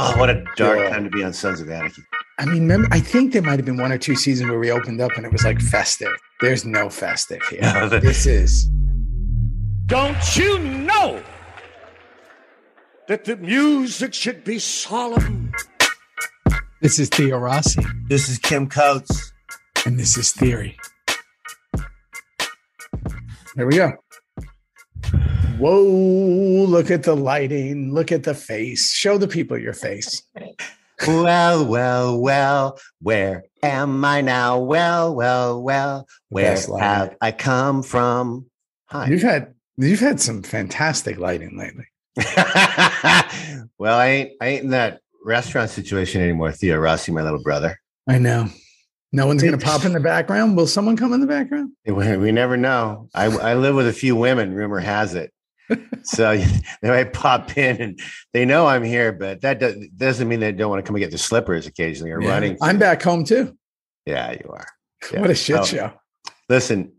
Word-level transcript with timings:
Oh, 0.00 0.16
what 0.16 0.30
a 0.30 0.44
dark 0.56 0.78
Yeah. 0.78 0.90
time 0.90 1.04
to 1.04 1.10
be 1.10 1.24
on 1.24 1.32
Sons 1.32 1.60
of 1.60 1.68
Anarchy. 1.68 2.02
I 2.38 2.44
mean, 2.44 2.62
remember, 2.62 2.86
I 2.92 3.00
think 3.00 3.32
there 3.32 3.42
might 3.42 3.58
have 3.58 3.64
been 3.64 3.78
one 3.78 3.90
or 3.90 3.98
two 3.98 4.14
seasons 4.14 4.48
where 4.48 4.58
we 4.60 4.70
opened 4.70 5.00
up 5.00 5.10
and 5.16 5.26
it 5.26 5.32
was 5.32 5.42
like 5.44 5.60
festive. 5.60 6.12
There's 6.40 6.64
no 6.64 6.88
festive 6.88 7.42
here. 7.50 7.60
No, 7.74 7.88
the- 7.88 7.98
this 7.98 8.26
is 8.26 8.66
Don't 9.86 10.36
you 10.36 10.58
know 10.60 11.22
that 13.08 13.24
the 13.24 13.36
music 13.36 14.14
should 14.14 14.44
be 14.44 14.58
solemn? 14.60 15.50
this 16.80 16.98
is 17.00 17.08
Theo 17.08 17.38
Rossi, 17.38 17.82
This 18.08 18.28
is 18.28 18.38
Kim 18.38 18.68
Coates. 18.68 19.32
and 19.84 19.98
this 19.98 20.16
is 20.16 20.30
Theory. 20.30 20.76
There 23.56 23.66
we 23.66 23.74
go. 23.76 23.92
Whoa! 25.58 26.64
Look 26.68 26.88
at 26.92 27.02
the 27.02 27.16
lighting. 27.16 27.92
Look 27.92 28.12
at 28.12 28.22
the 28.22 28.34
face. 28.34 28.92
Show 28.92 29.18
the 29.18 29.26
people 29.26 29.58
your 29.58 29.72
face. 29.72 30.22
Well, 31.04 31.66
well, 31.66 32.20
well, 32.20 32.78
where 33.02 33.44
am 33.60 34.04
I 34.04 34.20
now? 34.20 34.60
Well, 34.60 35.16
well, 35.16 35.60
well, 35.60 36.06
where 36.28 36.56
have 36.78 37.16
I 37.20 37.32
come 37.32 37.82
from? 37.82 38.46
Hi. 38.86 39.08
You've 39.08 39.22
had 39.22 39.52
you've 39.76 39.98
had 39.98 40.20
some 40.20 40.44
fantastic 40.44 41.18
lighting 41.18 41.58
lately. 41.58 41.86
well, 43.78 43.98
I 43.98 44.06
ain't 44.06 44.32
I 44.40 44.46
ain't 44.46 44.64
in 44.64 44.70
that 44.70 45.00
restaurant 45.24 45.70
situation 45.70 46.22
anymore, 46.22 46.52
Theo 46.52 46.78
Rossi, 46.78 47.10
my 47.10 47.22
little 47.22 47.42
brother. 47.42 47.80
I 48.06 48.18
know. 48.18 48.48
No 49.10 49.26
one's 49.26 49.42
going 49.42 49.58
to 49.58 49.64
pop 49.64 49.84
in 49.84 49.92
the 49.92 50.00
background. 50.14 50.56
Will 50.56 50.68
someone 50.68 50.96
come 50.96 51.12
in 51.12 51.20
the 51.20 51.26
background? 51.26 51.72
We, 51.84 52.16
we 52.16 52.30
never 52.30 52.56
know. 52.56 53.08
I, 53.12 53.24
I 53.24 53.54
live 53.54 53.74
with 53.74 53.88
a 53.88 53.92
few 53.92 54.14
women, 54.14 54.54
rumor 54.54 54.78
has 54.78 55.14
it. 55.14 55.32
So 56.04 56.36
they 56.82 56.88
might 56.88 57.12
pop 57.12 57.56
in 57.58 57.80
and 57.82 58.00
they 58.32 58.44
know 58.44 58.66
I'm 58.66 58.82
here, 58.84 59.12
but 59.12 59.40
that 59.42 59.60
does, 59.60 59.74
doesn't 59.96 60.26
mean 60.28 60.40
they 60.40 60.52
don't 60.52 60.70
want 60.70 60.84
to 60.84 60.86
come 60.88 60.96
and 60.96 61.02
get 61.02 61.10
their 61.10 61.18
slippers 61.18 61.66
occasionally 61.66 62.10
or 62.12 62.22
Yeah. 62.22 62.28
running. 62.30 62.56
I'm 62.62 62.78
back 62.78 63.02
home 63.02 63.24
too. 63.24 63.56
Yeah, 64.06 64.32
you 64.32 64.48
are. 64.50 64.66
Yeah. 65.12 65.20
What 65.20 65.30
a 65.30 65.34
shit 65.34 65.56
Oh, 65.56 65.64
show. 65.64 65.92
Listen, 66.48 66.92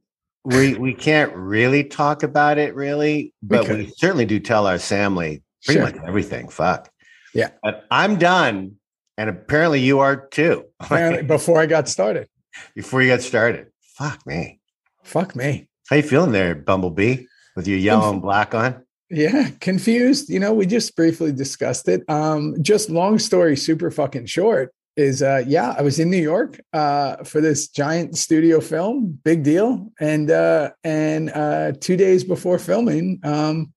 we 0.45 0.75
we 0.75 0.93
can't 0.93 1.33
really 1.35 1.83
talk 1.83 2.23
about 2.23 2.57
it 2.57 2.73
really, 2.75 3.33
but 3.41 3.67
we, 3.67 3.85
could. 3.85 3.97
certainly 3.97 4.25
do 4.25 4.39
tell 4.39 4.67
our 4.67 4.79
family 4.79 5.41
pretty 5.65 5.79
Sure. 5.81 5.89
much 5.91 5.97
everything. 6.07 6.47
Fuck. 6.49 6.89
Yeah. 7.33 7.49
But 7.63 7.85
I'm 7.91 8.17
done. 8.17 8.75
And 9.17 9.29
apparently 9.29 9.81
you 9.81 9.99
are 9.99 10.15
too. 10.15 10.63
Before 11.27 11.59
I 11.59 11.65
got 11.65 11.89
started. 11.89 12.29
Before 12.73 13.01
you 13.01 13.09
got 13.09 13.21
started. 13.21 13.67
Fuck 13.97 14.25
me. 14.25 14.61
Fuck 15.03 15.35
me. 15.35 15.67
How 15.89 15.97
you 15.97 16.03
feeling 16.03 16.31
there, 16.31 16.55
Bumblebee? 16.55 17.25
With 17.55 17.67
your 17.67 17.77
yellow 17.77 18.11
and 18.11 18.21
black 18.21 18.53
on? 18.53 18.83
Yeah, 19.09 19.49
confused. 19.59 20.29
You 20.29 20.39
know, 20.39 20.53
we 20.53 20.65
just 20.65 20.95
briefly 20.95 21.31
discussed 21.31 21.87
it. 21.87 22.07
Um, 22.09 22.55
just 22.61 22.89
long 22.89 23.17
story, 23.19 23.57
super 23.57 23.89
fucking 23.91 24.27
short. 24.27 24.73
Is 24.95 25.21
uh, 25.21 25.43
yeah, 25.47 25.73
I 25.77 25.81
was 25.81 25.97
in 25.99 26.09
New 26.09 26.17
York 26.21 26.59
uh, 26.73 27.23
for 27.23 27.39
this 27.41 27.69
giant 27.69 28.17
studio 28.17 28.59
film, 28.59 29.17
big 29.23 29.43
deal, 29.43 29.91
and 29.99 30.29
uh, 30.29 30.71
and 30.83 31.29
uh, 31.31 31.71
two 31.79 31.95
days 31.95 32.23
before 32.23 32.59
filming, 32.59 33.19
um, 33.23 33.71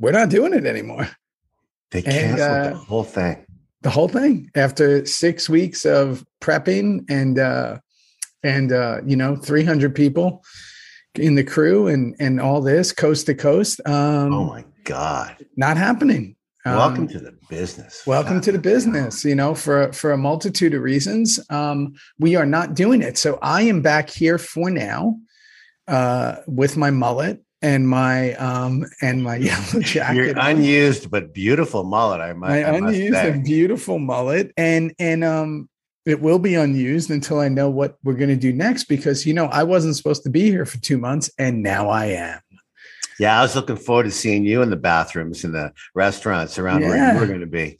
we're 0.00 0.12
not 0.12 0.30
doing 0.30 0.54
it 0.54 0.64
anymore. 0.66 1.08
They 1.90 1.98
And, 1.98 2.06
canceled 2.06 2.38
the 2.38 2.70
uh, 2.72 2.74
whole 2.74 3.04
thing. 3.04 3.44
the 3.82 3.90
whole 3.90 4.08
thing 4.08 4.50
after 4.54 5.04
six 5.04 5.48
weeks 5.48 5.84
of 5.84 6.24
prepping 6.40 7.04
and 7.10 7.38
uh 7.38 7.78
and 8.42 8.72
uh 8.72 9.00
you 9.06 9.14
know 9.16 9.36
300 9.36 9.94
people 9.94 10.42
in 11.18 11.34
the 11.34 11.44
crew 11.44 11.88
and 11.88 12.14
and 12.18 12.40
all 12.40 12.60
this 12.60 12.92
coast 12.92 13.26
to 13.26 13.34
coast 13.34 13.80
um 13.86 14.32
oh 14.32 14.44
my 14.44 14.64
God. 14.84 15.36
not 15.56 15.76
happening. 15.76 16.36
Um, 16.64 16.76
Welcome 16.76 17.08
to 17.08 17.18
the 17.18 17.34
business. 17.50 18.06
welcome 18.06 18.40
to 18.40 18.52
the 18.52 18.58
business 18.58 19.24
you 19.24 19.34
know 19.34 19.54
for 19.54 19.92
for 19.92 20.12
a 20.12 20.16
multitude 20.16 20.74
of 20.74 20.82
reasons. 20.82 21.38
Um 21.50 21.94
we 22.18 22.36
are 22.36 22.46
not 22.46 22.74
doing 22.74 23.02
it. 23.02 23.18
So 23.18 23.38
i 23.42 23.62
am 23.62 23.82
back 23.82 24.08
here 24.10 24.38
for 24.38 24.70
now 24.70 25.16
uh 25.88 26.36
with 26.46 26.76
my 26.76 26.90
mullet 26.90 27.42
and 27.60 27.88
my 27.88 28.34
um 28.34 28.84
and 29.02 29.22
my 29.22 29.36
yellow 29.48 29.80
jacket 29.80 30.16
Your 30.16 30.34
unused 30.38 31.10
but 31.10 31.34
beautiful 31.34 31.84
mullet, 31.84 32.20
I 32.20 32.32
might, 32.32 32.62
my 32.62 32.64
I 32.64 32.76
unused 32.76 33.14
and 33.14 33.44
beautiful 33.44 33.98
mullet. 33.98 34.52
And 34.56 34.94
and 34.98 35.24
um 35.24 35.68
it 36.06 36.20
will 36.20 36.38
be 36.38 36.54
unused 36.54 37.10
until 37.10 37.38
i 37.40 37.48
know 37.48 37.70
what 37.70 37.96
we're 38.02 38.14
going 38.14 38.28
to 38.30 38.36
do 38.36 38.52
next 38.52 38.84
because 38.84 39.24
you 39.26 39.34
know 39.34 39.46
i 39.46 39.62
wasn't 39.62 39.94
supposed 39.94 40.22
to 40.22 40.30
be 40.30 40.42
here 40.50 40.64
for 40.66 40.78
two 40.78 40.98
months 40.98 41.30
and 41.38 41.62
now 41.62 41.88
i 41.88 42.06
am 42.06 42.40
Yeah, 43.18 43.38
I 43.38 43.42
was 43.42 43.54
looking 43.54 43.76
forward 43.76 44.04
to 44.04 44.10
seeing 44.10 44.44
you 44.44 44.62
in 44.62 44.70
the 44.70 44.76
bathrooms 44.76 45.44
in 45.44 45.52
the 45.52 45.72
restaurants 45.94 46.58
around 46.58 46.80
where 46.82 46.96
you 46.96 47.02
Yeah. 47.02 47.18
were 47.20 47.26
going 47.26 47.40
to 47.40 47.46
be. 47.46 47.78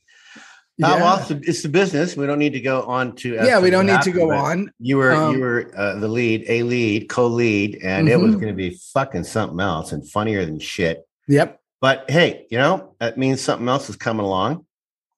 Uh, 0.82 0.96
well, 1.00 1.18
it's 1.18 1.28
the, 1.28 1.36
it's 1.46 1.62
the 1.62 1.68
business. 1.68 2.16
We 2.16 2.26
don't 2.26 2.38
need 2.38 2.52
to 2.52 2.60
go 2.60 2.82
on 2.82 3.14
to. 3.16 3.34
yeah 3.34 3.58
we 3.58 3.70
don't 3.70 3.86
need 3.86 4.02
to 4.02 4.12
go 4.12 4.30
on 4.32 4.70
You 4.78 4.98
were 4.98 5.12
Um, 5.14 5.32
you 5.34 5.40
were 5.40 5.70
uh, 5.76 5.94
the 5.98 6.08
lead, 6.08 6.44
a 6.48 6.62
lead, 6.62 7.08
co-lead, 7.08 7.80
and 7.82 8.08
it 8.08 8.20
was 8.20 8.34
Mhm. 8.36 8.40
going 8.40 8.52
to 8.52 8.56
be 8.56 8.78
fucking 8.92 9.24
something 9.24 9.58
else 9.60 9.92
and 9.92 10.06
funnier 10.08 10.44
than 10.44 10.58
shit. 10.60 11.02
yep 11.28 11.60
But 11.80 12.10
hey, 12.10 12.46
you 12.50 12.58
know 12.58 12.94
that 13.00 13.16
means 13.18 13.40
something 13.40 13.68
else 13.68 13.88
is 13.90 13.96
coming 13.96 14.24
along. 14.24 14.66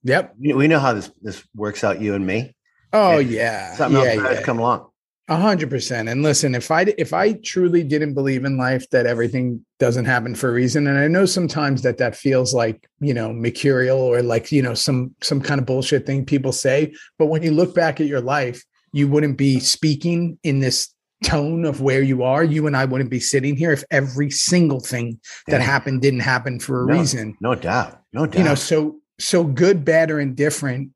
yep 0.05 0.35
We 0.39 0.53
we 0.55 0.69
know 0.69 0.79
how 0.79 0.93
this 0.95 1.11
this 1.23 1.43
works 1.55 1.83
out, 1.85 2.01
you 2.01 2.15
and 2.15 2.27
me. 2.27 2.54
Oh 2.95 3.19
Yeah. 3.19 3.71
yeah 3.71 3.75
Something 3.75 4.03
yeah 4.03 4.09
else 4.13 4.17
yeah 4.23 4.35
has 4.37 4.45
come 4.45 4.59
along. 4.59 4.89
A 5.29 5.37
hundred 5.37 5.71
percent. 5.71 6.07
And 6.11 6.23
listen, 6.23 6.55
if 6.55 6.71
I 6.71 6.83
if 6.99 7.15
I 7.15 7.33
truly 7.33 7.83
didn't 7.83 8.13
believe 8.13 8.45
in 8.45 8.59
life, 8.59 8.89
that 8.91 9.07
everything 9.07 9.65
doesn't 9.79 10.05
happen 10.05 10.35
for 10.35 10.51
a 10.51 10.53
reason, 10.53 10.87
and 10.87 10.99
I 10.99 11.09
know 11.09 11.25
sometimes 11.25 11.81
that 11.81 11.97
that 11.97 12.15
feels 12.15 12.53
like 12.53 12.87
you 13.01 13.15
know 13.15 13.33
mercurial 13.33 13.99
or 13.99 14.23
like 14.23 14.53
you 14.53 14.61
know 14.61 14.75
some 14.75 15.15
some 15.23 15.41
kind 15.41 15.59
of 15.59 15.67
bullshit 15.67 16.05
thing 16.05 16.27
people 16.27 16.53
say. 16.53 16.93
But 17.19 17.27
when 17.27 17.43
you 17.43 17.53
look 17.53 17.75
back 17.75 18.03
at 18.03 18.07
your 18.07 18.21
life, 18.21 18.63
you 18.93 19.09
wouldn't 19.09 19.39
be 19.39 19.61
speaking 19.61 20.39
in 20.43 20.61
this 20.61 20.93
tone 21.25 21.65
of 21.65 21.81
where 21.81 22.03
you 22.03 22.23
are. 22.23 22.45
You 22.45 22.67
and 22.67 22.77
I 22.77 22.85
wouldn't 22.85 23.09
be 23.09 23.21
sitting 23.21 23.57
here 23.57 23.73
if 23.73 23.83
every 23.91 24.29
single 24.31 24.81
thing 24.81 25.19
that 25.47 25.61
Yeah. 25.63 25.65
happened 25.67 26.03
didn't 26.03 26.21
happen 26.21 26.61
for 26.61 26.85
a 26.85 26.87
No. 26.87 26.99
reason 26.99 27.35
No 27.41 27.55
doubt. 27.55 27.99
No 28.13 28.27
doubt. 28.27 28.39
you 28.39 28.45
know 28.45 28.55
so 28.55 28.97
so 29.19 29.43
good 29.43 29.87
bad 29.87 30.11
or 30.11 30.21
indifferent 30.21 30.91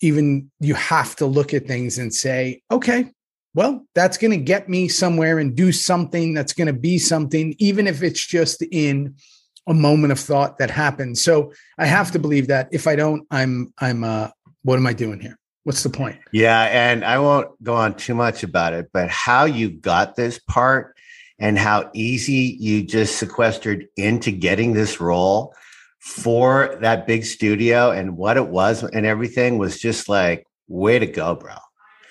even 0.00 0.50
you 0.60 0.74
have 0.74 1.16
to 1.16 1.26
look 1.26 1.54
at 1.54 1.66
things 1.66 1.98
and 1.98 2.14
say 2.14 2.62
okay 2.70 3.10
well 3.54 3.84
that's 3.94 4.18
going 4.18 4.30
to 4.30 4.36
get 4.36 4.68
me 4.68 4.88
somewhere 4.88 5.38
and 5.38 5.56
do 5.56 5.72
something 5.72 6.34
that's 6.34 6.52
going 6.52 6.66
to 6.66 6.72
be 6.72 6.98
something 6.98 7.54
even 7.58 7.86
if 7.86 8.02
it's 8.02 8.24
just 8.26 8.62
in 8.70 9.14
a 9.66 9.74
moment 9.74 10.12
of 10.12 10.18
thought 10.18 10.58
that 10.58 10.70
happens. 10.70 11.22
So 11.22 11.52
i 11.78 11.86
have 11.86 12.10
to 12.12 12.18
believe 12.18 12.48
that 12.48 12.68
if 12.72 12.86
i 12.86 12.96
don't 12.96 13.26
i'm 13.30 13.72
i'm 13.78 14.02
uh 14.02 14.28
what 14.62 14.76
am 14.76 14.86
i 14.86 14.92
doing 14.92 15.20
here? 15.20 15.38
What's 15.64 15.82
the 15.82 15.90
point? 15.90 16.18
Yeah, 16.32 16.62
and 16.62 17.04
I 17.04 17.18
won't 17.18 17.62
go 17.62 17.74
on 17.74 17.94
too 17.94 18.14
much 18.14 18.42
about 18.42 18.72
it, 18.72 18.88
but 18.92 19.10
how 19.10 19.44
you 19.44 19.68
got 19.68 20.16
this 20.16 20.38
part 20.38 20.96
and 21.38 21.58
how 21.58 21.90
easy 21.92 22.56
you 22.58 22.82
just 22.82 23.18
sequestered 23.18 23.86
into 23.96 24.30
getting 24.30 24.72
this 24.72 24.98
role 24.98 25.54
for 26.08 26.78
that 26.80 27.06
big 27.06 27.24
studio 27.24 27.90
and 27.90 28.16
what 28.16 28.36
it 28.36 28.48
was 28.48 28.82
and 28.82 29.04
everything 29.04 29.58
was 29.58 29.78
just 29.78 30.08
like 30.08 30.46
way 30.66 30.98
to 30.98 31.06
go, 31.06 31.34
bro. 31.34 31.54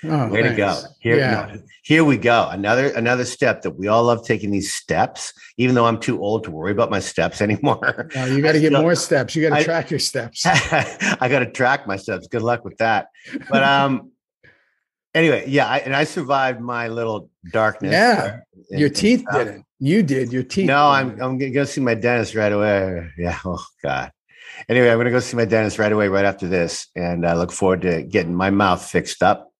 oh, 0.05 0.29
Way 0.29 0.43
to 0.43 0.53
go. 0.55 0.79
Here, 0.99 1.17
yeah 1.17 1.49
no, 1.55 1.61
here 1.83 2.03
we 2.03 2.17
go. 2.17 2.47
Another 2.51 2.89
another 2.89 3.25
step 3.25 3.63
that 3.63 3.71
we 3.71 3.87
all 3.87 4.03
love 4.03 4.23
taking 4.25 4.51
these 4.51 4.71
steps, 4.73 5.33
even 5.57 5.73
though 5.73 5.85
I'm 5.85 5.99
too 5.99 6.21
old 6.21 6.43
to 6.43 6.51
worry 6.51 6.71
about 6.71 6.91
my 6.91 6.99
steps 6.99 7.41
anymore. 7.47 8.09
No, 8.13 8.25
you 8.25 8.41
got 8.41 8.51
to 8.51 8.59
get 8.59 8.67
still- 8.69 8.81
more 8.81 8.95
steps 8.95 9.35
you 9.35 9.49
got 9.49 9.57
to 9.57 9.63
track 9.63 9.89
your 9.89 9.99
steps 9.99 10.45
I 10.45 11.27
got 11.29 11.39
to 11.39 11.49
track 11.49 11.87
my 11.87 11.95
steps. 11.97 12.27
Good 12.27 12.43
luck 12.43 12.63
with 12.63 12.77
that. 12.77 13.07
But 13.49 13.63
um, 13.73 14.11
anyway, 15.13 15.45
yeah, 15.47 15.67
I, 15.67 15.77
and 15.79 15.95
I 15.95 16.03
survived 16.03 16.59
my 16.61 16.87
little 16.87 17.29
darkness. 17.51 17.91
Yeah, 17.93 18.39
your 18.69 18.89
teeth 18.89 19.23
didn't 19.31 19.65
you 19.79 20.03
did 20.03 20.31
your 20.33 20.43
teeth 20.43 20.67
No, 20.67 20.91
didn't. 20.91 21.21
I'm 21.21 21.21
I'm 21.21 21.37
gonna 21.37 21.51
go 21.51 21.63
see 21.65 21.81
my 21.81 21.93
dentist 21.93 22.35
right 22.35 22.51
away. 22.51 23.09
Yeah. 23.17 23.37
Oh 23.45 23.63
God. 23.83 24.11
Anyway, 24.69 24.89
I'm 24.89 24.97
gonna 24.97 25.11
go 25.11 25.19
see 25.19 25.37
my 25.37 25.45
dentist 25.45 25.77
right 25.77 25.91
away, 25.91 26.07
right 26.07 26.25
after 26.25 26.47
this, 26.47 26.87
and 26.95 27.25
I 27.27 27.33
look 27.35 27.51
forward 27.51 27.81
to 27.83 28.01
getting 28.03 28.33
my 28.33 28.49
mouth 28.49 28.83
fixed 28.83 29.21
up. 29.21 29.51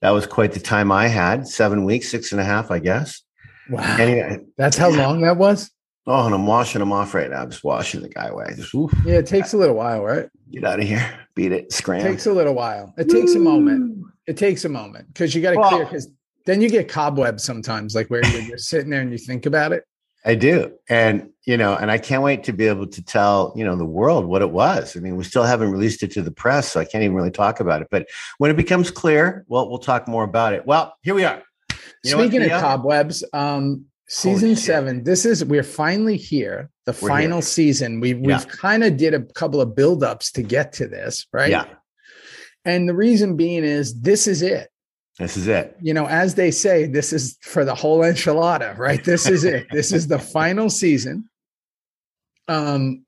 That 0.00 0.10
was 0.10 0.26
quite 0.26 0.52
the 0.52 0.60
time 0.60 0.92
I 0.92 1.08
had. 1.08 1.48
Seven 1.48 1.84
weeks, 1.84 2.08
six 2.08 2.30
and 2.32 2.40
a 2.40 2.44
half, 2.44 2.70
I 2.70 2.78
guess. 2.78 3.22
wow 3.70 3.96
Anyway, 3.98 4.38
That's 4.58 4.76
how 4.76 4.90
long 4.90 5.22
that 5.22 5.36
was? 5.38 5.70
oh, 6.06 6.26
and 6.26 6.34
I'm 6.34 6.46
washing 6.46 6.80
them 6.80 6.92
off 6.92 7.14
right 7.14 7.30
now. 7.30 7.42
I'm 7.42 7.50
just 7.50 7.64
washing 7.64 8.02
the 8.02 8.10
guy 8.10 8.26
away. 8.26 8.52
Just 8.54 8.74
oof, 8.74 8.92
Yeah, 9.04 9.14
it 9.16 9.26
takes 9.26 9.54
a 9.54 9.56
little 9.56 9.76
while, 9.76 10.02
right? 10.04 10.28
get 10.52 10.64
out 10.64 10.78
of 10.78 10.86
here. 10.86 11.04
Beat 11.34 11.50
it. 11.52 11.72
Scram. 11.72 12.00
It 12.00 12.04
takes 12.10 12.26
a 12.26 12.32
little 12.32 12.54
while. 12.54 12.94
It 12.98 13.08
takes 13.08 13.34
a 13.34 13.40
moment. 13.40 14.04
It 14.26 14.36
takes 14.36 14.64
a 14.64 14.68
moment 14.68 15.08
because 15.08 15.34
you 15.34 15.42
got 15.42 15.52
to 15.52 15.58
Well- 15.58 15.70
clear 15.70 15.84
because 15.84 16.08
then 16.46 16.60
you 16.60 16.68
get 16.68 16.88
cobwebs 16.88 17.42
sometimes, 17.44 17.94
like 17.94 18.08
where 18.08 18.24
you're 18.26 18.42
just 18.56 18.68
sitting 18.68 18.90
there 18.90 19.00
and 19.00 19.10
you 19.12 19.18
think 19.18 19.46
about 19.46 19.72
it. 19.72 19.84
I 20.26 20.34
do. 20.34 20.72
And, 20.88 21.28
you 21.44 21.56
know, 21.58 21.74
and 21.76 21.90
I 21.90 21.98
can't 21.98 22.22
wait 22.22 22.44
to 22.44 22.52
be 22.54 22.66
able 22.66 22.86
to 22.86 23.02
tell, 23.04 23.52
you 23.56 23.62
know, 23.64 23.76
the 23.76 23.84
world 23.84 24.24
what 24.24 24.40
it 24.40 24.50
was. 24.50 24.96
I 24.96 25.00
mean, 25.00 25.16
we 25.16 25.24
still 25.24 25.42
haven't 25.44 25.70
released 25.70 26.02
it 26.02 26.10
to 26.12 26.22
the 26.22 26.30
press, 26.30 26.72
so 26.72 26.80
I 26.80 26.86
can't 26.86 27.04
even 27.04 27.14
really 27.14 27.30
talk 27.30 27.60
about 27.60 27.82
it. 27.82 27.88
But 27.90 28.06
when 28.38 28.50
it 28.50 28.56
becomes 28.56 28.90
clear, 28.90 29.44
well, 29.48 29.68
we'll 29.68 29.78
talk 29.78 30.08
more 30.08 30.24
about 30.24 30.54
it. 30.54 30.66
Well, 30.66 30.94
here 31.02 31.14
we 31.14 31.24
are. 31.24 31.42
You 32.02 32.12
Speaking 32.12 32.42
of 32.42 32.50
cobwebs, 32.60 33.22
um, 33.34 33.84
season 34.08 34.50
shit. 34.54 34.58
seven. 34.64 35.04
This 35.04 35.26
is 35.26 35.44
we're 35.44 35.62
finally 35.62 36.16
here. 36.16 36.70
The 36.86 36.92
We're 37.02 37.08
final 37.08 37.36
here. 37.38 37.42
season. 37.42 38.00
We've 38.00 38.18
we've 38.18 38.28
Yeah. 38.28 38.44
kind 38.44 38.82
of 38.84 38.96
did 38.96 39.12
a 39.14 39.20
couple 39.20 39.60
of 39.60 39.70
buildups 39.70 40.32
to 40.32 40.42
get 40.42 40.72
to 40.74 40.86
this, 40.86 41.26
right? 41.32 41.50
Yeah, 41.50 41.64
And 42.64 42.88
the 42.88 42.94
reason 42.94 43.36
being 43.36 43.64
is 43.64 44.00
this 44.00 44.26
is 44.26 44.42
it. 44.42 44.70
this 45.18 45.36
is 45.36 45.46
it. 45.46 45.76
You 45.82 45.94
know, 45.94 46.06
as 46.06 46.34
they 46.34 46.50
say, 46.50 46.86
this 46.86 47.12
is 47.12 47.36
for 47.42 47.64
the 47.64 47.74
whole 47.74 48.00
enchilada, 48.00 48.76
right? 48.78 49.02
This 49.04 49.28
is 49.28 49.44
it. 49.44 49.66
this 49.70 49.92
is 49.92 50.08
the 50.08 50.18
final 50.18 50.70
season. 50.70 51.28
Um, 52.48 53.04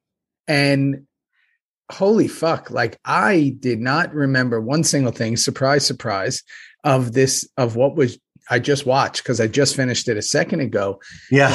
and 0.48 1.06
holy 1.90 2.28
fuck, 2.28 2.70
like 2.70 2.98
I 3.04 3.56
did 3.60 3.80
not 3.80 4.14
remember 4.14 4.60
one 4.60 4.84
single 4.84 5.12
thing, 5.12 5.36
surprise, 5.36 5.86
surprise, 5.86 6.42
of 6.84 7.12
this 7.12 7.48
of 7.56 7.76
what 7.76 7.96
was 7.96 8.18
I 8.48 8.58
just 8.58 8.86
watched 8.86 9.22
because 9.22 9.40
I 9.40 9.46
just 9.48 9.74
finished 9.74 10.08
it 10.08 10.16
a 10.16 10.22
second 10.22 10.60
ago. 10.60 11.00
Yeah, 11.30 11.54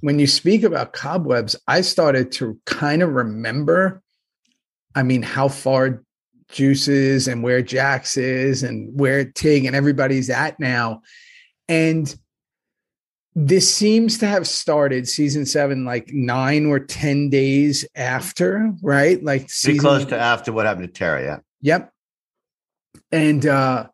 When 0.00 0.18
you 0.20 0.26
speak 0.28 0.62
about 0.62 0.92
cobwebs, 0.92 1.56
I 1.66 1.80
started 1.80 2.30
to 2.32 2.58
kind 2.66 3.02
of 3.02 3.10
remember, 3.10 4.00
I 4.94 5.02
mean, 5.02 5.22
how 5.22 5.48
far 5.48 6.04
Juice 6.50 6.88
is 6.88 7.28
and 7.28 7.42
where 7.42 7.62
Jax 7.62 8.16
is 8.16 8.62
and 8.62 8.98
where 8.98 9.24
Tig 9.24 9.64
and 9.64 9.76
everybody's 9.76 10.30
at 10.30 10.58
now. 10.58 11.02
And 11.68 12.14
this 13.34 13.72
seems 13.72 14.18
to 14.18 14.26
have 14.26 14.48
started 14.48 15.08
season 15.08 15.46
seven 15.46 15.84
like 15.84 16.10
nine 16.12 16.66
or 16.66 16.80
10 16.80 17.30
days 17.30 17.86
after, 17.94 18.72
right? 18.82 19.22
Like 19.22 19.42
pretty 19.42 19.52
season, 19.52 19.80
close 19.80 20.04
to 20.06 20.18
after 20.18 20.52
what 20.52 20.66
happened 20.66 20.88
to 20.88 20.92
Tara. 20.92 21.22
Yeah, 21.22 21.38
Yep. 21.60 21.92
And 23.12 23.46
uh 23.46 23.88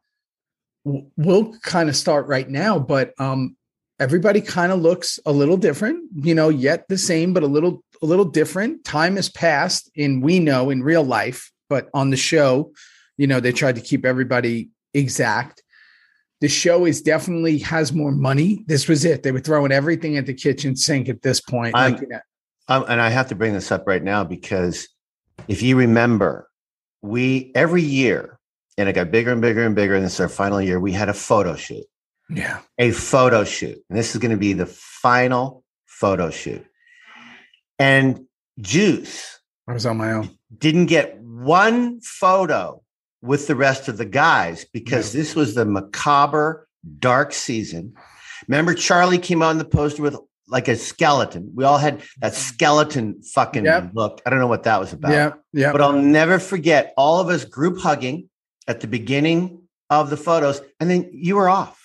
we'll 0.84 1.58
kind 1.60 1.88
of 1.88 1.96
start 1.96 2.26
right 2.26 2.48
now, 2.48 2.78
but 2.78 3.12
um 3.20 3.56
everybody 3.98 4.40
kind 4.40 4.72
of 4.72 4.80
looks 4.80 5.18
a 5.26 5.32
little 5.32 5.56
different, 5.56 6.04
you 6.14 6.34
know, 6.34 6.48
yet 6.48 6.86
the 6.88 6.98
same 6.98 7.32
but 7.32 7.42
a 7.42 7.46
little 7.46 7.82
a 8.02 8.06
little 8.06 8.24
different. 8.24 8.84
Time 8.84 9.16
has 9.16 9.28
passed 9.28 9.90
in 9.94 10.20
we 10.20 10.38
know 10.38 10.70
in 10.70 10.82
real 10.82 11.04
life, 11.04 11.50
but 11.74 11.88
on 11.92 12.10
the 12.10 12.16
show, 12.16 12.72
you 13.16 13.26
know, 13.26 13.40
they 13.40 13.50
tried 13.50 13.74
to 13.74 13.80
keep 13.80 14.06
everybody 14.06 14.70
exact. 14.92 15.60
The 16.40 16.46
show 16.46 16.84
is 16.84 17.02
definitely 17.02 17.58
has 17.58 17.92
more 17.92 18.12
money. 18.12 18.62
This 18.68 18.86
was 18.86 19.04
it. 19.04 19.24
They 19.24 19.32
were 19.32 19.40
throwing 19.40 19.72
everything 19.72 20.16
at 20.16 20.26
the 20.26 20.34
kitchen 20.34 20.76
sink 20.76 21.08
at 21.08 21.22
this 21.22 21.40
point. 21.40 21.74
Like, 21.74 22.00
you 22.00 22.06
know, 22.06 22.20
and 22.68 23.00
I 23.00 23.08
have 23.08 23.26
to 23.30 23.34
bring 23.34 23.54
this 23.54 23.72
up 23.72 23.88
right 23.88 24.04
now 24.04 24.22
because 24.22 24.86
if 25.48 25.62
you 25.62 25.76
remember, 25.76 26.48
we 27.02 27.50
every 27.56 27.82
year, 27.82 28.38
and 28.78 28.88
it 28.88 28.92
got 28.92 29.10
bigger 29.10 29.32
and 29.32 29.40
bigger 29.40 29.66
and 29.66 29.74
bigger. 29.74 29.96
And 29.96 30.04
this 30.04 30.14
is 30.14 30.20
our 30.20 30.28
final 30.28 30.62
year. 30.62 30.78
We 30.78 30.92
had 30.92 31.08
a 31.08 31.14
photo 31.14 31.56
shoot. 31.56 31.86
yeah. 32.30 32.60
a 32.78 32.92
photo 32.92 33.42
shoot. 33.42 33.82
And 33.90 33.98
this 33.98 34.14
is 34.14 34.20
going 34.20 34.30
to 34.30 34.36
be 34.36 34.52
the 34.52 34.66
final 34.66 35.64
photo 35.86 36.30
shoot. 36.30 36.64
And 37.80 38.26
Juice 38.60 39.40
I 39.66 39.72
was 39.72 39.86
on 39.86 39.96
my 39.96 40.12
own. 40.12 40.30
didn't 40.56 40.86
get 40.86 41.18
one 41.20 42.00
photo 42.00 42.82
with 43.22 43.46
the 43.46 43.56
rest 43.56 43.88
of 43.88 43.96
the 43.96 44.04
guys 44.04 44.64
because 44.72 45.14
No. 45.14 45.20
this 45.20 45.34
was 45.34 45.54
the 45.54 45.64
macabre 45.64 46.66
dark 46.98 47.32
season. 47.32 47.94
Remember, 48.48 48.74
Charlie 48.74 49.18
came 49.18 49.42
on 49.42 49.58
the 49.58 49.64
poster 49.64 50.02
with 50.02 50.16
like 50.48 50.68
a 50.68 50.76
skeleton. 50.76 51.50
We 51.54 51.64
all 51.64 51.78
had 51.78 52.00
that 52.20 52.32
mm-hmm. 52.32 52.54
skeleton 52.54 53.22
fucking 53.22 53.64
Yep. 53.64 53.92
look. 53.94 54.20
I 54.26 54.30
don't 54.30 54.38
know 54.38 54.46
what 54.46 54.64
that 54.64 54.78
was 54.78 54.92
about. 54.92 55.12
Yeah. 55.12 55.32
Yeah. 55.54 55.72
But 55.72 55.80
I'll 55.80 55.92
never 55.92 56.38
forget 56.38 56.92
all 56.98 57.20
of 57.20 57.28
us 57.28 57.44
group 57.44 57.78
hugging 57.78 58.28
at 58.68 58.80
the 58.80 58.86
beginning 58.86 59.62
of 59.88 60.10
the 60.10 60.18
photos. 60.18 60.60
And 60.78 60.90
then 60.90 61.08
you 61.12 61.36
were 61.36 61.48
off 61.48 61.80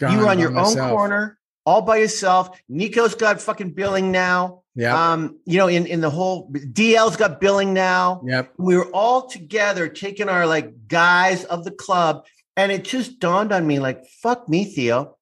you 0.00 0.18
were 0.18 0.28
on 0.28 0.38
your 0.38 0.50
own 0.50 0.54
myself. 0.56 0.90
corner 0.90 1.38
all 1.66 1.82
by 1.82 1.96
yourself 1.96 2.60
niko's 2.68 3.14
got 3.14 3.40
fucking 3.40 3.70
billing 3.72 4.10
now 4.12 4.62
Yeah. 4.74 5.12
um 5.12 5.38
you 5.46 5.56
know 5.58 5.68
in 5.68 5.86
in 5.86 6.00
the 6.00 6.10
whole 6.10 6.50
dl's 6.72 7.16
got 7.16 7.40
billing 7.40 7.72
now 7.72 8.22
yep. 8.26 8.52
we 8.58 8.76
were 8.76 8.90
all 8.92 9.28
together 9.28 9.88
taking 9.88 10.28
our 10.28 10.46
like 10.46 10.88
guys 10.88 11.44
of 11.44 11.64
the 11.64 11.70
club 11.70 12.24
and 12.56 12.70
it 12.70 12.84
just 12.84 13.18
dawned 13.18 13.52
on 13.52 13.66
me 13.66 13.78
like 13.78 14.04
fuck 14.22 14.48
me 14.48 14.64
theo 14.64 15.16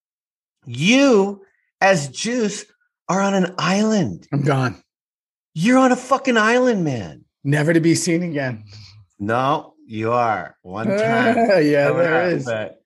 you 0.67 1.43
as 1.81 2.09
juice 2.09 2.65
are 3.09 3.21
on 3.21 3.35
an 3.35 3.55
island 3.59 4.27
I'm 4.33 4.43
gone. 4.43 4.83
you're 5.55 5.79
on 5.79 5.93
a 5.93 5.97
fucking 5.97 6.37
island 6.37 6.85
man 6.85 7.25
Never 7.45 7.73
to 7.73 7.81
be 7.81 7.95
seen 7.97 8.23
again. 8.23 8.65
no 9.19 9.75
you 9.87 10.13
are 10.13 10.57
one 10.63 10.87
time 10.87 11.37
yeah, 11.63 11.91
there 11.93 12.31
is. 12.31 12.45
but- 12.45 12.82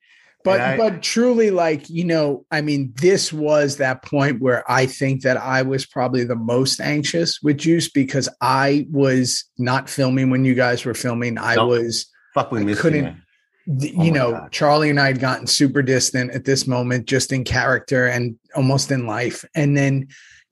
But 0.46 0.60
I- 0.60 0.76
but 0.76 1.02
truly, 1.02 1.50
like 1.50 1.90
you 1.90 2.04
know, 2.04 2.46
I 2.50 2.60
mean, 2.62 2.92
this 2.96 3.32
was 3.32 3.76
that 3.76 4.02
point 4.02 4.40
where 4.40 4.62
I 4.70 4.86
think 4.86 5.22
that 5.22 5.36
I 5.36 5.62
was 5.62 5.84
probably 5.84 6.24
the 6.24 6.36
most 6.36 6.80
anxious 6.80 7.42
with 7.42 7.58
Juice 7.58 7.88
because 7.90 8.28
I 8.40 8.86
was 8.90 9.44
not 9.58 9.90
filming 9.90 10.30
when 10.30 10.44
you 10.44 10.54
guys 10.54 10.84
were 10.84 10.94
filming. 10.94 11.36
I 11.36 11.62
was, 11.62 12.06
fuck 12.32 12.50
we 12.52 12.60
I 12.72 12.74
couldn't- 12.76 13.16
you, 13.66 13.92
Oh 13.98 14.04
you 14.04 14.12
know, 14.12 14.30
God. 14.30 14.52
Charlie 14.52 14.90
and 14.90 15.00
I 15.00 15.08
had 15.08 15.18
gotten 15.18 15.48
super 15.48 15.82
distant 15.82 16.30
at 16.30 16.44
this 16.44 16.68
moment, 16.68 17.06
just 17.06 17.32
in 17.32 17.42
character 17.42 18.06
and 18.06 18.36
almost 18.54 18.92
in 18.92 19.08
life. 19.08 19.44
And 19.56 19.76
then, 19.76 20.06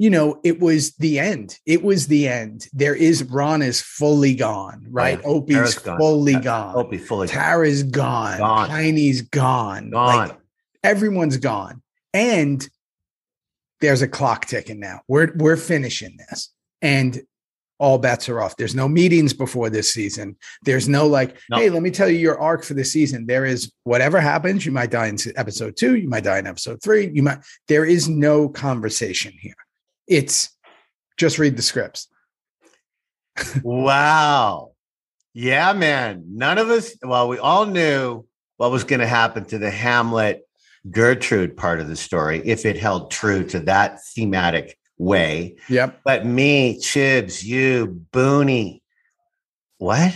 you 0.05 0.11
know, 0.11 0.39
it 0.45 0.61
was 0.61 0.95
the 0.97 1.19
end. 1.19 1.59
It 1.65 1.83
was 1.83 2.09
the 2.09 2.29
end. 2.29 2.69
There 2.75 2.95
is 2.95 3.23
Ron 3.25 3.63
is 3.63 3.81
fully 3.81 4.35
gone, 4.35 4.83
oh, 4.87 4.91
right? 4.91 5.19
Oh, 5.25 5.37
Opie's 5.37 5.57
Tara's 5.57 5.79
gone. 5.79 5.99
fully 5.99 6.35
gone. 6.37 6.77
Opie 6.77 6.99
fully 6.99 7.27
Tara's 7.27 7.83
gone. 7.85 8.37
Gone. 8.37 8.69
Heine's 8.69 9.23
gone. 9.23 9.89
gone 9.89 10.29
Like, 10.29 10.39
everyone's 10.83 11.39
gone. 11.39 11.81
And 12.13 12.69
there's 13.81 14.03
a 14.03 14.07
clock 14.09 14.45
ticking 14.45 14.79
now. 14.79 15.01
We're 15.09 15.33
we're 15.37 15.57
finishing 15.57 16.19
this. 16.19 16.53
And 16.83 17.23
all 17.79 17.97
bets 17.97 18.29
are 18.29 18.43
off. 18.43 18.59
There's 18.59 18.75
no 18.75 18.89
meetings 18.89 19.33
before 19.33 19.71
this 19.71 19.91
season. 19.91 20.37
There's 20.65 20.87
no 20.87 21.07
like, 21.07 21.39
No. 21.49 21.57
hey, 21.57 21.71
let 21.71 21.81
me 21.83 21.91
tell 21.91 22.11
you 22.11 22.19
your 22.19 22.39
arc 22.39 22.63
for 22.63 22.75
the 22.75 22.85
season. 22.85 23.25
There 23.25 23.47
is 23.47 23.73
whatever 23.85 24.21
happens, 24.21 24.67
you 24.67 24.73
might 24.73 24.91
die 24.91 25.07
in 25.07 25.17
episode 25.37 25.79
two, 25.79 25.97
you 25.97 26.11
might 26.11 26.25
die 26.25 26.41
in 26.41 26.47
episode 26.47 26.83
three. 26.83 27.11
You 27.15 27.23
might 27.23 27.39
there 27.69 27.87
is 27.87 28.07
no 28.07 28.51
conversation 28.51 29.33
here. 29.41 29.55
It's 30.07 30.51
just 31.17 31.39
read 31.39 31.57
the 31.57 31.63
scripts. 31.63 32.09
Wow. 33.63 34.73
Yeah, 35.33 35.73
man. 35.73 36.25
None 36.29 36.59
of 36.59 36.71
us, 36.71 36.97
well, 37.03 37.29
we 37.29 37.39
all 37.39 37.67
knew 37.67 38.25
what 38.57 38.71
was 38.71 38.85
going 38.85 39.01
to 39.01 39.07
happen 39.07 39.45
to 39.47 39.59
the 39.59 39.71
Hamlet 39.71 40.43
Gertrude 40.91 41.57
part 41.57 41.81
of 41.81 41.89
the 41.89 41.97
story 41.97 42.41
if 42.45 42.65
it 42.65 42.77
held 42.77 43.11
true 43.11 43.45
to 43.49 43.61
that 43.61 43.99
thematic 44.15 44.79
way. 44.99 45.57
Yep. 45.69 46.01
But 46.05 46.27
me, 46.27 46.79
Chibs, 46.79 47.43
you, 47.43 48.05
Booney, 48.13 48.83
what? 49.79 50.15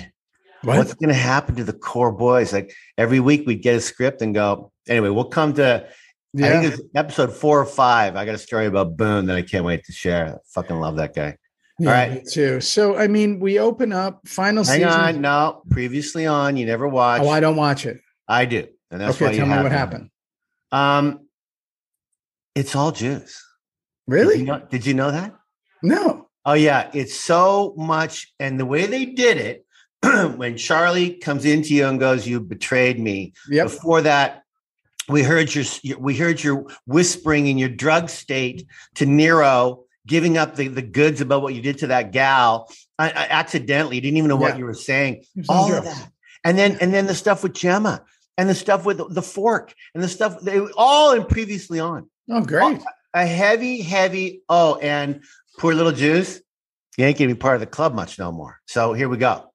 What's 0.63 0.95
going 0.95 1.09
to 1.09 1.15
happen 1.15 1.55
to 1.57 1.65
the 1.65 1.73
core 1.73 2.13
boys? 2.13 2.53
Like 2.53 2.75
every 2.97 3.21
week 3.21 3.47
we'd 3.47 3.63
get 3.63 3.77
a 3.77 3.81
script 3.81 4.23
and 4.23 4.35
go, 4.35 4.73
anyway, 4.89 5.09
we'll 5.09 5.25
come 5.25 5.55
to, 5.55 5.89
I 6.37 6.41
Yeah. 6.41 6.61
think 6.61 6.75
it's 6.75 6.83
episode 6.95 7.33
four 7.33 7.61
or 7.61 7.65
five. 7.67 8.17
I 8.17 8.25
got 8.25 8.35
a 8.35 8.39
story 8.39 8.67
about 8.67 8.97
Boone 8.97 9.27
that 9.27 9.37
I 9.37 9.43
can't 9.43 9.65
wait 9.65 9.85
to 9.85 9.93
share. 9.93 10.35
I 10.35 10.39
fucking 10.53 10.79
love 10.79 10.97
that 10.97 11.15
guy. 11.15 11.37
yeah, 11.79 11.91
right. 11.91 12.13
me 12.13 12.23
too. 12.31 12.61
So 12.61 12.97
I 12.97 13.07
mean, 13.07 13.41
we 13.41 13.59
open 13.59 13.93
up 13.93 14.27
final 14.29 14.65
Hang 14.65 14.81
season. 14.83 14.89
on. 15.01 15.21
No, 15.21 15.63
previously 15.71 16.27
on, 16.27 16.57
you 16.57 16.67
never 16.67 16.87
watched. 16.89 17.25
Oh, 17.25 17.29
I 17.31 17.41
don't 17.41 17.57
watch 17.57 17.87
it. 17.87 17.99
I 18.29 18.45
do. 18.45 18.67
And 18.91 19.01
that's 19.01 19.21
why 19.21 19.29
okay, 19.29 19.37
you 19.37 19.41
tell 19.41 19.49
me 19.49 19.55
have 19.55 19.63
what 19.65 19.73
happened. 19.73 20.11
Um, 20.73 21.21
it's 22.55 22.75
all 22.75 22.93
juice. 22.93 23.45
Did 24.09 24.15
Really? 24.15 24.39
you, 24.39 24.45
know, 24.45 24.63
did 24.71 24.87
you 24.87 24.95
know 24.95 25.11
that? 25.11 25.35
No. 25.83 26.29
Oh 26.45 26.55
yeah, 26.55 26.91
it's 26.95 27.15
so 27.15 27.75
much, 27.77 28.33
and 28.41 28.59
the 28.59 28.65
way 28.65 28.87
they 28.87 29.05
did 29.05 29.37
it, 29.37 29.65
when 30.39 30.57
Charlie 30.57 31.15
comes 31.19 31.45
into 31.45 31.75
you 31.75 31.87
and 31.87 32.01
goes, 32.01 32.27
"You 32.27 32.41
betrayed 32.41 32.99
me." 32.99 33.35
Yep. 33.51 33.65
Before 33.67 34.01
that, 34.03 34.43
we 35.09 35.23
heard 35.23 35.55
your 35.55 35.65
we 35.99 36.17
heard 36.17 36.43
your 36.43 36.67
whispering 36.87 37.47
in 37.47 37.59
your 37.59 37.69
drug 37.69 38.11
state 38.11 38.67
to 38.97 39.07
Nero, 39.07 39.85
giving 40.07 40.37
up 40.37 40.57
the, 40.57 40.69
the 40.69 40.83
goods 40.83 41.21
about 41.21 41.43
what 41.43 41.55
you 41.55 41.63
did 41.63 41.79
to 41.79 41.89
that 41.89 42.13
gal. 42.13 42.71
I, 42.99 43.11
I 43.11 43.27
accidentally 43.31 43.97
you 43.97 44.03
didn't 44.03 44.19
even 44.19 44.29
know 44.29 44.37
what 44.37 44.59
you 44.59 44.65
were 44.65 44.75
saying. 44.75 45.25
All 45.49 45.73
of 45.73 45.85
that, 45.85 46.11
and 46.45 46.59
then 46.59 46.79
and 46.81 46.93
then 46.93 47.07
the 47.07 47.15
stuff 47.15 47.43
with 47.43 47.55
Gemma, 47.55 48.05
and 48.37 48.49
the 48.49 48.55
stuff 48.55 48.85
with 48.85 49.01
the 49.15 49.23
fork, 49.23 49.75
and 49.95 50.03
the 50.03 50.09
stuff 50.09 50.41
they 50.41 50.61
all 50.77 51.13
in 51.13 51.25
previously 51.25 51.81
on 51.81 52.09
Oh, 52.31 52.43
great. 52.43 52.81
a 53.15 53.27
heavy, 53.27 53.81
heavy. 53.81 54.43
Oh, 54.49 54.77
and 54.77 55.23
poor 55.59 55.75
little 55.75 55.93
Juice. 55.93 56.41
You 56.97 57.05
ain't 57.05 57.17
gonna 57.19 57.29
be 57.29 57.35
part 57.39 57.55
of 57.55 57.61
the 57.61 57.67
club 57.67 57.95
much 57.95 58.19
no 58.19 58.33
more. 58.33 58.59
So 58.67 58.93
here 58.93 59.09
we 59.09 59.17
go. 59.19 59.53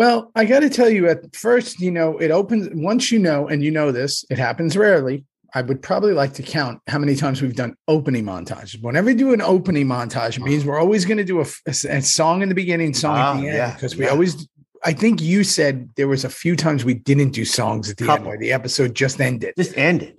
Well, 0.00 0.32
I 0.34 0.46
got 0.46 0.60
to 0.60 0.70
tell 0.70 0.88
you, 0.88 1.08
at 1.10 1.36
first, 1.36 1.78
you 1.78 1.90
know, 1.90 2.16
it 2.16 2.30
opens 2.30 2.70
once 2.72 3.12
you 3.12 3.18
know, 3.18 3.48
and 3.48 3.62
you 3.62 3.70
know 3.70 3.92
this, 3.92 4.24
it 4.30 4.38
happens 4.38 4.74
rarely. 4.74 5.26
I 5.54 5.60
would 5.60 5.82
probably 5.82 6.14
like 6.14 6.32
to 6.34 6.42
count 6.42 6.80
how 6.86 6.98
many 6.98 7.14
times 7.14 7.42
we've 7.42 7.54
done 7.54 7.74
opening 7.86 8.24
montages. 8.24 8.80
Whenever 8.80 9.08
we 9.08 9.14
do 9.14 9.34
an 9.34 9.42
opening 9.42 9.86
montage, 9.86 10.38
it 10.38 10.42
means 10.42 10.64
we're 10.64 10.78
always 10.80 11.04
going 11.04 11.18
to 11.18 11.24
do 11.24 11.40
a, 11.42 11.46
a- 11.66 11.96
a 11.98 12.00
song 12.00 12.40
in 12.40 12.48
the 12.48 12.54
beginning, 12.54 12.94
song 12.94 13.18
at 13.18 13.30
Oh, 13.32 13.40
the 13.42 13.48
end, 13.48 13.56
yeah, 13.56 13.74
because 13.74 13.94
we 13.94 14.04
yeah. 14.06 14.10
always. 14.12 14.48
I 14.84 14.94
think 14.94 15.20
you 15.20 15.44
said 15.44 15.90
there 15.96 16.08
was 16.08 16.24
a 16.24 16.30
few 16.30 16.56
times 16.56 16.82
we 16.82 16.94
didn't 16.94 17.32
do 17.32 17.44
songs 17.44 17.90
at 17.90 17.98
the 17.98 18.04
end 18.04 18.08
Couple. 18.10 18.28
where 18.28 18.38
the 18.38 18.52
episode 18.52 18.94
just 18.94 19.20
ended. 19.20 19.52
Just 19.58 19.76
ended. 19.76 20.16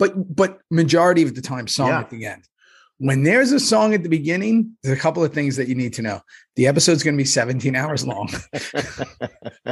but 0.00 0.12
but 0.34 0.58
majority 0.72 1.22
of 1.22 1.36
the 1.36 1.42
time 1.42 1.68
song 1.68 1.90
Yeah. 1.90 2.00
at 2.00 2.10
the 2.10 2.26
end. 2.26 2.42
When 2.98 3.24
there's 3.24 3.50
a 3.52 3.58
song 3.60 3.92
at 3.92 4.02
the 4.02 4.08
beginning, 4.08 4.76
there's 4.82 4.96
a 4.96 5.00
couple 5.00 5.24
of 5.24 5.34
things 5.34 5.56
that 5.56 5.68
you 5.68 5.74
need 5.74 5.94
to 5.94 6.02
know. 6.02 6.20
The 6.56 6.66
episode's 6.68 7.02
going 7.02 7.14
to 7.14 7.20
be 7.20 7.24
17 7.24 7.74
hours 7.74 8.06
long. 8.06 8.28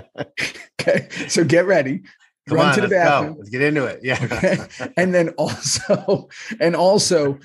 okay, 0.81 1.09
so 1.29 1.45
get 1.45 1.67
ready. 1.67 2.03
Come 2.49 2.59
run 2.59 2.67
on, 2.71 2.75
to 2.75 2.81
the 2.81 2.89
let's 2.89 3.05
bathroom. 3.09 3.33
go. 3.35 3.39
Let's 3.39 3.51
get 3.51 3.63
into 3.63 3.85
it. 3.85 4.01
Yeah. 4.03 4.19
Okay. 4.21 4.59
and 4.97 5.15
then 5.15 5.29
also, 5.39 6.29
and 6.61 6.75
also, 6.75 7.39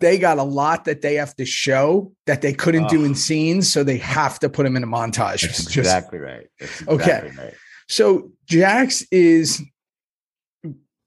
they 0.00 0.16
got 0.16 0.38
a 0.38 0.44
lot 0.44 0.84
that 0.84 1.02
they 1.02 1.14
have 1.16 1.34
to 1.36 1.44
show 1.44 2.12
that 2.26 2.40
they 2.40 2.52
couldn't 2.52 2.88
do 2.88 3.02
Oh. 3.02 3.04
in 3.04 3.10
ah. 3.12 3.14
scenes, 3.14 3.70
so 3.70 3.82
they 3.82 3.96
have 3.98 4.38
to 4.38 4.48
put 4.48 4.62
them 4.62 4.76
in 4.76 4.84
a 4.84 4.86
montage. 4.86 5.42
That's 5.42 5.64
Just- 5.64 5.76
exactly 5.76 6.20
right. 6.20 6.46
That's 6.60 6.86
Okay. 6.86 7.32
right. 7.36 7.54
So 7.88 8.30
Jax 8.46 9.02
is, 9.10 9.60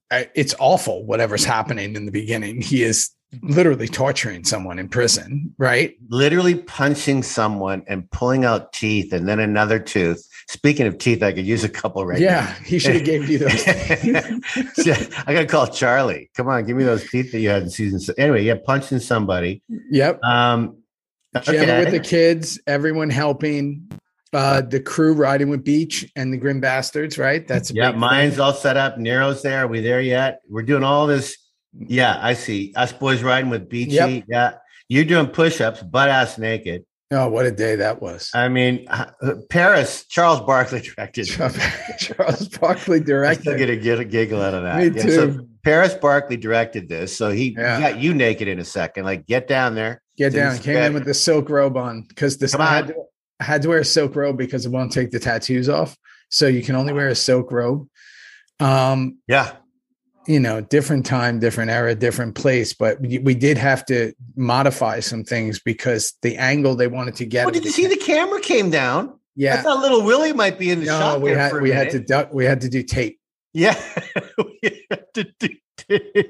uh, 0.10 0.24
it's 0.36 0.53
awful. 0.60 1.06
Whatever's 1.06 1.46
happening 1.46 1.96
in 1.96 2.06
the 2.06 2.12
beginning, 2.12 2.62
he 2.62 2.84
is 2.84 3.12
literally 3.41 3.88
torturing 3.88 4.43
someone 4.43 4.77
in 4.77 4.89
prison, 4.89 5.53
right? 5.57 5.95
Literally 6.09 6.55
punching 6.55 7.23
someone 7.23 7.83
and 7.88 8.09
pulling 8.11 8.45
out 8.45 8.73
teeth 8.73 9.13
and 9.13 9.27
then 9.27 9.39
another 9.39 9.79
tooth. 9.79 10.27
Speaking 10.47 10.85
of 10.85 10.97
teeth, 10.97 11.23
I 11.23 11.31
could 11.31 11.45
use 11.45 11.63
a 11.63 11.69
couple 11.69 12.05
right 12.05 12.19
yeah, 12.19 12.53
he 12.63 12.77
should 12.77 12.95
have 12.95 13.05
gave 13.05 13.29
you 13.29 13.38
those. 13.39 13.67
I 15.25 15.33
gotta 15.33 15.45
call 15.45 15.67
Charlie. 15.67 16.29
Come 16.35 16.50
on, 16.50 16.65
give 16.65 16.75
me 16.75 16.83
those 16.83 17.09
teeth 17.09 17.31
that 17.31 17.39
you 17.39 17.50
had 17.50 17.63
in 17.63 17.69
season. 17.69 18.00
six. 18.00 18.17
Anyway, 18.19 18.43
yeah, 18.43 18.55
punching 18.65 19.00
somebody. 19.00 19.61
yep. 19.89 20.21
Um, 20.23 20.77
okay. 21.35 21.79
with 21.79 21.91
the 21.91 22.00
kids, 22.00 22.59
everyone 22.67 23.09
helping. 23.09 23.89
Uh, 24.33 24.61
the 24.61 24.79
crew 24.79 25.13
riding 25.13 25.50
with 25.50 25.61
Beach 25.61 26.09
and 26.15 26.31
the 26.31 26.38
Grim 26.38 26.61
Bastards, 26.61 27.17
right? 27.17 27.45
That's 27.45 27.69
a 27.69 27.73
yeah, 27.73 27.91
mine's 27.91 28.35
thing. 28.35 28.41
all 28.41 28.53
set 28.53 28.77
up. 28.77 28.97
Nero's 28.97 29.41
there. 29.41 29.65
Are 29.65 29.67
we 29.67 29.81
there 29.81 30.00
yet? 30.00 30.39
We're 30.47 30.61
doing 30.61 30.85
all 30.85 31.05
this. 31.05 31.38
Yeah, 31.78 32.20
I 32.22 32.34
see. 32.34 32.74
Us 32.75 32.92
boys 32.94 33.24
riding 33.24 33.50
with 33.50 33.70
Beachy. 33.70 33.92
Yep. 33.94 34.24
Yeah, 34.28 34.54
you're 34.90 35.06
doing 35.06 35.28
push-ups, 35.28 35.82
butt 35.84 36.10
ass 36.10 36.38
naked. 36.38 36.86
Oh, 37.13 37.28
what 37.30 37.46
a 37.46 37.51
day 37.51 37.75
that 37.75 38.01
was! 38.01 38.30
I 38.34 38.48
mean, 38.48 38.88
uh, 38.90 39.12
Paris. 39.50 40.06
Charles 40.08 40.40
Barkley 40.40 40.80
directed. 40.80 41.25
Charles 42.00 42.48
Barkley 42.48 43.01
directed. 43.01 43.40
I 43.40 43.42
still 43.42 43.58
directed. 43.58 43.58
get 43.58 43.70
a, 43.70 43.75
get 43.75 44.00
a 44.00 44.06
giggle 44.06 44.42
out 44.42 44.54
of 44.54 44.63
that. 44.63 44.78
Me 44.78 44.92
Yeah, 44.96 45.01
so 45.16 45.28
too. 45.32 45.48
Paris 45.63 45.94
Barclay 45.94 46.38
directed 46.38 46.88
this, 46.88 47.16
so 47.16 47.30
he 47.30 47.54
Yeah. 47.58 47.80
got 47.82 48.00
you 48.00 48.13
naked 48.13 48.48
in 48.48 48.60
a 48.60 48.63
second. 48.66 49.04
Like, 49.04 49.28
get 49.28 49.48
down 49.50 49.75
there. 49.75 50.01
Get 50.18 50.34
down. 50.34 50.58
Came 50.60 50.78
in 50.78 50.94
with 50.94 51.04
the 51.06 51.13
silk 51.13 51.50
robe 51.50 51.75
on 51.75 52.04
because 52.08 52.38
this 52.38 52.54
Come 52.54 52.62
I 52.62 52.68
had, 52.75 52.88
to, 52.88 52.96
I 53.42 53.44
had 53.44 53.62
to 53.63 53.68
wear 53.70 53.80
a 53.80 53.86
silk 53.86 54.16
robe 54.16 54.38
because 54.38 54.66
it 54.66 54.70
won't 54.70 54.92
take 54.94 55.12
the 55.12 55.20
tattoos 55.20 55.68
off. 55.68 55.98
So 56.30 56.48
you 56.48 56.62
can 56.63 56.75
only 56.75 56.94
wear 56.94 57.10
a 57.10 57.16
silk 57.16 57.51
robe. 57.51 57.88
Um, 58.62 59.18
Yeah, 59.28 59.51
you 60.28 60.40
know, 60.40 60.62
different 60.62 61.06
time, 61.06 61.40
different 61.40 61.72
era, 61.72 61.96
different 61.96 62.36
place, 62.36 62.74
but 62.74 63.00
we, 63.01 63.18
we 63.20 63.34
did 63.36 63.58
have 63.58 63.86
to 63.88 64.13
modify 64.36 65.00
some 65.00 65.24
things 65.24 65.60
because 65.60 66.13
the 66.22 66.38
angle 66.38 66.75
they 66.75 66.88
wanted 66.88 67.16
to 67.16 67.25
get. 67.25 67.48
Oh, 67.48 67.51
did 67.51 67.66
you 67.66 67.72
see 67.72 67.88
the 67.88 67.98
camera 67.98 68.40
came 68.40 68.70
down? 68.70 69.18
Yeah, 69.36 69.56
I 69.56 69.58
thought 69.62 69.80
little 69.82 70.04
Willie 70.04 70.34
might 70.34 70.60
be 70.60 70.70
in 70.72 70.82
the 70.82 70.86
No, 70.88 71.00
shot. 71.00 71.22
we 71.22 71.32
had 71.32 71.54
we 71.62 71.72
had 71.72 71.90
to 71.92 72.00
duck. 72.00 72.34
We 72.34 72.46
had 72.46 72.62
to 72.62 72.70
do 72.70 72.84
tape. 72.84 73.20
Yeah, 73.54 73.82
we 74.38 74.86
had 74.92 75.06
to 75.16 75.24
do. 75.40 75.50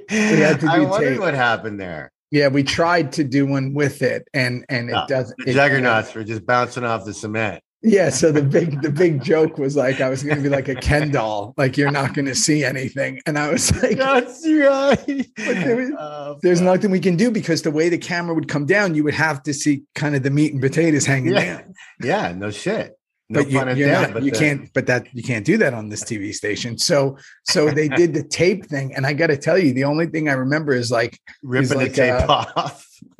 had 0.10 0.60
to 0.62 0.68
I 0.70 0.80
do 0.80 0.88
wondered 0.88 1.10
tape. 1.14 1.20
what 1.20 1.34
happened 1.34 1.80
there. 1.80 2.12
Yeah, 2.32 2.48
we 2.48 2.64
tried 2.64 3.12
to 3.14 3.24
do 3.26 3.46
one 3.46 3.74
with 3.74 4.02
it, 4.02 4.28
and 4.34 4.66
and 4.70 4.88
No, 4.88 4.94
it 4.94 4.98
ah, 4.98 5.06
doesn't. 5.08 5.38
The 5.44 5.52
it- 5.52 5.56
juggernauts 5.56 6.14
were 6.16 6.24
just 6.24 6.46
bouncing 6.46 6.84
off 6.86 7.04
the 7.06 7.14
cement. 7.14 7.62
Yeah, 7.84 8.10
so 8.12 8.32
the 8.32 8.44
big 8.44 8.82
the 8.84 8.92
big 8.92 9.24
joke 9.24 9.58
was 9.58 9.76
like 9.76 10.02
I 10.02 10.10
was 10.10 10.22
going 10.22 10.36
to 10.36 10.42
be 10.44 10.50
like 10.50 10.68
a 10.70 10.76
Ken 10.76 11.10
doll, 11.10 11.56
like 11.58 11.78
you're 11.78 11.90
not 11.92 12.14
going 12.14 12.28
to 12.28 12.36
see 12.36 12.64
anything, 12.64 13.20
and 13.26 13.40
I 13.40 13.52
was 13.52 13.72
like, 13.82 13.98
That's 13.98 14.46
right. 14.48 15.26
there 15.36 15.76
was- 15.76 15.92
Oh, 15.98 16.38
"There's 16.44 16.62
nothing 16.62 16.92
we 16.92 17.00
can 17.00 17.16
do 17.16 17.32
because 17.32 17.64
the 17.64 17.72
way 17.72 17.90
the 17.90 17.98
camera 17.98 18.36
would 18.36 18.48
come 18.48 18.68
down, 18.68 18.94
you 18.94 19.04
would 19.04 19.16
have 19.16 19.42
to 19.44 19.54
see 19.54 19.84
kind 19.96 20.16
of 20.16 20.22
the 20.22 20.30
meat 20.30 20.54
and 20.54 20.62
potatoes 20.62 21.08
hanging 21.08 21.34
Yeah. 21.34 21.44
down." 21.62 21.74
Yeah, 22.04 22.32
no 22.34 22.52
shit. 22.52 22.94
No 23.30 23.40
But 23.44 23.50
you, 23.50 23.86
you're 23.86 23.92
not, 23.92 24.14
but 24.14 24.24
you 24.24 24.32
the- 24.32 24.38
can't, 24.38 24.70
but 24.74 24.86
that 24.88 25.08
you 25.14 25.24
can't 25.24 25.46
do 25.46 25.58
that 25.58 25.74
on 25.74 25.90
this 25.90 26.04
TV 26.04 26.34
station. 26.34 26.78
So, 26.78 27.18
so 27.46 27.72
they 27.72 27.88
did 27.88 28.14
the 28.14 28.24
tape 28.24 28.66
thing, 28.68 28.94
and 28.94 29.08
I 29.08 29.14
got 29.14 29.28
to 29.28 29.38
tell 29.38 29.58
you, 29.58 29.74
the 29.74 29.86
only 29.86 30.06
thing 30.06 30.28
I 30.30 30.34
remember 30.34 30.74
is 30.74 30.92
like, 30.92 31.18
ripping 31.42 31.78
like, 31.78 31.92
the 31.94 31.96
tape 31.96 32.30
uh, 32.30 32.46
off. 32.58 32.86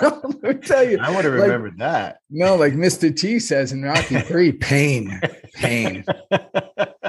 let 0.00 0.42
me 0.42 0.54
tell 0.54 0.88
you, 0.88 0.98
I 1.00 1.14
would 1.14 1.24
have 1.24 1.34
like- 1.34 1.42
remembered 1.42 1.78
that. 1.78 2.18
no, 2.30 2.56
like 2.56 2.74
Mr. 2.74 3.14
T 3.14 3.38
says 3.38 3.72
in 3.72 3.82
Rocky 3.82 4.20
Three, 4.20 4.52
pain, 4.52 5.20
pain, 5.54 6.04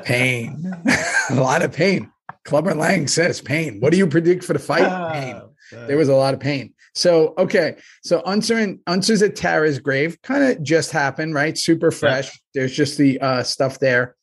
pain, 0.03 0.71
a 1.29 1.35
lot 1.35 1.63
of 1.63 1.71
pain. 1.73 2.11
Clubber 2.45 2.73
Lang 2.73 3.07
says 3.07 3.41
pain. 3.41 3.79
What 3.81 3.91
do 3.91 3.97
you 3.97 4.07
predict 4.07 4.43
for 4.43 4.53
the 4.53 4.59
fight? 4.59 5.11
Pain. 5.13 5.35
Oh, 5.35 5.87
There 5.87 5.97
was 5.97 6.07
a 6.07 6.15
lot 6.15 6.33
of 6.33 6.39
pain. 6.39 6.73
So 6.95 7.33
okay, 7.37 7.75
so 8.03 8.21
Unser 8.25 8.57
and 8.57 8.79
Unser's 8.87 9.21
at 9.21 9.35
Tara's 9.35 9.79
grave 9.79 10.17
kind 10.23 10.43
of 10.43 10.63
just 10.63 10.91
happened, 10.91 11.33
right? 11.35 11.57
Super 11.57 11.91
fresh. 11.91 12.39
There's 12.53 12.73
just 12.73 12.97
the 12.97 13.19
uh, 13.19 13.43
stuff 13.43 13.79
there. 13.79 14.15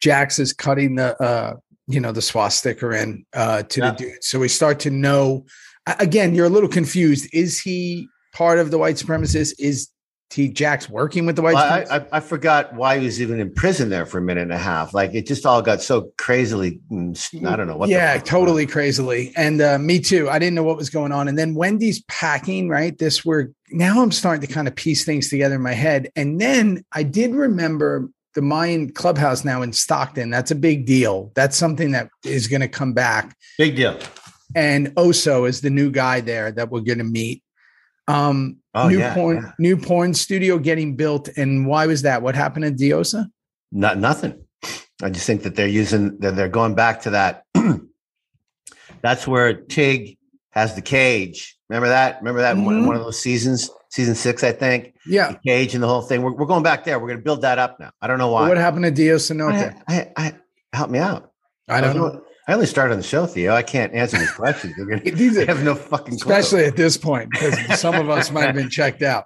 Jax 0.00 0.38
is 0.38 0.52
cutting 0.52 0.94
the 0.96 1.20
uh, 1.22 1.54
you 1.86 2.00
know 2.00 2.12
the 2.12 2.22
swastika 2.22 2.90
in 2.90 3.26
uh, 3.34 3.62
to 3.64 3.80
Yeah. 3.80 3.90
the 3.90 3.96
dude. 3.96 4.24
So 4.24 4.38
we 4.40 4.48
start 4.48 4.80
to 4.80 4.90
know. 4.90 5.44
Again, 5.86 6.34
you're 6.34 6.46
a 6.46 6.50
little 6.50 6.68
confused. 6.68 7.28
Is 7.32 7.60
he 7.60 8.08
part 8.32 8.58
of 8.58 8.70
the 8.70 8.78
white 8.78 8.96
supremacists? 8.96 9.54
Is 9.58 9.88
he 10.32 10.48
Jax 10.48 10.88
working 10.88 11.24
with 11.26 11.36
the 11.36 11.42
white? 11.42 11.54
Well, 11.54 11.86
I. 11.90 11.96
I, 11.96 12.06
I 12.12 12.20
forgot 12.20 12.74
why 12.74 12.98
he 12.98 13.04
was 13.04 13.22
even 13.22 13.38
in 13.38 13.52
prison 13.54 13.88
there 13.88 14.06
for 14.06 14.18
a 14.18 14.22
minute 14.22 14.42
and 14.42 14.52
a 14.52 14.58
half. 14.58 14.92
Like 14.92 15.14
it 15.14 15.26
just 15.26 15.46
all 15.46 15.62
got 15.62 15.80
so 15.80 16.10
crazily. 16.18 16.80
mm, 16.90 17.46
I 17.46 17.56
don't 17.56 17.66
know 17.66 17.76
what. 17.76 17.88
yeah, 17.88 18.18
totally 18.18 18.66
crazily. 18.66 19.32
And 19.36 19.60
uh, 19.60 19.78
me 19.78 20.00
too. 20.00 20.28
I 20.28 20.38
didn't 20.38 20.54
know 20.56 20.64
what 20.64 20.76
was 20.76 20.90
going 20.90 21.12
on. 21.12 21.28
And 21.28 21.38
then 21.38 21.54
Wendy's 21.54 22.02
packing, 22.08 22.68
right? 22.68 22.96
This 22.98 23.24
were 23.24 23.52
now 23.70 24.02
I'm 24.02 24.12
starting 24.12 24.46
to 24.46 24.52
kind 24.52 24.66
of 24.66 24.74
piece 24.74 25.04
things 25.04 25.30
together 25.30 25.54
in 25.54 25.62
my 25.62 25.74
head. 25.74 26.10
And 26.16 26.40
then 26.40 26.84
I 26.92 27.04
did 27.04 27.32
remember 27.34 28.10
the 28.34 28.42
Mayan 28.42 28.92
clubhouse 28.92 29.44
now 29.44 29.62
in 29.62 29.72
Stockton. 29.72 30.30
That's 30.30 30.50
a 30.50 30.56
big 30.56 30.86
deal. 30.86 31.32
That's 31.34 31.56
something 31.56 31.92
that 31.92 32.10
is 32.24 32.48
going 32.48 32.60
to 32.60 32.68
come 32.68 32.92
back. 32.92 33.34
Big 33.58 33.76
deal. 33.76 33.98
And 34.56 34.88
Oso 34.96 35.48
is 35.48 35.60
the 35.60 35.70
new 35.70 35.90
guy 35.90 36.20
there 36.20 36.50
that 36.50 36.70
we're 36.70 36.80
going 36.80 36.98
to 36.98 37.04
meet. 37.04 37.42
Um, 38.08 38.58
Oh, 38.76 38.88
new 38.88 38.98
yeah, 38.98 39.14
porn, 39.14 39.36
yeah. 39.36 39.52
new 39.58 39.76
porn 39.78 40.12
studio 40.12 40.58
getting 40.58 40.96
built. 40.96 41.28
And 41.38 41.66
why 41.66 41.86
was 41.86 42.02
that? 42.02 42.20
What 42.20 42.34
happened 42.34 42.66
at 42.66 42.76
Diosa? 42.76 43.30
Not 43.72 43.98
nothing. 43.98 44.38
I 45.02 45.08
just 45.08 45.26
think 45.26 45.44
that 45.44 45.54
they're 45.54 45.66
using 45.66 46.18
that 46.18 46.36
they're 46.36 46.50
going 46.50 46.74
back 46.74 47.00
to 47.02 47.10
that. 47.10 47.44
That's 49.00 49.26
where 49.26 49.54
Tig 49.54 50.18
has 50.50 50.74
the 50.74 50.82
cage. 50.82 51.56
Remember 51.70 51.88
that? 51.88 52.18
Remember 52.20 52.42
that 52.42 52.56
in 52.56 52.66
one, 52.66 52.86
one 52.86 52.96
of 52.96 53.02
those 53.02 53.18
seasons, 53.18 53.70
season 53.90 54.14
six, 54.14 54.44
I 54.44 54.52
think. 54.52 54.94
Yeah. 55.06 55.32
The 55.32 55.38
cage 55.46 55.74
and 55.74 55.82
the 55.82 55.88
whole 55.88 56.02
thing. 56.02 56.20
We're, 56.20 56.32
we're 56.32 56.46
going 56.46 56.62
back 56.62 56.84
there. 56.84 56.98
We're 56.98 57.08
going 57.08 57.18
to 57.18 57.24
build 57.24 57.42
that 57.42 57.58
up 57.58 57.80
now. 57.80 57.92
I 58.02 58.06
don't 58.06 58.18
know 58.18 58.30
why. 58.30 58.46
What 58.46 58.58
happened 58.58 58.84
to 58.84 58.92
Diosa? 58.92 59.40
I, 59.88 59.94
I, 59.94 60.12
I, 60.16 60.34
help 60.74 60.90
me 60.90 60.98
out. 60.98 61.32
I 61.66 61.80
don't 61.80 61.96
know. 61.96 62.08
know. 62.08 62.22
I 62.48 62.52
only 62.54 62.66
started 62.66 62.92
on 62.92 62.98
the 62.98 63.04
show, 63.06 63.26
Theo. 63.26 63.52
I 63.54 63.62
can't 63.62 63.92
answer 63.92 64.18
these 64.18 64.30
questions. 64.30 64.74
They're 64.76 64.86
gonna, 64.86 65.00
These 65.04 65.36
are- 65.38 65.46
have 65.46 65.64
no 65.64 65.74
fucking 65.74 66.18
clue. 66.18 66.32
especially 66.34 66.64
at 66.64 66.76
this 66.76 66.96
point 66.96 67.30
because 67.30 67.80
some 67.80 67.94
of 67.96 68.08
us 68.08 68.30
might 68.30 68.46
have 68.46 68.54
been 68.54 68.70
checked 68.70 69.02
out 69.02 69.24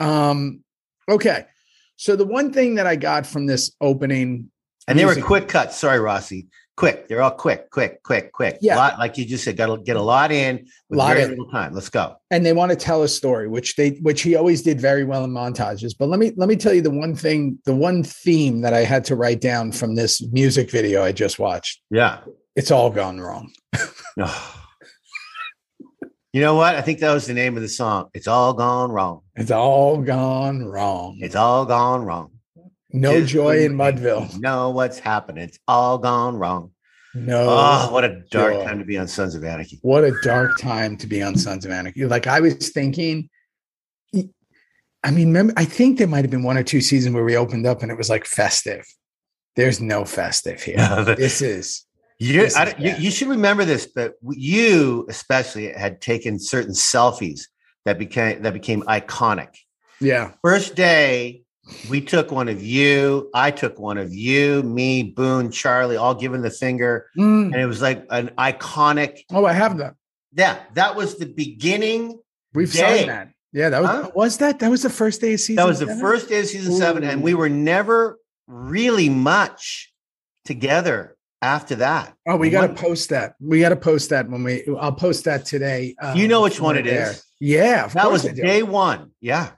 um 0.00 0.60
okay 1.10 1.44
so 1.96 2.16
the 2.16 2.24
one 2.24 2.52
thing 2.52 2.76
that 2.76 2.86
i 2.86 2.96
got 2.96 3.26
from 3.26 3.46
this 3.46 3.74
opening 3.80 4.50
And 4.88 4.98
they 4.98 5.04
were 5.04 5.14
quick 5.16 5.46
cuts. 5.48 5.76
Sorry, 5.76 6.00
Rossi. 6.00 6.48
Quick. 6.76 7.08
They're 7.08 7.20
all 7.20 7.30
quick, 7.30 7.68
quick, 7.70 8.02
quick, 8.02 8.32
quick. 8.32 8.56
Yeah. 8.62 8.76
Lot, 8.76 8.98
like 8.98 9.18
you 9.18 9.26
just 9.26 9.44
said, 9.44 9.58
got 9.58 9.66
to 9.66 9.76
get 9.82 9.96
a 9.96 10.02
lot 10.02 10.32
in 10.32 10.66
with 10.88 10.98
Lot 10.98 11.08
very 11.12 11.24
in. 11.24 11.30
little 11.30 11.50
time. 11.50 11.74
Let's 11.74 11.90
go. 11.90 12.16
and 12.30 12.44
they 12.46 12.54
want 12.54 12.70
to 12.70 12.76
tell 12.76 13.02
a 13.02 13.08
story 13.08 13.46
which 13.48 13.76
they 13.76 13.90
which 14.00 14.22
he 14.22 14.34
always 14.34 14.62
did 14.62 14.80
very 14.80 15.04
well 15.04 15.22
in 15.24 15.30
montages 15.30 15.92
but 15.98 16.08
let 16.08 16.18
me 16.18 16.32
let 16.36 16.48
me 16.48 16.56
tell 16.56 16.72
you 16.72 16.80
the 16.80 16.90
one 16.90 17.14
thing 17.14 17.58
the 17.66 17.74
one 17.74 18.02
theme 18.02 18.62
that 18.62 18.72
i 18.72 18.80
had 18.80 19.04
to 19.04 19.14
write 19.14 19.40
down 19.42 19.70
from 19.72 19.94
this 19.94 20.22
music 20.32 20.70
video 20.70 21.04
i 21.04 21.12
just 21.12 21.38
watched 21.38 21.82
Yeah. 21.90 22.20
It's 22.56 22.70
all 22.70 22.90
gone 22.90 23.20
wrong 23.20 23.50
You 26.32 26.40
know 26.40 26.54
what? 26.54 26.76
I 26.76 26.80
think 26.80 27.00
that 27.00 27.12
was 27.12 27.26
the 27.26 27.34
name 27.34 27.56
of 27.56 27.62
the 27.62 27.68
song. 27.68 28.08
It's 28.14 28.28
all 28.28 28.52
gone 28.52 28.92
wrong. 28.92 29.22
it's 29.34 29.50
all 29.50 30.00
gone 30.00 30.64
wrong 30.64 31.18
It's 31.20 31.34
all 31.34 31.66
gone 31.66 32.04
wrong. 32.04 32.30
no 32.92 33.18
Just 33.20 33.32
joy 33.32 33.64
in 33.64 33.72
mudville 33.72 34.38
Know 34.38 34.70
what's 34.70 34.98
happening? 35.00 35.42
It's 35.44 35.58
all 35.66 35.98
gone 35.98 36.36
wrong. 36.36 36.70
no 37.14 37.46
Oh, 37.48 37.88
what 37.92 38.04
a 38.04 38.20
dark 38.30 38.54
joy. 38.54 38.64
time 38.64 38.78
to 38.78 38.84
be 38.84 38.96
on 38.96 39.08
Sons 39.08 39.34
of 39.34 39.42
Anarchy. 39.42 39.80
what 39.82 40.04
a 40.04 40.12
dark 40.22 40.56
time 40.58 40.96
to 40.98 41.08
be 41.08 41.20
on 41.20 41.34
Sons 41.36 41.64
of 41.64 41.72
Anarchy. 41.72 42.04
Like 42.06 42.28
I 42.28 42.38
was 42.38 42.68
thinking, 42.70 43.28
I 45.02 45.10
mean, 45.10 45.28
remember, 45.28 45.54
I 45.56 45.64
think 45.64 45.98
there 45.98 46.06
might 46.06 46.22
have 46.24 46.30
been 46.30 46.42
one 46.44 46.58
or 46.58 46.62
two 46.62 46.80
seasons 46.82 47.12
where 47.14 47.24
we 47.24 47.36
opened 47.36 47.66
up 47.66 47.82
and 47.82 47.90
it 47.90 47.98
was 47.98 48.10
like 48.10 48.24
festive. 48.26 48.84
There's 49.56 49.80
no 49.80 50.04
festive 50.04 50.62
here. 50.62 50.76
This 51.18 51.42
is 51.42 51.86
You, 52.20 52.48
I, 52.54 52.74
you, 52.78 52.94
you 52.98 53.10
should 53.10 53.28
remember 53.28 53.64
this, 53.64 53.86
but 53.86 54.14
you 54.28 55.06
especially 55.08 55.72
had 55.72 56.02
taken 56.02 56.38
certain 56.38 56.74
selfies 56.74 57.44
that 57.86 57.98
became 57.98 58.42
that 58.42 58.52
became 58.52 58.82
iconic. 58.82 59.56
yeah. 60.00 60.32
First 60.42 60.74
day 60.74 61.42
we 61.88 62.02
took 62.02 62.30
one 62.30 62.48
of 62.48 62.62
you. 62.62 63.30
I 63.32 63.50
took 63.50 63.78
one 63.78 63.96
of 63.96 64.12
you, 64.12 64.62
me, 64.62 65.02
Boone, 65.02 65.50
Charlie, 65.50 65.96
all 65.96 66.14
giving 66.14 66.42
the 66.42 66.50
finger. 66.50 67.06
Mm. 67.16 67.46
And 67.46 67.56
it 67.56 67.66
was 67.66 67.80
like 67.80 68.04
an 68.10 68.30
iconic. 68.36 69.20
Oh, 69.32 69.46
I 69.46 69.54
have 69.54 69.78
that. 69.78 69.94
Yeah, 70.34 70.58
that 70.74 70.96
was 70.96 71.16
the 71.16 71.26
beginning. 71.26 72.20
We've 72.52 72.70
Day. 72.70 73.06
that. 73.06 73.30
Yeah, 73.52 73.70
that 73.70 73.80
was 73.80 73.90
Huh? 73.90 74.10
was 74.14 74.38
that 74.38 74.58
that 74.58 74.70
was 74.70 74.82
the 74.82 74.90
first 74.90 75.22
day 75.22 75.32
of 75.32 75.40
season. 75.40 75.56
That 75.56 75.66
was 75.66 75.78
the 75.78 75.96
first 75.96 76.28
day 76.28 76.40
of 76.40 76.46
season 76.46 76.74
seven. 76.74 77.02
And 77.02 77.22
we 77.22 77.32
were 77.32 77.48
never 77.48 78.18
really 78.46 79.08
much 79.08 79.92
together 80.44 81.16
after 81.42 81.74
that. 81.76 82.14
Oh, 82.26 82.36
we 82.36 82.50
got 82.50 82.66
to 82.68 82.74
post 82.74 83.10
that. 83.10 83.34
We 83.40 83.60
got 83.60 83.70
to 83.70 83.76
post 83.76 84.10
that 84.10 84.28
when 84.28 84.42
we. 84.44 84.64
I'll 84.78 84.92
post 84.92 85.24
that 85.24 85.44
today. 85.46 85.94
um, 86.00 86.16
You 86.16 86.28
know 86.28 86.42
which 86.42 86.60
one 86.60 86.76
it 86.76 86.84
there. 86.84 87.10
is. 87.12 87.24
Yeah, 87.40 87.86
That 87.88 88.10
was 88.10 88.22
day 88.24 88.62
one. 88.62 89.12
Yeah. 89.20 89.50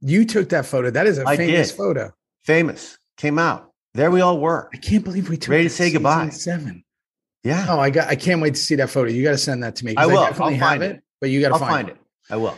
You 0.00 0.24
took 0.24 0.48
that 0.50 0.66
photo. 0.66 0.90
That 0.90 1.06
is 1.06 1.18
a 1.18 1.26
I 1.26 1.36
famous 1.36 1.70
did. 1.70 1.76
photo. 1.76 2.12
Famous. 2.44 2.98
Came 3.16 3.38
out. 3.38 3.72
There 3.94 4.10
we 4.10 4.20
all 4.20 4.38
were. 4.40 4.68
I 4.72 4.76
can't 4.76 5.04
believe 5.04 5.28
we 5.28 5.36
took 5.36 5.50
Ready 5.52 5.64
to 5.64 5.70
say 5.70 5.90
goodbye. 5.92 6.28
Seven. 6.30 6.84
Yeah. 7.44 7.66
Oh, 7.68 7.78
I 7.80 7.90
got. 7.90 8.08
I 8.08 8.16
can't 8.16 8.40
wait 8.40 8.54
to 8.54 8.60
see 8.60 8.74
that 8.76 8.90
photo. 8.90 9.10
You 9.10 9.22
got 9.24 9.30
to 9.32 9.38
send 9.38 9.62
that 9.62 9.76
to 9.76 9.84
me. 9.84 9.94
I 9.96 10.06
will. 10.06 10.18
I'll 10.18 10.34
find 10.34 10.56
have 10.56 10.82
it. 10.82 11.02
but 11.20 11.30
you 11.30 11.40
got 11.40 11.48
to 11.50 11.58
find, 11.58 11.70
find 11.72 11.88
it. 11.90 11.96
I 12.30 12.36
will. 12.36 12.56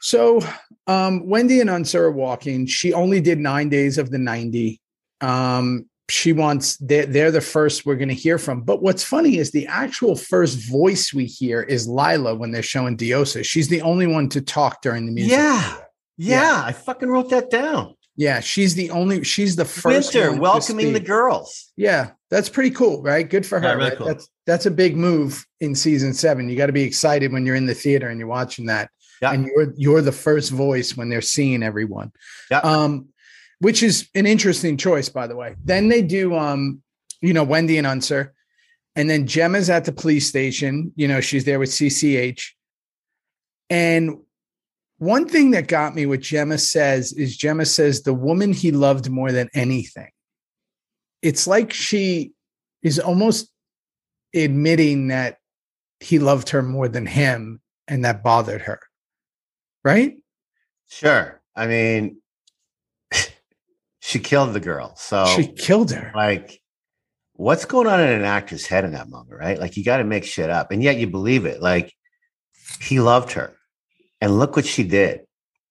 So, 0.00 0.40
um, 0.86 1.26
Wendy 1.28 1.60
and 1.60 1.68
Unser 1.70 2.04
are 2.04 2.10
walking. 2.12 2.66
She 2.66 2.92
only 2.92 3.20
did 3.20 3.38
nine 3.38 3.68
days 3.68 3.98
of 3.98 4.10
the 4.10 4.18
90. 4.18 4.80
Um, 5.20 5.86
she 6.08 6.32
wants, 6.32 6.76
they're, 6.76 7.06
they're 7.06 7.30
the 7.30 7.40
first 7.40 7.84
we're 7.84 7.96
going 7.96 8.08
to 8.08 8.14
hear 8.14 8.38
from. 8.38 8.62
But 8.62 8.82
what's 8.82 9.02
funny 9.02 9.38
is 9.38 9.50
the 9.50 9.66
actual 9.66 10.14
first 10.16 10.68
voice 10.68 11.12
we 11.12 11.24
hear 11.26 11.62
is 11.62 11.88
Lyla 11.88 12.34
when 12.36 12.52
they're 12.52 12.62
showing 12.62 12.96
Diosa. 12.96 13.44
She's 13.44 13.68
the 13.68 13.82
only 13.82 14.06
one 14.06 14.28
to 14.30 14.40
talk 14.40 14.82
during 14.82 15.06
the 15.06 15.12
music. 15.12 15.32
Yeah. 15.32 15.62
video. 15.62 15.84
Yeah. 16.18 16.62
I 16.64 16.72
fucking 16.72 17.08
wrote 17.08 17.30
that 17.30 17.50
down. 17.50 17.94
Yeah. 18.16 18.40
She's 18.40 18.74
the 18.74 18.90
only, 18.90 19.24
she's 19.24 19.56
the 19.56 19.64
first 19.64 20.14
Winter 20.14 20.30
one 20.30 20.40
welcoming 20.40 20.92
the 20.92 21.00
girls. 21.00 21.72
Yeah. 21.76 22.12
That's 22.30 22.48
pretty 22.48 22.70
cool, 22.70 23.02
right? 23.02 23.28
Good 23.28 23.44
for 23.44 23.60
her. 23.60 23.66
Yeah, 23.66 23.74
really 23.74 23.88
right? 23.90 23.98
cool. 23.98 24.06
That's, 24.06 24.28
that's 24.46 24.66
a 24.66 24.70
big 24.70 24.96
move 24.96 25.44
in 25.60 25.74
season 25.74 26.14
seven. 26.14 26.48
You 26.48 26.56
got 26.56 26.66
to 26.66 26.72
be 26.72 26.82
excited 26.82 27.32
when 27.32 27.44
you're 27.44 27.56
in 27.56 27.66
the 27.66 27.74
theater 27.74 28.08
and 28.08 28.18
you're 28.18 28.28
watching 28.28 28.66
that. 28.66 28.90
Yeah. 29.22 29.32
and 29.32 29.46
you're 29.46 29.72
you're 29.78 30.02
the 30.02 30.12
first 30.12 30.50
voice 30.50 30.94
when 30.94 31.08
they're 31.08 31.22
seeing 31.22 31.62
everyone. 31.62 32.12
Yeah. 32.50 32.58
Um, 32.58 33.08
which 33.60 33.82
is 33.82 34.08
an 34.14 34.26
interesting 34.26 34.76
choice, 34.76 35.08
by 35.08 35.26
the 35.26 35.36
way. 35.36 35.56
Then 35.64 35.88
they 35.88 36.02
do 36.02 36.34
um, 36.34 36.82
you 37.20 37.32
know, 37.32 37.44
Wendy 37.44 37.78
and 37.78 37.86
Unser, 37.86 38.34
and 38.94 39.08
then 39.10 39.26
Gemma's 39.26 39.70
at 39.70 39.84
the 39.84 39.92
police 39.92 40.26
station. 40.26 40.92
You 40.96 41.08
know, 41.08 41.20
she's 41.20 41.44
there 41.44 41.58
with 41.58 41.70
CCH. 41.70 42.42
And 43.68 44.18
one 44.98 45.28
thing 45.28 45.50
that 45.50 45.68
got 45.68 45.94
me 45.94 46.06
what 46.06 46.20
Gemma 46.20 46.58
says 46.58 47.12
is 47.12 47.36
Gemma 47.36 47.66
says 47.66 48.02
the 48.02 48.14
woman 48.14 48.52
he 48.52 48.70
loved 48.70 49.10
more 49.10 49.32
than 49.32 49.48
anything. 49.54 50.10
It's 51.22 51.46
like 51.46 51.72
she 51.72 52.32
is 52.82 52.98
almost 52.98 53.50
admitting 54.34 55.08
that 55.08 55.38
he 56.00 56.18
loved 56.18 56.50
her 56.50 56.62
more 56.62 56.88
than 56.88 57.06
him 57.06 57.60
and 57.88 58.04
that 58.04 58.22
bothered 58.22 58.62
her. 58.62 58.80
Right? 59.84 60.16
Sure. 60.88 61.42
I 61.54 61.66
mean, 61.66 62.18
she 64.06 64.20
killed 64.20 64.52
the 64.52 64.60
girl. 64.60 64.94
So, 64.96 65.26
She 65.26 65.48
killed 65.48 65.90
her. 65.90 66.12
like, 66.14 66.60
what's 67.34 67.64
going 67.64 67.88
on 67.88 68.00
in 68.00 68.08
an 68.08 68.24
actor's 68.24 68.64
head 68.66 68.84
in 68.84 68.92
that 68.92 69.08
moment, 69.08 69.38
right? 69.38 69.58
Like, 69.58 69.76
you 69.76 69.84
got 69.84 69.96
to 69.96 70.04
make 70.04 70.24
shit 70.24 70.48
up, 70.48 70.70
and 70.70 70.80
yet 70.82 70.96
you 70.96 71.08
believe 71.08 71.44
it. 71.44 71.60
Like, 71.60 71.92
he 72.80 73.00
loved 73.00 73.32
her, 73.32 73.56
and 74.20 74.38
look 74.38 74.54
what 74.54 74.64
she 74.66 74.84
did. 74.84 75.22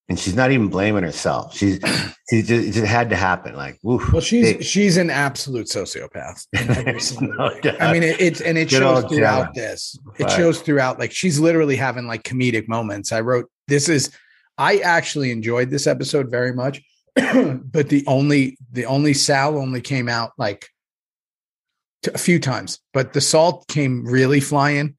And 0.08 0.20
she's 0.20 0.36
not 0.36 0.51
even 0.51 0.68
blaming 0.68 1.01
herself. 1.04 1.56
She's 1.58 1.80
she 2.30 2.42
just, 2.44 2.51
it 2.68 2.72
just 2.74 2.86
had 2.86 3.10
to 3.10 3.15
happen. 3.15 3.56
Like, 3.56 3.80
woof. 3.82 4.12
Well, 4.12 4.22
she's 4.22 4.63
she's 4.63 4.98
an 4.98 5.10
absolute 5.10 5.65
sociopath. 5.68 6.46
in 6.54 6.70
every 6.70 7.00
single 7.00 7.36
No 7.38 7.72
I 7.80 7.92
mean, 7.92 8.04
it, 8.04 8.22
it's 8.22 8.39
and 8.42 8.56
it 8.58 8.70
Good 8.70 8.80
shows 8.82 9.06
throughout 9.06 9.56
Gemma. 9.56 9.68
this. 9.68 9.98
It 10.20 10.24
Right. 10.25 10.32
shows 10.38 10.62
throughout. 10.62 11.00
Like 11.00 11.12
she's 11.12 11.39
literally 11.39 11.75
having 11.75 12.06
like 12.06 12.22
comedic 12.22 12.68
moments. 12.68 13.12
I 13.12 13.22
wrote 13.22 13.50
this 13.68 13.89
is. 13.89 14.12
I 14.60 14.77
actually 14.77 15.32
enjoyed 15.32 15.70
this 15.72 15.88
episode 15.88 16.30
very 16.30 16.54
much, 16.54 16.84
but 17.15 17.89
the 17.89 18.03
only 18.07 18.57
the 18.72 18.86
only 18.86 19.13
Sal 19.13 19.57
only 19.57 19.81
came 19.81 20.10
out 20.10 20.31
like 20.38 20.67
t- 22.03 22.12
a 22.13 22.17
few 22.17 22.39
times, 22.39 22.80
but 22.93 23.13
the 23.13 23.21
salt 23.21 23.67
came 23.67 24.06
really 24.06 24.39
flying 24.39 24.95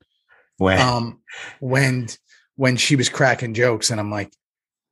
when, 0.58 0.80
um 0.80 1.20
when 1.60 2.08
when 2.56 2.76
she 2.76 2.96
was 2.96 3.08
cracking 3.08 3.54
jokes 3.54 3.90
and 3.90 4.00
i'm 4.00 4.10
like 4.10 4.32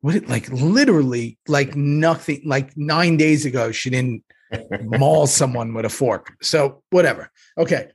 what 0.01 0.15
it 0.15 0.29
like 0.29 0.49
literally 0.51 1.39
like 1.49 1.75
nothing 1.75 2.43
like 2.45 2.77
nine 2.77 3.17
days 3.17 3.47
ago 3.47 3.73
she 3.73 3.91
didn't 3.91 4.23
maul 4.83 5.27
someone 5.27 5.75
with 5.75 5.85
a 5.85 5.89
fork 5.89 6.37
so 6.43 6.83
whatever 6.91 7.31
okay 7.59 7.89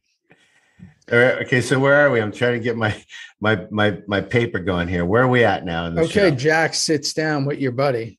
All 1.11 1.17
right, 1.17 1.41
okay, 1.41 1.59
so 1.61 1.79
where 1.79 1.95
are 1.95 2.11
we? 2.11 2.21
I'm 2.21 2.31
trying 2.31 2.53
to 2.53 2.63
get 2.63 2.77
my 2.77 2.93
my 3.39 3.65
my 3.71 3.97
my 4.07 4.21
paper 4.21 4.59
going 4.59 4.87
here. 4.87 5.05
Where 5.05 5.23
are 5.23 5.27
we 5.27 5.43
at 5.43 5.65
now 5.65 5.87
okay 5.87 6.29
show? 6.29 6.31
jack 6.31 6.75
sits 6.75 7.13
down 7.13 7.45
with 7.45 7.57
your 7.57 7.71
buddy 7.71 8.18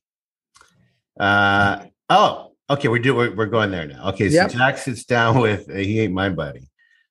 Uh 1.20 1.84
oh, 2.08 2.52
okay, 2.70 2.88
we're 2.88 2.98
doing 2.98 3.16
we're, 3.16 3.36
we're 3.36 3.46
going 3.46 3.70
there 3.70 3.86
now. 3.86 4.08
Okay, 4.08 4.30
so 4.30 4.36
Yep. 4.36 4.50
Jack 4.52 4.78
sits 4.78 5.04
down 5.04 5.38
with 5.40 5.68
uh, 5.68 5.74
he 5.74 6.00
ain't 6.00 6.14
my 6.14 6.30
buddy. 6.30 6.68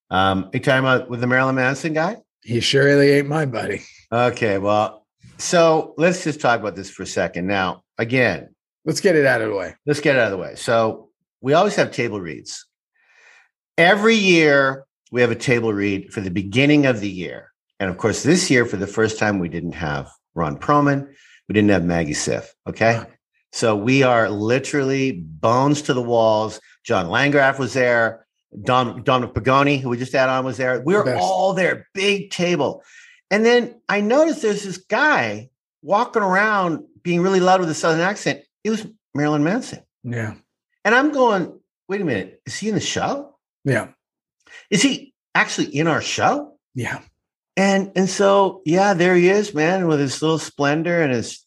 Um, 0.09 0.45
are 0.45 0.49
you 0.53 0.59
talking 0.59 0.79
about 0.79 1.09
with 1.09 1.21
the 1.21 1.27
Marilyn 1.27 1.55
Manson 1.55 1.93
guy? 1.93 2.17
he 2.41 2.61
surely 2.61 3.11
ain't 3.11 3.27
my 3.27 3.45
buddy 3.45 3.81
Okay, 4.13 4.57
well, 4.57 5.05
so 5.37 5.93
let's 5.97 6.23
just 6.23 6.39
talk 6.39 6.59
about 6.59 6.75
this 6.75 6.89
for 6.89 7.03
a 7.03 7.05
second. 7.05 7.45
Now, 7.45 7.83
again, 7.97 8.55
let's 8.85 9.01
get 9.01 9.15
it 9.15 9.25
out 9.25 9.41
of 9.41 9.49
the 9.49 9.55
way 9.55 9.75
let's 9.85 9.99
get 9.99 10.15
it 10.15 10.19
out 10.19 10.25
of 10.25 10.31
the 10.31 10.37
way. 10.37 10.55
So 10.55 11.09
we 11.41 11.53
always 11.53 11.75
have 11.75 11.91
table 11.91 12.19
reads. 12.19 12.65
Every 13.77 14.15
year 14.15 14.85
we 15.11 15.21
have 15.21 15.31
a 15.31 15.35
table 15.35 15.73
read 15.73 16.11
for 16.13 16.21
the 16.21 16.31
beginning 16.31 16.85
of 16.85 16.99
the 16.99 17.09
year. 17.09 17.51
And 17.79 17.89
of 17.89 17.97
course, 17.97 18.23
this 18.23 18.49
year, 18.49 18.65
for 18.65 18.77
the 18.77 18.87
first 18.87 19.17
time, 19.17 19.39
we 19.39 19.49
didn't 19.49 19.73
have 19.73 20.09
Ron 20.35 20.57
Perlman. 20.57 21.07
We 21.47 21.53
didn't 21.53 21.69
have 21.69 21.83
Maggie 21.83 22.13
Siff. 22.13 22.47
Okay. 22.67 23.01
So 23.51 23.75
we 23.75 24.03
are 24.03 24.29
literally 24.29 25.11
bones 25.11 25.81
to 25.83 25.93
the 25.93 26.01
walls. 26.01 26.59
John 26.83 27.09
Landgraf 27.09 27.59
was 27.59 27.73
there. 27.73 28.25
Don 28.63 29.03
Dominic 29.03 29.35
Pagoni, 29.35 29.79
who 29.79 29.89
we 29.89 29.97
just 29.97 30.13
had 30.13 30.27
on, 30.29 30.43
was 30.45 30.57
there. 30.57 30.81
We 30.81 30.95
were 30.95 31.03
all 31.15 31.53
there, 31.53 31.87
big 31.93 32.31
table. 32.31 32.83
And 33.29 33.45
then 33.45 33.79
I 33.87 34.01
noticed 34.01 34.41
there's 34.41 34.63
this 34.63 34.77
guy 34.77 35.49
walking 35.83 36.23
around 36.23 36.83
being 37.03 37.21
really 37.21 37.39
loud 37.39 37.59
with 37.59 37.69
a 37.69 37.75
southern 37.75 38.01
accent. 38.01 38.41
It 38.63 38.71
was 38.71 38.87
Marilyn 39.13 39.43
Manson. 39.43 39.79
yeah 40.03 40.33
And 40.83 40.95
I'm 40.95 41.11
going, 41.11 41.59
wait 41.87 42.01
a 42.01 42.05
minute, 42.05 42.41
is 42.45 42.57
he 42.57 42.69
in 42.69 42.75
the 42.75 42.81
show? 42.81 43.35
yeah 43.65 43.89
Is 44.71 44.81
he 44.81 45.13
actually 45.35 45.67
in 45.67 45.87
our 45.87 46.01
show? 46.01 46.57
yeah 46.73 47.01
And 47.55 47.91
and 47.95 48.09
so 48.09 48.61
yeah, 48.65 48.93
there 48.95 49.15
he 49.15 49.29
is, 49.29 49.53
man, 49.53 49.87
with 49.87 49.99
his 49.99 50.21
little 50.23 50.39
splendor 50.39 51.01
and 51.01 51.13
his 51.13 51.45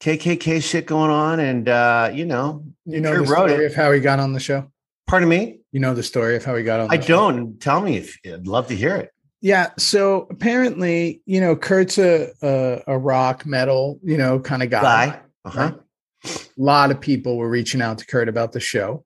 KKK 0.00 0.62
shit 0.62 0.86
going 0.86 1.10
on, 1.10 1.40
and 1.40 1.68
uh, 1.68 2.10
you 2.12 2.24
know, 2.24 2.64
you 2.84 3.00
know 3.00 3.20
the 3.20 3.26
story 3.26 3.66
of 3.66 3.74
how 3.74 3.92
he 3.92 4.00
got 4.00 4.18
on 4.18 4.32
the 4.32 4.40
show 4.40 4.70
pardon 5.10 5.28
me, 5.28 5.58
you 5.72 5.80
know 5.80 5.92
the 5.92 6.02
story 6.02 6.36
of 6.36 6.44
how 6.44 6.54
he 6.54 6.62
got 6.62 6.80
on 6.80 6.88
the 6.88 6.94
I 6.94 7.00
show? 7.00 7.08
don't. 7.08 7.60
Tell 7.60 7.80
me 7.80 7.96
if 7.96 8.18
I'd 8.24 8.46
love 8.46 8.68
to 8.68 8.76
hear 8.76 8.96
it. 8.96 9.10
Yeah. 9.42 9.70
So 9.76 10.28
apparently, 10.30 11.20
you 11.26 11.40
know, 11.40 11.56
Kurt's 11.56 11.98
a 11.98 12.30
a, 12.42 12.82
a 12.86 12.98
rock 12.98 13.44
metal, 13.44 13.98
you 14.02 14.16
know, 14.16 14.38
kind 14.38 14.62
of 14.62 14.70
guy. 14.70 14.82
Guy, 14.82 15.20
uh-huh. 15.44 15.60
right? 15.60 15.74
A 16.24 16.62
lot 16.62 16.90
of 16.90 17.00
people 17.00 17.36
were 17.36 17.48
reaching 17.48 17.82
out 17.82 17.98
to 17.98 18.06
Kurt 18.06 18.28
about 18.28 18.52
the 18.52 18.60
show 18.60 19.04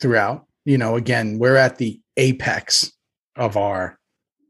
throughout. 0.00 0.46
You 0.64 0.78
know, 0.78 0.96
again, 0.96 1.38
we're 1.38 1.56
at 1.56 1.78
the 1.78 2.00
apex 2.16 2.92
of 3.36 3.56
our 3.56 3.98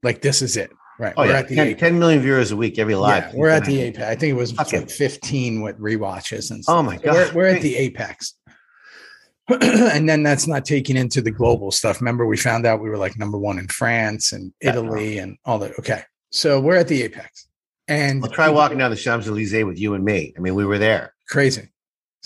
like 0.03 0.23
this 0.23 0.43
is 0.43 0.57
it. 0.57 0.71
Right. 0.99 1.13
Oh 1.17 1.23
we're 1.25 1.31
yeah, 1.31 1.39
at 1.41 1.49
the 1.49 1.57
10, 1.57 1.77
10 1.77 1.99
million 1.99 2.23
viewers 2.23 2.51
a 2.53 2.57
week 2.57 2.79
every 2.79 2.95
live. 2.95 3.25
Yeah, 3.33 3.39
we're 3.39 3.49
at 3.51 3.65
the 3.67 3.81
apex. 3.81 4.05
I 4.07 4.15
think 4.15 4.31
it 4.31 4.37
was 4.37 4.59
Okay. 4.59 4.79
like 4.81 4.91
15 4.91 5.61
with 5.61 5.79
rewatches 5.79 6.51
and 6.51 6.63
stuff. 6.65 6.75
Oh 6.75 6.83
my 6.83 6.97
So 6.97 7.03
we're, 7.13 7.25
God. 7.27 7.35
we're 7.35 7.47
at 7.47 7.63
the 7.63 7.77
apex. 7.77 8.35
and 9.49 10.09
then 10.09 10.23
that's 10.23 10.47
not 10.47 10.65
taking 10.65 10.97
into 10.97 11.21
the 11.21 11.31
global 11.31 11.71
stuff. 11.71 12.01
Remember, 12.01 12.27
we 12.27 12.37
found 12.37 12.67
out 12.67 12.81
we 12.81 12.89
were 12.89 12.97
like 12.99 13.17
number 13.19 13.39
one 13.39 13.59
in 13.59 13.69
France 13.69 14.33
and. 14.33 14.53
Italy 14.61 15.19
and 15.19 15.37
all 15.45 15.59
that. 15.61 15.79
Okay. 15.79 16.03
So 16.31 16.61
we're 16.61 16.77
at 16.77 16.89
the 16.89 17.03
apex. 17.03 17.47
And 17.89 18.25
I'll 18.25 18.31
try 18.31 18.49
walking 18.49 18.79
down 18.79 18.91
the 18.91 18.97
Champs 18.97 19.29
Elysees 19.29 19.65
with 19.65 19.79
you 19.79 19.95
and 19.95 20.05
me. 20.05 20.35
I 20.37 20.41
mean, 20.41 20.55
we 20.57 20.65
were 20.65 20.79
there. 20.79 21.15
crazy. 21.29 21.69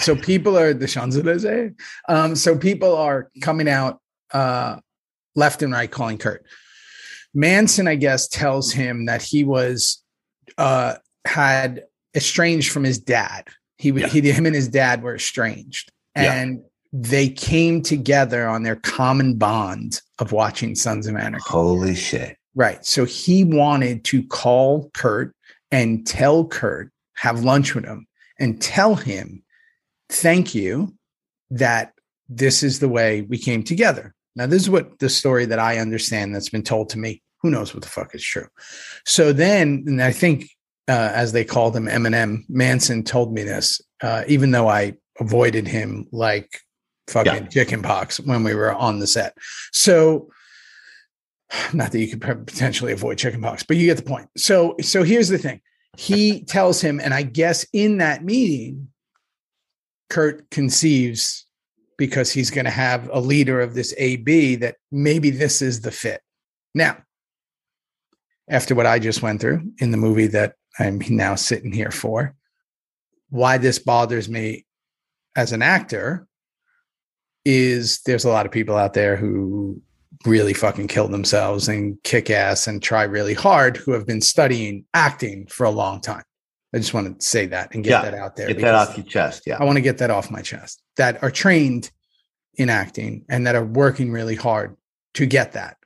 So 0.01 0.17
people 0.17 0.57
are 0.57 0.73
the 0.73 0.87
Champs 0.87 1.17
Elysees. 1.17 1.73
Um, 2.09 2.35
so 2.35 2.57
people 2.57 2.97
are 2.97 3.31
coming 3.43 3.69
out 3.69 4.01
uh, 4.33 4.77
left 5.35 5.63
and 5.63 5.73
right 5.73 5.91
calling 5.91 6.17
Kurt. 6.17 6.47
Manson, 7.35 7.87
I 7.89 7.95
guess, 7.95 8.29
tells 8.29 8.73
him 8.73 9.07
that 9.07 9.23
he 9.23 9.45
was 9.45 10.03
uh, 10.59 10.95
had 11.27 11.85
estranged 12.15 12.73
from 12.73 12.85
his 12.85 12.99
dad. 12.99 13.49
He, 13.79 13.91
Yeah. 13.91 14.09
he 14.09 14.21
him 14.31 14.47
and 14.47 14.55
his 14.55 14.69
dad 14.69 15.03
were 15.03 15.15
estranged, 15.15 15.91
Yeah. 16.17 16.35
and 16.35 16.63
they 16.93 17.29
came 17.29 17.83
together 17.83 18.49
on 18.49 18.63
their 18.63 18.77
common 18.77 19.37
bond 19.37 20.01
of 20.19 20.33
watching 20.33 20.75
Sons 20.75 21.07
of 21.07 21.17
Anarchy. 21.17 21.45
Holy 21.47 21.95
shit! 21.95 22.37
Right. 22.55 22.85
So 22.85 23.05
he 23.05 23.45
wanted 23.45 24.05
to 24.07 24.27
call 24.27 24.91
Kurt 24.93 25.35
and 25.71 26.07
tell 26.07 26.47
Kurt, 26.47 26.91
have 27.15 27.45
lunch 27.45 27.75
with 27.75 27.85
him 27.85 28.07
and 28.39 28.61
tell 28.61 28.97
him 28.97 29.43
thank 30.09 30.55
you 30.55 30.95
that 31.51 31.93
this 32.29 32.63
is 32.63 32.81
the 32.81 32.89
way 32.89 33.23
we 33.23 33.39
came 33.39 33.63
together. 33.63 34.15
Now, 34.41 34.47
this 34.47 34.63
is 34.63 34.71
what 34.71 35.01
the 35.01 35.11
story 35.11 35.45
that 35.45 35.59
I 35.59 35.77
understand 35.77 36.35
that's 36.35 36.49
been 36.49 36.63
told 36.63 36.89
to 36.91 36.99
me. 36.99 37.21
Who 37.43 37.51
knows 37.51 37.75
what 37.75 37.83
the 37.83 37.91
fuck 37.91 38.15
is 38.15 38.25
true? 38.25 38.47
So 39.05 39.35
then, 39.35 39.85
and 39.87 40.03
I 40.03 40.13
think, 40.13 40.49
uh, 40.89 41.13
as 41.15 41.33
they 41.33 41.45
called 41.45 41.77
him, 41.77 41.85
Eminem 41.85 42.45
Manson 42.49 43.05
told 43.05 43.35
me 43.35 43.43
this, 43.43 43.83
uh, 44.03 44.25
even 44.29 44.51
though 44.51 44.67
I 44.67 44.95
avoided 45.19 45.69
him 45.69 46.09
like 46.11 46.59
fucking 47.09 47.35
yeah. 47.35 47.49
chicken 47.49 47.83
pox 47.83 48.19
when 48.19 48.43
we 48.43 48.55
were 48.55 48.73
on 48.73 48.99
the 48.99 49.07
set. 49.07 49.37
So, 49.75 50.31
not 51.75 51.93
that 51.93 52.01
you 52.01 52.09
could 52.09 52.47
potentially 52.47 52.95
avoid 52.95 53.19
chicken 53.19 53.43
pox, 53.43 53.63
but 53.63 53.77
you 53.77 53.85
get 53.85 53.99
the 53.99 54.05
point. 54.05 54.31
So, 54.39 54.75
so 54.81 55.03
here's 55.03 55.29
the 55.29 55.37
thing. 55.37 55.61
He 55.99 56.45
tells 56.45 56.81
him, 56.81 56.99
and 56.99 57.13
I 57.13 57.25
guess 57.25 57.67
in 57.75 57.99
that 57.99 58.25
meeting, 58.25 58.89
Kurt 60.09 60.49
conceives 60.49 61.45
because 62.01 62.33
he's 62.33 62.51
going 62.51 62.65
to 62.65 62.71
have 62.71 63.11
a 63.13 63.21
leader 63.21 63.61
of 63.61 63.75
this 63.75 63.93
AB 63.99 64.57
that 64.57 64.77
maybe 64.91 65.29
this 65.29 65.61
is 65.61 65.83
the 65.83 65.91
fit. 65.91 66.23
Now, 66.75 66.97
after 68.49 68.75
what 68.75 68.87
I 68.87 68.99
just 68.99 69.21
went 69.21 69.43
through 69.43 69.71
in 69.81 69.91
the 69.91 69.99
movie 69.99 70.29
that 70.29 70.55
I'm 70.79 71.03
now 71.11 71.35
sitting 71.35 71.73
here 71.73 71.91
for, 71.91 72.35
why 73.29 73.59
this 73.59 73.79
bothers 73.79 74.31
me 74.31 74.65
as 75.37 75.53
an 75.53 75.61
actor 75.61 76.27
is 77.45 78.01
there's 78.07 78.25
a 78.25 78.31
lot 78.31 78.47
of 78.47 78.53
people 78.53 78.79
out 78.79 78.95
there 78.95 79.17
who 79.17 79.83
really 80.25 80.55
fucking 80.55 80.89
kill 80.89 81.07
themselves 81.07 81.69
and 81.69 82.03
kick 82.03 82.31
ass 82.31 82.67
and 82.67 82.83
try 82.83 83.03
really 83.03 83.35
hard 83.35 83.77
who 83.77 83.93
have 83.93 84.07
been 84.07 84.23
studying 84.23 84.87
acting 84.95 85.47
for 85.49 85.65
a 85.67 85.71
long 85.71 86.01
time. 86.01 86.25
I 86.73 86.79
just 86.79 86.95
want 86.95 87.21
to 87.21 87.27
say 87.27 87.47
that 87.47 87.75
and 87.75 87.83
get 87.83 87.91
yeah, 87.91 88.03
that 88.03 88.15
out 88.15 88.37
there. 88.37 88.49
Get 88.49 88.61
that 88.61 88.75
off 88.75 88.97
your 88.97 89.07
chest. 89.07 89.43
Yeah. 89.47 89.57
I 89.59 89.65
want 89.65 89.77
to 89.77 89.83
get 89.83 89.99
that 89.99 90.11
off 90.11 90.31
my 90.31 90.41
chest 90.41 90.83
that 90.97 91.23
are 91.23 91.31
trained 91.31 91.91
in 92.55 92.71
acting 92.71 93.25
and 93.29 93.47
that 93.47 93.57
are 93.57 93.65
working 93.65 94.13
really 94.13 94.37
hard 94.37 94.77
to 95.15 95.27
get 95.27 95.53
that. 95.53 95.77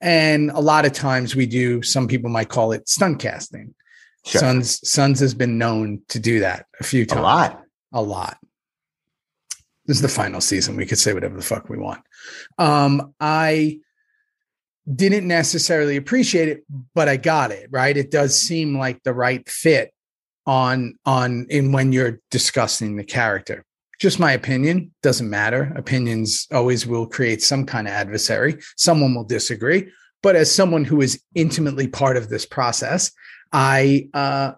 And 0.00 0.50
a 0.50 0.60
lot 0.60 0.84
of 0.84 0.92
times 0.92 1.36
we 1.36 1.46
do, 1.46 1.82
some 1.82 2.08
people 2.08 2.30
might 2.30 2.48
call 2.48 2.72
it 2.72 2.88
stunt 2.88 3.20
casting. 3.20 3.74
Sure. 4.26 4.40
Sons 4.40 4.88
Sons 4.88 5.20
has 5.20 5.34
been 5.34 5.58
known 5.58 6.00
to 6.08 6.18
do 6.18 6.40
that 6.40 6.66
a 6.80 6.84
few 6.84 7.06
times. 7.06 7.20
A 7.20 7.22
lot. 7.22 7.62
A 7.92 8.02
lot. 8.02 8.38
This 9.86 9.98
is 9.98 10.02
the 10.02 10.08
final 10.08 10.40
season. 10.40 10.76
We 10.76 10.86
could 10.86 10.98
say 10.98 11.12
whatever 11.12 11.36
the 11.36 11.42
fuck 11.42 11.68
we 11.68 11.78
want. 11.78 12.00
Um, 12.58 13.14
I 13.20 13.80
didn't 14.92 15.28
necessarily 15.28 15.96
appreciate 15.96 16.48
it, 16.48 16.64
but 16.94 17.08
I 17.08 17.16
got 17.16 17.50
it, 17.50 17.68
right? 17.70 17.96
It 17.96 18.10
does 18.10 18.38
seem 18.38 18.76
like 18.78 19.02
the 19.02 19.14
right 19.14 19.46
fit 19.48 19.93
on 20.46 20.98
on 21.06 21.46
in 21.50 21.72
when 21.72 21.92
you're 21.92 22.20
discussing 22.30 22.96
the 22.96 23.04
character. 23.04 23.64
Just 24.00 24.18
my 24.18 24.32
opinion 24.32 24.92
doesn't 25.02 25.30
matter. 25.30 25.72
Opinions 25.76 26.46
always 26.52 26.86
will 26.86 27.06
create 27.06 27.42
some 27.42 27.64
kind 27.64 27.86
of 27.86 27.94
adversary. 27.94 28.58
Someone 28.76 29.14
will 29.14 29.24
disagree. 29.24 29.90
But 30.22 30.36
as 30.36 30.50
someone 30.50 30.84
who 30.84 31.00
is 31.00 31.22
intimately 31.34 31.86
part 31.86 32.16
of 32.16 32.28
this 32.28 32.46
process 32.46 33.12
i 33.54 34.08
uh 34.12 34.52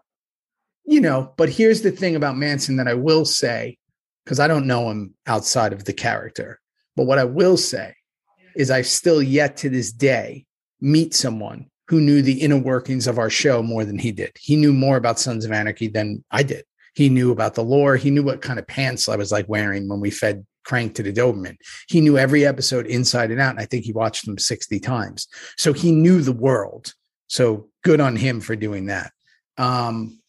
you 0.84 1.00
know 1.00 1.32
but 1.36 1.50
here's 1.50 1.82
the 1.82 1.92
thing 1.92 2.16
about 2.16 2.36
manson 2.36 2.76
that 2.76 2.88
i 2.88 2.94
will 2.94 3.24
say 3.24 3.76
because 4.24 4.40
i 4.40 4.48
don't 4.48 4.66
know 4.66 4.90
him 4.90 5.14
outside 5.26 5.72
of 5.72 5.84
the 5.84 5.92
character. 5.92 6.58
But 6.96 7.06
what 7.06 7.18
i 7.18 7.24
will 7.24 7.58
say 7.58 7.94
is 8.56 8.70
i've 8.70 8.86
still 8.86 9.22
yet 9.22 9.58
to 9.58 9.68
this 9.68 9.92
day 9.92 10.46
meet 10.80 11.14
someone 11.14 11.66
who 11.88 12.00
knew 12.00 12.22
the 12.22 12.40
inner 12.40 12.58
workings 12.58 13.06
of 13.06 13.18
our 13.18 13.30
show 13.30 13.62
more 13.62 13.84
than 13.84 13.98
he 13.98 14.12
did. 14.12 14.32
He 14.40 14.56
knew 14.56 14.72
more 14.72 14.96
about 14.96 15.18
Sons 15.18 15.44
of 15.44 15.52
Anarchy 15.52 15.88
than 15.88 16.24
I 16.30 16.42
did. 16.42 16.64
He 16.94 17.08
knew 17.08 17.30
about 17.30 17.54
the 17.54 17.62
lore. 17.62 17.96
He 17.96 18.10
knew 18.10 18.22
what 18.22 18.42
kind 18.42 18.58
of 18.58 18.66
pants 18.66 19.08
I 19.08 19.16
was 19.16 19.30
like 19.30 19.48
wearing 19.48 19.88
when 19.88 20.00
we 20.00 20.10
fed 20.10 20.44
Crank 20.64 20.94
to 20.96 21.02
the 21.02 21.12
Doberman. 21.12 21.56
He 21.88 22.00
knew 22.00 22.18
every 22.18 22.44
episode 22.44 22.86
inside 22.86 23.30
and 23.30 23.40
out. 23.40 23.50
And 23.50 23.60
I 23.60 23.66
think 23.66 23.84
he 23.84 23.92
watched 23.92 24.26
them 24.26 24.38
60 24.38 24.80
times. 24.80 25.28
So 25.56 25.72
he 25.72 25.92
knew 25.92 26.22
the 26.22 26.32
world. 26.32 26.92
So 27.28 27.68
good 27.84 28.00
on 28.00 28.16
him 28.16 28.40
for 28.40 28.56
doing 28.56 28.86
that. 28.86 29.12
Um, 29.58 30.20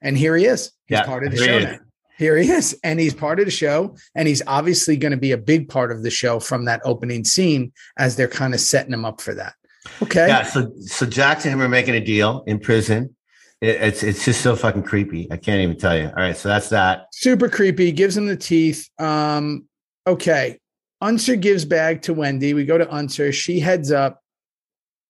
and 0.00 0.16
here 0.16 0.36
he 0.36 0.46
is. 0.46 0.72
He's 0.86 0.98
yeah, 0.98 1.04
part 1.04 1.24
of 1.24 1.32
the 1.32 1.36
show 1.36 1.58
now. 1.58 1.78
Here 2.16 2.36
he 2.36 2.50
is. 2.50 2.78
And 2.82 2.98
he's 2.98 3.14
part 3.14 3.38
of 3.38 3.44
the 3.44 3.50
show. 3.50 3.94
And 4.14 4.26
he's 4.26 4.42
obviously 4.46 4.96
going 4.96 5.12
to 5.12 5.18
be 5.18 5.32
a 5.32 5.38
big 5.38 5.68
part 5.68 5.92
of 5.92 6.02
the 6.02 6.10
show 6.10 6.40
from 6.40 6.64
that 6.64 6.80
opening 6.84 7.24
scene 7.24 7.72
as 7.96 8.16
they're 8.16 8.26
kind 8.26 8.54
of 8.54 8.60
setting 8.60 8.92
him 8.92 9.04
up 9.04 9.20
for 9.20 9.34
that. 9.34 9.54
Okay. 10.02 10.28
Yeah. 10.28 10.42
So 10.44 10.72
so 10.80 11.06
Jackson 11.06 11.52
and 11.52 11.60
him 11.60 11.66
are 11.66 11.68
making 11.68 11.94
a 11.94 12.00
deal 12.00 12.44
in 12.46 12.58
prison. 12.58 13.14
It, 13.60 13.76
it's 13.80 14.02
it's 14.02 14.24
just 14.24 14.40
so 14.40 14.56
fucking 14.56 14.84
creepy. 14.84 15.30
I 15.30 15.36
can't 15.36 15.60
even 15.60 15.76
tell 15.76 15.96
you. 15.96 16.06
All 16.06 16.14
right. 16.14 16.36
So 16.36 16.48
that's 16.48 16.68
that. 16.68 17.06
Super 17.12 17.48
creepy. 17.48 17.92
Gives 17.92 18.16
him 18.16 18.26
the 18.26 18.36
teeth. 18.36 18.88
Um. 18.98 19.66
Okay. 20.06 20.58
Unser 21.00 21.36
gives 21.36 21.64
bag 21.64 22.02
to 22.02 22.14
Wendy. 22.14 22.54
We 22.54 22.64
go 22.64 22.78
to 22.78 22.92
Unser. 22.92 23.32
She 23.32 23.60
heads 23.60 23.92
up. 23.92 24.20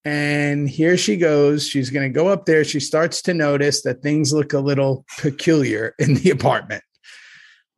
And 0.04 0.68
here 0.68 0.96
she 0.96 1.16
goes. 1.16 1.66
She's 1.66 1.90
going 1.90 2.10
to 2.10 2.14
go 2.14 2.28
up 2.28 2.46
there. 2.46 2.64
She 2.64 2.80
starts 2.80 3.20
to 3.22 3.34
notice 3.34 3.82
that 3.82 4.02
things 4.02 4.32
look 4.32 4.52
a 4.52 4.58
little 4.58 5.04
peculiar 5.18 5.94
in 5.98 6.14
the 6.14 6.30
apartment. 6.30 6.82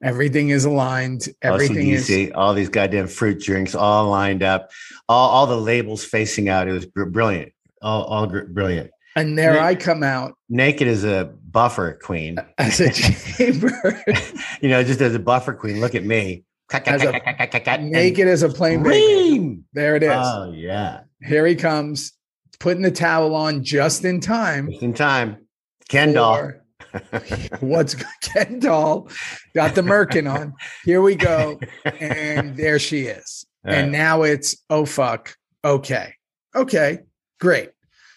Everything 0.03 0.49
is 0.49 0.65
aligned. 0.65 1.29
Everything 1.43 1.89
is 1.91 2.07
see 2.07 2.33
all 2.33 2.55
these 2.55 2.71
goddamn 2.71 3.07
fruit 3.07 3.41
drinks 3.41 3.75
all 3.75 4.09
lined 4.09 4.43
up, 4.43 4.71
all, 5.09 5.29
all 5.31 5.47
the 5.47 5.57
labels 5.57 6.05
facing 6.05 6.49
out. 6.49 6.69
It 6.69 6.73
was 6.73 6.87
brilliant, 6.87 7.53
all, 7.83 8.05
all 8.05 8.27
brilliant. 8.27 8.91
And 9.17 9.37
there 9.37 9.53
naked, 9.53 9.65
I 9.65 9.75
come 9.75 10.03
out 10.03 10.35
naked 10.49 10.89
as 10.89 11.05
a 11.05 11.35
buffer 11.51 11.99
queen, 12.03 12.39
as 12.59 12.81
a 12.81 12.91
chamber. 12.91 14.03
you 14.63 14.71
know, 14.71 14.83
just 14.83 15.01
as 15.03 15.15
a 15.15 15.19
buffer 15.19 15.53
queen. 15.53 15.81
Look 15.81 15.95
at 15.95 16.05
me, 16.05 16.45
as 16.73 17.03
a, 17.03 17.79
naked 17.79 18.27
as 18.27 18.43
a 18.43 18.49
plain 18.49 18.83
baby. 18.83 19.59
There 19.75 19.97
it 19.97 20.03
is. 20.03 20.13
Oh 20.15 20.53
yeah, 20.53 21.01
here 21.23 21.47
he 21.47 21.57
comes, 21.57 22.13
putting 22.59 22.83
the 22.83 22.91
towel 22.91 23.35
on 23.35 23.65
just 23.65 24.05
in 24.05 24.21
time. 24.21 24.71
Just 24.71 24.83
in 24.83 24.95
time, 24.95 25.47
Ken 25.89 26.15
doll. 26.15 26.53
What's 27.61 27.97
Ken 28.23 28.59
doll? 28.59 29.09
Got 29.55 29.75
the 29.75 29.83
merkin 29.83 30.31
on. 30.33 30.55
Here 30.85 31.01
we 31.01 31.15
go. 31.15 31.59
And 31.85 32.57
there 32.57 32.79
she 32.79 33.03
is. 33.03 33.47
All 33.65 33.73
and 33.73 33.93
right. 33.93 33.99
now 33.99 34.23
it's, 34.23 34.57
oh, 34.71 34.85
fuck. 34.85 35.35
Okay. 35.65 36.15
Okay. 36.55 37.01
Great. 37.39 37.71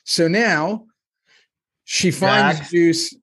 So 0.06 0.28
now 0.28 0.86
she 1.84 2.12
finds 2.12 2.60
Jack. 2.60 2.70
Juice. 2.70 3.16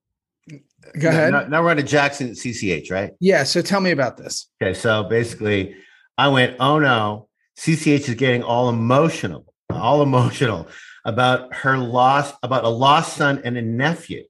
Go 0.98 1.08
ahead. 1.08 1.32
Now, 1.32 1.46
now 1.46 1.62
we're 1.62 1.70
on 1.70 1.76
to 1.76 1.82
Jackson 1.82 2.30
CCH, 2.30 2.90
right? 2.90 3.12
Yeah. 3.20 3.44
So 3.44 3.62
tell 3.62 3.80
me 3.80 3.90
about 3.90 4.16
this. 4.16 4.48
Okay. 4.62 4.74
So 4.74 5.04
basically, 5.04 5.76
I 6.18 6.28
went, 6.28 6.56
oh 6.60 6.78
no, 6.78 7.28
CCH 7.58 8.08
is 8.08 8.14
getting 8.14 8.42
all 8.42 8.68
emotional, 8.68 9.52
all 9.70 10.02
emotional 10.02 10.68
about 11.04 11.54
her 11.54 11.78
loss, 11.78 12.32
about 12.42 12.64
a 12.64 12.68
lost 12.68 13.16
son 13.16 13.40
and 13.44 13.56
a 13.56 13.62
nephew 13.62 14.24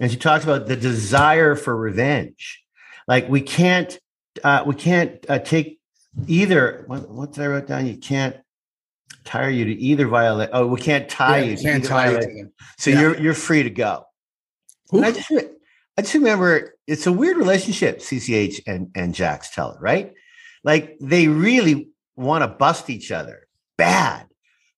and 0.00 0.10
she 0.10 0.16
talks 0.16 0.44
about 0.44 0.66
the 0.66 0.76
desire 0.76 1.54
for 1.54 1.76
revenge. 1.76 2.62
Like 3.08 3.28
we 3.28 3.40
can't, 3.40 3.98
uh, 4.44 4.64
we 4.66 4.74
can't 4.74 5.24
uh, 5.28 5.38
take 5.38 5.80
either. 6.26 6.84
What, 6.86 7.08
what's 7.08 7.38
I 7.38 7.46
wrote 7.46 7.66
down? 7.66 7.86
You 7.86 7.96
can't 7.96 8.36
tire 9.24 9.50
you 9.50 9.64
to 9.64 9.72
either 9.72 10.06
violate. 10.06 10.50
Oh, 10.52 10.66
we 10.66 10.80
can't 10.80 11.08
tie 11.08 11.38
yeah, 11.38 11.50
you. 11.50 11.56
Can't 11.56 11.84
tie 11.84 12.20
you. 12.20 12.52
So 12.78 12.90
yeah. 12.90 13.00
you're 13.00 13.20
you're 13.20 13.34
free 13.34 13.62
to 13.62 13.70
go. 13.70 14.04
I 14.92 15.10
just, 15.10 15.30
I 15.30 16.02
just 16.02 16.14
remember 16.14 16.76
it's 16.86 17.06
a 17.06 17.12
weird 17.12 17.36
relationship, 17.36 17.98
CCH 17.98 18.60
and 18.66 18.90
and 18.94 19.14
Jax 19.14 19.50
tell 19.50 19.72
it 19.72 19.80
right? 19.80 20.12
Like 20.64 20.96
they 21.00 21.28
really 21.28 21.88
want 22.16 22.42
to 22.42 22.48
bust 22.48 22.90
each 22.90 23.12
other 23.12 23.46
bad, 23.76 24.26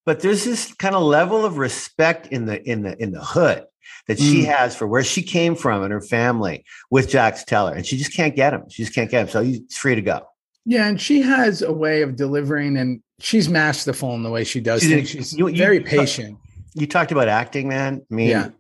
but 0.04 0.20
there's 0.20 0.44
this 0.44 0.72
kind 0.74 0.94
of 0.94 1.02
level 1.02 1.44
of 1.44 1.59
respect 1.59 2.28
in 2.28 2.46
the 2.46 2.62
in 2.68 2.83
the 2.83 3.00
in 3.02 3.12
the 3.12 3.24
hood 3.24 3.64
that 4.07 4.18
she 4.18 4.42
mm. 4.42 4.46
has 4.46 4.74
for 4.74 4.87
where 4.87 5.05
she 5.05 5.22
came 5.22 5.55
from 5.55 5.83
and 5.83 5.92
her 5.92 6.01
family 6.01 6.64
with 6.90 7.09
Jax 7.09 7.44
Teller, 7.44 7.72
and 7.74 7.87
she 7.87 7.96
just 7.96 8.14
can't 8.14 8.35
get 8.35 8.53
him. 8.53 8.64
She 8.68 8.83
just 8.83 8.94
can't 8.94 9.11
get 9.11 9.22
him. 9.22 9.29
So 9.29 9.42
he's 9.42 9.77
free 9.77 9.94
to 9.94 10.03
go. 10.03 10.27
Yeah, 10.64 10.87
and 10.87 11.01
she 11.01 11.22
has 11.22 11.62
a 11.62 11.72
way 11.72 12.03
of 12.03 12.16
delivering, 12.16 12.77
and 12.77 13.03
she's 13.20 13.48
masterful 13.48 14.14
in 14.14 14.22
the 14.22 14.31
way 14.31 14.44
she 14.44 14.61
does 14.61 14.83
she's, 14.83 14.90
things. 14.90 15.11
She's 15.11 15.33
you, 15.35 15.51
very 15.57 15.81
patient. 15.81 16.38
You 16.74 16.87
talked 16.87 17.12
about 17.12 17.29
acting, 17.29 17.68
man. 17.68 18.05
I 18.11 18.14
mean, 18.14 18.29
yeah. 18.29 18.51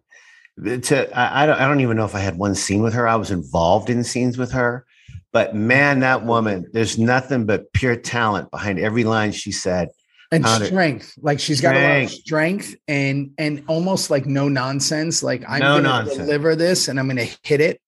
To, 0.58 1.16
I, 1.16 1.44
I 1.44 1.46
don't, 1.46 1.60
I 1.60 1.68
don't 1.68 1.80
even 1.80 1.96
know 1.96 2.04
if 2.04 2.14
I 2.14 2.20
had 2.20 2.36
one 2.36 2.54
scene 2.54 2.82
with 2.82 2.94
her. 2.94 3.06
I 3.06 3.16
was 3.16 3.30
involved 3.30 3.90
in 3.90 4.02
scenes 4.04 4.36
with 4.38 4.50
her, 4.52 4.86
but 5.32 5.54
man, 5.54 6.00
that 6.00 6.24
woman, 6.24 6.66
there's 6.72 6.98
nothing 6.98 7.46
but 7.46 7.72
pure 7.72 7.94
talent 7.94 8.50
behind 8.50 8.78
every 8.78 9.04
line 9.04 9.32
she 9.32 9.52
said 9.52 9.90
and 10.30 10.46
strength. 10.46 11.14
Like 11.20 11.40
she's 11.40 11.60
got 11.60 11.70
strength. 11.70 11.90
a 11.90 11.94
lot 11.94 12.02
of 12.04 12.10
strength 12.10 12.76
and 12.86 13.30
and 13.38 13.64
almost 13.66 14.10
like 14.10 14.26
no 14.26 14.48
nonsense. 14.48 15.22
Like 15.22 15.42
I'm 15.48 15.60
no 15.60 15.76
gonna 15.76 15.82
nonsense. 15.82 16.18
deliver 16.18 16.56
this 16.56 16.88
and 16.88 16.98
I'm 16.98 17.08
gonna 17.08 17.28
hit 17.42 17.60
it. 17.60 17.80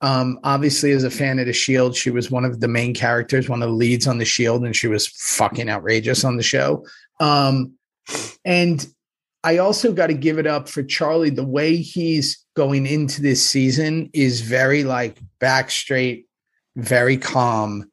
Um, 0.00 0.38
obviously, 0.44 0.90
as 0.90 1.04
a 1.04 1.10
fan 1.10 1.38
of 1.38 1.46
the 1.46 1.52
Shield, 1.52 1.96
she 1.96 2.10
was 2.10 2.30
one 2.30 2.44
of 2.44 2.60
the 2.60 2.68
main 2.68 2.92
characters, 2.92 3.48
one 3.48 3.62
of 3.62 3.68
the 3.70 3.74
leads 3.74 4.06
on 4.06 4.18
the 4.18 4.24
Shield, 4.24 4.64
and 4.64 4.76
she 4.76 4.86
was 4.88 5.06
fucking 5.06 5.70
outrageous 5.70 6.24
on 6.24 6.36
the 6.36 6.42
show. 6.42 6.84
Um, 7.20 7.74
and 8.44 8.86
I 9.44 9.58
also 9.58 9.92
got 9.92 10.08
to 10.08 10.14
give 10.14 10.38
it 10.38 10.46
up 10.46 10.68
for 10.68 10.82
Charlie. 10.82 11.30
The 11.30 11.44
way 11.44 11.76
he's 11.76 12.44
going 12.54 12.86
into 12.86 13.22
this 13.22 13.42
season 13.48 14.10
is 14.12 14.42
very 14.42 14.84
like 14.84 15.18
back 15.38 15.70
straight, 15.70 16.26
very 16.76 17.16
calm. 17.16 17.90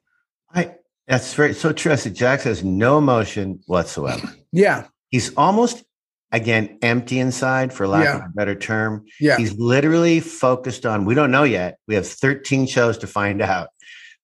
That's 1.12 1.34
very 1.34 1.52
so 1.52 1.72
true. 1.74 1.94
Said 1.94 2.16
has 2.18 2.64
no 2.64 2.96
emotion 2.96 3.60
whatsoever. 3.66 4.26
Yeah. 4.54 4.86
He's 5.08 5.34
almost 5.36 5.82
again 6.30 6.78
empty 6.82 7.18
inside, 7.18 7.72
for 7.72 7.86
lack 7.88 8.04
Yeah. 8.04 8.16
of 8.16 8.22
a 8.22 8.28
better 8.34 8.54
term. 8.54 9.04
Yeah. 9.18 9.36
He's 9.38 9.52
literally 9.58 10.20
focused 10.20 10.84
on. 10.84 11.06
We 11.06 11.14
don't 11.14 11.30
know 11.30 11.44
yet. 11.44 11.78
We 11.88 11.94
have 11.94 12.06
13 12.06 12.66
shows 12.66 12.98
to 12.98 13.06
find 13.06 13.40
out, 13.40 13.68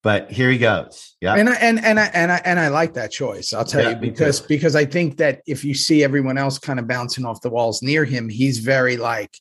but 0.03 0.31
here 0.31 0.49
he 0.51 0.57
goes. 0.59 1.15
Yeah. 1.21 1.33
and 1.35 1.49
I 1.49 1.55
and 1.55 1.83
and 1.83 1.99
I 1.99 2.05
and 2.13 2.31
I 2.31 2.41
and 2.45 2.59
I 2.59 2.67
like 2.69 2.93
that 2.95 3.11
choice. 3.11 3.53
I'll 3.53 3.65
tell 3.65 3.83
Yeah, 3.83 3.89
you 3.91 3.95
because 3.97 4.39
because 4.39 4.75
I 4.75 4.85
think 4.85 5.17
that 5.17 5.41
if 5.47 5.63
you 5.63 5.73
see 5.75 6.03
everyone 6.03 6.37
else 6.39 6.57
kind 6.59 6.79
of 6.79 6.87
bouncing 6.87 7.25
off 7.25 7.41
the 7.41 7.49
walls 7.51 7.81
near 7.83 8.03
him, 8.05 8.29
he's 8.29 8.59
very 8.59 8.97
like 8.97 9.31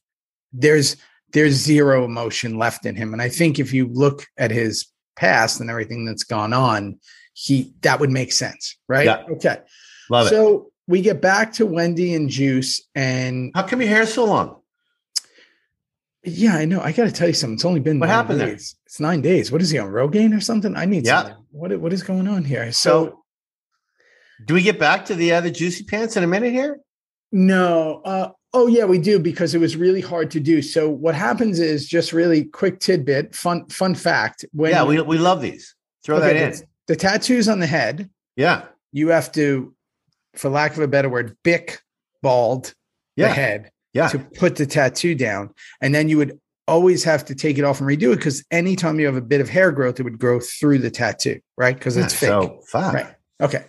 there's 0.53 0.97
there's 1.33 1.55
zero 1.55 2.05
emotion 2.05 2.59
left 2.59 2.85
in 2.87 2.95
him. 2.97 3.13
And 3.15 3.21
I 3.23 3.29
think 3.31 3.59
if 3.59 3.73
you 3.75 3.89
look 3.89 4.27
at 4.39 4.51
his 4.51 4.87
past 5.17 5.61
and 5.61 5.69
everything 5.71 6.05
that's 6.07 6.25
gone 6.25 6.53
on, 6.55 6.99
he 7.41 7.73
that 7.83 8.01
would 8.01 8.11
make 8.11 8.33
sense, 8.33 8.77
right? 8.89 9.05
Yeah. 9.07 9.23
Okay. 9.31 9.59
Love 10.11 10.27
it. 10.27 10.31
so 10.31 10.73
we 10.89 11.01
get 11.03 11.21
back 11.21 11.53
to 11.53 11.67
Wendy 11.67 12.13
and 12.15 12.29
Juice, 12.29 12.83
and 12.97 13.53
How 13.55 13.63
come 13.63 13.81
your 13.81 13.91
hair 13.91 14.03
is 14.03 14.13
so 14.13 14.25
long? 14.25 14.57
yeah, 16.25 16.57
I 16.57 16.65
know. 16.65 16.81
I 16.81 16.91
got 16.91 17.05
to 17.05 17.13
tell 17.13 17.29
you 17.29 17.35
something. 17.35 17.55
It's 17.55 17.65
only 17.65 17.79
been 17.81 18.01
What 18.01 18.09
happened 18.09 18.41
there? 18.41 18.49
It's 18.49 18.75
nine 18.99 19.21
days. 19.23 19.53
What 19.53 19.63
is 19.63 19.71
he 19.71 19.79
on 19.79 19.89
Rogaine 19.91 20.37
or 20.37 20.41
something? 20.41 20.75
I 20.77 20.85
need 20.85 21.07
Yeah. 21.07 21.23
something. 21.23 21.45
What 21.53 21.79
what 21.81 21.93
is 21.93 22.03
going 22.03 22.27
on 22.27 22.43
here? 22.45 22.73
so 22.73 23.07
So, 23.07 23.25
do 24.45 24.55
we 24.55 24.63
get 24.63 24.79
back 24.81 25.05
to 25.07 25.15
the 25.15 25.33
other 25.33 25.51
juicy 25.51 25.85
pants 25.85 26.17
in 26.17 26.25
a 26.25 26.27
minute 26.27 26.53
here? 26.53 26.81
No. 27.31 28.03
Uh, 28.05 28.31
oh, 28.53 28.67
yeah, 28.67 28.85
we 28.85 28.99
do 28.99 29.21
because 29.21 29.55
it 29.55 29.59
was 29.61 29.77
really 29.77 30.01
hard 30.01 30.31
to 30.33 30.41
do. 30.41 30.61
So 30.61 30.91
what 30.91 31.15
happens 31.15 31.61
is 31.61 31.87
just 31.87 32.13
really 32.13 32.45
quick 32.45 32.81
tidbit, 32.81 33.35
fun 33.37 33.69
fun 33.69 33.95
fact. 33.95 34.45
When 34.53 34.71
yeah, 34.73 34.85
we, 34.85 35.01
we 35.03 35.19
love 35.19 35.41
these. 35.41 35.77
Throw 36.05 36.17
okay, 36.17 36.35
that 36.35 36.55
in. 36.55 36.69
The, 36.89 36.97
tattoos 36.97 37.49
on 37.49 37.61
the 37.61 37.67
head, 37.67 38.11
Yeah. 38.37 38.65
you 38.93 39.09
have 39.09 39.31
to, 39.33 39.75
for 40.35 40.49
lack 40.49 40.73
of 40.73 40.81
a 40.81 40.89
better 40.89 41.09
word, 41.09 41.37
bick 41.45 41.81
bald 42.23 42.75
the 43.17 43.29
head 43.29 43.71
Yeah. 43.93 44.09
to 44.09 44.19
put 44.19 44.57
the 44.57 44.67
tattoo 44.67 45.15
down, 45.15 45.51
and 45.81 45.95
then 45.95 46.09
you 46.09 46.17
would 46.19 46.39
always 46.67 47.03
have 47.05 47.25
to 47.25 47.35
take 47.35 47.57
it 47.59 47.65
off 47.65 47.81
and 47.81 47.89
redo 47.89 48.13
it 48.13 48.17
because 48.17 48.45
anytime 48.51 49.01
you 49.01 49.07
have 49.07 49.17
a 49.17 49.23
bit 49.23 49.41
of 49.41 49.49
hair 49.49 49.73
growth, 49.73 49.99
it 49.99 50.03
would 50.03 50.19
grow 50.19 50.39
through 50.39 50.79
the 50.79 50.91
tattoo, 50.91 51.41
right? 51.57 51.77
Because 51.77 51.97
it's 51.97 52.13
fake. 52.15 52.29
So 52.29 52.61
fuck. 52.69 52.93
Right. 52.95 53.15
Okay. 53.41 53.65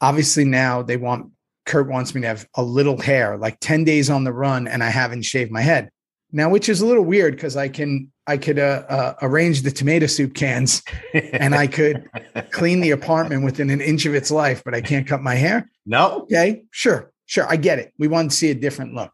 Obviously, 0.00 0.44
now 0.44 0.82
they 0.82 0.96
want 0.96 1.32
Kurt 1.66 1.88
wants 1.88 2.14
me 2.14 2.20
to 2.20 2.26
have 2.28 2.46
a 2.54 2.62
little 2.62 2.96
hair, 3.00 3.36
like 3.36 3.58
10 3.60 3.84
days 3.84 4.08
on 4.08 4.24
the 4.24 4.32
run, 4.32 4.68
and 4.68 4.84
I 4.84 4.88
haven't 4.88 5.22
shaved 5.22 5.50
my 5.50 5.62
head. 5.62 5.90
Now, 6.32 6.48
which 6.50 6.68
is 6.68 6.80
a 6.80 6.86
little 6.86 7.04
weird 7.04 7.34
because 7.34 7.56
I 7.56 7.68
can 7.68 8.10
I 8.26 8.36
could 8.36 8.58
uh, 8.58 8.82
uh, 8.88 9.14
arrange 9.22 9.62
the 9.62 9.70
tomato 9.70 10.06
soup 10.06 10.34
cans 10.34 10.82
and 11.14 11.54
I 11.54 11.66
could 11.68 12.08
clean 12.50 12.80
the 12.80 12.90
apartment 12.90 13.44
within 13.44 13.70
an 13.70 13.80
inch 13.80 14.04
of 14.06 14.14
its 14.14 14.30
life, 14.30 14.62
but 14.64 14.74
I 14.74 14.80
can't 14.80 15.06
cut 15.06 15.22
my 15.22 15.34
hair. 15.36 15.70
no. 15.86 16.22
Okay, 16.22 16.64
sure, 16.72 17.12
sure, 17.26 17.46
I 17.48 17.56
get 17.56 17.78
it. 17.78 17.92
We 17.98 18.08
want 18.08 18.30
to 18.30 18.36
see 18.36 18.50
a 18.50 18.54
different 18.54 18.94
look. 18.94 19.12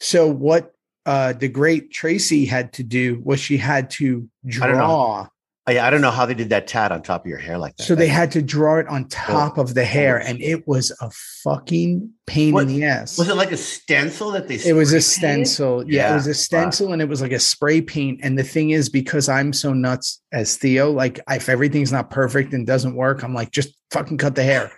So 0.00 0.26
what 0.26 0.72
uh, 1.06 1.32
the 1.32 1.48
great 1.48 1.90
Tracy 1.92 2.44
had 2.44 2.72
to 2.74 2.82
do 2.82 3.20
was 3.24 3.40
she 3.40 3.56
had 3.56 3.90
to 3.90 4.28
I 4.46 4.66
don't 4.66 4.72
know. 4.72 4.78
draw 4.78 5.28
I, 5.64 5.78
I 5.78 5.90
don't 5.90 6.00
know 6.00 6.10
how 6.10 6.26
they 6.26 6.34
did 6.34 6.50
that 6.50 6.66
tat 6.66 6.90
on 6.90 7.02
top 7.02 7.24
of 7.24 7.28
your 7.28 7.38
hair 7.38 7.56
like 7.56 7.76
that. 7.76 7.84
So 7.84 7.94
they 7.94 8.08
had 8.08 8.32
to 8.32 8.42
draw 8.42 8.78
it 8.78 8.88
on 8.88 9.06
top 9.08 9.58
of 9.58 9.74
the 9.74 9.84
hair, 9.84 10.20
oh, 10.20 10.26
and 10.26 10.42
it 10.42 10.66
was 10.66 10.90
a 11.00 11.08
fucking 11.44 12.10
pain 12.26 12.52
What- 12.52 12.62
in 12.62 12.68
the 12.68 12.84
ass. 12.84 13.16
was 13.16 13.28
it 13.28 13.36
like 13.36 13.52
a 13.52 13.56
stencil 13.56 14.32
that 14.32 14.48
they 14.48 14.56
It 14.56 14.72
was 14.72 14.92
a 14.92 15.00
stencil. 15.00 15.84
Yeah, 15.88 16.10
it 16.10 16.14
was 16.14 16.26
a 16.26 16.34
stencil, 16.34 16.92
and 16.92 17.00
it 17.00 17.08
was 17.08 17.22
like 17.22 17.30
a 17.30 17.38
spray 17.38 17.80
paint. 17.80 18.20
And 18.24 18.36
the 18.36 18.42
thing 18.42 18.70
is, 18.70 18.88
because 18.88 19.28
I'm 19.28 19.52
so 19.52 19.72
nuts 19.72 20.20
as 20.32 20.56
Theo, 20.56 20.90
like 20.90 21.20
if 21.30 21.48
everything's 21.48 21.92
not 21.92 22.10
perfect 22.10 22.52
and 22.52 22.66
doesn't 22.66 22.96
work, 22.96 23.22
I'm 23.22 23.34
like, 23.34 23.52
just 23.52 23.72
fucking 23.92 24.18
cut 24.18 24.34
the 24.34 24.42
hair. 24.42 24.72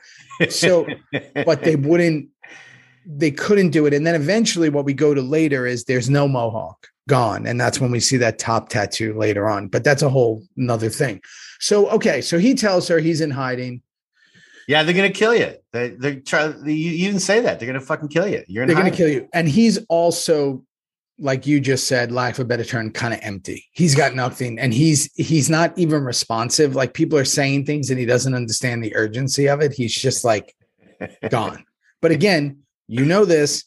So, 0.51 0.87
but 1.47 1.63
they 1.63 1.77
wouldn't, 1.77 2.29
they 3.07 3.31
couldn't 3.31 3.71
do 3.71 3.87
it. 3.87 3.95
And 3.95 4.07
then 4.07 4.15
eventually, 4.15 4.69
what 4.69 4.85
we 4.85 4.93
go 4.93 5.15
to 5.15 5.23
later 5.23 5.67
is 5.67 5.85
there's 5.85 6.11
no 6.11 6.29
mohawk 6.29 6.89
gone, 7.09 7.47
and 7.47 7.61
that's 7.61 7.81
when 7.81 7.91
we 7.91 8.01
see 8.01 8.17
that 8.19 8.39
top 8.39 8.69
tattoo 8.69 9.17
later 9.19 9.49
on. 9.49 9.69
But 9.69 9.85
that's 9.85 10.03
a 10.03 10.09
whole 10.09 10.43
another 10.57 10.89
thing. 10.89 11.21
So 11.61 11.89
okay, 11.91 12.21
so 12.21 12.39
he 12.39 12.55
tells 12.55 12.89
her 12.89 12.99
he's 12.99 13.21
in 13.21 13.31
hiding. 13.31 13.83
yeah, 14.69 14.83
they're 14.83 14.95
gonna 14.95 15.11
kill 15.11 15.35
you. 15.35 15.55
They 15.73 15.91
they're 15.91 16.21
trying. 16.21 16.55
You, 16.67 16.73
you 16.73 17.07
didn't 17.07 17.23
say 17.23 17.41
that. 17.41 17.59
They're 17.59 17.67
gonna 17.67 17.81
fucking 17.81 18.09
kill 18.09 18.27
you. 18.29 18.43
You're 18.49 18.63
in 18.63 18.69
They're 18.69 18.77
going 18.77 18.91
to 18.91 18.97
kill 18.97 19.09
you. 19.09 19.29
And 19.33 19.49
he's 19.49 19.79
also, 19.89 20.65
like 21.19 21.47
you 21.47 21.61
just 21.61 21.87
said, 21.87 22.11
lack 22.11 22.35
of 22.35 22.41
a 22.41 22.45
better 22.45 22.65
term, 22.65 22.91
kind 22.91 23.15
of 23.15 23.21
empty. 23.23 23.67
He's 23.73 23.95
got 23.95 24.15
nothing, 24.15 24.59
and 24.59 24.73
he's 24.73 25.13
he's 25.15 25.51
not 25.51 25.77
even 25.79 26.03
responsive. 26.05 26.75
Like 26.75 26.95
people 26.95 27.19
are 27.19 27.25
saying 27.25 27.67
things, 27.67 27.91
and 27.91 27.99
he 27.99 28.07
doesn't 28.07 28.35
understand 28.35 28.83
the 28.83 28.95
urgency 28.97 29.49
of 29.49 29.61
it. 29.61 29.73
He's 29.73 29.95
just 29.95 30.25
like 30.25 30.55
gone. 31.29 31.65
But 32.01 32.11
again, 32.11 32.61
you 32.89 33.05
know 33.05 33.25
this. 33.25 33.65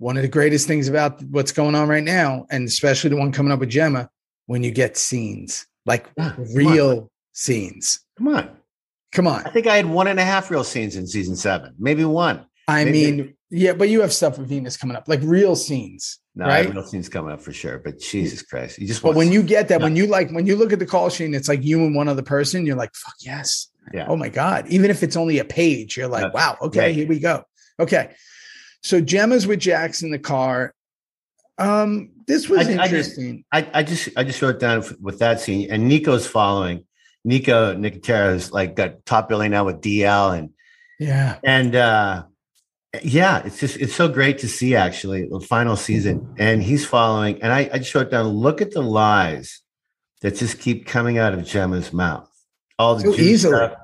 One 0.00 0.16
of 0.16 0.22
the 0.22 0.28
greatest 0.28 0.66
things 0.66 0.88
about 0.88 1.22
what's 1.24 1.52
going 1.52 1.74
on 1.74 1.86
right 1.86 2.02
now, 2.02 2.46
and 2.50 2.66
especially 2.66 3.10
the 3.10 3.16
one 3.16 3.32
coming 3.32 3.52
up 3.52 3.60
with 3.60 3.68
Gemma, 3.68 4.08
when 4.46 4.64
you 4.64 4.70
get 4.70 4.96
scenes 4.96 5.66
like 5.84 6.06
Yeah, 6.16 6.32
on. 6.38 6.54
real 6.54 7.10
scenes. 7.32 8.00
Come 8.16 8.28
on. 8.28 8.48
Come 9.12 9.26
on. 9.26 9.42
I 9.46 9.50
think 9.50 9.66
I 9.66 9.76
had 9.76 9.84
one 9.84 10.06
and 10.06 10.18
a 10.18 10.24
half 10.24 10.50
real 10.50 10.64
scenes 10.64 10.96
in 10.96 11.06
season 11.06 11.36
seven, 11.36 11.74
maybe 11.78 12.02
one. 12.04 12.46
I 12.66 12.84
Maybe- 12.84 13.12
mean, 13.12 13.34
yeah, 13.50 13.74
but 13.74 13.90
you 13.90 14.00
have 14.00 14.12
stuff 14.12 14.38
with 14.38 14.48
Venus 14.48 14.78
coming 14.78 14.96
up, 14.96 15.04
like 15.06 15.20
real 15.22 15.54
scenes. 15.54 16.18
No, 16.34 16.46
Right? 16.46 16.72
real 16.72 16.86
scenes 16.86 17.08
coming 17.10 17.32
up 17.32 17.42
for 17.42 17.52
sure. 17.52 17.78
But 17.78 17.98
Jesus 17.98 18.40
Christ, 18.40 18.78
you 18.78 18.86
just 18.86 19.02
But 19.02 19.14
when 19.16 19.30
you 19.32 19.42
get 19.42 19.68
that, 19.68 19.80
Yeah. 19.80 19.84
when 19.84 19.96
you 19.96 20.06
like, 20.06 20.30
when 20.30 20.46
you 20.46 20.56
look 20.56 20.72
at 20.72 20.78
the 20.78 20.86
call 20.86 21.10
sheet, 21.10 21.34
it's 21.34 21.48
like 21.48 21.62
you 21.62 21.84
and 21.84 21.94
one 21.94 22.08
other 22.08 22.22
person, 22.22 22.64
you're 22.64 22.76
like, 22.76 22.94
fuck 22.94 23.16
yes. 23.20 23.68
Yeah. 23.92 24.06
Oh 24.08 24.16
my 24.16 24.28
God. 24.30 24.66
Even 24.68 24.90
if 24.90 25.02
it's 25.02 25.16
only 25.16 25.38
a 25.40 25.44
page, 25.44 25.96
you're 25.98 26.08
like, 26.08 26.22
Yeah. 26.24 26.30
wow, 26.32 26.56
okay, 26.62 26.88
Yeah. 26.88 26.94
here 26.94 27.06
we 27.08 27.18
go. 27.18 27.42
Okay. 27.78 28.10
So 28.82 29.00
Gemma's 29.00 29.46
with 29.46 29.60
Jax 29.60 30.02
in 30.02 30.10
the 30.10 30.18
car. 30.18 30.74
Um, 31.58 32.10
this 32.26 32.48
was 32.48 32.60
I- 32.60 32.62
I 32.62 32.88
just- 32.88 33.18
interesting. 33.18 33.44
I, 33.52 33.70
I 33.74 33.82
just 33.82 34.08
I 34.16 34.24
just 34.24 34.40
wrote 34.40 34.58
down 34.60 34.82
with 35.00 35.18
that 35.18 35.40
scene, 35.40 35.70
and 35.70 35.90
Niko's 35.90 36.26
following. 36.26 36.84
Niko 37.28 37.78
Nicotera's 37.78 38.50
like 38.50 38.74
got 38.76 39.04
top 39.04 39.28
billing 39.28 39.50
now 39.50 39.64
with 39.66 39.82
DL 39.82 40.38
and 40.38 40.50
yeah. 40.98 41.38
and 41.44 41.76
uh 41.76 42.24
yeah, 43.02 43.42
it's 43.44 43.60
just 43.60 43.76
it's 43.76 43.94
so 43.94 44.08
great 44.08 44.38
to 44.38 44.48
see 44.48 44.74
actually 44.74 45.28
the 45.28 45.38
final 45.40 45.76
season, 45.76 46.34
and 46.38 46.62
he's 46.62 46.86
following. 46.86 47.42
And 47.42 47.52
I, 47.52 47.68
I 47.72 47.78
just 47.78 47.94
wrote 47.94 48.10
down, 48.10 48.26
look 48.28 48.62
at 48.62 48.70
the 48.70 48.80
lies 48.80 49.60
that 50.22 50.36
just 50.36 50.58
keep 50.60 50.86
coming 50.86 51.18
out 51.18 51.34
of 51.34 51.44
Gemma's 51.44 51.92
mouth. 51.92 52.28
All 52.78 52.94
the 52.94 53.02
So 53.02 53.20
easily. 53.20 53.54
stuff. 53.54 53.74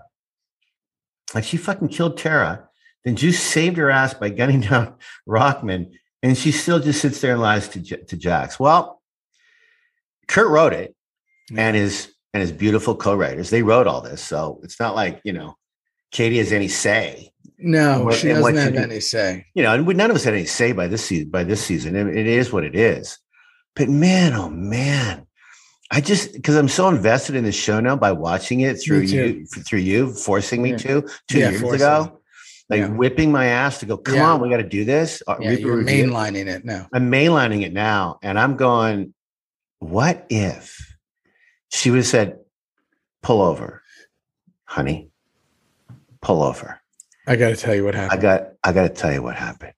Like 1.34 1.44
she 1.44 1.56
fucking 1.58 1.88
killed 1.88 2.16
Tara, 2.16 2.65
then 3.06 3.16
Juice 3.16 3.40
saved 3.40 3.78
her 3.78 3.90
ass 3.90 4.12
by 4.12 4.28
gunning 4.28 4.60
down 4.68 4.94
Rockman, 5.26 5.92
and 6.22 6.36
she 6.36 6.52
still 6.52 6.78
just 6.80 7.00
sits 7.00 7.20
there 7.22 7.32
and 7.32 7.40
lies 7.40 7.68
to 7.70 7.80
to 7.80 8.16
Jax. 8.18 8.60
Well, 8.60 9.00
Kurt 10.28 10.48
wrote 10.48 10.72
it, 10.74 10.94
and 11.56 11.76
his 11.76 12.12
and 12.34 12.40
his 12.42 12.52
beautiful 12.52 12.94
co-writers 12.94 13.48
they 13.50 13.62
wrote 13.62 13.86
all 13.86 14.02
this, 14.02 14.20
so 14.22 14.60
it's 14.62 14.78
not 14.78 14.94
like 14.94 15.20
you 15.24 15.32
know 15.32 15.56
Katey 16.12 16.36
has 16.38 16.52
any 16.52 16.68
say 16.68 17.30
No, 17.58 18.04
What- 18.04 18.14
she 18.16 18.28
doesn't 18.28 18.56
have 18.56 18.74
any 18.76 19.00
say. 19.00 19.46
you 19.54 19.62
know, 19.62 19.72
and 19.74 19.86
we, 19.86 19.94
none 19.94 20.10
of 20.10 20.16
us 20.16 20.24
had 20.24 20.34
any 20.34 20.44
say 20.44 20.72
by 20.72 20.86
this 20.88 21.04
season. 21.04 21.30
By 21.30 21.44
this 21.44 21.64
season, 21.64 21.96
it, 21.96 22.08
it 22.08 22.26
is 22.26 22.52
what 22.52 22.64
it 22.64 22.74
is. 22.76 23.18
But 23.74 23.88
man, 23.88 24.32
oh 24.34 24.50
man, 24.50 25.26
I 25.90 26.00
just 26.00 26.32
because 26.32 26.56
I'm 26.56 26.68
so 26.68 26.88
invested 26.88 27.36
in 27.36 27.44
the 27.44 27.52
show 27.52 27.78
now 27.80 27.94
by 27.96 28.12
watching 28.12 28.60
it 28.60 28.74
through 28.82 29.00
you, 29.02 29.46
through 29.46 29.78
you, 29.80 30.12
forcing 30.14 30.60
me 30.62 30.70
Yeah. 30.72 30.76
to 30.78 31.08
two 31.28 31.38
Yeah, 31.38 31.50
years 31.50 31.62
ago, 31.62 32.15
like 32.68 32.80
Yeah. 32.80 32.88
whipping 32.88 33.30
my 33.30 33.46
ass 33.46 33.78
to 33.80 33.86
go. 33.86 33.96
Come 33.96 34.16
Yeah. 34.16 34.32
on, 34.32 34.40
we 34.40 34.50
got 34.50 34.56
to 34.58 34.62
do 34.68 34.84
this. 34.84 35.22
Uh, 35.26 35.36
Yeah, 35.40 35.52
you're 35.52 35.76
review." 35.76 36.04
mainlining 36.06 36.46
it 36.46 36.64
now. 36.64 36.88
I'm 36.92 37.10
mainlining 37.10 37.62
it 37.62 37.72
now, 37.72 38.18
and 38.22 38.38
I'm 38.38 38.56
going. 38.56 39.14
What 39.78 40.26
if 40.30 40.96
she 41.70 41.90
would 41.90 41.98
have 41.98 42.06
said, 42.06 42.38
"Pull 43.22 43.42
over, 43.42 43.82
honey, 44.64 45.10
pull 46.22 46.42
over." 46.42 46.80
I 47.26 47.36
got 47.36 47.48
to 47.50 47.56
tell 47.56 47.74
you 47.74 47.84
what 47.84 47.94
happened. 47.94 48.18
I 48.18 48.22
got. 48.22 48.48
I 48.64 48.72
got 48.72 48.82
to 48.82 48.88
tell 48.88 49.12
you 49.12 49.22
what 49.22 49.36
happened. 49.36 49.72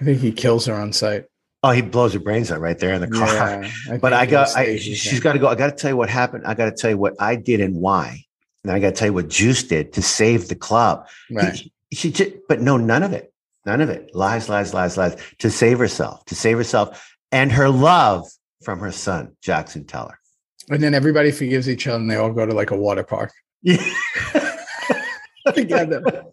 I 0.00 0.04
think 0.04 0.20
he 0.20 0.32
kills 0.32 0.66
her 0.66 0.74
on 0.74 0.92
site. 0.92 1.24
Oh, 1.62 1.72
he 1.72 1.82
blows 1.82 2.14
her 2.14 2.20
brains 2.20 2.50
out 2.50 2.60
right 2.60 2.78
there 2.78 2.94
in 2.94 3.02
the 3.02 3.08
car. 3.08 3.26
Yeah, 3.64 3.98
but 4.00 4.14
I 4.14 4.24
got, 4.24 4.56
I, 4.56 4.76
she's 4.78 5.20
got 5.20 5.34
to 5.34 5.38
go. 5.38 5.46
I 5.46 5.54
got 5.54 5.66
to 5.66 5.76
tell 5.76 5.90
you 5.90 5.96
what 5.96 6.08
happened. 6.08 6.44
I 6.46 6.54
got 6.54 6.64
to 6.66 6.72
tell 6.72 6.88
you 6.90 6.96
what 6.96 7.14
I 7.20 7.36
did 7.36 7.60
and 7.60 7.76
why. 7.76 8.24
And 8.64 8.72
I 8.72 8.78
got 8.78 8.90
to 8.90 8.92
tell 8.96 9.08
you 9.08 9.12
what 9.12 9.28
Juice 9.28 9.62
did 9.62 9.92
to 9.94 10.00
save 10.02 10.48
the 10.48 10.54
club. 10.54 11.06
He- 11.28 11.36
right. 11.36 11.60
She, 11.92 12.10
just, 12.10 12.32
but 12.48 12.60
no, 12.60 12.76
none 12.76 13.02
of 13.02 13.12
it. 13.12 13.32
None 13.66 13.80
of 13.80 13.90
it. 13.90 14.14
Lies, 14.14 14.48
lies, 14.48 14.72
lies, 14.72 14.96
lies. 14.96 15.16
To 15.38 15.50
save 15.50 15.78
herself, 15.78 16.24
to 16.26 16.34
save 16.34 16.56
herself 16.56 17.14
and 17.32 17.52
her 17.52 17.68
love 17.68 18.26
from 18.62 18.78
her 18.80 18.92
son, 18.92 19.36
Jackson 19.42 19.84
Teller. 19.84 20.18
And 20.70 20.82
then 20.82 20.94
everybody 20.94 21.30
forgives 21.30 21.68
each 21.68 21.86
other, 21.86 21.96
and 21.98 22.10
they 22.10 22.16
all 22.16 22.32
go 22.32 22.46
to 22.46 22.54
like 22.54 22.70
a 22.70 22.76
water 22.76 23.02
park 23.02 23.32
together. 25.54 26.02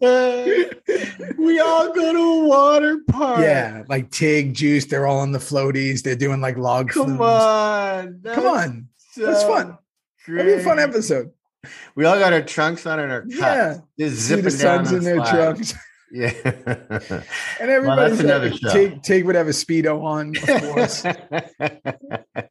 we 1.38 1.60
all 1.60 1.92
go 1.92 2.12
to 2.12 2.18
a 2.18 2.46
water 2.46 2.98
park. 3.10 3.40
Yeah, 3.40 3.82
like 3.88 4.10
Tig, 4.10 4.54
Juice, 4.54 4.84
they're 4.84 5.06
all 5.06 5.18
on 5.18 5.32
the 5.32 5.38
floaties. 5.38 6.02
They're 6.02 6.14
doing 6.16 6.40
like 6.40 6.56
log 6.56 6.90
Come 6.90 7.16
flumes. 7.16 7.20
on. 7.20 8.20
Come 8.24 8.46
on. 8.46 8.88
That's 9.16 9.42
fun. 9.42 9.76
That'd 10.28 10.46
be 10.46 10.52
a 10.60 10.64
fun 10.64 10.78
episode. 10.78 11.32
We 11.98 12.04
all 12.04 12.16
got 12.16 12.32
our 12.32 12.42
trunks 12.42 12.86
on 12.86 13.00
and 13.00 13.10
our 13.10 13.22
cups. 13.22 13.34
Yeah. 13.36 13.78
Just 13.98 14.16
See 14.16 14.22
zipping 14.36 14.44
the 14.44 14.50
down 14.50 14.84
sons 14.86 14.92
in 14.92 15.02
their 15.02 15.16
trunks. 15.24 15.74
Yeah. 16.10 16.32
And 17.60 17.70
everybody's 17.70 18.20
another 18.20 18.48
like, 18.48 18.72
take 18.72 19.02
take 19.02 19.24
a 19.24 19.28
speedo 19.28 20.02
on, 20.02 20.34
of 20.38 20.62
course. 20.72 21.04
and 21.04 21.18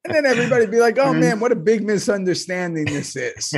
then 0.04 0.28
everybody'd 0.28 0.70
be 0.70 0.80
like, 0.80 1.00
"Oh 1.00 1.12
man, 1.12 1.40
what 1.40 1.52
a 1.52 1.56
big 1.56 1.82
misunderstanding 1.84 2.86
this 2.86 3.16
is." 3.16 3.54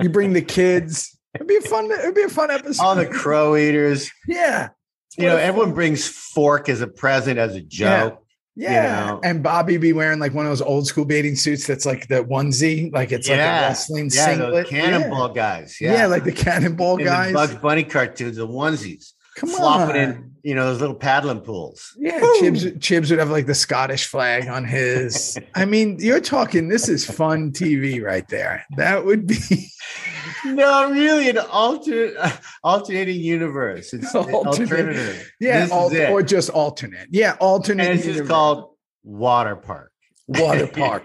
You 0.00 0.08
bring 0.08 0.32
the 0.32 0.42
kids. 0.42 1.16
It'd 1.36 1.46
be 1.46 1.54
a 1.54 1.60
fun. 1.60 1.88
It'd 1.88 2.16
be 2.16 2.22
a 2.22 2.28
fun 2.28 2.50
episode. 2.50 2.82
all 2.82 2.96
the 2.96 3.06
crow 3.06 3.54
eaters. 3.54 4.10
yeah, 4.26 4.70
You 5.16 5.26
know, 5.26 5.34
What 5.34 5.40
a 5.40 5.44
everyone 5.44 5.68
fun- 5.68 5.74
brings 5.76 6.08
fork 6.08 6.68
as 6.68 6.80
a 6.80 6.88
present 6.88 7.38
as 7.38 7.54
a 7.54 7.60
joke. 7.60 8.24
Yeah, 8.60 9.06
know. 9.06 9.20
and 9.22 9.40
Bobby 9.42 9.76
be 9.76 9.92
wearing 9.92 10.18
like 10.18 10.34
one 10.34 10.44
of 10.44 10.50
those 10.50 10.62
old 10.62 10.86
school 10.86 11.04
bathing 11.04 11.36
suits 11.36 11.64
that's 11.66 11.86
like 11.86 12.08
the 12.08 12.24
onesie, 12.24 12.92
like 12.92 13.12
it's 13.12 13.28
like 13.28 13.38
a 13.38 13.42
wrestling 13.42 14.10
Yeah, 14.12 14.24
singlet. 14.26 14.66
cannonball 14.66 15.28
guys. 15.28 15.80
Yeah. 15.80 15.92
Yeah, 15.92 15.98
yeah, 16.00 16.06
like 16.06 16.24
the 16.24 16.32
cannonball 16.32 16.94
In 16.98 17.04
the 17.04 17.10
guys. 17.10 17.32
Bugs 17.32 17.54
Bunny 17.54 17.84
cartoons, 17.84 18.36
the 18.36 18.48
onesies, 18.48 19.12
Come 19.36 19.48
flopping 19.50 19.96
on, 19.96 20.02
in, 20.02 20.27
you 20.42 20.54
know, 20.54 20.66
those 20.66 20.80
little 20.80 20.94
paddling 20.94 21.40
pools. 21.40 21.94
Yeah, 21.98 22.18
Chibs, 22.40 22.78
Chibs 22.78 23.10
would 23.10 23.18
have 23.18 23.30
like 23.30 23.46
the 23.46 23.54
Scottish 23.54 24.06
flag 24.06 24.48
on 24.48 24.64
his. 24.64 25.38
I 25.54 25.64
mean, 25.64 25.96
you're 26.00 26.20
talking. 26.20 26.68
This 26.68 26.88
is 26.88 27.04
fun 27.04 27.52
TV 27.52 28.02
right 28.02 28.26
there. 28.28 28.64
That 28.76 29.04
would 29.04 29.26
be 29.26 29.36
No, 30.44 30.90
really, 30.90 31.28
an 31.30 31.38
alternate, 31.38 32.14
uh, 32.18 32.30
alternating 32.62 33.20
universe. 33.20 33.92
It's 33.92 34.14
Alternate. 34.14 34.46
alternative. 34.46 35.30
yeah, 35.40 35.68
al- 35.70 35.92
it. 35.92 36.10
or 36.10 36.22
just 36.22 36.50
alternate. 36.50 37.08
Yeah, 37.10 37.36
alternate. 37.40 37.86
and 37.90 37.98
it's 37.98 38.06
just 38.06 38.28
called 38.28 38.70
Water 39.02 39.56
Park. 39.56 39.90
water 40.28 40.66
park. 40.72 41.04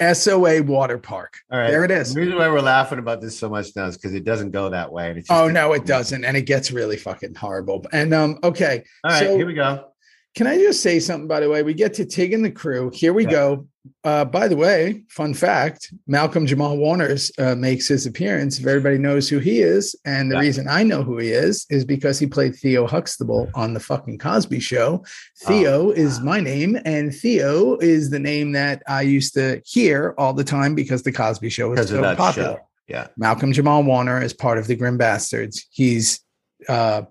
SOA 0.00 0.62
water 0.62 0.98
park. 0.98 1.34
All 1.50 1.58
right. 1.58 1.70
There 1.70 1.84
it 1.84 1.90
is. 1.90 2.14
The 2.14 2.20
reason 2.20 2.36
why 2.38 2.48
we're 2.48 2.60
laughing 2.60 2.98
about 2.98 3.20
this 3.20 3.38
so 3.38 3.48
much 3.48 3.68
now 3.76 3.86
is 3.86 3.96
because 3.96 4.14
it 4.14 4.24
doesn't 4.24 4.50
go 4.50 4.70
that 4.70 4.92
way. 4.92 5.10
And 5.10 5.24
Oh 5.30 5.48
no, 5.48 5.72
it 5.72 5.86
doesn't, 5.86 6.24
and 6.24 6.36
it 6.36 6.42
gets 6.42 6.70
really 6.72 6.96
fucking 6.96 7.34
horrible. 7.34 7.84
And 7.92 8.12
um, 8.14 8.38
okay, 8.44 8.82
All 9.04 9.10
right, 9.10 9.18
So- 9.26 9.36
here 9.36 9.46
we 9.46 9.54
go. 9.54 9.86
Can 10.34 10.46
I 10.46 10.56
just 10.56 10.80
say 10.82 10.98
something, 10.98 11.28
by 11.28 11.40
the 11.40 11.50
way? 11.50 11.62
We 11.62 11.74
get 11.74 11.92
to 11.94 12.06
Tig 12.06 12.32
and 12.32 12.42
the 12.42 12.50
crew. 12.50 12.90
Here 12.94 13.12
we 13.12 13.24
Yeah. 13.24 13.30
go. 13.30 13.66
Uh, 14.04 14.24
by 14.24 14.46
the 14.46 14.56
way, 14.56 15.02
fun 15.08 15.34
fact 15.34 15.92
Malcolm 16.06 16.46
Jamal 16.46 16.76
Warner's 16.76 17.32
uh, 17.38 17.56
makes 17.56 17.88
his 17.88 18.06
appearance. 18.06 18.58
If 18.60 18.66
everybody 18.66 18.96
knows 18.96 19.28
who 19.28 19.40
he 19.40 19.58
is, 19.60 19.96
and 20.04 20.30
the 20.30 20.36
Yeah. 20.36 20.40
reason 20.40 20.68
I 20.68 20.84
know 20.84 21.02
who 21.02 21.18
he 21.18 21.30
is 21.30 21.66
is 21.68 21.84
because 21.84 22.18
he 22.20 22.26
played 22.26 22.54
Theo 22.54 22.86
Huxtable 22.86 23.50
on 23.54 23.74
the 23.74 23.80
fucking 23.80 24.18
Cosby 24.18 24.60
show. 24.60 25.04
Theo 25.44 25.90
is 25.90 26.20
my 26.20 26.38
name, 26.38 26.78
and 26.84 27.12
Theo 27.12 27.76
is 27.78 28.10
the 28.10 28.20
name 28.20 28.52
that 28.52 28.82
I 28.86 29.02
used 29.02 29.34
to 29.34 29.60
hear 29.64 30.14
all 30.16 30.32
the 30.32 30.44
time 30.44 30.76
because 30.76 31.02
the 31.02 31.12
Cosby 31.12 31.50
show 31.50 31.70
was 31.70 31.88
so 31.88 32.14
popular. 32.14 32.48
show. 32.50 32.58
Yeah. 32.86 33.08
Malcolm 33.16 33.52
Jamal 33.52 33.82
Warner 33.82 34.22
is 34.22 34.32
part 34.32 34.58
of 34.58 34.68
the 34.68 34.76
Grim 34.76 34.96
Bastards. 34.96 35.66
He's 35.70 36.20
uh, 36.68 37.02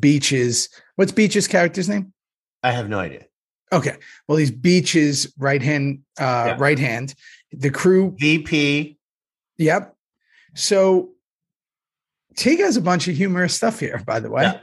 Beach's, 0.00 0.68
what's 0.96 1.12
Beach's 1.12 1.46
character's 1.46 1.88
name? 1.88 2.12
I 2.64 2.72
have 2.72 2.88
no 2.88 2.98
idea. 2.98 3.26
Okay. 3.72 3.96
Well, 4.26 4.38
he's 4.38 4.50
Beach's 4.50 5.32
right 5.38 5.62
hand, 5.62 6.00
uh, 6.18 6.44
Yeah. 6.48 6.56
right 6.58 6.78
hand. 6.78 7.14
The 7.52 7.70
crew. 7.70 8.14
VP. 8.18 8.98
Yep. 9.58 9.94
So 10.54 11.10
Tig 12.36 12.60
has 12.60 12.76
a 12.76 12.80
bunch 12.80 13.08
of 13.08 13.16
humorous 13.16 13.54
stuff 13.54 13.80
here, 13.80 14.02
by 14.06 14.20
the 14.20 14.30
way. 14.30 14.42
Yeah. 14.42 14.60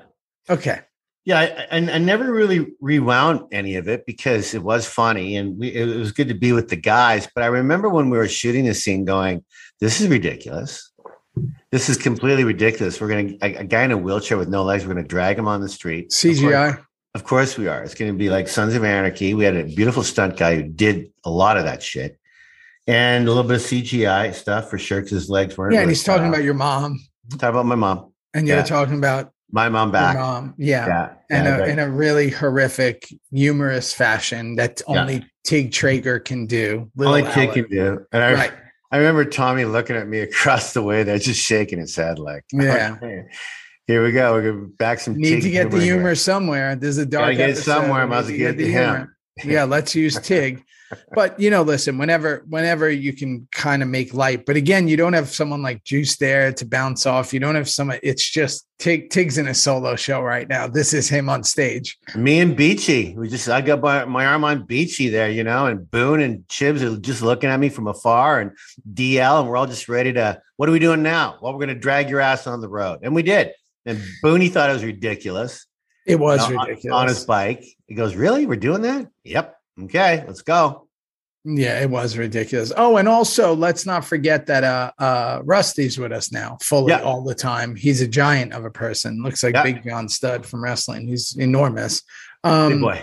Okay. 0.50 0.80
Yeah, 1.26 1.40
I, 1.40 1.78
I, 1.78 1.78
I 1.78 1.98
never 1.98 2.32
really 2.32 2.68
rewound 2.80 3.48
any 3.52 3.76
of 3.78 3.88
it 3.88 4.06
because 4.06 4.54
it 4.54 4.62
was 4.62 4.86
funny 4.86 5.36
and 5.38 5.58
we, 5.58 5.70
it 5.70 5.98
was 5.98 6.12
good 6.12 6.28
to 6.28 6.36
be 6.36 6.52
with 6.52 6.70
the 6.70 6.76
guys. 6.76 7.28
But 7.34 7.44
I 7.44 7.48
remember 7.48 7.90
when 7.90 8.12
we 8.12 8.18
were 8.18 8.28
shooting 8.28 8.66
the 8.66 8.76
scene, 8.76 9.06
going, 9.06 9.44
"This 9.80 10.00
is 10.00 10.08
ridiculous. 10.08 10.92
This 11.72 11.90
is 11.90 11.98
completely 11.98 12.44
ridiculous. 12.44 13.02
We're 13.02 13.08
going 13.08 13.40
to 13.40 13.46
a, 13.46 13.62
a 13.62 13.64
guy 13.64 13.84
in 13.84 13.92
a 13.92 13.98
wheelchair 13.98 14.38
with 14.38 14.50
no 14.50 14.64
legs. 14.64 14.86
We're 14.86 14.94
going 14.94 15.04
to 15.04 15.10
drag 15.10 15.40
him 15.40 15.48
on 15.48 15.62
the 15.62 15.68
street. 15.70 16.12
CGI. 16.12 16.80
Of 17.16 17.24
course 17.24 17.58
we 17.58 17.70
are. 17.70 17.82
It's 17.82 17.96
going 17.96 18.12
to 18.12 18.18
be 18.18 18.30
like 18.30 18.50
Sons 18.50 18.76
of 18.76 18.84
Anarchy. 18.84 19.34
We 19.34 19.46
had 19.46 19.56
a 19.56 19.64
beautiful 19.64 20.04
stunt 20.04 20.36
guy 20.36 20.56
who 20.56 20.64
did 20.64 21.12
a 21.24 21.30
lot 21.30 21.58
of 21.58 21.64
that 21.64 21.82
shit, 21.82 22.20
and 22.88 23.26
a 23.26 23.32
little 23.32 23.48
bit 23.48 23.56
of 23.56 23.62
CGI 23.62 24.34
stuff 24.34 24.70
for 24.70 24.78
sure 24.78 25.00
because 25.00 25.12
his 25.12 25.30
legs 25.30 25.58
weren't. 25.58 25.74
Yeah. 25.74 25.80
And 25.80 25.90
he's 25.90 26.04
talking 26.04 26.28
about 26.28 26.44
your 26.44 26.54
mom, 26.56 27.00
talking 27.32 27.48
about 27.50 27.66
my 27.68 27.76
mom, 27.76 28.12
and 28.34 28.46
you're 28.46 28.58
Yeah. 28.58 28.64
talking 28.64 28.98
about 28.98 29.32
my 29.50 29.70
mom 29.70 29.92
back. 29.94 30.18
mom. 30.18 30.56
Yeah. 30.58 30.86
Yeah, 31.30 31.40
In, 31.40 31.46
yeah, 31.46 31.56
a, 31.56 31.60
right. 31.62 31.70
in 31.70 31.80
a 31.80 31.90
really 31.90 32.30
horrific, 32.32 33.08
humorous 33.32 33.94
fashion 33.94 34.58
that 34.58 34.82
Yeah. 34.90 35.00
only 35.02 35.26
Tig 35.46 35.72
Trager 35.72 36.24
can 36.24 36.46
do. 36.48 36.92
Only 37.00 37.24
Alan. 37.24 37.54
can 37.54 37.70
do. 37.70 38.06
And 38.12 38.24
I, 38.24 38.34
Right. 38.34 38.54
I 38.92 38.98
remember 38.98 39.24
Tommy 39.24 39.64
looking 39.64 39.96
at 39.96 40.08
me 40.10 40.20
across 40.20 40.74
the 40.74 40.82
way 40.82 41.04
there, 41.04 41.18
just 41.18 41.40
shaking 41.40 41.80
his 41.80 41.96
head 41.96 42.20
like, 42.20 42.44
Yeah. 42.52 42.98
"Okay, 43.88 43.94
here 43.94 44.04
we 44.04 44.12
go. 44.12 44.34
We're 44.34 44.54
back 44.54 45.00
some. 45.00 45.16
Need 45.16 45.42
to 45.42 45.50
get 45.50 45.72
the 45.72 45.78
here." 45.80 45.96
humor 45.96 46.16
somewhere. 46.16 46.76
There's 46.76 46.98
a 46.98 47.06
dark 47.06 47.24
Gotta 47.26 47.36
get 47.36 47.50
episode. 47.52 47.64
somewhere. 47.64 48.02
I 48.02 48.06
We 48.06 48.10
might 48.10 48.18
as 48.18 48.30
need 48.30 48.42
well 48.42 48.52
to 48.52 48.58
get 48.58 48.62
it 48.62 48.66
to 48.66 48.72
him. 48.72 49.12
Yeah, 49.44 49.66
let's 49.66 49.94
use 49.94 50.18
Tig. 50.18 50.64
But 51.14 51.38
you 51.38 51.50
know, 51.50 51.62
listen, 51.62 51.98
whenever 51.98 52.46
whenever 52.48 52.90
you 52.90 53.12
can 53.12 53.48
kind 53.52 53.82
of 53.84 53.90
make 53.90 54.14
light, 54.14 54.46
but 54.46 54.56
again, 54.56 54.88
you 54.88 54.96
don't 54.96 55.12
have 55.12 55.28
someone 55.30 55.62
like 55.62 55.84
Juice 55.84 56.16
there 56.16 56.54
to 56.54 56.66
bounce 56.66 57.06
off. 57.06 57.34
You 57.34 57.42
don't 57.42 57.56
have 57.56 57.68
someone, 57.68 58.00
it's 58.02 58.30
just 58.30 58.66
Tig 58.80 59.10
Tig's 59.10 59.38
in 59.38 59.48
a 59.48 59.54
solo 59.54 59.98
show 59.98 60.22
right 60.22 60.48
now. 60.48 60.68
This 60.68 60.94
is 60.94 61.10
him 61.10 61.28
on 61.28 61.44
stage. 61.44 61.98
Me 62.16 62.40
and 62.40 62.56
Beachy, 62.56 63.14
we 63.18 63.28
just 63.28 63.50
I 63.50 63.60
got 63.60 63.82
my, 63.82 64.06
my 64.06 64.26
arm 64.26 64.46
on 64.46 64.66
Beachy 64.66 65.10
there, 65.10 65.30
you 65.30 65.44
know, 65.44 65.66
and 65.66 65.90
Boone 65.92 66.22
and 66.22 66.48
Chibs 66.48 66.82
are 66.82 66.98
just 66.98 67.22
looking 67.22 67.50
at 67.50 67.60
me 67.60 67.68
from 67.68 67.88
afar, 67.88 68.40
and 68.40 68.52
DL, 68.94 69.42
and 69.42 69.50
we're 69.50 69.58
all 69.58 69.68
just 69.68 69.90
ready 69.90 70.14
to. 70.14 70.40
What 70.56 70.70
are 70.70 70.72
we 70.72 70.80
doing 70.80 71.04
now? 71.04 71.40
Well, 71.42 71.52
we're 71.52 71.60
gonna 71.60 71.76
drag 71.76 72.10
your 72.10 72.22
ass 72.22 72.48
on 72.48 72.62
the 72.62 72.70
road, 72.70 73.00
and 73.02 73.14
we 73.14 73.24
did. 73.24 73.52
And 73.86 74.02
Booney 74.24 74.52
thought 74.52 74.70
it 74.70 74.74
was 74.74 74.84
ridiculous. 74.84 75.66
It 76.06 76.20
was 76.20 76.48
you 76.50 76.56
know, 76.56 76.64
ridiculous. 76.64 76.96
on 76.96 77.08
his 77.08 77.26
bike. 77.26 77.64
He 77.88 77.96
goes, 77.96 78.16
"Really? 78.16 78.46
We're 78.46 78.56
doing 78.56 78.82
that? 78.84 79.08
Yep. 79.24 79.56
Okay, 79.84 80.24
let's 80.28 80.42
go." 80.42 80.88
Yeah, 81.48 81.80
it 81.82 81.90
was 81.92 82.18
ridiculous. 82.18 82.72
Oh, 82.76 82.98
and 82.98 83.08
also 83.08 83.56
let's 83.56 83.86
not 83.86 84.04
forget 84.04 84.48
that 84.48 84.64
uh 84.64 84.92
uh 84.98 85.42
Rusty's 85.46 86.00
with 86.00 86.12
us 86.12 86.32
now, 86.32 86.58
fully 86.62 86.92
Yeah. 86.92 87.02
all 87.02 87.24
the 87.24 87.36
time. 87.36 87.76
He's 87.76 88.02
a 88.02 88.08
giant 88.08 88.54
of 88.54 88.66
a 88.66 88.72
person. 88.72 89.22
Looks 89.24 89.44
like 89.44 89.54
Yeah. 89.54 89.64
Big 89.64 89.84
John 89.84 90.10
Studd 90.10 90.46
from 90.46 90.64
wrestling. 90.64 91.08
He's 91.08 91.36
enormous. 91.38 92.02
Big 92.44 92.52
Um 92.52 92.82
boy. 92.82 93.00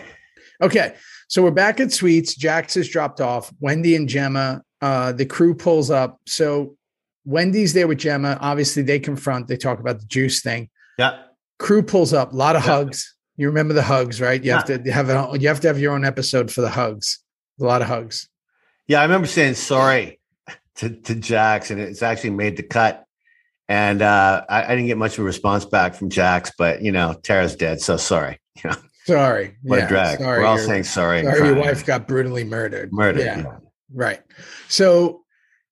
okay. 0.60 0.94
So 1.28 1.42
we're 1.42 1.50
back 1.52 1.78
at 1.80 1.92
Sweets. 1.92 2.34
Jax 2.34 2.74
has 2.74 2.88
dropped 2.88 3.20
off. 3.20 3.52
Wendy 3.60 3.94
and 3.96 4.08
Gemma, 4.08 4.62
uh, 4.80 5.12
the 5.12 5.24
crew 5.24 5.54
pulls 5.54 5.90
up. 5.90 6.20
So 6.26 6.76
Wendy's 7.24 7.72
there 7.72 7.86
with 7.86 7.98
Gemma. 7.98 8.38
Obviously, 8.40 8.82
they 8.82 8.98
confront, 8.98 9.48
they 9.48 9.56
talk 9.56 9.78
about 9.80 10.00
the 10.00 10.06
juice 10.06 10.42
thing. 10.42 10.68
Yeah. 10.98 11.22
Crew 11.58 11.82
pulls 11.82 12.12
up, 12.12 12.32
a 12.32 12.36
lot 12.36 12.56
of 12.56 12.64
Yeah. 12.64 12.72
hugs. 12.72 13.14
You 13.36 13.46
remember 13.46 13.72
the 13.74 13.82
hugs, 13.82 14.20
right? 14.20 14.42
You 14.42 14.52
have 14.52 14.64
to 14.66 14.78
have 14.92 15.08
it 15.08 15.40
you 15.40 15.48
have 15.48 15.60
to 15.60 15.68
have 15.68 15.78
your 15.78 15.94
own 15.94 16.04
episode 16.04 16.50
for 16.52 16.60
the 16.60 16.68
hugs. 16.68 17.20
A 17.60 17.64
lot 17.64 17.80
of 17.82 17.88
hugs. 17.88 18.28
Yeah, 18.86 19.00
I 19.00 19.04
remember 19.04 19.26
saying 19.26 19.54
sorry 19.54 20.20
to, 20.76 20.90
to 20.90 21.14
Jax, 21.14 21.70
and 21.70 21.80
it's 21.80 22.02
actually 22.02 22.30
made 22.30 22.56
the 22.56 22.62
cut. 22.62 23.04
And 23.68 24.02
uh, 24.02 24.44
I, 24.50 24.64
I 24.64 24.68
didn't 24.68 24.86
get 24.86 24.98
much 24.98 25.14
of 25.14 25.20
a 25.20 25.22
response 25.24 25.64
back 25.64 25.94
from 25.94 26.10
Jax, 26.10 26.52
but 26.58 26.82
you 26.82 26.92
know, 26.92 27.14
Tara's 27.22 27.56
dead, 27.56 27.80
so 27.80 27.96
sorry. 27.96 28.38
You 28.62 28.68
know, 28.70 28.76
Sorry. 29.06 29.56
what 29.62 29.78
Yeah, 29.78 29.84
a 29.86 29.88
drag. 29.88 30.18
Sorry, 30.20 30.38
We're 30.40 30.46
all 30.46 30.58
saying 30.58 30.84
sorry. 30.84 31.22
sorry 31.24 31.38
your 31.48 31.56
wife 31.56 31.84
got 31.86 32.06
brutally 32.06 32.44
murdered. 32.44 32.92
murdered. 32.92 33.24
Yeah, 33.24 33.38
yeah. 33.38 33.56
right. 33.92 34.20
So 34.68 35.21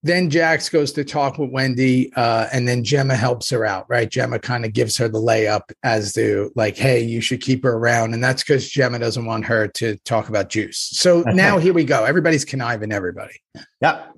then 0.02 0.30
Jax 0.30 0.70
goes 0.70 0.92
to 0.92 1.04
talk 1.04 1.38
with 1.38 1.50
Wendy, 1.50 2.12
uh, 2.14 2.46
and 2.52 2.66
then 2.66 2.82
Gemma 2.82 3.14
helps 3.14 3.50
her 3.50 3.66
out, 3.66 3.84
right? 3.90 4.08
Gemma 4.08 4.38
kind 4.38 4.64
of 4.64 4.72
gives 4.72 4.96
her 4.96 5.08
the 5.08 5.18
layup 5.18 5.72
as 5.82 6.14
to 6.14 6.50
like, 6.54 6.76
hey, 6.76 7.02
you 7.02 7.20
should 7.20 7.42
keep 7.42 7.62
her 7.64 7.74
around. 7.74 8.14
And 8.14 8.24
that's 8.24 8.42
because 8.42 8.68
Gemma 8.68 8.98
doesn't 8.98 9.26
want 9.26 9.44
her 9.44 9.68
to 9.68 9.96
talk 9.98 10.30
about 10.30 10.48
juice. 10.48 10.78
So 10.78 11.20
now 11.26 11.58
here 11.58 11.74
we 11.74 11.84
go. 11.84 12.04
Everybody's 12.04 12.46
conniving 12.46 12.92
everybody. 12.92 13.34
Yep. 13.82 14.16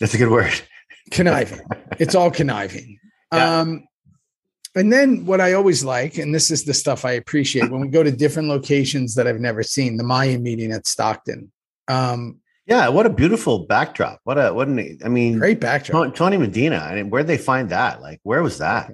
That's 0.00 0.14
a 0.14 0.18
good 0.18 0.30
word. 0.30 0.60
Conniving. 1.12 1.60
it's 1.98 2.14
all 2.14 2.30
conniving. 2.30 2.98
Yeah. 3.32 3.58
Um, 3.58 3.88
and 4.76 4.92
then 4.92 5.26
what 5.26 5.40
I 5.40 5.54
always 5.54 5.82
like, 5.82 6.16
and 6.16 6.32
this 6.32 6.52
is 6.52 6.62
the 6.62 6.72
stuff 6.72 7.04
I 7.04 7.12
appreciate 7.12 7.72
when 7.72 7.80
we 7.80 7.88
go 7.88 8.04
to 8.04 8.12
different 8.12 8.48
locations 8.48 9.16
that 9.16 9.26
I've 9.26 9.40
never 9.40 9.64
seen, 9.64 9.96
the 9.96 10.04
Maya 10.04 10.38
meeting 10.38 10.70
at 10.70 10.86
Stockton. 10.86 11.50
Um, 11.88 12.40
Yeah, 12.66 12.88
what 12.88 13.06
a 13.06 13.10
beautiful 13.10 13.60
backdrop. 13.60 14.20
What 14.24 14.38
a 14.38 14.52
what 14.52 14.66
an 14.66 14.98
I 15.04 15.08
mean 15.08 15.38
great 15.38 15.60
backdrop. 15.60 16.14
Tony, 16.14 16.36
Medina. 16.36 16.78
I 16.78 16.96
mean, 16.96 17.10
where'd 17.10 17.28
they 17.28 17.38
find 17.38 17.70
that? 17.70 18.02
Like, 18.02 18.20
where 18.24 18.42
was 18.42 18.58
that? 18.58 18.92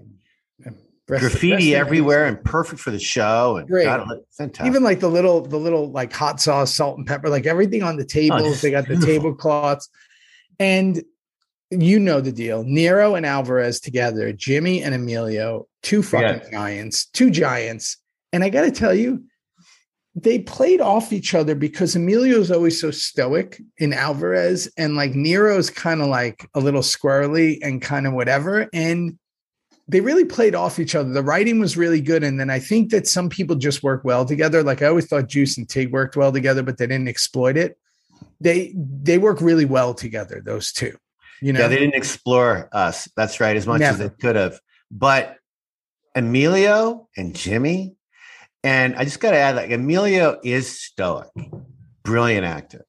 Rest- 1.08 1.22
Graffiti 1.22 1.74
everywhere 1.74 2.26
and 2.26 2.42
perfect 2.44 2.80
for 2.80 2.90
the 2.90 2.98
show. 2.98 3.56
And 3.56 3.68
Great. 3.68 3.84
God, 3.84 4.08
fantastic. 4.30 4.66
Even 4.66 4.82
like 4.82 5.00
the 5.00 5.08
little, 5.08 5.42
the 5.42 5.58
little 5.58 5.90
like 5.90 6.12
hot 6.12 6.40
sauce, 6.40 6.74
salt 6.74 6.96
and 6.96 7.06
pepper, 7.06 7.28
like 7.28 7.44
everything 7.44 7.82
on 7.82 7.96
the 7.96 8.04
oh, 8.04 8.06
tables. 8.06 8.42
just 8.42 8.62
they 8.62 8.70
got 8.70 8.84
the 8.84 8.94
beautiful. 8.94 9.14
tablecloths, 9.14 9.88
and 10.58 11.02
you 11.70 11.98
know 11.98 12.20
the 12.20 12.32
deal. 12.32 12.62
Nero 12.64 13.14
and 13.14 13.26
Alvarez 13.26 13.80
together, 13.80 14.32
Jimmy 14.32 14.82
and 14.82 14.94
Emilio, 14.94 15.66
two 15.82 16.02
fucking 16.02 16.42
Yeah. 16.44 16.50
giants, 16.50 17.06
two 17.06 17.30
giants. 17.30 17.96
And 18.32 18.44
I 18.44 18.48
got 18.48 18.62
to 18.62 18.70
tell 18.70 18.94
you, 18.94 19.24
they 20.14 20.40
played 20.40 20.80
off 20.80 21.12
each 21.12 21.34
other 21.34 21.54
because 21.54 21.96
Emilio's 21.96 22.50
always 22.50 22.80
so 22.80 22.90
stoic 22.90 23.60
in 23.78 23.92
Alvarez, 23.92 24.70
and 24.76 24.94
like 24.96 25.14
Nero's 25.14 25.70
kind 25.70 26.02
of 26.02 26.08
like 26.08 26.48
a 26.54 26.60
little 26.60 26.82
squirrely 26.82 27.58
and 27.62 27.80
kind 27.80 28.06
of 28.06 28.12
whatever. 28.12 28.68
And 28.72 29.18
they 29.88 30.00
really 30.00 30.24
played 30.24 30.54
off 30.54 30.78
each 30.78 30.94
other. 30.94 31.10
The 31.10 31.22
writing 31.22 31.60
was 31.60 31.76
really 31.76 32.00
good. 32.00 32.22
And 32.22 32.38
then 32.38 32.50
I 32.50 32.58
think 32.58 32.90
that 32.90 33.06
some 33.06 33.28
people 33.28 33.56
just 33.56 33.82
work 33.82 34.04
well 34.04 34.24
together. 34.24 34.62
Like 34.62 34.82
I 34.82 34.86
always 34.86 35.06
thought 35.06 35.28
Juice 35.28 35.58
and 35.58 35.68
Tig 35.68 35.92
worked 35.92 36.16
well 36.16 36.32
together, 36.32 36.62
but 36.62 36.78
they 36.78 36.86
didn't 36.86 37.08
exploit 37.08 37.56
it. 37.56 37.78
They 38.40 38.74
they 38.76 39.18
work 39.18 39.40
really 39.40 39.64
well 39.64 39.94
together, 39.94 40.42
those 40.44 40.72
two. 40.72 40.96
You 41.40 41.52
know, 41.52 41.60
yeah, 41.60 41.68
they 41.68 41.78
didn't 41.78 41.96
explore 41.96 42.68
us. 42.72 43.08
That's 43.16 43.40
right, 43.40 43.56
as 43.56 43.66
much 43.66 43.80
as 43.80 43.98
they 43.98 44.10
could 44.10 44.36
have. 44.36 44.60
But 44.90 45.36
Emilio 46.14 47.08
and 47.16 47.34
Jimmy, 47.34 47.96
and 48.64 48.94
I 48.96 49.04
just 49.04 49.20
got 49.20 49.32
to 49.32 49.36
add, 49.38 49.56
like 49.56 49.70
Emilio 49.70 50.38
is 50.44 50.80
stoic, 50.80 51.28
brilliant 52.04 52.44
actor. 52.44 52.84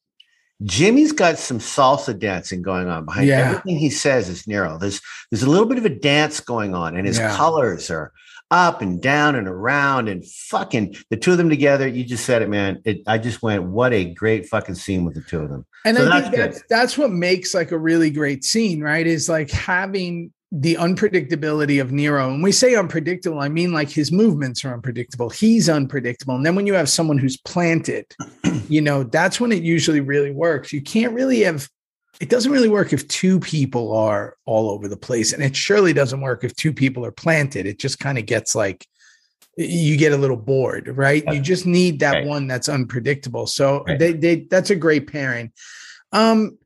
Jimmy's 0.64 1.12
got 1.12 1.38
some 1.38 1.60
salsa 1.60 2.18
dancing 2.18 2.62
going 2.62 2.88
on 2.88 3.06
behind 3.06 3.28
Yeah. 3.28 3.50
everything 3.50 3.78
he 3.78 3.90
says 3.90 4.30
is 4.30 4.48
Nero. 4.48 4.78
There's 4.78 5.02
there's 5.32 5.44
a 5.44 5.50
little 5.50 5.66
bit 5.66 5.78
of 5.78 5.86
a 5.86 5.90
dance 5.90 6.40
going 6.40 6.74
on, 6.74 6.96
and 6.96 7.06
his 7.06 7.18
Yeah. 7.18 7.36
colors 7.36 7.90
are 7.92 8.12
up 8.52 8.82
and 8.84 9.02
down 9.02 9.36
and 9.36 9.48
around 9.48 10.08
and 10.08 10.24
fucking 10.26 10.96
the 11.10 11.18
two 11.18 11.32
of 11.32 11.38
them 11.38 11.50
together. 11.50 11.88
You 11.88 12.04
just 12.04 12.24
said 12.24 12.44
it, 12.44 12.50
man. 12.50 12.82
It, 12.86 13.02
I 13.08 13.18
just 13.18 13.42
went, 13.42 13.64
what 13.64 13.94
a 13.94 14.06
great 14.14 14.46
fucking 14.48 14.76
scene 14.76 15.06
with 15.06 15.16
the 15.16 15.22
two 15.22 15.40
of 15.40 15.50
them. 15.50 15.66
And 15.86 15.98
So 15.98 16.06
I 16.06 16.10
that's 16.22 16.24
think 16.30 16.36
that's 16.36 16.64
that's 16.70 16.98
what 16.98 17.12
makes 17.12 17.54
like 17.54 17.72
a 17.72 17.78
really 17.78 18.12
great 18.12 18.44
scene, 18.44 18.82
right? 18.82 19.08
Is 19.08 19.28
like 19.28 19.50
having 19.50 20.32
the 20.56 20.76
unpredictability 20.76 21.82
of 21.82 21.92
Nero. 21.92 22.32
And 22.32 22.44
we 22.44 22.52
say 22.52 22.76
unpredictable, 22.76 23.40
I 23.40 23.50
mean 23.50 23.74
like 23.74 23.90
his 23.90 24.12
movements 24.12 24.64
are 24.64 24.72
unpredictable. 24.72 25.32
He's 25.32 25.68
unpredictable. 25.68 26.36
And 26.36 26.46
then 26.46 26.54
when 26.54 26.68
you 26.68 26.76
have 26.76 26.88
someone 26.90 27.18
who's 27.18 27.38
planted, 27.38 28.06
you 28.70 28.80
know, 28.80 29.02
that's 29.04 29.40
when 29.40 29.52
it 29.52 29.64
usually 29.64 30.00
really 30.00 30.30
works. 30.30 30.72
You 30.72 30.82
can't 30.82 31.14
really 31.14 31.42
have 31.42 31.68
it 32.20 32.30
doesn't 32.30 32.52
really 32.52 32.70
work 32.70 32.94
if 32.94 33.08
two 33.08 33.40
people 33.40 33.98
are 33.98 34.38
all 34.46 34.70
over 34.70 34.88
the 34.88 34.96
place. 34.96 35.34
And 35.34 35.42
it 35.42 35.56
surely 35.56 35.92
doesn't 35.92 36.22
work 36.22 36.44
if 36.44 36.56
two 36.56 36.72
people 36.72 37.04
are 37.04 37.12
planted. 37.12 37.66
It 37.66 37.80
just 37.80 37.98
kind 38.00 38.20
of 38.20 38.28
gets 38.28 38.54
like 38.54 38.86
you 39.58 39.98
get 39.98 40.14
a 40.14 40.18
little 40.18 40.38
bored, 40.38 40.88
right? 40.96 41.24
You 41.34 41.40
just 41.40 41.66
need 41.66 42.00
that 42.02 42.18
Right. 42.18 42.28
one 42.28 42.48
that's 42.48 42.70
unpredictable. 42.70 43.48
So 43.48 43.84
Right. 43.88 43.98
they 43.98 44.14
they 44.14 44.36
that's 44.52 44.70
a 44.70 44.76
great 44.76 45.12
pairing. 45.12 45.52
Um 46.12 46.60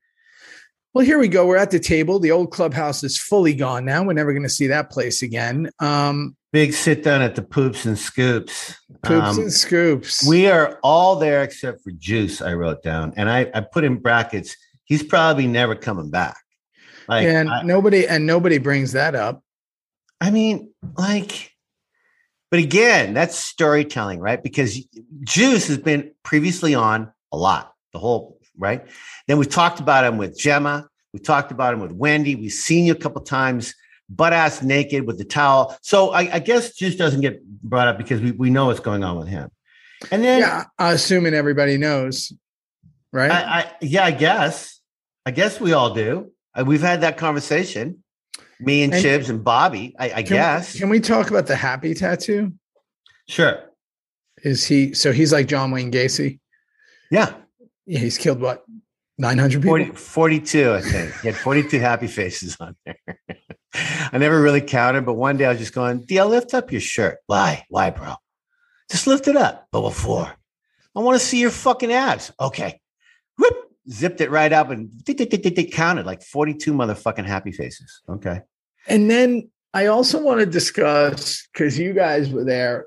well, 0.93 1.05
here 1.05 1.19
we 1.19 1.27
go. 1.27 1.45
We're 1.45 1.57
at 1.57 1.71
the 1.71 1.79
table. 1.79 2.19
The 2.19 2.31
old 2.31 2.51
clubhouse 2.51 3.03
is 3.03 3.19
fully 3.19 3.53
gone 3.53 3.85
now. 3.85 4.03
We're 4.03 4.13
never 4.13 4.33
going 4.33 4.43
to 4.43 4.49
see 4.49 4.67
that 4.67 4.89
place 4.89 5.21
again. 5.21 5.69
Um, 5.79 6.35
Big 6.53 6.73
sit 6.73 7.03
down 7.03 7.21
at 7.21 7.35
the 7.35 7.41
poops 7.41 7.85
and 7.85 7.97
scoops. 7.97 8.75
poops 9.03 9.37
Um, 9.37 9.43
and 9.43 9.53
scoops. 9.53 10.27
We 10.27 10.47
are 10.47 10.79
all 10.81 11.17
there 11.17 11.43
except 11.43 11.83
for 11.83 11.91
Juice, 11.91 12.41
I 12.41 12.53
wrote 12.53 12.81
down. 12.81 13.13
And 13.15 13.29
I, 13.29 13.51
I 13.53 13.61
put 13.61 13.83
in 13.83 13.97
brackets, 13.97 14.55
he's 14.85 15.03
probably 15.03 15.45
never 15.45 15.75
coming 15.75 16.09
back. 16.09 16.37
Like, 17.07 17.27
and 17.27 17.49
I, 17.49 17.61
nobody 17.63 18.07
and 18.07 18.25
nobody 18.25 18.57
brings 18.57 18.93
that 18.93 19.15
up. 19.15 19.43
I 20.19 20.31
mean, 20.31 20.71
like, 20.97 21.51
but 22.49 22.59
again, 22.59 23.13
that's 23.13 23.37
storytelling, 23.37 24.19
right? 24.19 24.41
Because 24.41 24.79
Juice 25.23 25.67
has 25.67 25.77
been 25.77 26.11
previously 26.23 26.75
on 26.75 27.11
a 27.31 27.37
lot, 27.37 27.73
the 27.93 27.99
whole, 27.99 28.36
right? 28.57 28.85
Then 29.27 29.37
we 29.37 29.45
talked 29.45 29.79
about 29.79 30.03
him 30.05 30.17
with 30.17 30.37
Gemma. 30.37 30.87
We 31.13 31.19
talked 31.19 31.51
about 31.51 31.73
him 31.73 31.79
with 31.79 31.91
Wendy. 31.91 32.35
We've 32.35 32.51
seen 32.51 32.85
you 32.85 32.91
a 32.93 32.97
couple 32.97 33.21
times, 33.21 33.73
butt 34.09 34.33
ass 34.33 34.61
naked 34.61 35.05
with 35.07 35.17
the 35.17 35.23
towel. 35.25 35.75
So 35.81 36.09
I, 36.11 36.35
I 36.35 36.39
guess 36.39 36.73
Juice 36.75 36.95
doesn't 36.95 37.21
get 37.21 37.43
brought 37.63 37.87
up 37.87 37.97
because 37.97 38.21
we, 38.21 38.31
we 38.31 38.49
know 38.49 38.65
what's 38.67 38.79
going 38.79 39.03
on 39.03 39.17
with 39.17 39.27
him. 39.27 39.49
And 40.11 40.23
then 40.23 40.39
Yeah, 40.41 40.65
assuming 40.77 41.33
everybody 41.33 41.77
knows, 41.77 42.31
right? 43.11 43.31
I, 43.31 43.59
I 43.59 43.71
yeah, 43.81 44.05
I 44.05 44.11
guess. 44.11 44.79
I 45.25 45.31
guess 45.31 45.59
we 45.59 45.73
all 45.73 45.93
do. 45.93 46.31
Uh, 46.53 46.63
We've 46.65 46.81
had 46.81 47.01
that 47.01 47.17
conversation. 47.17 48.03
Me 48.59 48.83
and, 48.83 48.93
And- 48.93 49.03
Chibs 49.03 49.29
and 49.29 49.43
Bobby. 49.43 49.95
I, 49.99 50.05
I 50.05 50.23
Can- 50.23 50.25
guess. 50.37 50.77
Can 50.77 50.89
we 50.89 50.99
talk 50.99 51.29
about 51.29 51.47
the 51.47 51.55
happy 51.55 51.93
tattoo? 51.93 52.53
sure. 53.27 53.63
Is 54.43 54.65
he 54.65 54.93
so 54.93 55.11
he's 55.11 55.33
like 55.33 55.47
John 55.47 55.71
Wayne 55.71 55.91
Gacy? 55.91 56.39
Yeah. 57.09 57.33
Yeah, 57.87 57.99
he's 57.99 58.17
killed 58.17 58.41
what 58.41 58.63
900 59.17 59.61
people. 59.61 59.77
40, 59.77 59.91
42, 59.91 60.73
I 60.73 60.81
think. 60.81 61.13
He 61.21 61.27
had 61.27 61.37
42 61.37 61.79
happy 61.79 62.07
faces 62.07 62.57
on 62.59 62.75
there. 62.85 62.99
I 63.73 64.17
never 64.17 64.41
really 64.41 64.61
counted, 64.61 65.05
but 65.05 65.13
one 65.13 65.37
day 65.37 65.45
I 65.45 65.49
was 65.49 65.57
just 65.57 65.73
going, 65.73 66.05
DL, 66.05 66.29
lift 66.29 66.53
up 66.53 66.71
your 66.71 66.81
shirt. 66.81 67.17
Why? 67.25 67.65
Why, 67.69 67.89
bro? 67.89 68.15
Just 68.91 69.07
lift 69.07 69.27
it 69.27 69.35
up. 69.35 69.67
But 69.71 69.81
before, 69.81 70.31
I 70.95 70.99
want 70.99 71.19
to 71.19 71.25
see 71.25 71.39
your 71.39 71.51
fucking 71.51 71.91
abs. 71.91 72.31
Okay. 72.39 72.79
Whoop. 73.37 73.55
Zipped 73.89 74.19
it 74.21 74.29
right 74.29 74.51
up 74.51 74.69
and 74.69 74.89
tick, 75.05 75.71
counted 75.71 76.05
like 76.05 76.21
42 76.21 76.73
motherfucking 76.73 77.25
happy 77.25 77.51
faces. 77.51 78.01
Okay. 78.09 78.41
And 78.87 79.09
then 79.09 79.49
I 79.73 79.87
also 79.87 80.21
want 80.21 80.41
to 80.41 80.45
discuss 80.45 81.47
because 81.53 81.79
you 81.79 81.93
guys 81.93 82.29
were 82.29 82.43
there. 82.43 82.85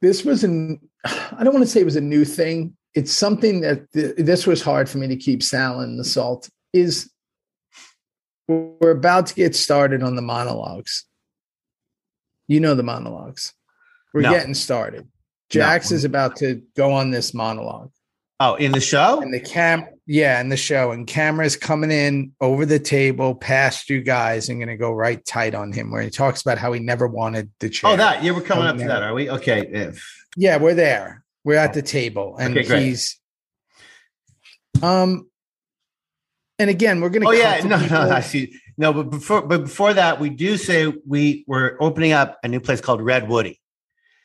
This 0.00 0.24
was 0.24 0.44
an 0.44 0.80
I 1.04 1.44
don't 1.44 1.54
want 1.54 1.64
to 1.64 1.70
say 1.70 1.80
it 1.80 1.84
was 1.84 1.96
a 1.96 2.00
new 2.00 2.24
thing. 2.24 2.76
It's 2.94 3.12
something 3.12 3.60
that 3.60 3.90
th- 3.92 4.14
this 4.16 4.46
was 4.46 4.62
hard 4.62 4.88
for 4.88 4.98
me 4.98 5.06
to 5.08 5.16
keep 5.16 5.42
salad 5.42 5.88
and 5.88 5.98
the 5.98 6.04
salt. 6.04 6.48
Is 6.72 7.10
we're 8.46 8.90
about 8.90 9.26
to 9.28 9.34
get 9.34 9.54
started 9.54 10.02
on 10.02 10.16
the 10.16 10.22
monologues. 10.22 11.04
You 12.46 12.60
know 12.60 12.74
the 12.74 12.82
monologues. 12.82 13.52
We're 14.14 14.22
No. 14.22 14.30
getting 14.32 14.54
started. 14.54 15.06
Jax 15.50 15.90
No. 15.90 15.96
is 15.96 16.04
about 16.04 16.36
to 16.36 16.62
go 16.76 16.92
on 16.92 17.10
this 17.10 17.34
monologue. 17.34 17.90
Oh, 18.40 18.54
in 18.54 18.72
the 18.72 18.80
show? 18.80 19.20
And 19.20 19.34
the 19.34 19.40
cam, 19.40 19.84
yeah, 20.06 20.40
in 20.40 20.48
the 20.48 20.56
show, 20.56 20.92
and 20.92 21.06
camera's 21.06 21.56
coming 21.56 21.90
in 21.90 22.32
over 22.40 22.64
the 22.64 22.78
table 22.78 23.34
past 23.34 23.90
you 23.90 24.00
guys 24.00 24.48
and 24.48 24.58
going 24.60 24.68
to 24.68 24.76
go 24.76 24.92
right 24.92 25.22
tight 25.24 25.54
on 25.54 25.72
him, 25.72 25.90
where 25.90 26.02
he 26.02 26.08
talks 26.10 26.40
about 26.40 26.56
how 26.56 26.72
he 26.72 26.78
never 26.80 27.08
wanted 27.08 27.50
the 27.58 27.68
chair. 27.68 27.90
Oh, 27.90 27.96
that. 27.96 28.22
Yeah, 28.22 28.30
we're 28.32 28.40
coming 28.42 28.64
up 28.66 28.76
to 28.78 28.84
that, 28.84 29.02
are 29.02 29.12
we? 29.12 29.28
Okay. 29.28 29.66
If, 29.66 30.26
Yeah, 30.36 30.56
we're 30.58 30.74
there. 30.74 31.24
We're 31.48 31.56
at 31.56 31.72
the 31.72 31.80
table, 31.80 32.36
and 32.38 32.58
Okay, 32.58 32.84
he's. 32.84 33.18
Um, 34.82 35.30
and 36.58 36.68
again, 36.68 37.00
we're 37.00 37.08
going 37.08 37.22
to. 37.22 37.28
oh, 37.28 37.32
yeah. 37.32 37.60
No, 37.64 37.78
no, 37.86 38.00
I 38.10 38.20
see. 38.20 38.52
No, 38.76 38.92
but 38.92 39.04
before 39.04 39.40
but 39.40 39.62
before 39.62 39.94
that, 39.94 40.20
we 40.20 40.28
do 40.28 40.58
say 40.58 40.92
we 41.06 41.46
we're 41.46 41.78
opening 41.80 42.12
up 42.12 42.38
a 42.44 42.48
new 42.48 42.60
place 42.60 42.82
called 42.82 43.00
Red 43.00 43.30
Woody. 43.30 43.62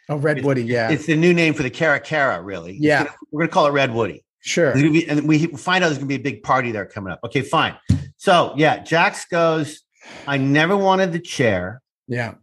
Oh, 0.09 0.17
Red 0.17 0.43
Woody, 0.43 0.63
yeah, 0.65 0.91
It's 0.91 1.05
the 1.05 1.15
new 1.15 1.33
name 1.33 1.53
for 1.53 1.63
the 1.63 1.69
Caracara, 1.69 2.43
really. 2.43 2.75
Yeah. 2.77 3.05
gonna- 3.05 3.15
we're 3.31 3.39
going 3.39 3.49
to 3.49 3.53
call 3.53 3.67
it 3.67 3.71
Red 3.71 3.93
Woody. 3.93 4.25
sure. 4.41 4.73
Be- 4.73 5.07
and 5.07 5.25
we 5.25 5.47
find 5.47 5.81
out 5.81 5.87
there's 5.87 5.99
going 5.99 6.09
to 6.09 6.17
be 6.17 6.19
a 6.29 6.31
big 6.31 6.43
party 6.43 6.73
there 6.73 6.85
coming 6.85 7.13
up. 7.13 7.21
Okay, 7.23 7.41
fine. 7.41 7.77
So, 8.17 8.53
yeah, 8.57 8.79
Jax 8.83 9.23
goes, 9.23 9.79
I 10.27 10.35
never 10.35 10.75
wanted 10.75 11.13
the 11.13 11.19
chair. 11.19 11.81
Yeah, 12.09 12.33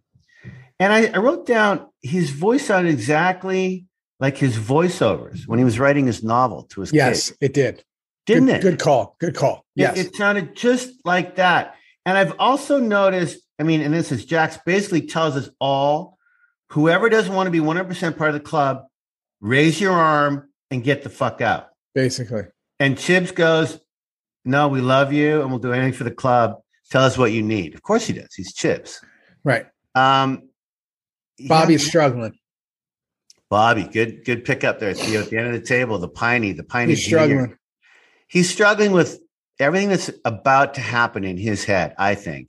And 0.78 0.91
I, 0.91 1.09
I 1.09 1.18
wrote 1.18 1.45
down 1.47 1.87
his 2.01 2.31
voice 2.31 2.64
sounded 2.64 2.95
exactly 2.95 3.85
like 4.21 4.37
his 4.37 4.57
voiceovers 4.57 5.47
when 5.47 5.59
he 5.59 5.64
was 5.64 5.79
writing 5.79 6.07
his 6.07 6.23
novel 6.23 6.64
to 6.64 6.83
his 6.83 6.93
yes, 6.93 7.29
kids. 7.29 7.39
it 7.41 7.55
did. 7.55 7.85
Didn't 8.27 8.47
good, 8.47 8.57
it? 8.57 8.62
Good 8.62 8.79
call. 8.79 9.16
Good 9.18 9.35
call. 9.35 9.64
It- 9.75 9.81
Yes. 9.81 9.99
It, 9.99 10.14
sounded 10.14 10.55
just 10.55 10.93
like 11.07 11.37
that. 11.37 11.75
And 12.05 12.18
I've 12.18 12.35
also 12.39 12.79
noticed, 12.79 13.39
I 13.59 13.62
mean, 13.62 13.81
and 13.81 13.95
this 13.95 14.12
is 14.12 14.25
Jax 14.27 14.59
basically 14.66 15.03
tells 15.03 15.37
us 15.37 15.49
all 15.59 16.18
whoever 16.68 17.09
doesn't 17.09 17.35
want 17.35 17.47
to 17.47 17.51
be 17.51 17.61
100% 17.61 18.16
part 18.18 18.29
of 18.29 18.35
the 18.35 18.41
club, 18.41 18.85
raise 19.41 19.81
your 19.81 19.93
arm 19.93 20.51
and 20.71 20.85
get 20.85 21.03
the 21.03 21.09
fuck 21.09 21.41
out. 21.41 21.68
basically. 21.95 22.43
And 22.79 22.97
Chibs 22.97 23.35
goes, 23.35 23.81
No, 24.45 24.68
we 24.68 24.81
love 24.81 25.12
you 25.12 25.41
and 25.41 25.51
we'll 25.51 25.59
do 25.59 25.73
anything 25.73 25.93
for 25.95 26.05
the 26.05 26.11
club. 26.11 26.57
Tell 26.91 27.05
us 27.05 27.16
what 27.16 27.33
you 27.33 27.43
need. 27.43 27.75
Of 27.75 27.83
course 27.83 28.07
he 28.07 28.12
does. 28.12 28.35
He's 28.35 28.55
Chibs. 28.55 28.97
Right. 29.45 29.66
Um, 29.95 30.51
yeah, 31.39 31.77
struggling. 31.79 32.39
Bobby, 33.51 33.82
good, 33.82 34.24
good 34.24 34.44
pickup 34.44 34.78
there, 34.78 34.94
Theo. 34.94 35.22
At 35.22 35.30
the 35.30 35.36
end 35.36 35.48
of 35.48 35.53
the 35.53 35.66
table, 35.66 35.98
the 35.98 36.09
piney, 36.09 36.53
the 36.53 36.62
piney. 36.62 36.92
He's 36.92 37.05
junior. 37.05 37.26
struggling. 37.26 37.57
He's 38.28 38.48
struggling 38.48 38.92
with 38.92 39.18
everything 39.59 39.88
that's 39.88 40.09
about 40.24 40.74
to 40.74 40.80
happen 40.80 41.24
in 41.24 41.36
his 41.36 41.64
head. 41.64 41.94
I 41.98 42.14
think. 42.14 42.48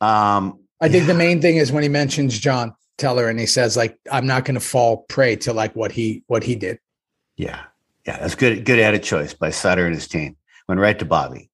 Um, 0.00 0.60
I 0.80 0.88
think 0.88 1.06
the 1.06 1.14
main 1.26 1.40
thing 1.40 1.56
is 1.56 1.70
when 1.70 1.84
he 1.84 1.88
mentions 1.88 2.36
John 2.38 2.74
Teller 2.98 3.28
and 3.28 3.38
he 3.38 3.46
says 3.46 3.76
like 3.76 3.96
I'm 4.10 4.26
not 4.26 4.44
going 4.44 4.56
to 4.56 4.60
fall 4.60 5.04
prey 5.08 5.36
to 5.36 5.52
like 5.52 5.76
what 5.76 5.92
he 5.92 6.24
what 6.26 6.42
he 6.42 6.56
did. 6.56 6.78
yeah, 7.36 7.62
yeah, 8.04 8.18
that's 8.18 8.34
good. 8.34 8.64
Good 8.64 8.80
edit 8.80 9.04
choice 9.04 9.34
by 9.34 9.50
Sutter 9.50 9.86
and 9.86 9.94
his 9.94 10.08
team. 10.08 10.36
Went 10.68 10.80
right 10.80 10.98
to 10.98 11.04
Bobby. 11.04 11.48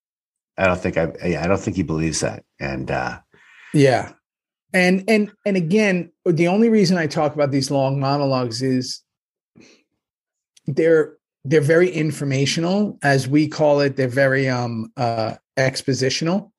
I 0.57 0.67
don't 0.67 0.81
think 0.81 0.97
I. 0.97 1.13
Yeah, 1.23 1.45
I 1.45 1.49
don't 1.49 1.61
think 1.61 1.77
he 1.77 1.83
believes 1.83 2.21
that. 2.21 2.45
And 2.59 2.91
uh, 2.91 3.19
Yeah. 3.75 4.13
And 4.75 5.05
and 5.09 5.31
and 5.47 5.57
again, 5.57 6.13
the 6.27 6.49
only 6.49 6.69
reason 6.69 6.99
I 6.99 7.07
talk 7.07 7.35
about 7.35 7.51
these 7.51 7.71
long 7.71 7.99
monologues 7.99 8.61
is 8.61 9.01
they're 10.67 11.17
they're 11.45 11.63
very 11.63 11.91
informational 11.91 12.99
as 13.03 13.29
we 13.29 13.47
call 13.49 13.81
it 13.81 13.97
they're 13.97 14.09
very 14.09 14.49
um 14.49 14.91
uh 14.97 15.35
expositional 15.59 16.51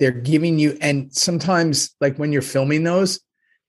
they're 0.00 0.10
giving 0.10 0.58
you 0.58 0.76
and 0.80 1.14
sometimes 1.14 1.94
like 2.00 2.18
when 2.18 2.32
you're 2.32 2.42
filming 2.42 2.82
those 2.82 3.20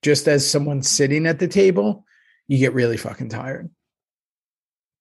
just 0.01 0.27
as 0.27 0.49
someone 0.49 0.81
sitting 0.81 1.27
at 1.27 1.37
the 1.37 1.47
table 1.47 2.03
you 2.47 2.57
get 2.57 2.73
really 2.73 2.97
fucking 2.97 3.29
tired 3.29 3.69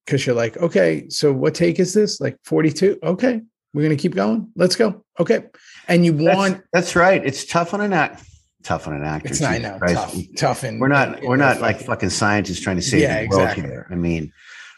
because 0.04 0.26
you're 0.26 0.36
like, 0.36 0.56
okay, 0.58 1.08
so 1.08 1.32
what 1.32 1.54
take 1.54 1.78
is 1.78 1.94
this? 1.94 2.20
Like 2.20 2.36
42? 2.44 2.98
Okay, 3.02 3.40
we're 3.72 3.82
gonna 3.82 3.96
keep 3.96 4.14
going. 4.14 4.50
Let's 4.56 4.76
go. 4.76 5.04
Okay. 5.18 5.44
And 5.88 6.04
you 6.04 6.12
want 6.12 6.54
that's, 6.54 6.68
that's 6.72 6.96
right. 6.96 7.24
It's 7.24 7.44
tough 7.44 7.74
on 7.74 7.80
an 7.80 7.92
act 7.92 8.22
tough 8.64 8.88
on 8.88 8.94
an 8.94 9.04
actor. 9.04 9.28
It's 9.28 9.40
not, 9.40 9.52
I 9.52 9.58
know, 9.58 9.78
tough, 9.78 10.16
tough 10.36 10.62
and 10.64 10.80
we're 10.80 10.88
not 10.88 11.22
we're 11.22 11.36
not 11.36 11.60
like 11.60 11.80
fucking 11.80 12.10
scientists 12.10 12.60
trying 12.60 12.76
to 12.76 12.82
save 12.82 13.02
yeah, 13.02 13.22
the 13.22 13.28
world 13.28 13.42
exactly. 13.42 13.62
here. 13.62 13.86
I 13.90 13.94
mean, 13.94 14.32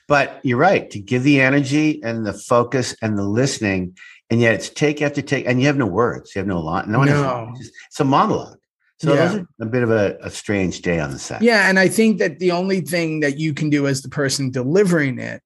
but 0.08 0.40
you're 0.42 0.58
right 0.58 0.90
to 0.90 0.98
give 0.98 1.22
the 1.22 1.40
energy 1.40 2.02
and 2.02 2.26
the 2.26 2.32
focus 2.32 2.94
and 3.00 3.16
the 3.16 3.24
listening, 3.24 3.96
and 4.30 4.40
yet 4.40 4.54
it's 4.54 4.68
take 4.68 5.00
after 5.00 5.22
take, 5.22 5.46
and 5.46 5.60
you 5.60 5.66
have 5.66 5.76
no 5.76 5.86
words, 5.86 6.34
you 6.34 6.40
have 6.40 6.46
no 6.46 6.60
line, 6.60 6.90
no, 6.90 7.02
no. 7.04 7.52
It's, 7.56 7.70
it's 7.88 8.00
a 8.00 8.04
monologue. 8.04 8.58
So 8.98 9.12
yeah. 9.12 9.42
a 9.60 9.66
bit 9.66 9.82
of 9.82 9.90
a, 9.90 10.16
a 10.22 10.30
strange 10.30 10.80
day 10.80 11.00
on 11.00 11.10
the 11.10 11.18
set. 11.18 11.42
Yeah, 11.42 11.68
and 11.68 11.78
I 11.78 11.86
think 11.86 12.18
that 12.18 12.38
the 12.38 12.50
only 12.50 12.80
thing 12.80 13.20
that 13.20 13.38
you 13.38 13.52
can 13.52 13.68
do 13.68 13.86
as 13.86 14.00
the 14.00 14.08
person 14.08 14.50
delivering 14.50 15.18
it 15.18 15.42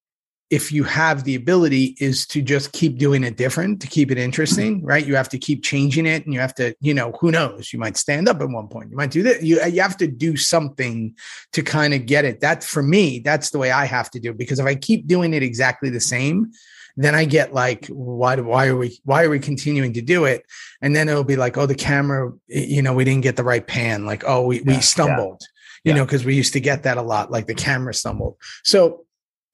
if 0.51 0.73
you 0.73 0.83
have 0.83 1.23
the 1.25 1.37
ability 1.37 1.97
is 2.01 2.27
to 2.27 2.43
just 2.43 2.73
keep 2.73 2.99
doing 2.99 3.23
it 3.23 3.37
different 3.37 3.81
to 3.81 3.87
keep 3.87 4.11
it 4.11 4.19
interesting 4.19 4.79
mm-hmm. 4.79 4.87
right? 4.87 5.07
You 5.07 5.15
have 5.15 5.29
to 5.31 5.39
keep 5.39 5.63
changing 5.63 6.07
it 6.07 6.25
and 6.25 6.35
you 6.35 6.41
have 6.41 6.55
to 6.57 6.75
you 6.81 6.93
know 6.93 7.13
who 7.21 7.31
knows? 7.31 7.73
You 7.73 7.79
might 7.79 7.97
stand 7.97 8.29
up 8.29 8.41
at 8.41 8.49
one 8.49 8.69
point. 8.69 8.91
You 8.91 8.97
might 8.97 9.11
do 9.11 9.23
that 9.23 9.43
you, 9.43 9.63
you 9.65 9.81
have 9.81 9.97
to 9.99 10.07
do 10.07 10.37
something 10.37 11.15
to 11.53 11.63
kind 11.63 11.95
of 11.95 12.07
get 12.07 12.25
it. 12.25 12.41
That 12.41 12.65
for 12.65 12.83
me 12.83 13.21
that's 13.21 13.51
the 13.51 13.59
way 13.59 13.71
i 13.71 13.85
have 13.85 14.11
to 14.11 14.21
do 14.21 14.31
it 14.31 14.39
because 14.39 14.59
if 14.59 14.67
i 14.67 14.75
keep 14.75 15.07
doing 15.07 15.35
it 15.35 15.43
exactly 15.43 15.91
the 15.91 16.01
same 16.01 16.53
then 16.97 17.15
i 17.15 17.25
get 17.25 17.55
like 17.55 17.87
why 17.87 18.37
do, 18.37 18.45
why 18.45 18.67
are 18.67 18.77
we 18.77 18.99
why 19.05 19.25
are 19.25 19.31
we 19.31 19.39
continuing 19.39 19.93
to 19.93 20.03
do 20.03 20.25
it? 20.25 20.45
And 20.83 20.95
then 20.95 21.09
it'll 21.09 21.25
be 21.25 21.37
like 21.37 21.57
oh 21.57 21.67
the 21.67 21.75
camera 21.75 22.33
you 22.49 22.83
know 22.83 22.93
we 22.93 23.05
didn't 23.05 23.23
get 23.23 23.37
the 23.37 23.45
right 23.45 23.67
pan. 23.67 24.05
Like 24.05 24.25
oh 24.27 24.47
we, 24.47 24.57
yeah, 24.59 24.63
we 24.67 24.81
stumbled 24.81 25.41
yeah. 25.41 25.91
you 25.91 25.95
yeah. 25.95 25.99
know 25.99 26.05
because 26.05 26.25
we 26.25 26.35
used 26.35 26.53
to 26.55 26.61
get 26.61 26.83
that 26.83 26.99
a 26.99 27.03
lot 27.03 27.31
like 27.31 27.47
the 27.47 27.55
camera 27.55 27.95
stumbled. 27.95 28.37
So 28.65 29.05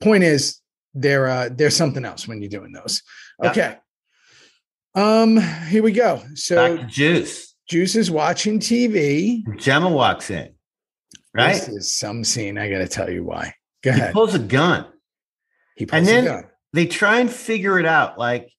point 0.00 0.24
is 0.24 0.60
they're 0.96 1.28
uh, 1.28 1.48
they're 1.52 1.70
something 1.70 2.04
else 2.04 2.26
when 2.26 2.40
you're 2.40 2.48
doing 2.48 2.72
those. 2.72 3.02
Okay. 3.44 3.76
Yeah. 4.96 5.22
Um, 5.22 5.38
here 5.68 5.82
we 5.82 5.92
go. 5.92 6.22
So 6.34 6.78
Juice. 6.78 7.54
Juice 7.68 7.96
is 7.96 8.10
watching 8.10 8.60
TV. 8.60 9.42
Gemma 9.58 9.90
walks 9.90 10.30
in. 10.30 10.54
Right. 11.34 11.54
This 11.54 11.68
is 11.68 11.92
some 11.92 12.24
scene. 12.24 12.56
I 12.56 12.70
got 12.70 12.78
to 12.78 12.88
tell 12.88 13.10
you 13.10 13.24
why. 13.24 13.54
Go 13.82 13.90
ahead. 13.90 14.08
He 14.08 14.12
pulls 14.12 14.34
a 14.34 14.38
gun. 14.38 14.86
He 15.76 15.84
pulls 15.84 15.98
and 15.98 16.06
then 16.06 16.24
gun. 16.24 16.44
they 16.72 16.86
try 16.86 17.20
and 17.20 17.30
figure 17.30 17.78
it 17.78 17.84
out. 17.84 18.18
Like, 18.18 18.50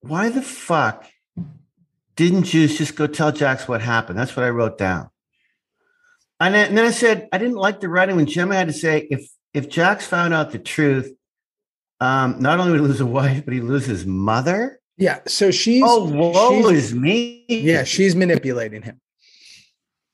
why 0.00 0.28
the 0.28 0.42
fuck 0.42 1.06
didn't 2.14 2.44
Juice 2.44 2.78
just 2.78 2.94
go 2.94 3.06
tell 3.06 3.32
Jax 3.32 3.66
what 3.66 3.80
happened? 3.80 4.18
That's 4.18 4.36
what 4.36 4.44
I 4.44 4.50
wrote 4.50 4.78
down. 4.78 5.10
And 6.38 6.54
then, 6.54 6.68
and 6.68 6.78
then 6.78 6.84
I 6.84 6.90
said 6.90 7.28
I 7.32 7.38
didn't 7.38 7.56
like 7.56 7.80
the 7.80 7.88
writing 7.88 8.16
when 8.16 8.26
Gemma 8.26 8.54
had 8.54 8.68
to 8.68 8.72
say 8.72 9.08
if 9.10 9.28
if 9.54 9.68
Jax 9.68 10.06
found 10.06 10.34
out 10.34 10.52
the 10.52 10.58
truth, 10.58 11.12
um, 12.00 12.36
not 12.40 12.60
only 12.60 12.72
would 12.72 12.80
he 12.80 12.86
lose 12.86 13.00
a 13.00 13.06
wife, 13.20 13.44
but 13.44 13.54
he 13.54 13.60
loses 13.60 13.88
his 13.88 14.06
mother. 14.06 14.80
Yeah. 14.96 15.20
So 15.26 15.50
she's 15.50 15.82
oh, 15.84 16.04
woe 16.04 16.68
is 16.68 16.94
me. 16.94 17.44
Yeah, 17.48 17.84
she's 17.84 18.14
manipulating 18.14 18.82
him. 18.82 19.00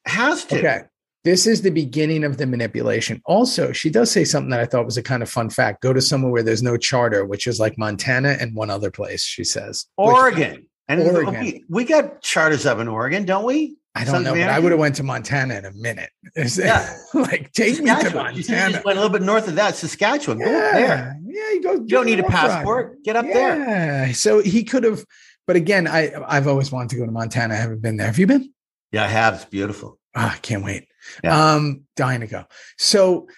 Has 0.07 0.45
to. 0.47 0.59
Okay. 0.59 0.83
This 1.25 1.45
is 1.49 1.63
the 1.63 1.71
beginning 1.71 2.23
of 2.23 2.37
the 2.37 2.47
manipulation. 2.47 3.21
Also, 3.27 3.73
she 3.73 3.91
does 3.91 4.13
say 4.13 4.23
something 4.23 4.51
that 4.51 4.61
I 4.61 4.65
thought 4.65 4.85
was 4.85 4.97
a 4.97 5.03
kind 5.03 5.25
of 5.25 5.29
fun 5.29 5.51
fact. 5.51 5.83
Go 5.83 5.93
to 5.93 6.01
somewhere 6.01 6.31
where 6.31 6.43
there's 6.45 6.63
no 6.63 6.77
charter, 6.77 7.25
which 7.25 7.49
is 7.49 7.59
like 7.59 7.77
Montana 7.77 8.37
and 8.39 8.55
one 8.55 8.71
other 8.71 8.93
place, 8.93 9.25
she 9.25 9.43
says. 9.43 9.87
Oregon. 9.97 10.53
Which, 10.53 10.67
and 10.87 11.03
Oregon. 11.03 11.41
We, 11.41 11.65
we 11.69 11.85
got 11.85 12.23
charters 12.23 12.65
up 12.65 12.79
in 12.79 12.87
Oregon, 12.87 13.25
don't 13.25 13.45
we? 13.45 13.77
I 13.97 14.05
don't 14.05 14.23
know, 14.23 14.35
but 14.35 14.43
I 14.43 14.59
would 14.59 14.73
have 14.73 14.79
went 14.79 14.97
to 14.97 15.03
Montana 15.03 15.55
in 15.55 15.65
a 15.65 15.73
minute. 15.73 16.11
Yeah. 16.57 16.97
like 17.15 17.53
take 17.53 17.79
me 17.81 17.87
to 17.87 18.11
Montana. 18.15 18.83
went 18.85 18.99
a 18.99 19.01
little 19.01 19.09
bit 19.09 19.23
north 19.23 19.49
of 19.49 19.55
that, 19.57 19.77
Saskatchewan. 19.77 20.39
Yeah. 20.39 20.47
Go 20.47 20.53
there. 20.53 21.21
Yeah, 21.25 21.51
you 21.53 21.63
go. 21.63 21.73
You 21.73 21.87
don't 21.87 22.07
need 22.07 22.21
a 22.21 22.25
passport. 22.25 22.89
Ride. 22.89 23.05
Get 23.05 23.17
up 23.17 23.25
yeah. 23.27 23.33
there. 23.33 23.59
Yeah. 24.07 24.13
So 24.13 24.43
he 24.43 24.65
could 24.65 24.85
have, 24.85 25.05
but 25.47 25.57
again, 25.57 25.87
I 25.87 26.13
I've 26.27 26.47
always 26.47 26.71
wanted 26.71 26.91
to 26.91 26.97
go 26.97 27.07
to 27.07 27.13
Montana. 27.13 27.55
I 27.55 27.57
haven't 27.57 27.83
been 27.83 27.97
there. 27.97 28.07
Have 28.07 28.19
you 28.19 28.27
been? 28.27 28.53
Yeah, 28.93 29.05
I 29.05 29.09
have. 29.09 29.35
It's 29.35 29.45
beautiful. 29.47 29.99
Oh, 30.15 30.33
I 30.35 30.39
can't 30.39 30.65
wait. 30.65 30.89
Yeah. 31.25 31.55
Um, 31.55 31.85
dying 31.95 32.21
to 32.21 32.27
go. 32.27 32.45
So 32.79 33.29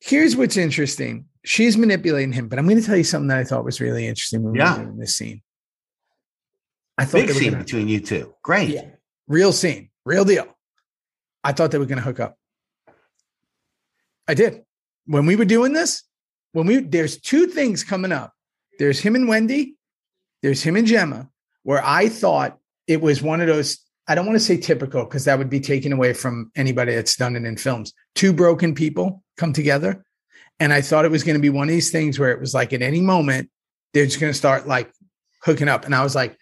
here's 0.00 0.36
what's 0.36 0.56
interesting. 0.56 1.26
She's 1.44 1.76
manipulating 1.76 2.32
him, 2.32 2.48
but 2.48 2.58
I'm 2.58 2.66
going 2.66 2.80
to 2.80 2.86
tell 2.86 2.96
you 2.96 3.04
something 3.04 3.28
that 3.28 3.38
I 3.38 3.44
thought 3.44 3.64
was 3.64 3.80
really 3.80 4.06
interesting 4.06 4.42
when 4.42 4.54
yeah. 4.54 4.74
we 4.74 4.78
were 4.78 4.86
doing 4.86 4.98
this 4.98 5.16
scene. 5.16 5.42
I 6.98 7.04
thought 7.04 7.26
big 7.26 7.30
scene 7.30 7.52
gonna, 7.52 7.64
between 7.64 7.88
you 7.88 8.00
two. 8.00 8.34
Great. 8.42 8.70
Yeah. 8.70 8.84
Real 9.26 9.52
scene. 9.52 9.89
Real 10.04 10.24
deal. 10.24 10.46
I 11.42 11.52
thought 11.52 11.70
they 11.70 11.78
were 11.78 11.86
going 11.86 11.98
to 11.98 12.04
hook 12.04 12.20
up. 12.20 12.36
I 14.28 14.34
did. 14.34 14.62
When 15.06 15.26
we 15.26 15.36
were 15.36 15.44
doing 15.44 15.72
this, 15.72 16.04
when 16.52 16.66
we 16.66 16.78
there's 16.80 17.20
two 17.20 17.46
things 17.46 17.84
coming 17.84 18.12
up. 18.12 18.32
There's 18.78 19.00
him 19.00 19.14
and 19.14 19.28
Wendy, 19.28 19.76
there's 20.42 20.62
him 20.62 20.76
and 20.76 20.86
Gemma, 20.86 21.28
where 21.64 21.84
I 21.84 22.08
thought 22.08 22.58
it 22.86 23.00
was 23.00 23.22
one 23.22 23.40
of 23.40 23.46
those. 23.46 23.78
I 24.08 24.14
don't 24.14 24.26
want 24.26 24.36
to 24.36 24.44
say 24.44 24.56
typical 24.56 25.04
because 25.04 25.24
that 25.26 25.38
would 25.38 25.50
be 25.50 25.60
taken 25.60 25.92
away 25.92 26.12
from 26.12 26.50
anybody 26.56 26.94
that's 26.94 27.16
done 27.16 27.36
it 27.36 27.44
in 27.44 27.56
films. 27.56 27.92
Two 28.14 28.32
broken 28.32 28.74
people 28.74 29.22
come 29.36 29.52
together. 29.52 30.04
And 30.58 30.72
I 30.72 30.80
thought 30.80 31.04
it 31.04 31.10
was 31.10 31.24
going 31.24 31.36
to 31.36 31.42
be 31.42 31.48
one 31.48 31.68
of 31.68 31.72
these 31.72 31.90
things 31.90 32.18
where 32.18 32.30
it 32.30 32.40
was 32.40 32.52
like 32.52 32.72
at 32.72 32.82
any 32.82 33.00
moment, 33.00 33.50
they're 33.94 34.06
just 34.06 34.20
going 34.20 34.32
to 34.32 34.36
start 34.36 34.66
like 34.66 34.92
hooking 35.42 35.68
up. 35.68 35.84
And 35.84 35.94
I 35.94 36.02
was 36.02 36.14
like, 36.14 36.38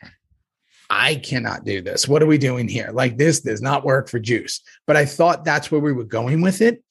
I 0.91 1.17
cannot 1.17 1.65
do 1.65 1.83
this. 1.83 2.09
What 2.09 2.23
are 2.23 2.27
we 2.27 2.39
doing 2.39 2.69
here? 2.69 2.91
Like 2.93 3.19
this 3.19 3.41
does 3.41 3.61
not 3.61 3.85
work 3.85 4.09
for 4.09 4.19
juice. 4.19 4.61
But 4.87 4.97
I 4.97 5.05
thought 5.05 5.45
that's 5.45 5.71
where 5.71 5.81
we 5.81 5.93
were 5.93 6.05
going 6.05 6.41
with 6.41 6.61
it. 6.61 6.83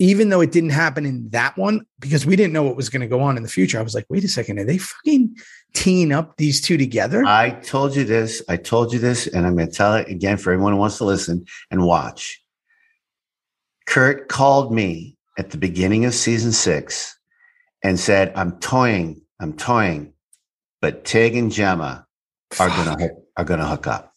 Even 0.00 0.28
though 0.28 0.40
it 0.40 0.52
didn't 0.52 0.70
happen 0.70 1.04
in 1.04 1.28
that 1.30 1.56
one, 1.56 1.84
because 1.98 2.24
we 2.24 2.36
didn't 2.36 2.52
know 2.52 2.62
what 2.62 2.76
was 2.76 2.88
going 2.88 3.00
to 3.00 3.08
go 3.08 3.20
on 3.20 3.36
in 3.36 3.42
the 3.42 3.48
future. 3.48 3.80
I 3.80 3.82
was 3.82 3.96
like, 3.96 4.06
wait 4.08 4.22
a 4.22 4.28
second, 4.28 4.60
are 4.60 4.64
they 4.64 4.78
fucking 4.78 5.36
teeing 5.74 6.12
up 6.12 6.36
these 6.36 6.60
two 6.60 6.76
together? 6.76 7.24
I 7.26 7.50
told 7.50 7.96
you 7.96 8.04
this. 8.04 8.40
I 8.48 8.58
told 8.58 8.92
you 8.92 9.00
this, 9.00 9.26
and 9.26 9.44
I'm 9.44 9.56
going 9.56 9.68
to 9.68 9.74
tell 9.74 9.94
it 9.94 10.08
again 10.08 10.36
for 10.36 10.52
everyone 10.52 10.74
who 10.74 10.78
wants 10.78 10.98
to 10.98 11.04
listen 11.04 11.46
and 11.72 11.84
watch. 11.84 12.40
Kurt 13.86 14.28
called 14.28 14.72
me 14.72 15.16
at 15.36 15.50
the 15.50 15.58
beginning 15.58 16.04
of 16.04 16.14
season 16.14 16.52
six 16.52 17.18
and 17.82 17.98
said, 17.98 18.32
I'm 18.36 18.58
toying, 18.60 19.22
I'm 19.40 19.54
toying, 19.54 20.12
but 20.80 21.04
Tig 21.04 21.34
and 21.34 21.50
Gemma 21.50 22.06
are 22.60 22.68
going 22.68 22.98
to 22.98 23.16
are 23.38 23.44
going 23.44 23.60
to 23.60 23.66
hook 23.66 23.86
up. 23.86 24.12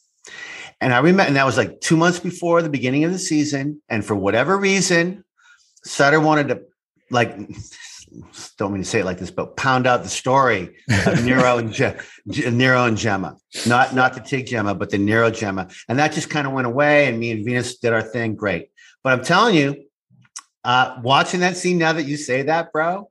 And 0.82 0.94
I 0.94 0.98
remember, 0.98 1.28
and 1.28 1.36
that 1.36 1.46
was 1.46 1.58
like 1.58 1.80
two 1.80 1.96
months 1.96 2.20
before 2.20 2.64
the 2.64 2.70
beginning 2.70 3.04
of 3.04 3.12
the 3.12 3.20
season. 3.20 3.82
And 3.88 4.04
for 4.04 4.16
whatever 4.16 4.58
reason, 4.58 5.24
Sutter 5.86 6.20
wanted 6.20 6.48
to 6.50 6.64
like, 7.12 7.38
don't 8.58 8.74
mean 8.74 8.82
to 8.82 8.90
say 8.90 9.02
it 9.02 9.06
like 9.06 9.20
this, 9.20 9.30
but 9.30 9.56
pound 9.56 9.86
out 9.86 10.02
the 10.02 10.10
story 10.10 10.76
of 11.06 11.24
Nero 11.24 11.60
and 11.60 11.72
Je- 11.72 11.98
Nero 12.26 12.86
and 12.86 12.98
Gemma, 12.98 13.38
not 13.68 13.94
not 13.94 14.16
the 14.16 14.22
Tig 14.22 14.48
Gemma, 14.48 14.74
but 14.74 14.90
the 14.90 14.98
Nero 14.98 15.30
Gemma, 15.30 15.70
and 15.88 16.00
that 16.00 16.14
just 16.14 16.30
kind 16.30 16.48
of 16.48 16.54
went 16.54 16.68
away. 16.68 17.08
And 17.08 17.20
me 17.20 17.32
and 17.32 17.46
Venus 17.46 17.78
did 17.78 17.94
our 17.94 18.02
thing, 18.02 18.36
great. 18.36 18.70
But 19.04 19.14
I'm 19.14 19.24
telling 19.24 19.56
you, 19.56 19.86
uh, 20.64 21.00
watching 21.04 21.42
that 21.42 21.58
scene 21.58 21.78
now 21.78 21.94
that 21.94 22.04
you 22.04 22.18
say 22.18 22.44
that, 22.44 22.74
bro, 22.74 23.10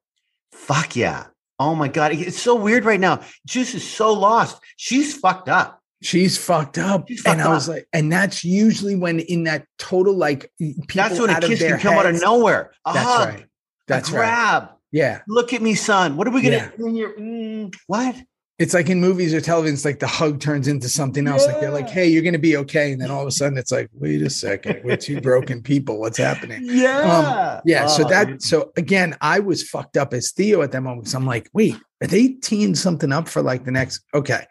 fuck 0.52 0.96
yeah. 0.96 1.26
Oh 1.58 1.74
my 1.74 1.88
god, 1.88 2.12
it's 2.12 2.40
so 2.40 2.56
weird 2.56 2.84
right 2.84 3.00
now. 3.00 3.20
Juice 3.46 3.74
is 3.74 3.88
so 3.88 4.12
lost. 4.12 4.60
She's 4.76 5.16
fucked 5.16 5.48
up 5.48 5.79
she's 6.02 6.36
fucked 6.36 6.78
up. 6.78 7.08
She's 7.08 7.22
fucked 7.22 7.38
and 7.38 7.48
I 7.48 7.52
was 7.52 7.68
like, 7.68 7.86
and 7.92 8.12
that's 8.12 8.44
usually 8.44 8.96
when 8.96 9.20
in 9.20 9.44
that 9.44 9.66
total 9.78 10.14
like 10.14 10.50
that's 10.94 11.18
when 11.18 11.30
a 11.30 11.40
kiss 11.40 11.60
can 11.60 11.78
come 11.78 11.94
out 11.94 12.06
of 12.06 12.20
nowhere. 12.20 12.72
A 12.86 12.92
that's 12.92 13.08
hug, 13.08 13.28
right. 13.28 13.46
That's 13.86 14.10
grab. 14.10 14.62
Right. 14.62 14.70
Yeah. 14.92 15.20
Look 15.28 15.52
at 15.52 15.62
me, 15.62 15.74
son. 15.74 16.16
What 16.16 16.26
are 16.26 16.30
we 16.30 16.42
gonna? 16.42 16.72
Yeah. 16.78 17.06
Mm, 17.18 17.74
what? 17.86 18.16
It's 18.58 18.74
like 18.74 18.90
in 18.90 19.00
movies 19.00 19.32
or 19.32 19.40
television, 19.40 19.72
it's 19.72 19.86
like 19.86 20.00
the 20.00 20.06
hug 20.06 20.38
turns 20.38 20.68
into 20.68 20.86
something 20.86 21.26
else. 21.26 21.46
Yeah. 21.46 21.52
Like 21.52 21.60
they're 21.62 21.70
like, 21.70 21.88
"Hey, 21.88 22.08
you're 22.08 22.22
gonna 22.22 22.38
be 22.38 22.58
okay," 22.58 22.92
and 22.92 23.00
then 23.00 23.10
all 23.10 23.22
of 23.22 23.26
a 23.26 23.30
sudden, 23.30 23.56
it's 23.56 23.72
like, 23.72 23.88
"Wait 23.94 24.20
a 24.20 24.28
second, 24.28 24.82
we're 24.84 24.98
two 24.98 25.18
broken 25.22 25.62
people. 25.62 25.98
What's 25.98 26.18
happening?" 26.18 26.60
Yeah, 26.64 27.54
um, 27.56 27.62
yeah. 27.64 27.84
Oh, 27.86 27.88
so 27.88 28.04
that, 28.04 28.42
so 28.42 28.70
again, 28.76 29.16
I 29.22 29.40
was 29.40 29.66
fucked 29.66 29.96
up 29.96 30.12
as 30.12 30.32
Theo 30.32 30.60
at 30.60 30.72
that 30.72 30.82
moment. 30.82 31.08
So 31.08 31.16
I'm 31.16 31.24
like, 31.24 31.48
"Wait, 31.54 31.74
are 32.02 32.06
they 32.06 32.28
teeing 32.28 32.74
something 32.74 33.12
up 33.12 33.28
for 33.28 33.40
like 33.40 33.64
the 33.64 33.70
next?" 33.70 34.02
Okay, 34.12 34.44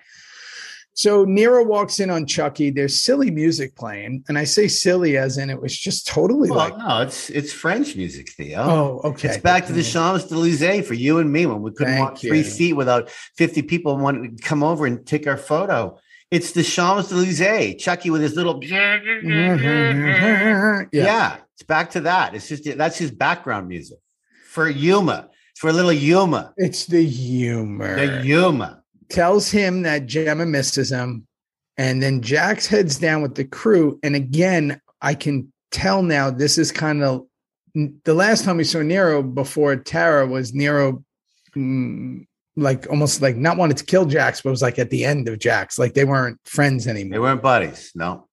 so 1.00 1.24
Nero 1.24 1.64
walks 1.64 2.02
in 2.02 2.10
on 2.10 2.26
Chucky. 2.26 2.72
There's 2.72 3.02
silly 3.02 3.32
music 3.32 3.74
playing, 3.78 4.26
and 4.28 4.38
I 4.38 4.44
say 4.44 4.68
silly 4.68 5.16
as 5.16 5.38
in 5.38 5.50
it 5.50 5.62
was 5.62 5.78
just 5.78 6.06
totally 6.06 6.50
well, 6.50 6.60
like 6.60 6.78
no, 6.78 7.04
it's 7.04 7.30
it's 7.30 7.54
French 7.54 7.96
music, 7.96 8.32
Theo. 8.32 8.60
Oh, 8.60 9.02
okay. 9.06 9.30
It's 9.30 9.38
back 9.38 9.66
to 9.68 9.72
the 9.72 9.82
Champs 9.82 10.30
Elysees 10.30 10.86
for 10.86 10.96
you 10.96 11.20
and 11.20 11.32
me 11.32 11.46
when 11.46 11.62
we 11.62 11.72
couldn't 11.72 11.94
Thank 11.94 12.04
walk 12.04 12.22
you. 12.22 12.30
three 12.30 12.44
feet 12.44 12.74
without 12.74 13.10
50 13.38 13.62
people 13.62 13.96
wanting 13.96 14.36
to 14.36 14.44
come 14.44 14.62
over 14.62 14.86
and 14.86 15.08
take 15.08 15.26
our 15.26 15.38
photo. 15.38 15.98
It's 16.32 16.52
the 16.52 16.64
Champs 16.64 17.14
Elysees. 17.14 17.82
Chucky 17.82 18.10
with 18.10 18.22
his 18.22 18.36
little 18.36 18.60
yeah. 18.62 19.00
yeah, 20.92 21.38
it's 21.54 21.64
back 21.64 21.92
to 21.92 22.02
that. 22.02 22.36
It's 22.36 22.50
just 22.50 22.78
that's 22.78 22.98
his 22.98 23.12
background 23.12 23.70
music 23.70 24.00
for 24.50 24.68
Yuma. 24.68 25.30
It's 25.52 25.62
for 25.62 25.70
a 25.70 25.74
little 25.74 25.94
Yuma. 25.94 26.54
It's 26.58 26.88
the 26.88 27.06
humor. 27.06 27.96
The 27.96 28.28
Yuma 28.28 28.79
tells 29.10 29.50
him 29.50 29.84
that 29.84 30.06
Gemma 30.06 30.46
misses 30.46 30.92
him. 30.92 31.26
And 31.78 32.04
then 32.04 32.22
Jax 32.22 32.68
heads 32.68 33.00
down 33.00 33.22
with 33.22 33.36
the 33.36 33.46
crew. 33.46 34.00
And 34.04 34.16
again, 34.16 34.82
I 35.02 35.14
can 35.14 35.52
tell 35.72 36.04
now 36.04 36.30
this 36.30 36.58
is 36.58 36.72
kind 36.72 37.04
of 37.04 37.26
the 38.04 38.14
last 38.14 38.44
time 38.44 38.58
we 38.58 38.64
saw 38.64 38.82
Nero 38.82 39.22
before 39.22 39.76
Tara 39.76 40.26
was 40.28 40.54
Nero, 40.54 41.04
mm, 41.56 42.26
like 42.56 42.90
almost 42.90 43.22
like 43.22 43.36
not 43.38 43.58
wanted 43.58 43.78
to 43.78 43.86
kill 43.86 44.06
Jax, 44.06 44.42
but 44.42 44.50
was 44.50 44.62
like 44.62 44.80
at 44.80 44.90
the 44.90 45.06
end 45.06 45.30
of 45.30 45.40
Jax, 45.40 45.78
like 45.80 45.94
they 45.94 46.04
weren't 46.06 46.40
friends 46.46 46.88
anymore. 46.88 47.14
They 47.14 47.20
weren't 47.20 47.42
buddies. 47.42 47.92
No. 47.96 48.28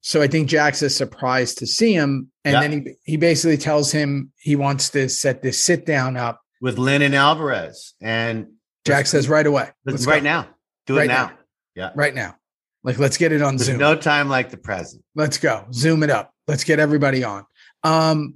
So 0.00 0.22
I 0.22 0.28
think 0.28 0.48
Jax 0.48 0.82
is 0.82 0.94
surprised 0.94 1.58
to 1.58 1.66
see 1.66 1.92
him, 1.92 2.30
and 2.44 2.54
Yeah. 2.54 2.60
then 2.60 2.72
he 2.72 2.94
he 3.02 3.16
basically 3.16 3.56
tells 3.58 3.90
him 3.90 4.32
he 4.38 4.54
wants 4.54 4.88
to 4.90 5.08
set 5.08 5.42
this 5.42 5.62
sit 5.62 5.84
down 5.84 6.16
up. 6.16 6.40
With 6.60 6.78
Lin 6.78 7.02
and 7.02 7.14
Alvarez. 7.14 7.94
And 8.00 8.46
Jax 8.86 9.10
says 9.10 9.28
right 9.28 9.46
away, 9.46 9.68
let's- 9.84 10.06
right 10.06 10.22
go. 10.22 10.28
now. 10.28 10.48
Do 10.86 10.96
Right 10.96 11.04
it 11.06 11.08
now. 11.08 11.26
now. 11.26 11.32
Yeah. 11.74 11.90
right 11.94 12.14
now, 12.14 12.36
like 12.84 12.98
let's 12.98 13.16
get 13.18 13.32
it 13.32 13.42
on 13.42 13.56
There's 13.56 13.66
Zoom. 13.66 13.78
no 13.78 13.94
time 13.96 14.28
like 14.28 14.50
the 14.50 14.56
present. 14.56 15.02
Let's 15.14 15.36
go. 15.38 15.66
Zoom 15.72 16.02
it 16.02 16.10
up. 16.10 16.32
Let's 16.46 16.62
get 16.64 16.78
everybody 16.78 17.24
on. 17.24 17.44
Um, 17.82 18.34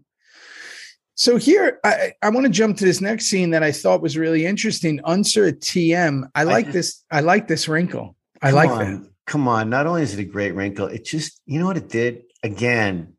so 1.14 1.36
here, 1.36 1.78
I, 1.84 2.12
I 2.22 2.30
want 2.30 2.46
to 2.46 2.50
jump 2.52 2.76
to 2.78 2.84
this 2.84 3.00
next 3.00 3.26
scene 3.26 3.50
that 3.50 3.62
I 3.62 3.72
thought 3.72 4.00
was 4.02 4.16
really 4.16 4.46
interesting. 4.46 5.00
Unser 5.04 5.46
at 5.46 5.60
TM. 5.60 6.24
I 6.34 6.44
like 6.44 6.66
just- 6.66 6.74
this. 6.74 7.04
I 7.10 7.20
like 7.20 7.46
this 7.46 7.68
wrinkle. 7.68 8.16
I 8.42 8.50
like 8.52 8.70
on. 8.70 9.02
that. 9.02 9.10
Come 9.26 9.46
on. 9.46 9.70
Not 9.70 9.86
only 9.86 10.02
is 10.02 10.14
it 10.14 10.20
a 10.20 10.24
great 10.24 10.52
wrinkle, 10.54 10.86
it 10.86 11.04
just, 11.04 11.40
you 11.46 11.60
know 11.60 11.66
what 11.66 11.76
it 11.76 11.88
did? 11.88 12.22
Again, 12.42 13.14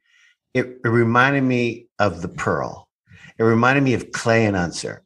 it, 0.53 0.79
it 0.83 0.87
reminded 0.87 1.43
me 1.43 1.87
of 1.99 2.21
the 2.21 2.27
Pearl. 2.27 2.89
It 3.37 3.43
reminded 3.43 3.83
me 3.83 3.93
of 3.93 4.11
Clay 4.11 4.45
and 4.45 4.57
Unser. 4.57 5.00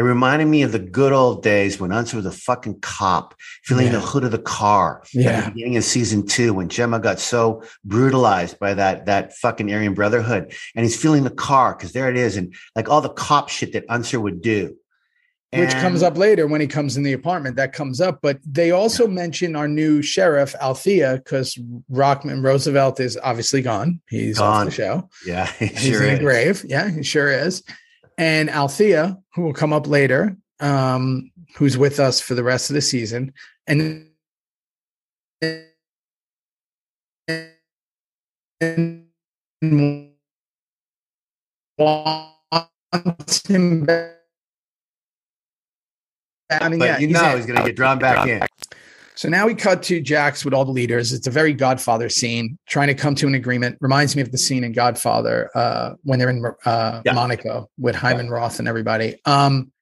It 0.00 0.04
reminded 0.04 0.48
me 0.48 0.62
of 0.62 0.72
the 0.72 0.78
good 0.78 1.12
old 1.12 1.42
days 1.42 1.78
when 1.78 1.92
Unser 1.92 2.16
was 2.16 2.24
a 2.24 2.30
fucking 2.32 2.80
cop, 2.80 3.34
feeling 3.64 3.88
Yeah. 3.88 3.92
the 3.92 4.00
hood 4.00 4.24
of 4.24 4.30
the 4.30 4.38
car. 4.38 5.02
At 5.04 5.12
Yeah. 5.14 5.40
the 5.44 5.50
beginning 5.50 5.76
of 5.76 5.84
season 5.84 6.26
two, 6.26 6.54
when 6.54 6.70
Gemma 6.70 7.00
got 7.00 7.20
so 7.20 7.62
brutalized 7.84 8.58
by 8.58 8.72
that 8.72 9.04
that 9.04 9.36
fucking 9.36 9.70
Aryan 9.70 9.92
Brotherhood, 9.92 10.54
and 10.74 10.86
he's 10.86 10.96
feeling 10.96 11.24
the 11.24 11.28
car 11.28 11.74
because 11.76 11.92
there 11.92 12.08
it 12.08 12.16
is, 12.16 12.38
and 12.38 12.54
like 12.74 12.88
all 12.88 13.02
the 13.02 13.10
cop 13.10 13.50
shit 13.50 13.74
that 13.74 13.84
Unser 13.90 14.18
would 14.18 14.40
do. 14.40 14.74
Which 15.52 15.72
comes 15.72 16.02
up 16.02 16.16
later 16.16 16.46
when 16.46 16.62
he 16.62 16.66
comes 16.66 16.96
in 16.96 17.02
the 17.02 17.12
apartment. 17.12 17.56
That 17.56 17.72
comes 17.74 18.00
up, 18.00 18.20
but 18.22 18.38
they 18.50 18.70
also 18.70 19.06
mention 19.06 19.54
our 19.54 19.68
new 19.68 20.00
sheriff 20.00 20.54
Althea 20.62 21.16
because 21.22 21.58
Rockman 21.92 22.42
Roosevelt 22.42 23.00
is 23.00 23.18
obviously 23.22 23.60
gone. 23.60 24.00
He's 24.08 24.38
off 24.38 24.54
Gone. 24.60 24.66
the 24.66 24.72
show. 24.72 25.08
Yeah, 25.26 25.46
he 25.58 25.66
He's 25.66 25.80
sure 25.82 26.04
in 26.04 26.10
is. 26.12 26.18
the 26.20 26.24
grave. 26.24 26.64
Yeah, 26.66 26.88
he 26.88 27.02
sure 27.02 27.30
is. 27.30 27.62
And 28.20 28.50
Althea, 28.50 29.16
who 29.34 29.40
will 29.40 29.54
come 29.54 29.72
up 29.72 29.86
later, 29.86 30.36
um, 30.60 31.30
who's 31.56 31.78
with 31.78 31.98
us 31.98 32.20
for 32.20 32.34
the 32.34 32.44
rest 32.44 32.68
of 32.68 32.74
the 32.74 32.82
season, 32.82 33.32
and 33.66 34.06
and 38.60 40.18
wants 41.78 43.46
him 43.46 43.86
back. 43.86 44.16
And 46.50 46.78
But 46.78 46.84
yeah, 46.84 46.98
you 46.98 47.06
he's 47.08 47.14
know 47.14 47.30
in. 47.30 47.36
he's 47.38 47.46
going 47.46 47.58
to 47.58 47.64
get 47.64 47.74
drawn 47.76 47.98
back 47.98 48.28
in. 48.28 48.42
So 49.20 49.28
now 49.28 49.46
we 49.46 49.54
cut 49.54 49.82
to 49.82 50.00
Jax 50.00 50.46
with 50.46 50.54
all 50.54 50.64
the 50.64 50.72
leaders. 50.72 51.12
It's 51.12 51.26
a 51.26 51.30
very 51.30 51.52
Godfather 51.52 52.08
scene, 52.08 52.58
trying 52.66 52.88
to 52.88 52.94
come 52.94 53.14
to 53.16 53.26
an 53.26 53.34
agreement. 53.34 53.76
Reminds 53.82 54.16
me 54.16 54.22
of 54.22 54.32
the 54.32 54.38
scene 54.38 54.64
in 54.64 54.72
Godfather 54.72 55.50
uh, 55.54 55.90
when 56.04 56.18
they're 56.18 56.30
in 56.30 56.42
uh, 56.64 57.02
Yeah. 57.04 57.12
Monaco 57.12 57.68
with 57.78 57.94
Hyman 57.94 58.30
Roth 58.30 58.60
and 58.60 58.66
everybody. 58.66 59.16
Um, 59.26 59.72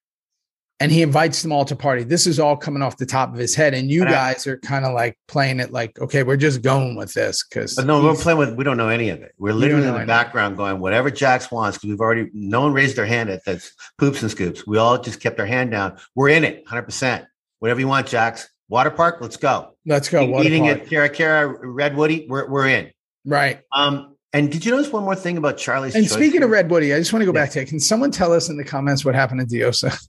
and 0.81 0.91
he 0.91 1.01
invites 1.01 1.41
them 1.41 1.53
all 1.53 1.63
to 1.63 1.75
party. 1.77 2.03
This 2.03 2.27
is 2.27 2.37
all 2.37 2.57
coming 2.57 2.81
off 2.81 2.97
the 2.97 3.05
top 3.05 3.31
of 3.31 3.39
his 3.39 3.55
head, 3.55 3.73
and 3.73 3.89
you 3.89 4.01
And 4.01 4.09
I- 4.09 4.33
guys 4.33 4.45
are 4.45 4.57
kind 4.57 4.83
of 4.83 4.93
like 4.93 5.17
playing 5.29 5.61
it 5.61 5.71
like, 5.71 5.97
okay, 6.01 6.23
we're 6.23 6.35
just 6.35 6.61
going 6.61 6.97
with 6.97 7.13
this 7.13 7.41
because 7.49 7.75
But 7.75 7.85
no, 7.85 8.03
we're 8.03 8.15
playing 8.15 8.39
with. 8.39 8.55
We 8.55 8.65
don't 8.65 8.75
know 8.75 8.89
any 8.89 9.07
of 9.07 9.21
it. 9.21 9.31
We're 9.37 9.53
literally 9.53 9.87
in 9.87 9.93
the 9.93 10.05
background 10.05 10.57
going 10.57 10.81
whatever 10.81 11.09
Jax 11.09 11.49
wants 11.49 11.77
because 11.77 11.91
we've 11.91 12.01
already. 12.01 12.29
No 12.33 12.59
one 12.63 12.73
raised 12.73 12.97
their 12.97 13.05
hand 13.05 13.29
at 13.29 13.45
that's 13.45 13.71
poops 13.97 14.21
and 14.21 14.29
scoops. 14.29 14.67
We 14.67 14.77
all 14.77 14.97
just 14.99 15.21
kept 15.21 15.39
our 15.39 15.45
hand 15.45 15.71
down. 15.71 15.97
We're 16.13 16.27
in 16.27 16.43
it, 16.43 16.67
hundred 16.67 16.83
percent. 16.83 17.23
Whatever 17.59 17.79
you 17.79 17.87
want, 17.87 18.05
Jax. 18.05 18.49
Water 18.69 18.91
park, 18.91 19.17
let's 19.19 19.35
go. 19.37 19.73
let's 19.85 20.07
go. 20.09 20.25
Water 20.25 20.47
Eating 20.47 20.63
park. 20.65 20.81
at 20.81 20.87
Caracara 20.87 21.57
Redwoody, 21.61 22.27
we're 22.29 22.47
we're 22.49 22.67
in. 22.67 22.91
right. 23.25 23.61
Um, 23.73 24.15
and 24.31 24.51
did 24.51 24.63
you 24.63 24.71
notice 24.71 24.91
one 24.93 25.03
more 25.03 25.15
thing 25.15 25.37
about 25.37 25.57
Charlie's? 25.57 25.95
And 25.95 26.05
choice 26.05 26.13
speaking 26.13 26.43
of 26.43 26.49
here? 26.49 26.53
Red 26.53 26.69
Woody, 26.69 26.93
I 26.93 26.99
just 26.99 27.11
want 27.11 27.21
to 27.21 27.25
go 27.25 27.31
Yeah. 27.37 27.45
back 27.45 27.51
to 27.53 27.61
it. 27.61 27.67
Can 27.67 27.79
someone 27.79 28.11
tell 28.11 28.31
us 28.31 28.47
in 28.49 28.57
the 28.57 28.63
comments 28.63 29.03
what 29.03 29.15
happened 29.15 29.39
to 29.39 29.45
Diosa? 29.55 29.99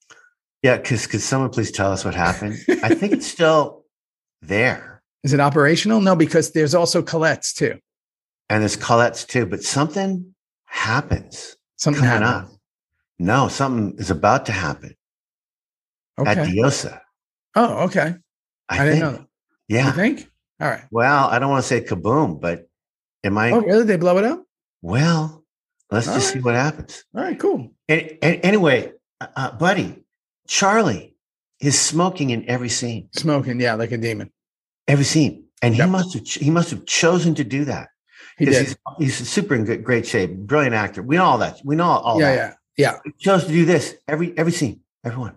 yeah, 0.62 0.76
because 0.76 1.06
could 1.08 1.20
someone 1.20 1.50
please 1.50 1.72
tell 1.72 1.90
us 1.90 2.04
what 2.04 2.14
happened? 2.14 2.56
I 2.84 2.94
think 2.94 3.12
it's 3.12 3.26
still 3.26 3.84
there, 4.40 5.02
Is 5.24 5.32
it 5.32 5.40
operational? 5.40 6.00
No, 6.00 6.14
because 6.14 6.52
there's 6.52 6.74
also 6.76 7.02
Colette's 7.02 7.52
too. 7.52 7.76
and 8.48 8.62
there's 8.62 8.76
Colette's 8.76 9.24
too. 9.24 9.46
But 9.46 9.62
something 9.64 10.32
happens 10.66 11.56
Something 11.76 12.04
happened. 12.04 12.24
up. 12.24 12.48
No, 13.18 13.48
something 13.48 13.98
is 13.98 14.10
about 14.10 14.46
to 14.46 14.52
happen 14.52 14.94
at 16.24 16.36
Diosa. 16.46 17.00
Oh, 17.54 17.84
okay. 17.84 18.14
I, 18.68 18.80
I, 18.80 18.84
didn't 18.84 19.00
know 19.00 19.12
that. 19.12 19.26
You 19.68 19.90
think? 19.92 20.28
All 20.60 20.68
right. 20.68 20.84
Well, 20.90 21.28
I 21.28 21.38
don't 21.38 21.50
want 21.50 21.62
to 21.62 21.68
say 21.68 21.80
kaboom, 21.80 22.40
but 22.40 22.68
am 23.24 23.38
I? 23.38 23.50
Oh, 23.52 23.60
really? 23.60 23.84
They 23.84 23.96
blow 23.96 24.18
it 24.18 24.24
up? 24.24 24.44
Well, 24.82 25.44
let's 25.90 26.08
All 26.08 26.14
just 26.14 26.28
right. 26.28 26.34
see 26.34 26.44
what 26.44 26.54
happens. 26.54 27.04
All 27.14 27.22
right, 27.22 27.38
cool. 27.38 27.72
And, 27.88 28.18
and 28.22 28.40
anyway, 28.42 28.92
uh, 29.20 29.26
uh, 29.36 29.52
buddy, 29.52 30.04
Charlie 30.46 31.16
is 31.60 31.78
smoking 31.78 32.30
in 32.30 32.48
every 32.48 32.68
scene, 32.68 33.08
Smoking, 33.12 33.60
yeah, 33.60 33.74
like 33.74 33.92
a 33.92 33.98
demon. 33.98 34.30
every 34.88 35.04
scene, 35.04 35.44
and 35.62 35.74
he 35.74 35.84
must 35.84 36.14
have 36.14 36.26
he 36.26 36.50
must 36.50 36.70
have 36.70 36.86
chosen 36.86 37.34
to 37.36 37.44
do 37.44 37.64
that. 37.66 37.88
He 38.38 38.46
did. 38.46 38.66
He's, 38.66 38.76
he's 38.98 39.28
super 39.28 39.54
in 39.54 39.64
good, 39.64 39.84
great 39.84 40.06
shape, 40.06 40.34
brilliant 40.34 40.74
actor. 40.74 41.02
We 41.02 41.16
know 41.16 41.24
all 41.24 41.38
that. 41.38 41.60
We 41.64 41.76
know 41.76 41.84
all 41.84 42.18
yeah, 42.18 42.36
that. 42.36 42.56
yeah, 42.76 42.92
yeah. 42.92 42.98
He 43.04 43.12
chose 43.18 43.44
to 43.44 43.52
do 43.52 43.64
this 43.64 43.96
every 44.08 44.36
every 44.38 44.52
scene, 44.52 44.80
everyone. 45.04 45.36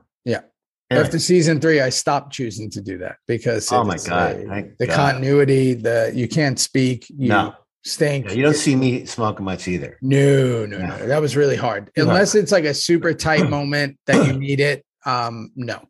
After 0.97 1.19
season 1.19 1.59
three, 1.59 1.81
I 1.81 1.89
stopped 1.89 2.33
choosing 2.33 2.69
to 2.71 2.81
do 2.81 2.97
that 2.99 3.17
because 3.27 3.71
Oh 3.71 3.83
my 3.83 3.97
God, 3.97 4.43
thank 4.47 4.77
the 4.77 4.87
God. 4.87 4.95
continuity, 4.95 5.73
the 5.73 6.11
you 6.13 6.27
can't 6.27 6.59
speak, 6.59 7.07
you 7.09 7.29
no, 7.29 7.53
stink. 7.85 8.33
You 8.33 8.43
don't 8.43 8.55
see 8.55 8.75
me 8.75 9.05
smoking 9.05 9.45
much 9.45 9.67
either. 9.67 9.97
No, 10.01 10.65
no, 10.65 10.77
No. 10.77 10.97
no. 10.97 11.07
That 11.07 11.21
was 11.21 11.35
really 11.35 11.55
hard. 11.55 11.91
Unless 11.95 12.35
it's 12.35 12.51
like 12.51 12.65
a 12.65 12.73
super 12.73 13.13
tight 13.27 13.49
moment 13.49 13.97
that 14.07 14.27
you 14.27 14.33
need 14.39 14.59
it. 14.59 14.85
Um, 15.05 15.51
no. 15.55 15.81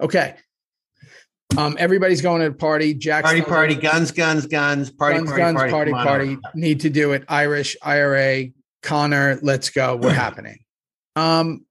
Okay. 0.00 0.34
Um, 1.56 1.76
everybody's 1.78 2.22
going 2.22 2.40
to 2.42 2.48
the 2.48 2.54
party. 2.54 2.94
Jack's 2.94 3.26
Party, 3.26 3.42
party, 3.42 3.74
guns, 3.74 4.10
guns, 4.10 4.46
guns, 4.46 4.90
party, 4.90 5.18
guns, 5.18 5.28
party, 5.28 5.42
guns, 5.42 5.56
party, 5.58 5.70
party, 5.72 5.92
on 5.92 6.06
party. 6.06 6.38
Need 6.54 6.80
to 6.80 6.90
do 6.90 7.12
it. 7.12 7.24
Irish, 7.28 7.76
IRA, 7.82 8.46
Connor, 8.82 9.38
let's 9.42 9.68
go. 9.70 9.96
We're 9.96 10.12
happening. 10.14 10.60
Um, 11.14 11.66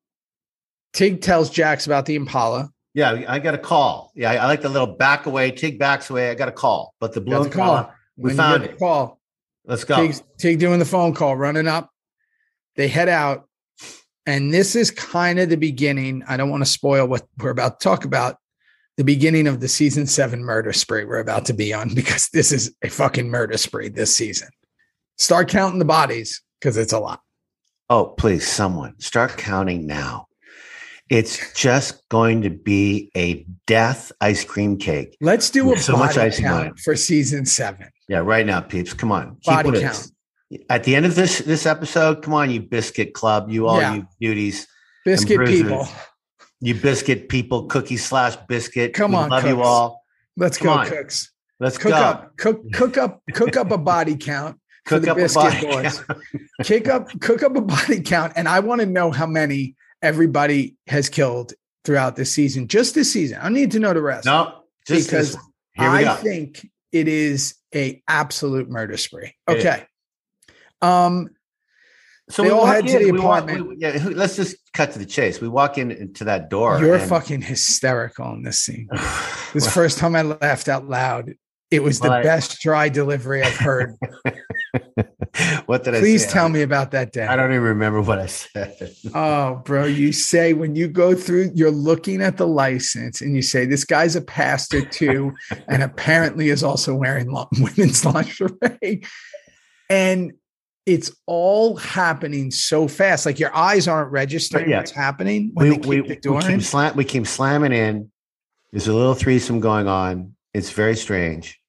Tig 0.93 1.21
tells 1.21 1.49
Jax 1.49 1.85
about 1.85 2.05
the 2.05 2.15
Impala. 2.15 2.69
Yeah, 2.93 3.23
I 3.27 3.39
got 3.39 3.53
a 3.53 3.57
call. 3.57 4.11
Yeah, 4.15 4.31
I, 4.31 4.47
like 4.47 4.61
the 4.61 4.69
little 4.69 4.95
back 4.95 5.25
away, 5.25 5.51
Tig 5.51 5.79
backs 5.79 6.09
away. 6.09 6.29
I 6.29 6.35
got 6.35 6.49
a 6.49 6.53
call, 6.53 6.93
but 6.99 7.13
the 7.13 7.21
blue 7.21 7.49
call. 7.49 7.91
We 8.17 8.29
When 8.29 8.37
found 8.37 8.63
it. 8.63 8.77
call. 8.77 9.19
Let's 9.65 9.85
go. 9.85 9.95
Tig, 9.95 10.15
Tig 10.37 10.59
doing 10.59 10.79
the 10.79 10.85
phone 10.85 11.13
call, 11.13 11.37
running 11.37 11.67
up. 11.67 11.89
They 12.75 12.87
head 12.87 13.09
out. 13.09 13.47
And 14.25 14.53
this 14.53 14.75
is 14.75 14.91
kind 14.91 15.39
of 15.39 15.49
the 15.49 15.57
beginning. 15.57 16.23
I 16.27 16.37
don't 16.37 16.49
want 16.49 16.61
to 16.61 16.69
spoil 16.69 17.07
what 17.07 17.25
we're 17.37 17.49
about 17.49 17.79
to 17.79 17.83
talk 17.83 18.05
about. 18.05 18.37
The 18.97 19.03
beginning 19.03 19.47
of 19.47 19.61
the 19.61 19.67
season 19.67 20.05
seven 20.05 20.43
murder 20.43 20.73
spree 20.73 21.05
we're 21.05 21.19
about 21.19 21.45
to 21.45 21.53
be 21.53 21.73
on 21.73 21.89
because 21.95 22.29
this 22.33 22.51
is 22.51 22.75
a 22.83 22.89
fucking 22.89 23.29
murder 23.29 23.57
spree 23.57 23.89
this 23.89 24.15
season. 24.15 24.49
Start 25.17 25.49
counting 25.49 25.79
the 25.79 25.85
bodies 25.85 26.41
because 26.59 26.77
it's 26.77 26.93
a 26.93 26.99
lot. 26.99 27.21
Oh, 27.89 28.05
please, 28.05 28.47
someone 28.47 28.99
start 28.99 29.37
counting 29.37 29.85
now. 29.87 30.27
It's 31.11 31.53
just 31.53 32.07
going 32.07 32.41
to 32.43 32.49
be 32.49 33.11
a 33.17 33.45
death 33.67 34.13
ice 34.21 34.45
cream 34.45 34.77
cake. 34.77 35.17
Let's 35.19 35.49
do 35.49 35.73
a 35.73 35.77
so 35.77 35.97
much 35.97 36.17
on 36.17 36.31
count 36.31 36.79
for 36.79 36.95
season 36.95 37.45
seven. 37.45 37.89
Yeah, 38.07 38.19
right 38.19 38.45
now, 38.45 38.61
peeps. 38.61 38.93
Come 38.93 39.11
on. 39.11 39.35
Body 39.43 39.81
count. 39.81 40.09
At 40.69 40.85
the 40.85 40.95
end 40.95 41.05
of 41.05 41.15
this 41.15 41.39
this 41.39 41.65
episode, 41.65 42.21
come 42.23 42.33
on, 42.33 42.49
you 42.49 42.61
biscuit 42.61 43.13
club, 43.13 43.49
you 43.49 43.67
all 43.67 43.79
Yeah. 43.81 43.93
you 43.95 44.07
beauties, 44.21 44.65
Biscuit 45.03 45.45
people. 45.47 45.85
you 46.61 46.75
biscuit 46.75 47.27
people, 47.27 47.65
cookie 47.65 47.97
slash 47.97 48.37
biscuit. 48.47 48.93
Come 48.93 49.11
We 49.11 49.17
on, 49.17 49.29
love 49.31 49.45
you 49.45 49.61
all. 49.61 50.01
Let's 50.37 50.57
Come 50.57 50.67
go, 50.67 50.73
on. 50.79 50.87
cooks. 50.87 51.29
Let's 51.59 51.77
Cook 51.77 51.91
go. 51.91 51.97
up, 51.97 52.37
cook, 52.37 52.61
cook 52.71 52.97
up, 52.97 53.21
cook 53.33 53.57
up 53.57 53.71
a 53.71 53.77
body 53.77 54.15
count 54.15 54.57
for 54.85 54.95
Cook 54.95 55.03
the 55.03 55.11
up 55.11 55.17
a 55.17 55.21
biscuit 55.21 55.61
boys. 55.69 55.99
count. 56.03 56.19
Kick 56.63 56.87
up, 56.87 57.19
cook 57.19 57.43
up 57.43 57.55
a 57.57 57.61
body 57.61 57.99
count, 58.01 58.31
and 58.37 58.47
I 58.47 58.59
want 58.61 58.79
to 58.79 58.87
know 58.87 59.11
how 59.11 59.25
many 59.27 59.75
everybody 60.01 60.75
has 60.87 61.09
killed 61.09 61.53
throughout 61.85 62.15
this 62.15 62.31
season. 62.31 62.67
Just 62.67 62.95
this 62.95 63.11
season, 63.11 63.39
I 63.41 63.49
need 63.49 63.71
to 63.71 63.79
know 63.79 63.93
the 63.93 64.01
rest. 64.01 64.25
No, 64.25 64.61
just 64.87 65.09
Because 65.09 65.33
this 65.33 65.35
one. 65.35 65.45
Here 65.73 65.91
we 65.91 65.97
I 65.99 66.03
go. 66.03 66.15
think 66.15 66.69
it 66.91 67.07
is 67.07 67.55
a 67.73 68.01
absolute 68.07 68.69
murder 68.69 68.97
spree. 68.97 69.33
Okay. 69.49 69.85
Um, 70.81 71.29
So 72.29 72.43
They 72.43 72.49
we 72.49 72.53
all 72.53 72.65
head 72.65 72.87
to 72.87 72.99
the 72.99 73.11
we 73.11 73.19
walk- 73.19 73.43
apartment. 73.43 73.67
we- 73.69 73.75
yeah, 73.77 74.07
let's 74.13 74.35
just 74.37 74.55
cut 74.73 74.91
to 74.93 74.99
the 74.99 75.05
chase. 75.05 75.41
We 75.41 75.47
walk 75.49 75.77
in 75.77 75.91
into 75.91 76.23
that 76.25 76.49
door. 76.49 76.79
you're 76.79 76.95
and- 76.95 77.09
fucking 77.09 77.41
hysterical 77.41 78.31
in 78.33 78.43
this 78.43 78.61
scene. 78.61 78.87
This 79.53 79.65
Well, 79.65 79.71
first 79.73 79.97
time 79.97 80.15
I 80.15 80.21
laughed 80.21 80.69
out 80.69 80.87
loud. 80.87 81.33
It 81.71 81.81
was 81.81 81.99
the 81.99 82.11
I- 82.11 82.21
best 82.21 82.59
dry 82.61 82.89
delivery 82.89 83.41
I've 83.41 83.55
heard 83.55 83.95
what 85.65 85.83
did 85.83 85.95
I 85.95 85.99
Please 85.99 86.27
tell 86.27 86.49
me 86.49 86.61
about 86.61 86.91
that 86.91 87.11
day. 87.11 87.25
I 87.25 87.35
don't 87.35 87.51
even 87.51 87.63
remember 87.63 88.01
what 88.01 88.19
I 88.19 88.25
said. 88.25 88.93
Oh, 89.13 89.61
bro, 89.65 89.85
you 89.85 90.11
say 90.11 90.53
when 90.53 90.75
you 90.75 90.87
go 90.87 91.15
through, 91.15 91.51
you're 91.55 91.71
looking 91.71 92.21
at 92.21 92.37
the 92.37 92.47
license 92.47 93.21
and 93.21 93.35
you 93.35 93.41
say, 93.41 93.65
This 93.65 93.85
guy's 93.85 94.15
a 94.15 94.21
pastor 94.21 94.83
too, 94.85 95.33
and 95.67 95.81
apparently 95.81 96.49
is 96.49 96.63
also 96.63 96.93
wearing 96.93 97.31
women's 97.59 98.05
lingerie. 98.05 99.03
And 99.89 100.33
it's 100.85 101.11
all 101.25 101.77
happening 101.77 102.51
so 102.51 102.87
fast. 102.87 103.25
Like 103.25 103.39
your 103.39 103.55
eyes 103.55 103.87
aren't 103.87 104.11
registering 104.11 104.69
yeah. 104.69 104.77
what's 104.77 104.91
happening 104.91 105.51
when 105.53 105.69
we, 105.69 105.77
they 105.77 106.01
we, 106.01 106.07
the 106.07 106.15
door 106.17 106.39
we, 106.39 106.47
keep 106.47 106.61
slam, 106.61 106.95
we 106.95 107.05
keep 107.05 107.27
slamming 107.27 107.71
in. 107.71 108.11
There's 108.71 108.87
a 108.87 108.93
little 108.93 109.13
threesome 109.13 109.59
going 109.59 109.87
on. 109.87 110.35
It's 110.53 110.71
very 110.71 110.95
strange. 110.95 111.60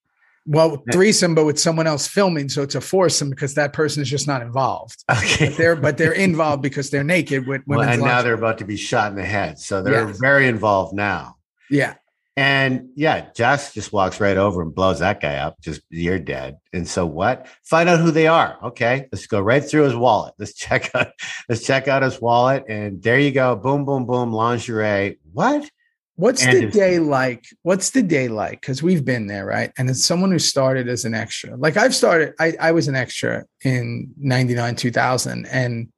Well, 0.45 0.82
threesome, 0.93 1.34
but 1.36 1.45
with 1.45 1.61
someone 1.61 1.86
else 1.86 2.09
filming, 2.09 2.49
so 2.49 2.62
it's 2.62 2.74
a 2.74 2.80
foursome 2.80 3.30
because 3.30 3.55
that 3.55 3.72
person 3.72 4.03
is 4.03 4.11
just 4.11 4.26
not 4.26 4.43
involved. 4.43 5.05
Okay. 5.11 5.49
But 5.49 5.57
they're 5.57 5.76
but 5.76 5.99
they're 5.99 6.12
involved 6.12 6.62
because 6.62 6.90
they're 6.90 7.05
naked 7.05 7.47
with 7.47 7.62
Well, 7.66 7.82
and 7.82 8.03
now 8.03 8.22
they're 8.22 8.34
about 8.34 8.59
to 8.59 8.64
be 8.64 8.76
shot 8.76 9.11
in 9.11 9.16
the 9.16 9.24
head. 9.24 9.59
So 9.59 9.82
they're 9.82 10.09
Yes. 10.09 10.18
very 10.18 10.49
involved 10.49 10.95
now. 10.95 11.36
Yeah. 11.70 11.95
And 12.36 12.88
yeah, 12.97 13.26
Jess 13.36 13.74
just 13.74 13.93
walks 13.93 14.18
right 14.18 14.38
over 14.38 14.62
and 14.62 14.74
blows 14.74 15.01
that 15.01 15.20
guy 15.20 15.36
up. 15.36 15.61
Just 15.61 15.82
you're 15.90 16.18
dead. 16.18 16.57
And 16.72 16.88
so 16.88 17.05
what? 17.05 17.47
Find 17.62 17.88
out 17.90 18.01
who 18.01 18.11
they 18.11 18.26
are. 18.26 18.57
Okay, 18.64 19.07
let's 19.12 19.26
go 19.26 19.38
right 19.40 19.62
through 19.62 19.82
his 19.82 19.95
wallet. 19.95 20.32
Let's 20.38 20.55
check 20.55 20.90
out. 20.95 21.09
Let's 21.49 21.62
check 21.62 21.88
out 21.88 22.03
his 22.03 22.20
wallet. 22.22 22.64
And 22.68 23.03
there 23.03 23.18
you 23.18 23.32
go. 23.32 23.55
Boom, 23.55 23.84
boom, 23.84 24.07
boom. 24.07 24.32
Lingerie. 24.32 25.18
What? 25.32 25.68
What's 26.16 26.44
And 26.44 26.56
the 26.56 26.70
day 26.70 26.98
like? 26.98 27.46
What's 27.62 27.90
the 27.90 28.02
day 28.02 28.28
like? 28.28 28.60
Because 28.60 28.82
we've 28.82 29.04
been 29.04 29.26
there, 29.26 29.46
right? 29.46 29.72
And 29.78 29.88
as 29.88 30.04
someone 30.04 30.30
who 30.30 30.38
started 30.38 30.88
as 30.88 31.04
an 31.04 31.14
extra, 31.14 31.56
like 31.56 31.76
I've 31.76 31.94
started, 31.94 32.34
I, 32.38 32.54
I 32.60 32.72
was 32.72 32.86
an 32.88 32.94
extra 32.94 33.44
in 33.64 34.12
99, 34.18 34.76
2000. 34.76 35.46
And, 35.46 35.88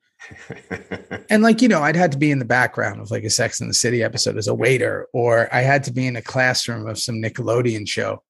and 1.31 1.43
like, 1.43 1.61
you 1.61 1.69
know, 1.69 1.83
I'd 1.83 1.97
had 1.97 2.13
to 2.13 2.19
be 2.19 2.31
in 2.31 2.39
the 2.39 2.45
background 2.45 3.01
of 3.01 3.11
like 3.11 3.25
a 3.25 3.31
Sex 3.31 3.61
in 3.61 3.67
the 3.67 3.75
City 3.75 4.03
episode 4.03 4.37
as 4.37 4.47
a 4.47 4.55
waiter, 4.55 5.09
or 5.13 5.53
I 5.53 5.63
had 5.63 5.83
to 5.85 5.93
be 5.93 6.07
in 6.07 6.17
a 6.17 6.23
classroom 6.23 6.87
of 6.87 6.99
some 6.99 7.17
Nickelodeon 7.17 7.89
show. 7.89 8.23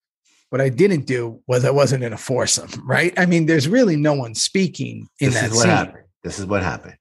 What 0.49 0.61
I 0.61 0.71
didn't 0.71 1.07
do 1.07 1.43
was 1.47 1.65
I 1.65 1.71
wasn't 1.71 2.05
in 2.05 2.13
a 2.13 2.17
foursome, 2.17 2.71
right? 2.87 3.13
I 3.19 3.27
mean, 3.27 3.47
there's 3.47 3.69
really 3.69 3.97
no 3.97 4.15
one 4.15 4.35
speaking 4.35 5.09
in 5.21 5.31
this 5.31 5.41
that 5.41 5.51
is 5.51 5.57
what 5.57 5.63
scene. 5.63 5.71
happened. 5.71 6.05
This 6.23 6.39
is 6.39 6.47
what 6.47 6.63
happened. 6.63 6.97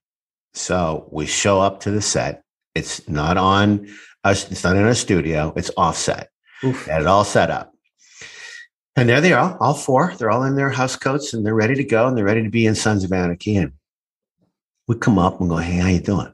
So 0.52 1.08
we 1.10 1.26
show 1.26 1.60
up 1.60 1.80
to 1.80 1.90
the 1.90 2.02
set. 2.02 2.42
It's 2.74 3.08
not 3.08 3.36
on. 3.36 3.88
It's 4.24 4.64
not 4.64 4.76
in 4.76 4.86
a 4.86 4.94
studio. 4.94 5.52
It's 5.56 5.70
offset. 5.76 6.30
Oof. 6.62 6.86
Had 6.86 7.02
it 7.02 7.06
all 7.06 7.24
set 7.24 7.50
up. 7.50 7.72
And 8.96 9.08
there 9.08 9.20
they 9.20 9.32
are, 9.32 9.58
all 9.60 9.74
four. 9.74 10.14
They're 10.16 10.30
all 10.30 10.44
in 10.44 10.54
their 10.54 10.70
house 10.70 10.94
coats 10.96 11.34
and 11.34 11.44
they're 11.44 11.54
ready 11.54 11.74
to 11.74 11.84
go 11.84 12.06
and 12.06 12.16
they're 12.16 12.24
ready 12.24 12.44
to 12.44 12.50
be 12.50 12.66
in 12.66 12.74
Sons 12.74 13.02
of 13.02 13.12
Anarchy. 13.12 13.56
And 13.56 13.72
we 14.86 14.96
come 14.96 15.18
up 15.18 15.40
and 15.40 15.50
go, 15.50 15.56
Hey, 15.56 15.78
how 15.78 15.88
you 15.88 16.00
doing? 16.00 16.32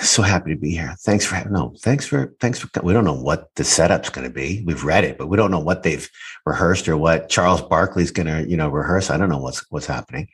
So 0.00 0.22
happy 0.22 0.54
to 0.54 0.60
be 0.60 0.70
here. 0.70 0.94
Thanks 1.00 1.26
for 1.26 1.34
having 1.34 1.52
no, 1.52 1.74
thanks 1.80 2.06
for 2.06 2.34
thanks 2.40 2.58
for 2.58 2.68
we 2.82 2.94
don't 2.94 3.04
know 3.04 3.12
what 3.12 3.54
the 3.56 3.64
setup's 3.64 4.08
gonna 4.08 4.30
be. 4.30 4.62
We've 4.66 4.84
read 4.84 5.04
it, 5.04 5.18
but 5.18 5.26
we 5.26 5.36
don't 5.36 5.50
know 5.50 5.60
what 5.60 5.82
they've 5.82 6.08
rehearsed 6.46 6.88
or 6.88 6.96
what 6.96 7.28
Charles 7.28 7.60
Barkley's 7.60 8.10
gonna, 8.10 8.42
you 8.48 8.56
know, 8.56 8.70
rehearse. 8.70 9.10
I 9.10 9.18
don't 9.18 9.28
know 9.28 9.38
what's 9.38 9.70
what's 9.70 9.86
happening. 9.86 10.28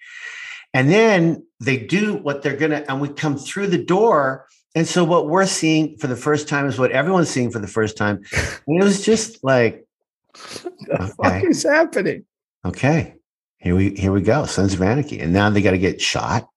And 0.75 0.91
then 0.91 1.45
they 1.61 1.77
do 1.77 2.14
what 2.14 2.43
they're 2.43 2.57
gonna, 2.57 2.85
and 2.89 3.01
we 3.01 3.09
come 3.09 3.37
through 3.37 3.69
the 3.69 3.83
door. 3.83 4.47
And 4.79 4.87
so 4.87 5.03
what 5.03 5.26
we're 5.26 5.45
seeing 5.45 5.97
for 5.99 6.07
the 6.07 6.14
first 6.14 6.49
time 6.49 6.64
is 6.66 6.79
what 6.79 6.93
everyone's 6.93 7.29
seeing 7.29 7.51
for 7.51 7.59
the 7.59 7.66
first 7.66 7.97
time. 7.97 8.22
And 8.68 8.81
it 8.81 8.85
was 8.85 9.05
just 9.05 9.43
like, 9.43 9.85
The 10.35 11.12
fuck 11.20 11.43
is 11.43 11.64
happening? 11.64 12.24
okay, 12.64 13.16
here 13.57 13.74
we 13.74 13.97
here 13.97 14.12
we 14.12 14.22
go, 14.22 14.47
Sons 14.47 14.74
of 14.74 14.83
Anarchy. 14.83 15.18
And 15.18 15.33
now 15.33 15.51
they 15.51 15.62
got 15.62 15.72
to 15.72 15.79
get 15.79 16.01
shot. 16.01 16.49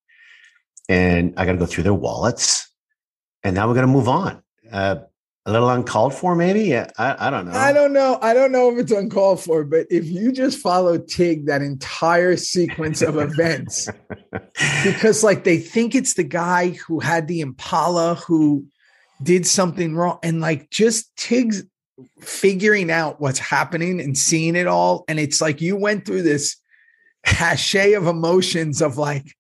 And 0.88 1.34
I 1.36 1.48
got 1.48 1.54
to 1.54 1.58
go 1.58 1.66
through 1.66 1.86
their 1.86 1.96
wallets. 1.96 2.72
And 3.42 3.56
now 3.56 3.68
we're 3.68 3.74
gonna 3.74 3.88
move 3.88 4.08
on. 4.08 4.44
Uh, 4.72 4.98
a 5.46 5.52
little 5.52 5.70
uncalled 5.70 6.14
for, 6.14 6.36
maybe. 6.36 6.66
Yeah, 6.66 6.90
I, 6.98 7.28
I 7.28 7.30
don't 7.30 7.46
know. 7.46 7.54
I 7.54 7.74
don't 7.74 7.94
know. 7.94 8.20
I 8.22 8.34
don't 8.34 8.52
know 8.52 8.72
if 8.72 8.78
it's 8.78 8.92
uncalled 8.92 9.42
for, 9.42 9.64
but 9.64 9.88
if 9.90 10.06
you 10.06 10.32
just 10.32 10.60
follow 10.60 11.00
Tig 11.00 11.48
that 11.48 11.62
entire 11.62 12.38
sequence 12.38 13.02
of 13.02 13.18
events, 13.18 13.90
because 14.84 15.24
like 15.24 15.44
they 15.44 15.58
think 15.58 15.96
it's 15.96 16.14
the 16.14 16.24
guy 16.24 16.70
who 16.70 17.00
had 17.00 17.28
the 17.28 17.42
Impala 17.42 18.16
who 18.16 18.66
did 19.24 19.48
something 19.48 19.96
wrong, 19.96 20.20
and 20.22 20.42
like 20.42 20.70
just 20.70 21.16
Tig's 21.18 21.64
figuring 22.20 22.92
out 22.92 23.20
what's 23.20 23.40
happening 23.40 24.00
and 24.00 24.16
seeing 24.16 24.56
it 24.56 24.68
all, 24.68 25.04
and 25.08 25.20
it's 25.20 25.42
like 25.42 25.60
you 25.60 25.76
went 25.76 26.06
through 26.06 26.22
this 26.22 26.56
cachet 27.26 27.94
of 27.94 28.06
emotions 28.06 28.82
of 28.82 28.98
like 28.98 29.36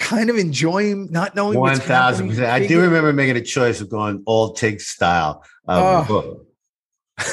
kind 0.00 0.28
of 0.30 0.36
enjoying 0.36 1.08
not 1.12 1.36
knowing 1.36 1.60
One 1.60 1.78
thousand 1.78 2.30
percent. 2.30 2.46
I 2.50 2.66
do 2.66 2.80
remember 2.80 3.12
making 3.12 3.36
a 3.36 3.42
choice 3.42 3.80
of 3.80 3.88
going 3.88 4.24
old 4.26 4.56
Tig 4.56 4.80
style. 4.80 5.44
Uh, 5.68 6.00
of, 6.00 6.10
Oh. 6.10 6.46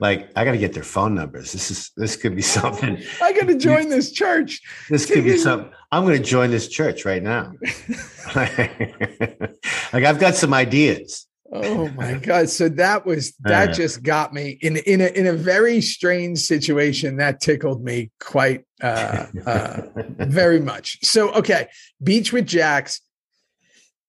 like 0.00 0.30
I 0.36 0.44
got 0.46 0.52
to 0.52 0.58
get 0.58 0.72
their 0.72 0.84
phone 0.84 1.14
numbers. 1.14 1.52
This 1.52 1.70
is 1.70 1.90
this 1.96 2.16
could 2.16 2.34
be 2.34 2.42
something. 2.42 3.02
I 3.22 3.32
got 3.34 3.48
to 3.48 3.58
join 3.58 3.90
this 3.90 4.12
church. 4.12 4.62
This 4.88 5.04
could 5.04 5.24
be 5.24 5.30
is- 5.32 5.42
something. 5.42 5.70
I'm 5.92 6.04
going 6.04 6.16
to 6.16 6.24
join 6.24 6.50
this 6.52 6.68
church 6.68 7.04
right 7.04 7.22
now. 7.22 7.52
like 8.36 10.04
I've 10.04 10.20
got 10.20 10.36
some 10.36 10.54
ideas. 10.54 11.26
Oh 11.52 11.88
my 11.90 12.14
god! 12.22 12.48
So 12.48 12.68
that 12.70 13.04
was 13.04 13.34
that 13.40 13.74
just 13.74 14.02
got 14.02 14.32
me 14.32 14.58
in 14.60 14.76
in 14.78 15.00
a 15.00 15.06
in 15.06 15.26
a 15.26 15.32
very 15.32 15.80
strange 15.80 16.38
situation 16.38 17.16
that 17.16 17.40
tickled 17.40 17.82
me 17.82 18.10
quite 18.20 18.64
uh, 18.82 19.26
uh, 19.46 19.82
very 20.18 20.60
much. 20.60 20.98
So 21.02 21.32
okay, 21.32 21.68
beach 22.02 22.32
with 22.32 22.46
Jax. 22.46 23.00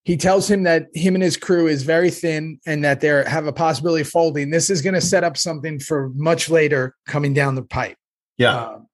He 0.04 0.18
tells 0.18 0.50
him 0.50 0.64
that 0.64 0.88
him 0.96 1.14
and 1.14 1.24
his 1.24 1.38
crew 1.38 1.68
is 1.68 1.84
very 1.84 2.10
thin 2.10 2.60
and 2.66 2.84
that 2.84 3.02
they 3.02 3.08
have 3.08 3.46
a 3.46 3.54
possibility 3.54 4.02
of 4.02 4.10
folding. 4.10 4.50
This 4.50 4.72
is 4.72 4.82
going 4.82 4.96
to 4.96 5.02
set 5.02 5.24
up 5.24 5.38
something 5.38 5.80
for 5.80 6.10
much 6.16 6.50
later 6.50 6.96
coming 7.06 7.36
down 7.36 7.54
the 7.54 7.62
pipe. 7.62 7.98
Yeah. 8.36 8.66
Um, 8.66 8.88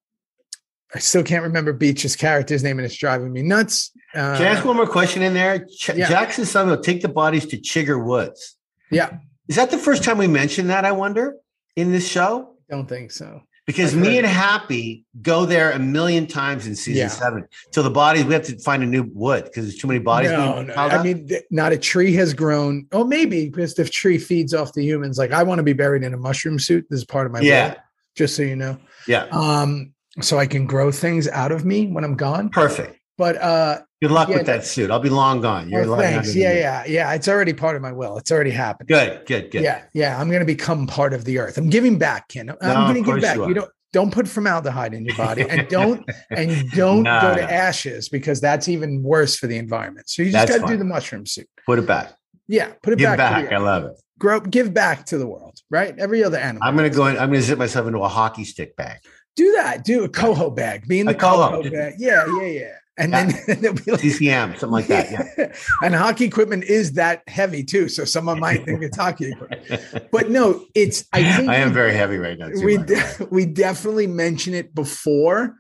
I 0.95 0.99
still 0.99 1.23
can't 1.23 1.43
remember 1.43 1.73
Beach's 1.73 2.15
character's 2.15 2.63
name, 2.63 2.79
and 2.79 2.85
it's 2.85 2.95
driving 2.95 3.33
me 3.33 3.41
nuts. 3.43 3.91
Uh, 4.15 4.37
Can 4.37 4.45
I 4.47 4.49
ask 4.51 4.63
one 4.65 4.77
more 4.77 4.87
question 4.87 5.21
in 5.21 5.33
there? 5.33 5.65
Ch- 5.65 5.89
yeah. 5.89 6.07
Jackson's 6.07 6.49
son 6.49 6.67
will 6.69 6.79
take 6.79 7.01
the 7.01 7.09
bodies 7.09 7.45
to 7.47 7.57
Chigger 7.57 8.03
Woods. 8.03 8.55
Yeah, 8.89 9.17
Is 9.49 9.57
that 9.57 9.69
the 9.69 9.77
first 9.77 10.03
time 10.03 10.17
we 10.17 10.27
mentioned 10.27 10.69
that? 10.69 10.85
I 10.85 10.93
wonder 10.93 11.35
in 11.75 11.91
this 11.91 12.07
show 12.07 12.55
don't 12.69 12.87
think 12.87 13.11
so. 13.11 13.41
because 13.65 13.93
I've 13.93 13.99
me 13.99 14.15
heard 14.15 14.19
and 14.23 14.27
Happy 14.27 15.05
go 15.21 15.45
there 15.45 15.71
a 15.71 15.79
million 15.79 16.25
times 16.25 16.65
in 16.67 16.73
season 16.75 17.01
Yeah. 17.01 17.07
seven. 17.09 17.45
Till 17.73 17.83
the 17.83 17.89
bodies, 17.89 18.23
we 18.23 18.33
have 18.33 18.43
to 18.45 18.57
find 18.59 18.81
a 18.81 18.85
new 18.85 19.03
wood 19.13 19.43
because 19.43 19.65
there's 19.65 19.75
too 19.77 19.87
many 19.87 19.99
bodies. 19.99 20.31
No, 20.31 20.61
no. 20.61 20.73
I 20.73 21.03
mean, 21.03 21.27
th- 21.27 21.43
not 21.51 21.73
a 21.73 21.77
tree 21.77 22.13
has 22.13 22.33
grown. 22.33 22.87
Oh, 22.93 23.03
maybe 23.03 23.49
because 23.49 23.73
the 23.73 23.83
tree 23.83 24.17
feeds 24.17 24.53
off 24.53 24.71
the 24.71 24.85
humans. 24.85 25.17
Like 25.17 25.33
I 25.33 25.43
want 25.43 25.59
to 25.59 25.63
be 25.63 25.73
buried 25.73 26.03
in 26.03 26.13
a 26.13 26.17
mushroom 26.17 26.59
suit. 26.59 26.85
This 26.89 26.99
is 26.99 27.05
part 27.05 27.25
of 27.25 27.33
my 27.33 27.41
Yeah. 27.41 27.75
just 28.15 28.37
so 28.37 28.43
you 28.43 28.55
know. 28.55 28.77
yeah, 29.05 29.23
Um, 29.31 29.91
so 30.21 30.37
I 30.37 30.47
can 30.47 30.65
grow 30.65 30.91
things 30.91 31.27
out 31.27 31.51
of 31.51 31.65
me 31.65 31.87
when 31.87 32.03
I'm 32.03 32.15
gone. 32.15 32.49
perfect. 32.49 32.99
But 33.17 33.37
uh, 33.41 33.79
Good 33.99 34.11
luck 34.11 34.29
Yeah, 34.29 34.37
with 34.37 34.45
that 34.45 34.63
suit. 34.63 34.91
I'll 34.91 34.99
be 34.99 35.09
long 35.09 35.41
gone. 35.41 35.69
You're 35.69 35.87
well, 35.87 35.97
thanks. 35.97 36.35
Yeah, 36.35 36.53
yeah, 36.53 36.85
yeah. 36.85 37.13
It's 37.13 37.27
already 37.27 37.51
part 37.53 37.75
of 37.75 37.81
my 37.81 37.91
will. 37.91 38.17
It's 38.17 38.31
already 38.31 38.51
happened. 38.51 38.89
Good, 38.89 39.25
good, 39.25 39.49
good. 39.49 39.63
Yeah, 39.63 39.85
yeah. 39.93 40.19
I'm 40.21 40.27
going 40.29 40.41
to 40.41 40.45
become 40.45 40.85
part 40.85 41.13
of 41.15 41.25
the 41.25 41.39
earth. 41.39 41.57
I'm 41.57 41.69
giving 41.71 41.97
back, 41.97 42.27
Ken. 42.27 42.49
I'm 42.49 42.57
No, 42.61 42.73
going 42.93 43.03
to 43.03 43.11
give 43.11 43.21
back. 43.21 43.35
you 43.37 43.47
You, 43.47 43.53
don't 43.55 43.71
don't 43.93 44.11
put 44.13 44.27
formaldehyde 44.27 44.93
in 44.93 45.03
your 45.03 45.15
body, 45.15 45.45
and 45.49 45.67
don't 45.69 46.07
and 46.29 46.71
don't 46.73 47.03
No, 47.03 47.19
go 47.21 47.35
to 47.35 47.41
no. 47.41 47.47
ashes 47.47 48.07
because 48.09 48.39
that's 48.39 48.67
even 48.67 49.01
worse 49.01 49.35
for 49.35 49.47
the 49.47 49.57
environment. 49.57 50.07
So 50.09 50.21
you 50.21 50.31
just 50.31 50.47
got 50.47 50.61
to 50.61 50.67
do 50.67 50.77
the 50.77 50.85
mushroom 50.85 51.25
suit. 51.25 51.47
Put 51.65 51.79
it 51.79 51.87
back. 51.87 52.13
Yeah, 52.47 52.73
put 52.83 52.93
it 52.93 52.99
Give 52.99 53.07
back. 53.17 53.17
back. 53.17 53.51
I 53.51 53.57
love 53.57 53.85
it. 53.85 53.93
grow 54.19 54.39
give 54.41 54.73
back 54.75 55.05
to 55.07 55.17
the 55.17 55.27
world 55.27 55.59
right 55.71 55.93
every 55.97 56.23
other 56.23 56.37
animal 56.37 56.67
I'm 56.67 56.75
gonna 56.75 56.89
go 56.89 57.07
in. 57.07 57.17
I'm 57.17 57.29
gonna 57.29 57.41
zip 57.41 57.57
myself 57.57 57.87
into 57.87 57.99
a 57.99 58.07
hockey 58.07 58.43
stick 58.45 58.75
bag. 58.75 58.99
Do 59.37 59.51
that 59.53 59.85
do 59.85 60.03
a 60.03 60.09
Koho 60.09 60.53
bag 60.53 60.87
be 60.87 60.99
in 60.99 61.05
the 61.05 61.15
Koho. 61.15 61.63
Koho 61.63 61.71
bag 61.71 61.93
yeah 61.99 62.25
yeah 62.41 62.47
yeah 62.47 62.73
and 62.99 63.13
then 63.13 63.27
they'll 63.61 63.73
be 63.73 63.91
like 63.91 64.01
CCM, 64.01 64.53
something 64.57 64.71
like 64.71 64.87
that. 64.87 65.11
Yeah. 65.37 65.53
and 65.83 65.93
hockey 65.93 66.25
equipment 66.25 66.63
is 66.63 66.93
that 66.93 67.21
heavy 67.27 67.63
too 67.63 67.87
so 67.87 68.03
someone 68.03 68.39
might 68.39 68.65
think 68.65 68.81
it's 68.81 68.97
hockey 68.97 69.31
equipment 69.31 70.09
but 70.11 70.31
no 70.31 70.65
it's 70.73 71.05
i 71.13 71.21
think 71.37 71.47
I 71.49 71.57
am 71.57 71.71
very 71.71 71.93
heavy 71.93 72.17
right 72.17 72.37
now. 72.37 72.47
Too, 72.49 72.65
we 72.65 72.77
by 72.77 72.83
the 72.83 72.93
way. 72.95 73.15
de- 73.19 73.25
we 73.29 73.45
definitely 73.45 74.07
mention 74.07 74.53
it 74.55 74.73
before 74.73 75.55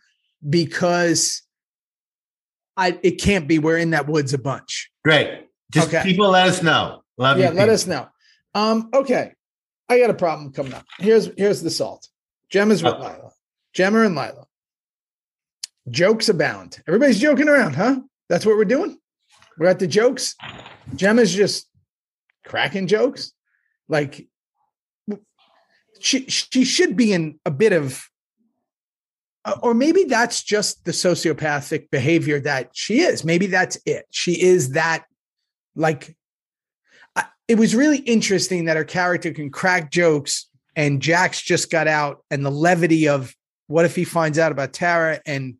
because 0.47 1.43
i 2.75 2.97
it 3.03 3.21
can't 3.21 3.47
be 3.47 3.59
we're 3.59 3.77
in 3.77 3.91
that 3.91 4.07
woods 4.07 4.33
a 4.33 4.37
bunch 4.39 4.89
Great. 5.05 5.45
Just 5.71 5.89
Okay. 5.89 6.01
people 6.03 6.29
let 6.29 6.47
us 6.47 6.63
know. 6.63 7.03
Love 7.17 7.37
yeah 7.37 7.49
you. 7.49 7.53
Yeah, 7.53 7.59
let 7.59 7.65
people. 7.65 7.73
us 7.75 7.87
know 7.87 8.07
um 8.55 8.89
okay 8.93 9.33
i 9.89 9.99
got 9.99 10.09
a 10.09 10.13
problem 10.15 10.51
coming 10.51 10.73
up 10.73 10.85
here's 10.97 11.29
here's 11.37 11.61
the 11.61 11.69
salt 11.69 12.07
gemma's 12.49 12.81
with 12.83 12.93
Oh. 12.95 12.99
Lyla 12.99 13.31
gemma 13.77 14.01
and 14.01 14.15
Lyla. 14.15 14.47
Jokes 15.87 16.29
abound. 16.29 16.81
Everybody's 16.87 17.19
joking 17.19 17.47
around 17.47 17.75
huh? 17.75 17.99
That's 18.27 18.43
what 18.43 18.57
we're 18.57 18.65
doing? 18.65 18.97
We're 19.59 19.67
at 19.67 19.77
the 19.77 19.87
jokes? 19.87 20.35
Gemma's 20.95 21.33
just 21.33 21.69
cracking 22.43 22.87
jokes? 22.87 23.31
Like 23.87 24.27
she 25.99 26.25
she 26.25 26.65
should 26.65 26.97
be 26.97 27.13
in 27.13 27.39
a 27.45 27.51
bit 27.51 27.71
of 27.71 28.03
uh, 29.45 29.55
or 29.61 29.75
maybe 29.75 30.05
that's 30.05 30.41
just 30.41 30.83
the 30.83 30.91
sociopathic 30.91 31.91
behavior 31.91 32.39
that 32.39 32.71
she 32.73 33.01
is. 33.01 33.23
Maybe 33.23 33.45
that's 33.45 33.77
it. 33.85 34.07
She 34.09 34.41
is 34.41 34.71
that 34.71 35.05
like 35.75 36.17
it 37.47 37.59
was 37.59 37.75
really 37.75 37.99
interesting 37.99 38.65
that 38.65 38.75
her 38.75 38.83
character 38.83 39.31
can 39.31 39.51
crack 39.51 39.91
jokes 39.91 40.49
and 40.75 40.99
Jax 40.99 41.41
just 41.41 41.69
got 41.69 41.87
out 41.87 42.25
and 42.31 42.43
the 42.43 42.51
levity 42.51 43.07
of 43.07 43.33
what 43.67 43.85
if 43.85 43.95
he 43.95 44.03
finds 44.05 44.39
out 44.39 44.51
about 44.51 44.73
Tara 44.73 45.19
and 45.25 45.55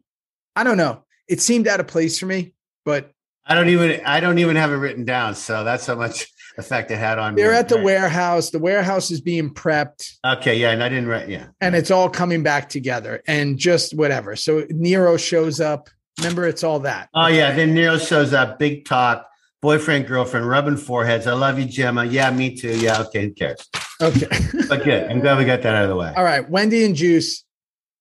I 0.56 0.64
don't 0.64 0.78
know. 0.78 1.04
It 1.28 1.42
seemed 1.42 1.68
out 1.68 1.80
of 1.80 1.88
place 1.88 2.18
for 2.18 2.26
me, 2.26 2.54
but 2.86 3.12
I 3.46 3.54
don't 3.56 3.70
even 3.70 4.02
I 4.06 4.20
don't 4.20 4.40
even 4.40 4.56
have 4.56 4.72
it 4.72 4.76
written 4.76 5.06
down. 5.06 5.36
So 5.36 5.64
that's 5.64 5.86
how 5.86 5.96
much 5.96 6.28
effect 6.58 6.90
it 6.90 6.98
had 6.98 7.20
on 7.20 7.36
me. 7.36 7.42
they're 7.42 7.52
me. 7.52 7.58
at 7.58 7.70
the 7.70 7.76
Right. 7.76 7.84
warehouse. 7.84 8.50
The 8.50 8.60
warehouse 8.60 9.12
is 9.12 9.22
being 9.22 9.54
prepped 9.54 10.14
Okay, 10.26 10.56
yeah, 10.58 10.72
and 10.72 10.82
I 10.84 10.90
didn't 10.90 11.08
write. 11.08 11.30
Yeah, 11.30 11.48
and 11.62 11.76
it's 11.76 11.92
all 11.92 12.10
coming 12.10 12.44
back 12.44 12.70
together 12.70 13.22
and 13.28 13.58
just 13.58 13.94
whatever. 13.96 14.36
So 14.36 14.66
Nero 14.70 15.18
shows 15.18 15.60
up. 15.60 15.90
Remember, 16.20 16.48
it's 16.48 16.64
all 16.64 16.80
that. 16.80 17.10
Oh 17.14 17.28
yeah, 17.28 17.54
then 17.54 17.74
Nero 17.76 17.98
shows 18.00 18.34
up, 18.34 18.58
big 18.58 18.86
talk, 18.86 19.28
boyfriend, 19.62 20.08
girlfriend, 20.08 20.48
rubbing 20.50 20.78
foreheads. 20.78 21.28
I 21.28 21.34
love 21.34 21.60
you, 21.60 21.66
Gemma. 21.66 22.06
Yeah, 22.06 22.32
me 22.32 22.56
too. 22.56 22.76
Yeah, 22.80 23.02
okay, 23.04 23.26
who 23.26 23.34
cares? 23.34 23.60
Okay. 24.02 24.28
But 24.70 24.84
good. 24.84 25.12
I'm 25.12 25.20
glad 25.20 25.38
we 25.38 25.46
got 25.46 25.62
that 25.62 25.76
out 25.76 25.84
of 25.84 25.90
the 25.90 25.96
way. 25.96 26.14
All 26.18 26.24
right, 26.24 26.48
Wendy 26.50 26.84
and 26.86 26.96
Juice. 26.96 27.44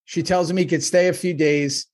She 0.07 0.23
tells 0.23 0.51
him 0.51 0.57
he 0.57 0.65
could 0.67 0.83
stay 0.83 1.09
a 1.09 1.13
few 1.13 1.35
days, 1.35 1.87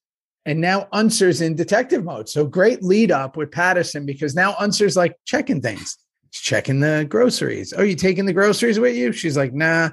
and 0.47 0.61
now 0.61 0.87
Unser's 0.93 1.41
in 1.41 1.57
detective 1.57 2.05
mode. 2.05 2.29
So 2.29 2.47
great 2.47 2.83
lead 2.83 3.11
up 3.11 3.37
with 3.37 3.51
Patterson 3.51 4.07
because 4.07 4.35
now 4.35 4.55
Unser's 4.59 4.97
like 4.97 5.17
checking 5.25 5.61
things. 5.61 5.97
He's 6.31 6.41
checking 6.41 6.81
the 6.81 7.07
groceries. 7.09 7.73
Oh, 7.77 7.83
you 7.83 7.97
taking 7.97 8.27
the 8.27 8.33
groceries 8.33 8.79
with 8.79 8.95
you? 8.97 9.13
She's 9.13 9.37
like, 9.37 9.53
nah. 9.53 9.91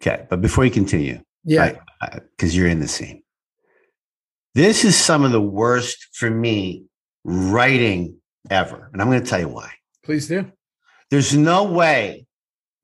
Okay, 0.00 0.26
but 0.30 0.40
before 0.40 0.64
you 0.64 0.70
continue, 0.70 1.20
Yeah. 1.44 1.74
because 2.30 2.56
you're 2.56 2.68
in 2.68 2.80
the 2.80 2.88
scene, 2.88 3.22
this 4.54 4.84
is 4.84 4.96
some 4.96 5.24
of 5.24 5.32
the 5.32 5.42
worst 5.42 6.08
for 6.12 6.30
me 6.30 6.84
writing 7.24 8.16
ever, 8.50 8.88
and 8.92 9.02
I'm 9.02 9.08
going 9.08 9.22
to 9.22 9.28
tell 9.28 9.40
you 9.40 9.48
why. 9.48 9.72
Please 10.04 10.28
do. 10.28 10.50
There's 11.10 11.36
no 11.36 11.64
way, 11.64 12.26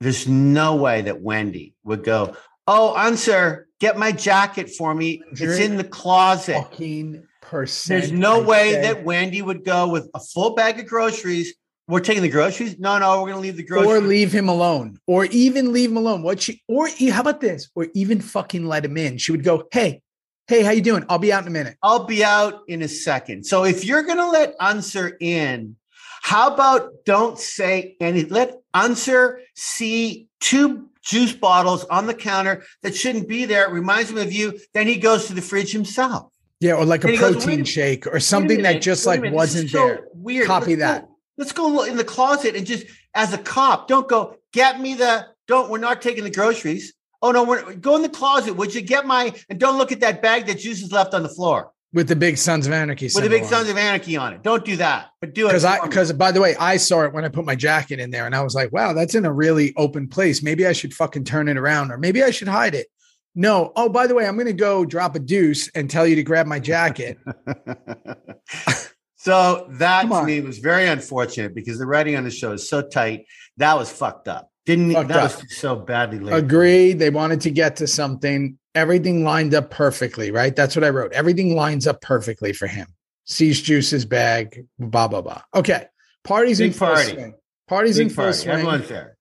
there's 0.01 0.27
no 0.29 0.77
way 0.77 1.03
that 1.03 1.21
Wendy 1.21 1.75
would 1.85 2.03
go, 2.05 2.37
Oh, 2.67 2.95
Unser, 2.97 3.69
get 3.85 3.99
my 3.99 4.13
jacket 4.13 4.71
for 4.71 4.95
me. 4.95 5.23
It's 5.33 5.59
in 5.59 5.77
the 5.77 5.85
closet. 5.85 6.55
Fucking 6.55 7.27
percent. 7.43 8.01
There's 8.01 8.13
no 8.13 8.43
way 8.43 8.81
that 8.81 9.05
Wendy 9.05 9.43
would 9.43 9.65
go 9.65 9.89
with 9.89 10.09
a 10.15 10.21
full 10.21 10.55
bag 10.55 10.81
of 10.81 10.87
groceries. 10.87 11.55
We're 11.87 12.01
taking 12.01 12.23
the 12.23 12.31
groceries. 12.31 12.79
No, 12.79 12.99
no, 12.99 13.23
we're 13.23 13.33
to 13.33 13.41
leave 13.41 13.59
the 13.59 13.63
groceries. 13.63 13.91
or 13.91 14.01
leave 14.01 14.33
him 14.33 14.49
alone, 14.49 14.99
or 15.07 15.27
even 15.27 15.73
leave 15.75 15.91
him 15.91 15.99
alone. 15.99 16.23
What 16.23 16.41
she, 16.41 16.63
or 16.67 16.89
how 17.11 17.21
about 17.21 17.43
this, 17.43 17.69
or 17.75 17.89
even 17.95 18.23
fucking 18.23 18.67
let 18.67 18.87
him 18.87 18.97
in. 18.97 19.19
She 19.19 19.33
would 19.33 19.45
go, 19.45 19.65
"Hey, 19.71 20.01
hey, 20.49 20.63
how 20.63 20.71
you 20.71 20.81
doing? 20.81 21.05
I'll 21.11 21.19
be 21.19 21.31
out 21.31 21.43
in 21.43 21.49
a 21.49 21.51
minute." 21.51 21.77
I'll 21.83 22.07
be 22.07 22.25
out 22.25 22.63
in 22.69 22.81
a 22.81 22.89
second. 22.89 23.45
So 23.45 23.65
if 23.65 23.85
you're 23.85 24.03
to 24.17 24.31
let 24.31 24.55
Unser 24.61 25.15
in, 25.21 25.77
how 26.25 26.55
about 26.55 27.05
don't 27.05 27.39
say 27.39 27.97
any? 28.01 28.25
Let 28.25 28.55
Unser 28.73 29.41
see 29.55 30.27
two 30.41 30.89
juice 31.03 31.35
bottles 31.35 31.85
on 31.85 32.07
the 32.07 32.15
counter 32.15 32.65
that 32.83 32.97
shouldn't 32.97 33.29
be 33.29 33.45
there. 33.45 33.67
It 33.69 33.73
reminds 33.73 34.11
him 34.11 34.17
of 34.17 34.33
you. 34.33 34.59
Then 34.73 34.87
he 34.87 34.97
goes 34.97 35.27
to 35.27 35.35
the 35.35 35.43
fridge 35.43 35.71
himself. 35.71 36.33
Yeah, 36.61 36.77
or 36.77 36.87
like 36.87 37.05
a 37.05 37.09
And 37.09 37.19
goes, 37.19 37.33
protein 37.35 37.59
"Wait 37.59 37.61
a- 37.61 37.71
shake 37.71 38.07
or 38.07 38.21
something 38.21 38.63
that 38.63 38.81
just 38.81 39.05
like 39.05 39.21
minute, 39.21 39.37
wasn't 39.37 39.69
so 39.69 39.87
there. 39.87 40.09
Weird. 40.15 40.47
Copy 40.47 40.77
Let's 40.77 40.81
that. 40.81 41.03
Go, 41.03 41.17
let's 41.37 41.53
go 41.53 41.69
look 41.69 41.89
in 41.89 41.99
the 41.99 42.05
closet 42.05 42.57
and 42.57 42.67
just 42.67 42.87
as 43.15 43.35
a 43.35 43.39
cop, 43.39 43.87
don't 43.87 44.09
go 44.09 44.37
get 44.55 44.81
me 44.81 44.95
the. 44.95 45.27
Don't. 45.47 45.69
We're 45.69 45.77
not 45.77 46.01
taking 46.01 46.25
the 46.25 46.31
groceries. 46.31 46.95
Oh 47.21 47.33
no, 47.33 47.45
we're 47.45 47.75
go 47.75 47.97
in 47.97 48.03
the 48.03 48.09
closet. 48.09 48.55
Would 48.55 48.75
you 48.75 48.81
get 48.81 49.05
my 49.07 49.35
and 49.51 49.61
don't 49.61 49.77
look 49.77 49.93
at 49.93 50.01
that 50.01 50.23
bag 50.23 50.47
that 50.47 50.59
juice 50.59 50.81
is 50.81 50.91
left 50.91 51.13
on 51.13 51.23
the 51.23 51.29
floor 51.29 51.71
with 51.95 52.09
the 52.09 52.17
big 52.17 52.37
Sons 52.37 52.67
of 52.67 52.73
Anarchy. 52.73 53.07
with 53.07 53.23
the 53.25 53.31
big 53.31 53.45
Sons 53.45 53.71
of 53.71 53.79
Anarchy 53.79 54.17
on 54.17 54.35
it. 54.35 54.43
Don't 54.43 54.65
do 54.65 54.77
that, 54.77 55.11
but 55.21 55.33
do 55.33 55.47
it 55.47 55.51
because 55.51 55.65
I 55.65 55.81
because 55.81 56.13
by 56.13 56.33
the 56.33 56.41
way, 56.41 56.55
I 56.57 56.77
saw 56.77 57.03
it 57.05 57.13
when 57.15 57.25
I 57.25 57.29
put 57.29 57.45
my 57.47 57.55
jacket 57.55 58.01
in 58.01 58.11
there, 58.11 58.27
and 58.27 58.35
I 58.35 58.43
was 58.43 58.55
like, 58.55 58.73
"Wow, 58.73 58.93
that's 58.93 59.15
in 59.15 59.25
a 59.25 59.33
really 59.33 59.73
open 59.77 60.09
place. 60.09 60.43
Maybe 60.43 60.67
I 60.67 60.73
should 60.73 60.93
fucking 60.93 61.25
turn 61.25 61.49
it 61.49 61.57
around, 61.57 61.93
or 61.93 61.97
maybe 61.97 62.23
I 62.23 62.31
should 62.31 62.49
hide 62.49 62.75
it." 62.75 62.89
No. 63.35 63.73
Oh, 63.75 63.89
by 63.89 64.07
the 64.07 64.15
way, 64.15 64.27
I'm 64.27 64.35
going 64.37 64.47
to 64.47 64.53
go 64.53 64.85
drop 64.85 65.17
a 65.17 65.19
deuce 65.19 65.69
and 65.75 65.89
tell 65.91 66.07
you 66.07 66.17
to 66.17 66.23
grab 66.23 66.47
my 66.47 66.61
jacket. 66.61 67.19
so 69.17 69.67
that 69.71 70.03
to 70.09 70.25
me 70.25 70.41
was 70.41 70.59
very 70.59 70.87
unfortunate 70.87 71.55
because 71.55 71.79
the 71.79 71.87
writing 71.87 72.17
on 72.17 72.25
the 72.25 72.31
show 72.31 72.53
is 72.53 72.69
so 72.69 72.83
tight. 72.83 73.27
That 73.57 73.77
was 73.77 73.91
fucked 73.91 74.29
up. 74.29 74.51
Didn't 74.67 74.93
Fucked 74.93 75.09
that 75.09 75.17
up. 75.17 75.43
was 75.43 75.57
so 75.57 75.77
badly 75.77 76.21
laid. 76.21 76.43
Agreed. 76.43 76.99
They 76.99 77.11
wanted 77.11 77.43
to 77.43 77.51
get 77.51 77.77
to 77.77 77.87
something. 77.87 78.59
Everything 78.75 79.23
lined 79.25 79.55
up 79.55 79.71
perfectly, 79.71 80.31
right? 80.31 80.55
That's 80.55 80.75
what 80.75 80.85
I 80.85 80.89
wrote. 80.91 81.13
Everything 81.13 81.55
lines 81.55 81.87
up 81.87 82.01
perfectly 82.01 82.53
for 82.53 82.67
him. 82.67 82.89
Sees 83.25 83.63
Juice's 83.63 84.05
bag, 84.05 84.67
blah 84.79 85.09
blah 85.09 85.23
blah. 85.23 85.43
Okay, 85.55 85.87
parties 86.25 86.61
in 86.61 86.69
Big 86.71 86.77
full 86.77 86.89
party. 86.89 87.13
swing. 87.13 87.35
Parties 87.69 87.99
in 87.99 88.09
Big 88.09 88.17
full 88.17 88.25
party. 88.25 88.39
swing, 88.39 88.53
Everyone's 88.55 88.89
there. 88.89 89.17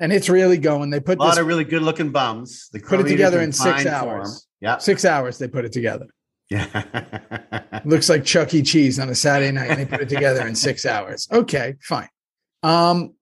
and 0.00 0.12
it's 0.12 0.28
really 0.28 0.58
going. 0.58 0.90
They 0.90 1.00
put 1.00 1.18
A 1.18 1.22
lot 1.22 1.30
this 1.30 1.38
of 1.38 1.46
really 1.46 1.64
good 1.64 1.82
looking 1.82 2.10
bums. 2.10 2.68
They 2.72 2.80
Put 2.80 3.00
it 3.00 3.04
together 3.08 3.40
in 3.40 3.52
six 3.52 3.86
hours. 3.86 4.46
Yeah. 4.60 4.78
six 4.78 5.04
hours. 5.04 5.38
They 5.38 5.48
put 5.48 5.64
it 5.64 5.72
together. 5.72 6.06
Yeah. 6.50 7.80
Looks 7.84 8.08
like 8.08 8.24
Chuck 8.24 8.52
E. 8.54 8.62
Cheese 8.62 8.98
on 8.98 9.08
a 9.08 9.14
Saturday 9.14 9.52
night, 9.52 9.70
and 9.70 9.78
they 9.80 9.86
put 9.86 10.00
it 10.00 10.08
together 10.08 10.46
in 10.46 10.54
six 10.54 10.84
hours. 10.86 11.28
Okay, 11.32 11.74
fine. 11.80 12.08
Um, 12.62 13.14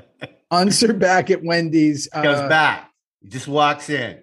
Unser 0.50 0.92
back 0.92 1.30
at 1.30 1.42
Wendy's. 1.44 2.08
Goes 2.08 2.38
Uh, 2.38 2.48
back. 2.48 2.90
He 3.20 3.28
just 3.28 3.48
walks 3.48 3.88
in. 3.90 4.22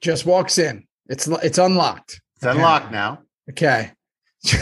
Just 0.00 0.26
walks 0.26 0.58
in. 0.58 0.86
It's 1.08 1.26
it's 1.26 1.58
unlocked. 1.58 2.20
It's 2.36 2.44
unlocked 2.46 2.92
now. 2.92 3.22
Okay. 3.50 3.92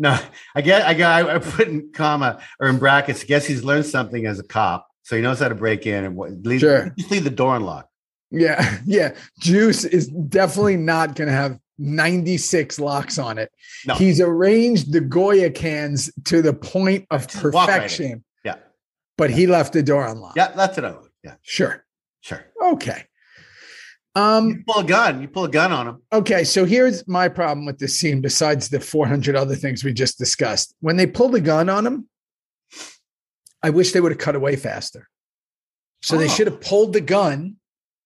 No, 0.00 0.16
I 0.54 0.60
get 0.60 0.82
I 0.86 0.94
got 0.94 1.28
I 1.28 1.38
put 1.40 1.66
in 1.66 1.90
comma 1.92 2.40
or 2.60 2.68
in 2.68 2.78
brackets. 2.78 3.22
I 3.22 3.26
guess 3.26 3.46
he's 3.46 3.64
learned 3.64 3.84
something 3.86 4.26
as 4.26 4.38
a 4.38 4.44
cop. 4.44 4.86
So 5.02 5.16
he 5.16 5.22
knows 5.22 5.40
how 5.40 5.48
to 5.48 5.56
break 5.56 5.86
in 5.86 6.04
and 6.04 6.14
what 6.14 6.30
leave, 6.44 6.60
Sure. 6.60 6.94
just 6.96 7.10
leave 7.10 7.24
the 7.24 7.30
door 7.30 7.56
unlocked. 7.56 7.88
Yeah, 8.30 8.78
yeah. 8.86 9.14
Juice 9.40 9.84
is 9.84 10.06
definitely 10.06 10.76
not 10.76 11.16
going 11.16 11.26
to 11.28 11.34
have 11.34 11.58
96 11.78 12.78
locks 12.78 13.18
on 13.18 13.38
it. 13.38 13.50
No. 13.86 13.94
He's 13.94 14.20
arranged 14.20 14.92
the 14.92 15.00
Goya 15.00 15.50
cans 15.50 16.12
to 16.26 16.42
the 16.42 16.52
point 16.52 17.06
of 17.10 17.22
walk 17.36 17.44
right 17.54 17.66
perfection. 17.66 18.24
Yeah. 18.44 18.56
But 19.16 19.30
he 19.30 19.48
left 19.48 19.72
the 19.72 19.82
door 19.82 20.06
unlocked. 20.06 20.36
Yeah, 20.36 20.52
that's 20.52 20.76
what 20.76 20.84
I. 20.84 20.94
Yeah, 21.24 21.34
Sure. 21.42 21.84
Sure. 22.28 22.44
Okay. 22.74 23.04
Um, 24.14 24.48
You 24.48 24.62
pull 24.66 24.82
a 24.82 24.84
gun. 24.86 25.22
You 25.22 25.28
pull 25.28 25.44
a 25.44 25.48
gun 25.50 25.72
on 25.72 25.86
him. 25.88 26.02
okay, 26.12 26.42
so 26.44 26.64
here's 26.64 27.06
my 27.06 27.28
problem 27.28 27.66
with 27.66 27.78
this 27.78 27.98
scene, 27.98 28.20
besides 28.20 28.68
the 28.68 28.80
400 28.80 29.36
other 29.36 29.54
things 29.54 29.84
we 29.84 29.92
just 29.92 30.18
discussed. 30.18 30.74
When 30.80 30.96
they 30.96 31.06
pulled 31.06 31.32
the 31.32 31.40
gun 31.40 31.68
on 31.68 31.86
him, 31.86 32.08
I 33.62 33.70
wish 33.70 33.92
they 33.92 34.00
would 34.00 34.12
have 34.12 34.18
cut 34.20 34.34
away 34.36 34.56
faster. 34.56 35.08
So 36.02 36.16
they 36.16 36.26
Oh. 36.26 36.28
should 36.28 36.46
have 36.46 36.60
pulled 36.60 36.92
the 36.92 37.00
gun, 37.00 37.56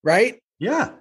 right? 0.03 0.43
Yeah. 0.59 0.93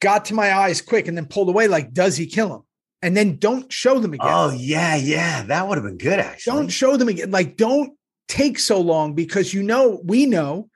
got 0.00 0.24
to 0.24 0.34
my 0.34 0.52
eyes 0.52 0.80
quick 0.82 1.06
and 1.06 1.16
then 1.16 1.26
pulled 1.26 1.48
away 1.48 1.68
like 1.68 1.92
does 1.92 2.16
he 2.16 2.26
kill 2.26 2.52
him 2.52 2.62
and 3.02 3.16
then 3.16 3.36
don't 3.36 3.72
show 3.72 4.00
them 4.00 4.12
again 4.12 4.26
Oh 4.28 4.50
yeah, 4.50 4.96
yeah. 4.96 5.44
That 5.44 5.68
would 5.68 5.78
have 5.78 5.84
been 5.84 5.96
good. 5.96 6.18
Actually, 6.18 6.56
don't 6.56 6.68
show 6.70 6.96
them 6.96 7.06
again 7.08 7.30
like 7.30 7.56
don't 7.56 7.96
take 8.26 8.58
so 8.58 8.80
long 8.80 9.14
because 9.14 9.54
you 9.54 9.62
know 9.62 10.00
we 10.02 10.26
know 10.26 10.68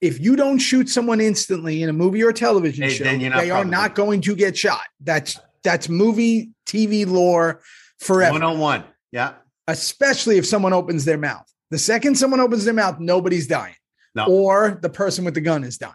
if 0.00 0.18
you 0.20 0.34
don't 0.36 0.58
shoot 0.58 0.88
someone 0.88 1.20
instantly 1.20 1.82
in 1.82 1.88
a 1.88 1.92
movie 1.92 2.22
or 2.22 2.30
a 2.30 2.34
television 2.34 2.84
Hey, 2.84 2.90
show 2.90 3.04
then 3.04 3.20
you're 3.20 3.30
not 3.30 3.40
they 3.40 3.50
are 3.50 3.64
not 3.64 3.94
going 3.94 4.20
to 4.22 4.34
get 4.36 4.56
shot 4.56 4.82
that's 5.00 5.38
that's 5.62 5.88
movie 5.88 6.50
tv 6.66 7.06
lore 7.06 7.60
forever 8.00 8.32
one 8.32 8.42
on 8.42 8.58
one. 8.58 8.84
Yeah. 9.12 9.34
especially 9.68 10.38
if 10.38 10.46
someone 10.46 10.72
opens 10.72 11.04
their 11.04 11.18
mouth 11.18 11.46
the 11.70 11.78
second 11.78 12.16
someone 12.16 12.40
opens 12.40 12.64
their 12.64 12.74
mouth 12.74 12.98
nobody's 13.00 13.46
dying 13.46 13.74
No. 14.14 14.26
or 14.26 14.78
the 14.82 14.90
person 14.90 15.24
with 15.24 15.34
the 15.34 15.40
gun 15.42 15.64
is 15.64 15.78
dying 15.78 15.94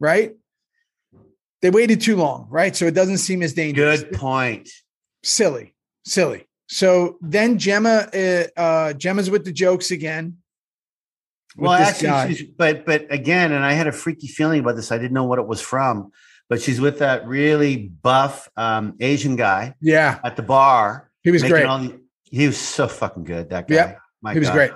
right 0.00 0.32
they 1.60 1.70
waited 1.70 2.00
too 2.00 2.16
long 2.16 2.46
right 2.50 2.74
so 2.74 2.86
it 2.86 2.94
doesn't 2.94 3.18
seem 3.18 3.42
as 3.42 3.52
dangerous 3.52 4.02
Good 4.02 4.12
point. 4.14 4.68
silly, 5.22 5.74
silly. 6.04 6.48
So 6.68 7.18
then 7.20 7.58
Gemma, 7.58 8.08
uh, 8.14 8.44
uh, 8.58 8.92
Gemma's 8.94 9.28
with 9.28 9.44
the 9.44 9.52
jokes 9.52 9.90
again. 9.90 10.38
Well, 11.56 11.72
actually, 11.72 12.54
but 12.56 12.86
but 12.86 13.06
again, 13.12 13.52
and 13.52 13.64
I 13.64 13.72
had 13.72 13.86
a 13.86 13.92
freaky 13.92 14.26
feeling 14.28 14.60
about 14.60 14.76
this. 14.76 14.90
I 14.92 14.98
didn't 14.98 15.12
know 15.12 15.24
what 15.24 15.38
it 15.38 15.46
was 15.46 15.60
from, 15.60 16.10
but 16.48 16.60
she's 16.62 16.80
with 16.80 16.98
that 17.00 17.26
really 17.26 17.76
buff 17.88 18.48
um, 18.56 18.94
Asian 19.00 19.36
guy 19.36 19.74
yeah, 19.80 20.18
at 20.24 20.36
the 20.36 20.42
bar. 20.42 21.10
he 21.22 21.30
was 21.30 21.42
great. 21.42 21.64
the- 21.64 22.00
he 22.24 22.46
was 22.46 22.56
so 22.56 22.88
fucking 22.88 23.24
good. 23.24 23.50
That 23.50 23.68
guy. 23.68 23.74
Yeah, 23.74 23.94
My 24.22 24.32
He 24.32 24.38
was 24.38 24.48
God. 24.48 24.54
great. 24.54 24.70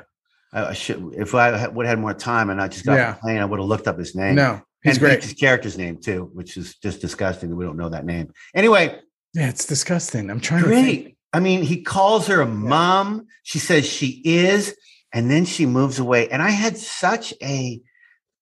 I, 0.52 0.66
I 0.66 0.72
should 0.74 1.14
if 1.16 1.34
I 1.34 1.66
would 1.66 1.86
have 1.86 1.96
had 1.96 2.00
more 2.00 2.12
time 2.12 2.50
and 2.50 2.60
I 2.60 2.68
just 2.68 2.84
got 2.84 2.96
Yeah. 2.96 3.14
plane, 3.14 3.38
I 3.38 3.46
would 3.46 3.58
have 3.58 3.68
looked 3.68 3.88
up 3.88 3.98
his 3.98 4.14
name. 4.14 4.34
No, 4.34 4.60
he's 4.82 4.96
and 4.96 5.00
great. 5.00 5.22
His 5.24 5.32
character's 5.32 5.78
name 5.78 5.96
too, 5.98 6.30
which 6.34 6.58
is 6.58 6.74
just 6.76 7.00
disgusting. 7.00 7.48
that 7.48 7.56
We 7.56 7.64
don't 7.64 7.78
know 7.78 7.88
that 7.88 8.04
name. 8.04 8.30
Anyway, 8.54 9.00
Yeah, 9.32 9.48
it's 9.48 9.64
disgusting. 9.64 10.30
I'm 10.30 10.40
trying 10.40 10.62
great. 10.64 11.16
I 11.32 11.40
mean, 11.40 11.62
he 11.62 11.82
calls 11.82 12.26
her 12.28 12.40
a 12.42 12.46
mom. 12.46 13.26
She 13.42 13.58
says 13.58 13.86
she 13.86 14.22
is, 14.24 14.74
and 15.12 15.30
then 15.30 15.44
she 15.44 15.66
moves 15.66 15.98
away. 15.98 16.28
And 16.28 16.42
I 16.42 16.50
had 16.50 16.76
such 16.76 17.32
a 17.42 17.80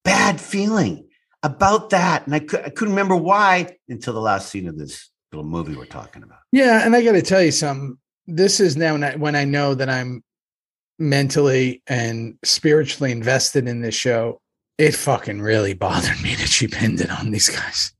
bad 0.04 0.40
feeling 0.40 1.08
about 1.42 1.90
that, 1.90 2.26
and 2.26 2.34
I, 2.34 2.40
could, 2.40 2.60
I 2.60 2.70
couldn't 2.70 2.94
remember 2.94 3.16
why 3.16 3.76
until 3.88 4.14
the 4.14 4.20
last 4.20 4.50
scene 4.50 4.68
of 4.68 4.78
this 4.78 5.10
little 5.32 5.44
movie 5.44 5.76
we're 5.76 5.84
talking 5.84 6.22
about. 6.22 6.38
Yeah, 6.52 6.84
and 6.84 6.96
I 6.96 7.02
got 7.02 7.12
to 7.12 7.22
tell 7.22 7.42
you 7.42 7.50
something. 7.50 7.98
This 8.26 8.60
is 8.60 8.76
now 8.76 8.92
when 8.92 9.04
I, 9.04 9.16
when 9.16 9.36
I 9.36 9.44
know 9.44 9.74
that 9.74 9.90
I'm 9.90 10.22
mentally 10.98 11.82
and 11.86 12.38
spiritually 12.44 13.12
invested 13.12 13.68
in 13.68 13.80
this 13.80 13.94
show. 13.94 14.40
It 14.78 14.94
fucking 14.94 15.40
really 15.40 15.74
bothered 15.74 16.20
me 16.22 16.34
that 16.34 16.48
she 16.48 16.66
pinned 16.66 17.00
it 17.00 17.10
on 17.10 17.30
these 17.30 17.48
guys. 17.48 17.92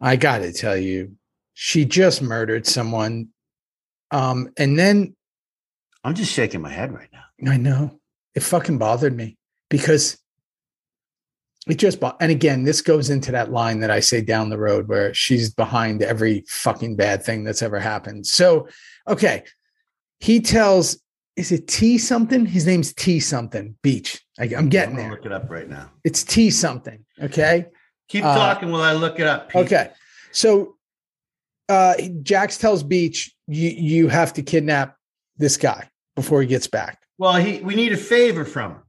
I 0.00 0.16
got 0.16 0.38
to 0.38 0.52
tell 0.52 0.76
you, 0.76 1.16
she 1.54 1.84
just 1.84 2.20
murdered 2.20 2.66
someone. 2.66 3.28
Um, 4.10 4.50
and 4.58 4.78
then 4.78 5.16
I'm 6.02 6.14
just 6.14 6.32
shaking 6.32 6.60
my 6.60 6.70
head 6.70 6.92
right 6.92 7.08
now. 7.12 7.13
I 7.46 7.56
know. 7.56 8.00
It 8.34 8.42
fucking 8.42 8.78
bothered 8.78 9.16
me 9.16 9.36
because 9.70 10.18
it 11.68 11.76
just 11.76 11.98
bo- 12.00 12.16
and 12.20 12.30
again 12.30 12.62
this 12.64 12.82
goes 12.82 13.08
into 13.08 13.32
that 13.32 13.50
line 13.50 13.80
that 13.80 13.90
i 13.90 13.98
say 13.98 14.20
down 14.20 14.50
the 14.50 14.58
road 14.58 14.86
where 14.86 15.14
she's 15.14 15.48
behind 15.54 16.02
every 16.02 16.44
fucking 16.46 16.94
bad 16.94 17.22
thing 17.22 17.42
that's 17.42 17.62
ever 17.62 17.78
happened. 17.80 18.26
So 18.26 18.68
okay. 19.08 19.44
He 20.20 20.40
tells 20.40 21.00
is 21.36 21.50
it 21.50 21.66
t 21.66 21.98
something? 21.98 22.46
His 22.46 22.66
name's 22.66 22.92
t 22.94 23.18
something 23.20 23.76
beach. 23.82 24.20
I, 24.38 24.44
i'm 24.56 24.68
getting 24.68 24.96
there. 24.96 25.10
Look 25.10 25.26
it 25.26 25.32
up 25.32 25.50
right 25.50 25.68
now. 25.68 25.90
it's 26.04 26.22
t 26.24 26.50
something 26.50 27.04
okay? 27.22 27.66
Keep 28.08 28.24
Uh, 28.24 28.34
talking 28.34 28.70
while 28.70 28.82
I 28.82 28.92
look 28.92 29.18
it 29.18 29.26
up. 29.26 29.48
Pete. 29.48 29.64
okay. 29.66 29.90
So 30.32 30.76
uh 31.68 31.94
jax 32.22 32.58
tells 32.58 32.82
beach 32.82 33.34
you 33.46 33.70
you 33.70 34.08
have 34.08 34.32
to 34.34 34.42
kidnap 34.42 34.96
this 35.38 35.56
guy 35.56 35.88
before 36.14 36.42
he 36.42 36.46
gets 36.46 36.66
back 36.66 37.00
Well, 37.18 37.34
he 37.34 37.60
we 37.60 37.74
need 37.74 37.92
a 37.92 37.96
favor 37.96 38.44
from 38.44 38.72
him. 38.72 38.80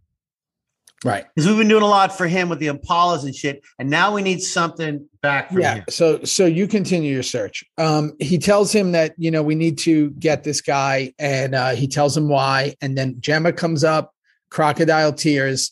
Right. 1.03 1.26
Because 1.36 1.47
we've 1.47 1.57
been 1.57 1.67
doing 1.67 1.84
a 1.84 1.88
lot 1.88 2.17
for 2.17 2.26
him 2.26 2.49
with 2.49 2.57
the 2.57 2.65
Impalas 2.67 3.26
and 3.26 3.36
shit, 3.36 3.61
and 3.78 3.91
now 3.91 4.15
we 4.15 4.23
need 4.23 4.41
something 4.41 5.07
back 5.21 5.49
from 5.49 5.61
yeah 5.61 5.76
him. 5.76 5.86
so 5.89 6.23
so 6.23 6.45
you 6.45 6.67
continue 6.67 7.13
your 7.13 7.23
search. 7.23 7.63
Um 7.78 8.13
he 8.19 8.39
tells 8.39 8.73
him 8.73 8.93
that 8.93 9.13
you 9.17 9.30
know 9.30 9.43
we 9.43 9.53
need 9.55 9.78
to 9.80 10.09
get 10.11 10.43
this 10.43 10.61
guy 10.61 11.13
and 11.19 11.53
uh 11.53 11.71
he 11.76 11.88
tells 11.88 12.17
him 12.17 12.28
why 12.28 12.76
and 12.82 12.97
then 12.97 13.17
gemma 13.19 13.53
comes 13.53 13.84
up 13.84 14.13
crocodile 14.49 15.13
tears 15.13 15.71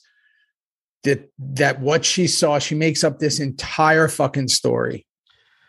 that 1.04 1.32
that 1.40 1.80
what 1.80 2.06
she 2.06 2.28
saw 2.28 2.60
she 2.60 2.76
makes 2.76 3.04
up 3.04 3.18
this 3.18 3.40
entire 3.40 4.08
fucking 4.08 4.48
story. 4.50 5.06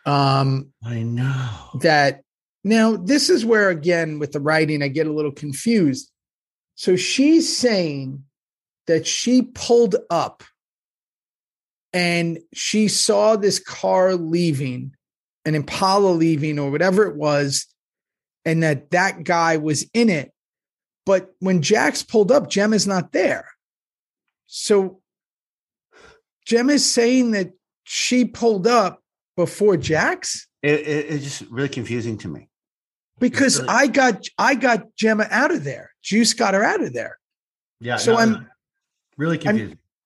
Um 0.05 0.73
I 0.85 1.03
know. 1.03 1.51
that 1.81 2.23
now 2.65 2.97
this 2.97 3.31
is 3.31 3.45
where 3.47 3.71
again 3.71 4.19
with 4.19 4.33
the 4.33 4.41
writing 4.41 4.83
i 4.83 4.89
get 4.89 5.07
a 5.07 5.13
little 5.13 5.33
confused 5.33 6.11
so 6.75 6.97
she's 6.97 7.57
saying 7.57 8.25
that 8.87 9.07
she 9.07 9.43
pulled 9.43 9.97
up 10.11 10.43
and 11.93 12.39
she 12.53 12.89
saw 12.89 13.37
this 13.37 13.59
car 13.59 14.15
leaving 14.17 14.95
an 15.45 15.55
impala 15.55 16.11
leaving 16.11 16.59
or 16.59 16.71
whatever 16.71 17.07
it 17.07 17.17
was 17.17 17.67
and 18.45 18.63
that 18.63 18.91
that 18.91 19.25
guy 19.25 19.57
was 19.57 19.89
in 19.95 20.09
it 20.09 20.33
but 21.07 21.33
when 21.41 21.63
jax 21.63 22.03
pulled 22.03 22.33
up 22.33 22.49
gemma's 22.51 22.87
not 22.87 23.13
there 23.13 23.49
so 24.47 25.01
gemma's 26.47 26.85
saying 26.85 27.31
that 27.33 27.53
she 27.85 28.25
pulled 28.25 28.67
up 28.67 29.01
before 29.37 29.77
jax 29.77 30.47
It, 30.63 30.81
it- 30.81 31.07
it's 31.11 31.25
just 31.25 31.43
really 31.51 31.69
confusing 31.69 32.19
to 32.19 32.29
me. 32.29 32.49
because 33.19 33.59
really- 33.59 33.69
I 33.69 33.87
got 33.87 34.25
I 34.39 34.55
got 34.55 34.95
Gemma 34.97 35.27
out 35.31 35.51
of 35.53 35.63
there. 35.65 35.91
Juice 36.05 36.35
got 36.35 36.55
her 36.55 36.63
out 36.63 36.83
of 36.83 36.93
there. 36.93 37.19
Yeah. 37.81 37.97
So 37.97 38.13
no, 38.13 38.19
I'm- 38.19 38.49
really 39.17 39.39
I'm- 39.47 39.57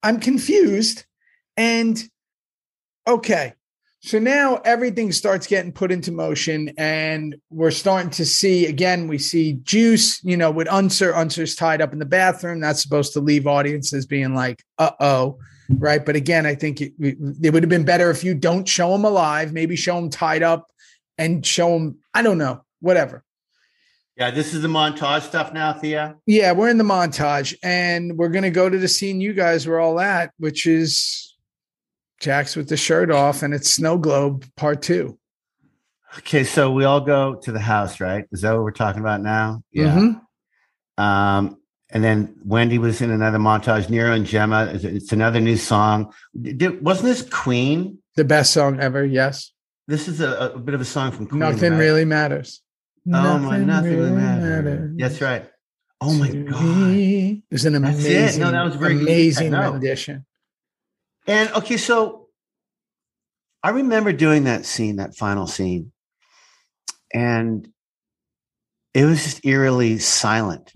I'm 0.02 0.20
confused. 0.20 1.04
And 1.56 2.02
okay. 3.06 3.52
So 4.00 4.20
now 4.20 4.58
everything 4.64 5.10
starts 5.10 5.48
getting 5.48 5.72
put 5.72 5.90
into 5.90 6.12
motion, 6.12 6.70
and 6.78 7.34
we're 7.50 7.72
starting 7.72 8.10
to 8.10 8.24
see 8.24 8.66
again. 8.66 9.08
We 9.08 9.18
see 9.18 9.54
Juice, 9.64 10.22
you 10.22 10.36
know, 10.36 10.52
with 10.52 10.68
Unser. 10.68 11.12
Unser's 11.16 11.56
tied 11.56 11.82
up 11.82 11.92
in 11.92 11.98
the 11.98 12.06
bathroom. 12.06 12.60
That's 12.60 12.80
supposed 12.80 13.12
to 13.14 13.20
leave 13.20 13.48
audiences 13.48 14.06
being 14.06 14.36
like, 14.36 14.62
"Uh 14.78 14.92
oh," 15.00 15.40
right? 15.68 16.06
But 16.06 16.14
again, 16.14 16.46
I 16.46 16.54
think 16.54 16.80
it, 16.80 16.92
it 17.00 17.52
would 17.52 17.64
have 17.64 17.68
been 17.70 17.84
better 17.84 18.08
if 18.08 18.22
you 18.22 18.36
don't 18.36 18.68
show 18.68 18.94
him 18.94 19.04
alive. 19.04 19.52
Maybe 19.52 19.74
show 19.74 19.98
him 19.98 20.10
tied 20.10 20.44
up, 20.44 20.70
and 21.18 21.44
show 21.44 21.74
him. 21.74 21.98
I 22.14 22.22
don't 22.22 22.38
know, 22.38 22.62
whatever. 22.78 23.24
Yeah, 24.18 24.32
this 24.32 24.52
is 24.52 24.62
the 24.62 24.68
montage 24.68 25.22
stuff 25.22 25.52
now, 25.52 25.72
Thea. 25.72 26.16
Yeah, 26.26 26.50
we're 26.50 26.68
in 26.70 26.78
the 26.78 26.84
montage, 26.84 27.54
and 27.62 28.16
we're 28.18 28.30
gonna 28.30 28.50
go 28.50 28.68
to 28.68 28.76
the 28.76 28.88
scene 28.88 29.20
you 29.20 29.32
guys 29.32 29.64
were 29.66 29.78
all 29.78 30.00
at, 30.00 30.32
which 30.38 30.66
is 30.66 31.36
Jax 32.20 32.56
with 32.56 32.68
the 32.68 32.76
shirt 32.76 33.12
off, 33.12 33.44
and 33.44 33.54
it's 33.54 33.70
Snow 33.70 33.96
Globe 33.96 34.44
Part 34.56 34.82
Two. 34.82 35.18
Okay, 36.18 36.42
so 36.42 36.72
we 36.72 36.84
all 36.84 37.00
go 37.00 37.36
to 37.36 37.52
the 37.52 37.60
house, 37.60 38.00
right? 38.00 38.24
Is 38.32 38.40
that 38.40 38.52
what 38.54 38.62
we're 38.64 38.72
talking 38.72 39.00
about 39.00 39.20
now? 39.22 39.62
Mhm. 39.76 40.20
Um, 40.96 41.58
and 41.90 42.02
then 42.02 42.34
Wendy 42.44 42.78
was 42.78 43.00
in 43.00 43.10
another 43.12 43.38
montage. 43.38 43.88
Nero 43.88 44.12
and 44.14 44.26
Gemma. 44.26 44.70
It's, 44.74 44.82
it's 44.84 45.12
another 45.12 45.38
new 45.40 45.56
song. 45.56 46.12
Did, 46.40 46.82
wasn't 46.82 47.06
this 47.06 47.22
Queen? 47.22 47.98
the 48.16 48.24
best 48.24 48.52
song 48.52 48.80
ever. 48.80 49.04
Yes, 49.06 49.52
This 49.86 50.08
is 50.08 50.20
a, 50.20 50.50
a 50.54 50.58
bit 50.58 50.74
of 50.74 50.80
a 50.80 50.84
song 50.84 51.12
from 51.12 51.28
Queen. 51.28 51.38
nothing 51.38 51.74
right? 51.74 51.78
really 51.78 52.04
matters. 52.04 52.60
Oh 53.12 53.38
my, 53.38 53.58
nothing 53.58 53.96
really 53.96 54.12
matters. 54.12 54.96
That's 54.96 55.20
right. 55.20 55.48
Oh 56.00 56.14
my 56.14 56.30
god. 56.30 56.94
It 56.94 57.42
was 57.50 57.64
an 57.64 57.82
That's 57.82 58.04
it. 58.04 58.16
amazing, 58.16 58.40
No, 58.40 58.50
that 58.52 58.64
was 58.64 58.76
very 58.76 58.98
amazing 58.98 59.52
rendition. 59.52 60.24
And 61.26 61.50
okay, 61.52 61.76
so 61.76 62.28
I 63.62 63.70
remember 63.70 64.12
doing 64.12 64.44
that 64.44 64.64
scene, 64.64 64.96
that 64.96 65.16
final 65.16 65.46
scene, 65.46 65.92
and 67.12 67.68
it 68.94 69.04
was 69.04 69.24
just 69.24 69.44
eerily 69.44 69.98
silent. 69.98 70.72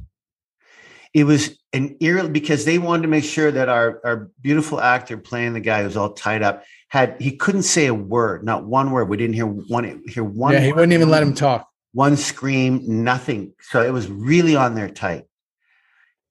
It 1.14 1.24
was 1.24 1.58
an 1.72 1.96
eerily 2.00 2.30
because 2.30 2.64
they 2.64 2.78
wanted 2.78 3.02
to 3.02 3.08
make 3.08 3.24
sure 3.24 3.50
that 3.50 3.68
our 3.68 4.00
our 4.04 4.30
beautiful 4.40 4.80
actor 4.80 5.16
playing 5.16 5.52
the 5.52 5.60
guy 5.60 5.82
who's 5.82 5.96
all 5.96 6.12
tied 6.12 6.42
up 6.42 6.64
had 6.88 7.16
he 7.20 7.36
couldn't 7.36 7.62
say 7.62 7.86
a 7.86 7.94
word, 7.94 8.44
not 8.44 8.64
one 8.64 8.90
word. 8.90 9.08
We 9.08 9.16
didn't 9.16 9.34
hear 9.34 9.46
one 9.46 10.02
hear 10.06 10.24
one. 10.24 10.52
yeah, 10.52 10.60
he 10.60 10.72
wouldn't 10.72 10.92
even 10.92 11.08
let 11.08 11.22
him 11.22 11.34
talk. 11.34 11.68
One 11.92 12.16
scream, 12.16 12.80
nothing. 13.04 13.52
So 13.60 13.82
it 13.82 13.92
was 13.92 14.08
really 14.08 14.56
on 14.56 14.74
there 14.74 14.88
tight. 14.88 15.24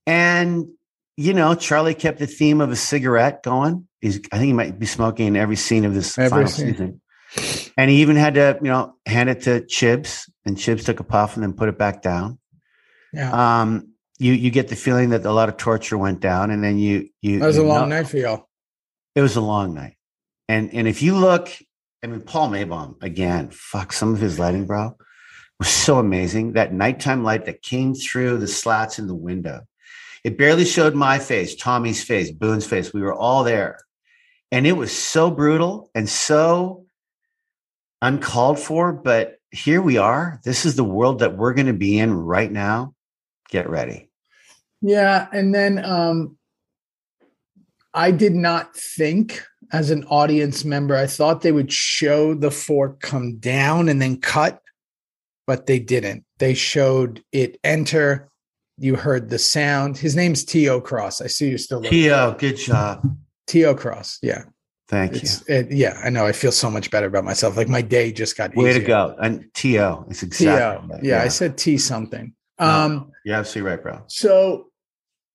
And 0.07 0.67
you 1.17 1.33
know, 1.33 1.53
Charlie 1.55 1.93
kept 1.93 2.19
the 2.19 2.25
theme 2.27 2.61
of 2.61 2.71
a 2.71 2.75
cigarette 2.75 3.43
going. 3.43 3.87
He's, 3.99 4.17
I 4.31 4.37
think 4.37 4.47
he 4.47 4.53
might 4.53 4.79
be 4.79 4.87
smoking 4.87 5.27
in 5.27 5.35
every 5.35 5.55
scene 5.57 5.85
of 5.85 5.93
this 5.93 6.17
Every 6.17 6.29
final 6.29 6.47
scene. 6.47 6.71
season. 6.71 7.71
And 7.77 7.91
he 7.91 8.01
even 8.01 8.15
had 8.15 8.33
to, 8.35 8.57
you 8.61 8.69
know, 8.69 8.95
hand 9.05 9.29
it 9.29 9.41
to 9.41 9.61
Chibs, 9.61 10.29
and 10.45 10.57
Chibs 10.57 10.83
took 10.83 10.99
a 10.99 11.03
puff 11.03 11.35
and 11.35 11.43
then 11.43 11.53
put 11.53 11.69
it 11.69 11.77
back 11.77 12.01
down. 12.01 12.39
Yeah, 13.13 13.61
Um, 13.61 13.89
you 14.19 14.33
you 14.33 14.49
get 14.51 14.69
the 14.69 14.75
feeling 14.75 15.09
that 15.09 15.25
a 15.25 15.31
lot 15.31 15.49
of 15.49 15.57
torture 15.57 15.97
went 15.97 16.21
down, 16.21 16.49
and 16.49 16.63
then 16.63 16.77
you 16.79 17.09
you. 17.21 17.39
that 17.39 17.45
was 17.45 17.57
a 17.57 17.63
long 17.63 17.89
know- 17.89 17.97
night 17.97 18.07
for 18.07 18.17
y'all. 18.17 18.47
It 19.15 19.21
was 19.21 19.35
a 19.35 19.41
long 19.41 19.73
night, 19.73 19.95
and 20.47 20.73
and 20.73 20.87
if 20.87 21.01
you 21.01 21.15
look, 21.15 21.49
I 22.03 22.07
mean, 22.07 22.21
Paul 22.21 22.49
Maibaum 22.49 22.95
again. 23.03 23.49
Fuck, 23.51 23.91
some 23.93 24.13
of 24.13 24.19
his 24.21 24.39
lighting, 24.39 24.65
bro, 24.65 24.95
was 25.61 25.69
so 25.69 25.99
amazing. 25.99 26.53
That 26.53 26.73
nighttime 26.73 27.23
light 27.23 27.45
that 27.45 27.61
came 27.61 27.93
through 27.93 28.39
the 28.39 28.47
slats 28.47 28.97
in 28.97 29.05
the 29.05 29.13
window. 29.13 29.61
It 30.23 30.35
barely 30.35 30.65
showed 30.65 30.95
my 30.95 31.19
face, 31.19 31.55
Tommy's 31.55 32.03
face, 32.03 32.31
Boone's 32.31 32.65
face. 32.65 32.91
We 32.91 33.01
were 33.03 33.13
all 33.13 33.43
there. 33.43 33.77
And 34.51 34.65
it 34.65 34.71
was 34.71 34.91
so 34.91 35.29
brutal 35.29 35.91
and 35.93 36.09
so 36.09 36.87
uncalled 38.01 38.57
for. 38.57 38.91
But 38.91 39.35
here 39.51 39.83
we 39.83 39.99
are. 39.99 40.41
This 40.43 40.65
is 40.65 40.75
the 40.75 40.83
world 40.83 41.19
that 41.19 41.37
we're 41.37 41.53
going 41.53 41.67
to 41.67 41.73
be 41.73 41.99
in 41.99 42.11
right 42.11 42.51
now. 42.51 42.95
Get 43.51 43.69
ready. 43.69 44.09
Yeah, 44.81 45.27
and 45.31 45.53
then 45.53 45.85
um 45.85 46.39
I 47.93 48.09
did 48.09 48.33
not 48.33 48.75
think 48.75 49.43
as 49.71 49.91
an 49.91 50.05
audience 50.05 50.65
member, 50.65 50.95
I 50.95 51.05
thought 51.05 51.41
they 51.41 51.51
would 51.51 51.71
show 51.71 52.33
the 52.33 52.49
fork 52.49 52.99
come 52.99 53.37
down 53.37 53.89
and 53.89 54.01
then 54.01 54.19
cut, 54.19 54.59
but 55.51 55.65
they 55.65 55.79
didn't. 55.79 56.23
They 56.39 56.53
showed 56.53 57.21
it 57.33 57.59
enter. 57.65 58.29
You 58.77 58.95
heard 58.95 59.29
the 59.29 59.37
sound. 59.37 59.97
His 59.97 60.15
name's 60.15 60.45
T.O. 60.45 60.79
Cross. 60.79 61.19
I 61.19 61.27
see 61.27 61.49
you're 61.49 61.57
still 61.57 61.79
looking. 61.79 61.91
Tio, 62.03 62.33
good 62.39 62.55
job. 62.55 63.03
T.O. 63.47 63.75
Cross. 63.75 64.19
Yeah. 64.21 64.43
Thank 64.87 65.15
you. 65.21 65.29
It, 65.49 65.69
yeah, 65.73 65.99
I 66.01 66.09
know. 66.09 66.25
I 66.25 66.31
feel 66.31 66.53
so 66.53 66.71
much 66.71 66.89
better 66.89 67.07
about 67.07 67.25
myself. 67.25 67.57
Like 67.57 67.67
my 67.67 67.81
day 67.81 68.13
just 68.13 68.37
got 68.37 68.55
Way 68.55 68.71
to 68.71 68.79
go. 68.79 69.13
And 69.21 69.43
T.O. 69.53 70.05
It's 70.09 70.21
T.O. 70.21 70.27
exactly. 70.27 70.87
that. 70.95 71.03
Yeah, 71.03 71.21
I 71.21 71.27
said 71.27 71.57
T 71.57 71.77
something. 71.77 72.33
No. 72.57 72.65
Um 72.65 73.11
You're 73.25 73.35
absolutely 73.35 73.71
right, 73.71 73.83
bro. 73.83 74.03
So 74.07 74.67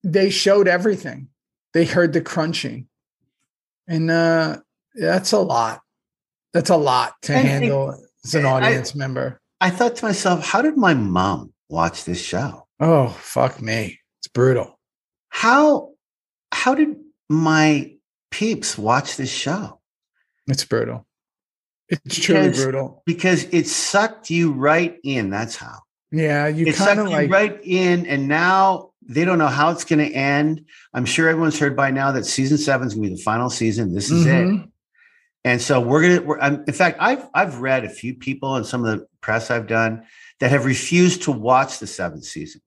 they 0.03 0.31
showed 0.31 0.67
everything. 0.67 1.29
They 1.75 1.85
heard 1.85 2.15
the 2.15 2.23
crunching. 2.23 2.89
And 3.87 4.11
uh 4.11 4.61
that's 4.95 5.33
a 5.33 5.39
lot. 5.41 5.83
That's 6.55 6.71
a 6.71 6.77
lot 6.79 7.13
to 7.25 7.35
And- 7.35 7.47
handle 7.47 8.03
as 8.25 8.35
an 8.35 8.47
I- 8.47 8.51
audience 8.51 8.95
member. 8.95 9.41
I 9.61 9.71
thought 9.71 9.97
to 9.97 10.05
myself, 10.05 10.45
how 10.47 10.63
did 10.63 10.77
my 10.77 10.95
mom 10.95 11.53
watch 11.69 12.05
this 12.05 12.23
show? 12.23 12.67
Oh, 12.81 13.09
fuck 13.09 13.61
me. 13.63 14.01
It's 14.21 14.29
brutal. 14.29 14.79
How 15.29 15.91
how 16.53 16.75
did 16.75 16.97
my 17.29 17.93
peeps 18.31 18.77
watch 18.79 19.17
this 19.17 19.31
show. 19.31 19.81
It's 20.47 20.65
brutal. 20.65 21.07
It's 21.89 22.19
truly 22.21 22.51
brutal. 22.51 23.03
because 23.07 23.45
it 23.45 23.67
sucked 23.67 24.31
you 24.31 24.53
right 24.53 24.99
in. 25.05 25.31
That's 25.31 25.57
how 25.57 25.79
Yeah, 26.11 26.47
you 26.49 26.67
it 26.67 26.75
kind 26.75 26.99
sucked 26.99 27.01
of 27.01 27.07
you 27.09 27.13
like 27.13 27.31
right 27.31 27.61
in, 27.65 28.07
and 28.07 28.29
now 28.29 28.91
they 29.09 29.25
don't 29.25 29.39
know 29.39 29.47
how 29.47 29.71
it's 29.71 29.85
going 29.85 30.01
to 30.01 30.13
end. 30.15 30.65
I'm 30.93 31.05
sure 31.05 31.29
everyone's 31.29 31.59
heard 31.59 31.77
by 31.77 31.91
now 31.93 32.13
that 32.13 32.25
season 32.27 32.59
seven 32.59 32.89
is 32.89 32.95
going 32.95 33.05
to 33.05 33.11
be 33.11 33.17
the 33.17 33.23
final 33.23 33.49
season. 33.51 33.95
This 33.95 34.11
is 34.11 34.27
it, 34.27 34.31
Mhm. 34.31 34.71
And 35.47 35.63
so 35.63 35.81
we're 35.81 36.03
gonna. 36.03 36.23
We're, 36.23 36.41
um, 36.41 36.65
in 36.67 36.75
fact, 36.75 36.99
I've 37.01 37.25
I've 37.33 37.61
read 37.61 37.85
a 37.85 37.89
few 37.89 38.15
people 38.15 38.57
and 38.57 38.67
some 38.67 38.85
of 38.85 38.99
the 38.99 39.07
press 39.21 39.49
I've 39.49 39.69
done 39.69 40.05
that 40.41 40.51
have 40.51 40.65
refused 40.65 41.23
to 41.23 41.31
watch 41.31 41.79
the 41.79 41.87
seventh 41.87 42.25
season. 42.25 42.61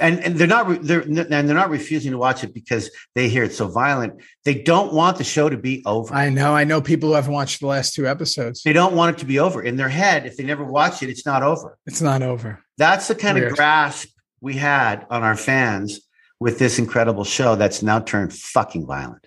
And, 0.00 0.18
and 0.20 0.36
they're 0.36 0.48
not 0.48 0.82
they're 0.82 1.02
and 1.02 1.16
they're 1.16 1.42
not 1.44 1.70
refusing 1.70 2.10
to 2.10 2.18
watch 2.18 2.42
it 2.42 2.52
because 2.52 2.90
they 3.14 3.28
hear 3.28 3.44
it's 3.44 3.56
so 3.56 3.68
violent. 3.68 4.20
They 4.44 4.54
don't 4.54 4.92
want 4.92 5.18
the 5.18 5.24
show 5.24 5.48
to 5.48 5.56
be 5.56 5.84
over. 5.86 6.12
I 6.12 6.28
know. 6.28 6.52
I 6.52 6.64
know 6.64 6.80
people 6.80 7.10
who 7.10 7.14
haven't 7.14 7.32
watched 7.32 7.60
the 7.60 7.68
last 7.68 7.94
two 7.94 8.08
episodes. 8.08 8.62
they 8.64 8.72
don't 8.72 8.96
want 8.96 9.16
it 9.16 9.20
to 9.20 9.26
be 9.26 9.38
over. 9.38 9.62
In 9.62 9.76
their 9.76 9.88
head, 9.88 10.26
if 10.26 10.36
they 10.36 10.44
never 10.44 10.64
watch 10.64 11.04
it, 11.04 11.10
it's 11.10 11.26
not 11.26 11.44
over. 11.44 11.78
It's 11.86 12.02
not 12.02 12.22
over. 12.22 12.60
That's 12.76 13.06
the 13.06 13.14
kind 13.14 13.38
Weird. 13.38 13.52
of 13.52 13.56
grasp 13.56 14.08
we 14.40 14.54
had 14.54 15.06
on 15.10 15.22
our 15.22 15.36
fans 15.36 16.00
with 16.40 16.58
this 16.58 16.80
incredible 16.80 17.24
show 17.24 17.54
that's 17.54 17.82
now 17.82 18.00
turned 18.00 18.32
fucking 18.32 18.84
violent. 18.84 19.26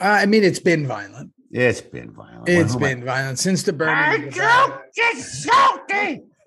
Uh, 0.00 0.04
I 0.04 0.26
mean, 0.26 0.44
it's 0.44 0.60
been 0.60 0.86
violent. 0.86 1.32
It's 1.56 1.80
been 1.80 2.10
violent. 2.10 2.48
It's 2.48 2.72
Who 2.74 2.78
am 2.80 2.84
I- 2.84 2.94
been 2.94 3.04
violent 3.04 3.38
since 3.38 3.62
the 3.62 3.72
burning. 3.72 3.94
I 3.94 4.14
of 4.16 4.24
the 4.24 4.30
don't 4.30 4.70
Vatican. 4.70 4.90
get 4.94 5.16
salty. 5.16 6.22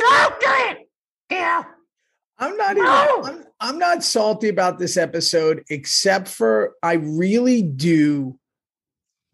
don't 0.00 0.40
do 0.40 0.46
it. 0.48 0.88
Yeah. 1.30 1.62
I'm 2.38 2.56
not 2.56 2.72
even. 2.72 2.84
No. 2.84 3.22
I'm, 3.24 3.44
I'm 3.60 3.78
not 3.78 4.02
salty 4.02 4.48
about 4.48 4.78
this 4.78 4.96
episode, 4.96 5.62
except 5.70 6.26
for 6.28 6.72
I 6.82 6.94
really 6.94 7.62
do 7.62 8.38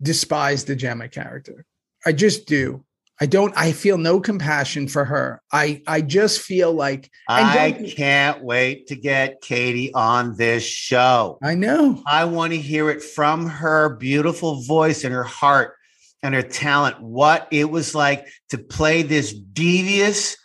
despise 0.03 0.65
the 0.65 0.77
Gemma 0.77 1.09
character. 1.09 1.65
I 2.05 2.13
just 2.13 2.47
do. 2.47 2.85
I 3.21 3.27
don't. 3.27 3.53
I 3.57 3.73
feel 3.73 3.99
no 3.99 4.21
compassion 4.21 4.87
for 4.87 5.05
her. 5.05 5.43
I 5.53 5.83
I 5.87 6.03
just 6.03 6.41
feel 6.41 6.73
like 6.73 7.11
and 7.29 7.47
I 7.47 7.73
can't 7.73 8.45
wait 8.45 8.87
to 8.89 8.97
get 8.97 9.43
Katey 9.43 9.91
on 9.95 10.37
this 10.37 10.65
show. 10.65 11.39
I 11.43 11.55
know. 11.55 12.03
I 12.07 12.27
want 12.27 12.53
to 12.53 12.59
hear 12.59 12.91
it 12.91 13.03
from 13.03 13.47
her 13.47 13.97
beautiful 13.97 14.63
voice 14.63 15.05
and 15.05 15.13
her 15.13 15.25
heart 15.25 15.75
and 16.23 16.35
her 16.35 16.43
talent. 16.43 17.01
What 17.01 17.49
it 17.51 17.71
was 17.71 17.95
like 17.95 18.27
to 18.51 18.59
play 18.59 19.03
this 19.03 19.33
devious 19.33 20.37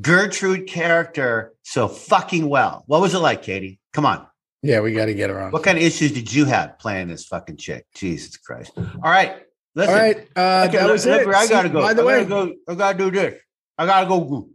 Gertrude 0.00 0.68
character 0.68 1.54
so 1.62 1.88
fucking 1.88 2.48
well. 2.48 2.84
What 2.86 3.00
was 3.00 3.14
it 3.14 3.18
like, 3.18 3.42
Katey? 3.42 3.78
Come 3.92 4.06
on. 4.06 4.26
Yeah, 4.62 4.80
we 4.80 4.92
got 4.92 5.06
to 5.06 5.14
get 5.14 5.30
her 5.30 5.40
on. 5.40 5.52
What 5.52 5.62
kind 5.62 5.78
of 5.78 5.84
issues 5.84 6.12
did 6.12 6.32
you 6.32 6.44
have 6.46 6.78
playing 6.78 7.08
this 7.08 7.26
fucking 7.26 7.56
chick? 7.56 7.86
Jesus 7.94 8.36
Christ. 8.36 8.72
All 8.76 9.10
right. 9.10 9.42
Listen. 9.76 9.94
All 9.94 10.00
right, 10.00 10.16
uh, 10.34 10.64
Okay, 10.68 10.78
that 10.78 10.90
was 10.90 11.06
look, 11.06 11.20
it. 11.20 11.28
I 11.28 11.46
gotta 11.46 11.68
go. 11.68 11.80
By 11.82 11.94
the 11.94 12.02
I 12.02 12.04
way, 12.04 12.24
gotta 12.24 12.46
go. 12.46 12.54
I 12.68 12.74
gotta 12.74 12.98
do 12.98 13.10
this. 13.10 13.34
I 13.78 13.86
gotta 13.86 14.08
go. 14.08 14.20
go. 14.20 14.48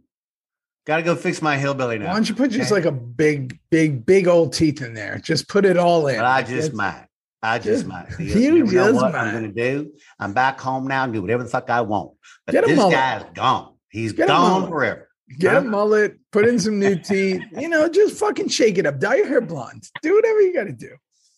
Gotta 0.84 1.02
go 1.04 1.14
fix 1.14 1.40
my 1.40 1.56
hillbilly 1.56 1.98
now. 1.98 2.08
why 2.08 2.14
don't 2.14 2.28
you 2.28 2.34
put 2.34 2.50
just 2.50 2.72
Okay. 2.72 2.80
like 2.82 2.92
a 2.92 2.92
big, 2.92 3.56
big, 3.70 4.04
big 4.04 4.26
old 4.26 4.52
teeth 4.52 4.82
in 4.82 4.94
there? 4.94 5.20
Just 5.22 5.48
put 5.48 5.64
it 5.64 5.76
all 5.76 6.08
in. 6.08 6.16
But 6.16 6.24
I 6.24 6.42
just 6.42 6.72
That's- 6.72 6.74
might. 6.74 7.06
I 7.44 7.58
just 7.58 7.66
Just- 7.68 7.86
might. 7.86 8.08
you 8.20 8.64
know 8.64 8.70
just 8.70 8.94
what 8.94 9.12
might. 9.12 9.18
I'm 9.20 9.32
gonna 9.34 9.48
do. 9.52 9.92
I'm 10.18 10.32
back 10.32 10.60
home 10.60 10.86
now 10.88 11.04
and 11.04 11.12
do 11.12 11.22
whatever 11.22 11.44
the 11.44 11.48
fuck 11.48 11.70
I 11.70 11.80
want. 11.82 12.12
But 12.46 12.52
Get 12.52 12.64
a 12.64 12.66
this 12.66 12.78
guy's 12.78 13.24
gone. 13.34 13.74
He's 13.90 14.12
Get 14.12 14.26
gone 14.28 14.68
forever. 14.68 15.08
Get 15.38 15.56
a 15.56 15.60
mullet, 15.62 16.16
put 16.32 16.46
in 16.48 16.58
some 16.58 16.78
new 16.80 16.96
teeth. 17.02 17.42
You 17.56 17.68
know, 17.68 17.88
just 17.88 18.18
fucking 18.18 18.48
shake 18.48 18.76
it 18.78 18.86
up. 18.86 18.98
Dye 18.98 19.16
your 19.16 19.28
hair 19.28 19.40
blonde. 19.40 19.84
Do 20.02 20.14
whatever 20.16 20.40
you 20.40 20.52
got 20.52 20.64
to 20.64 20.72
do. 20.72 20.90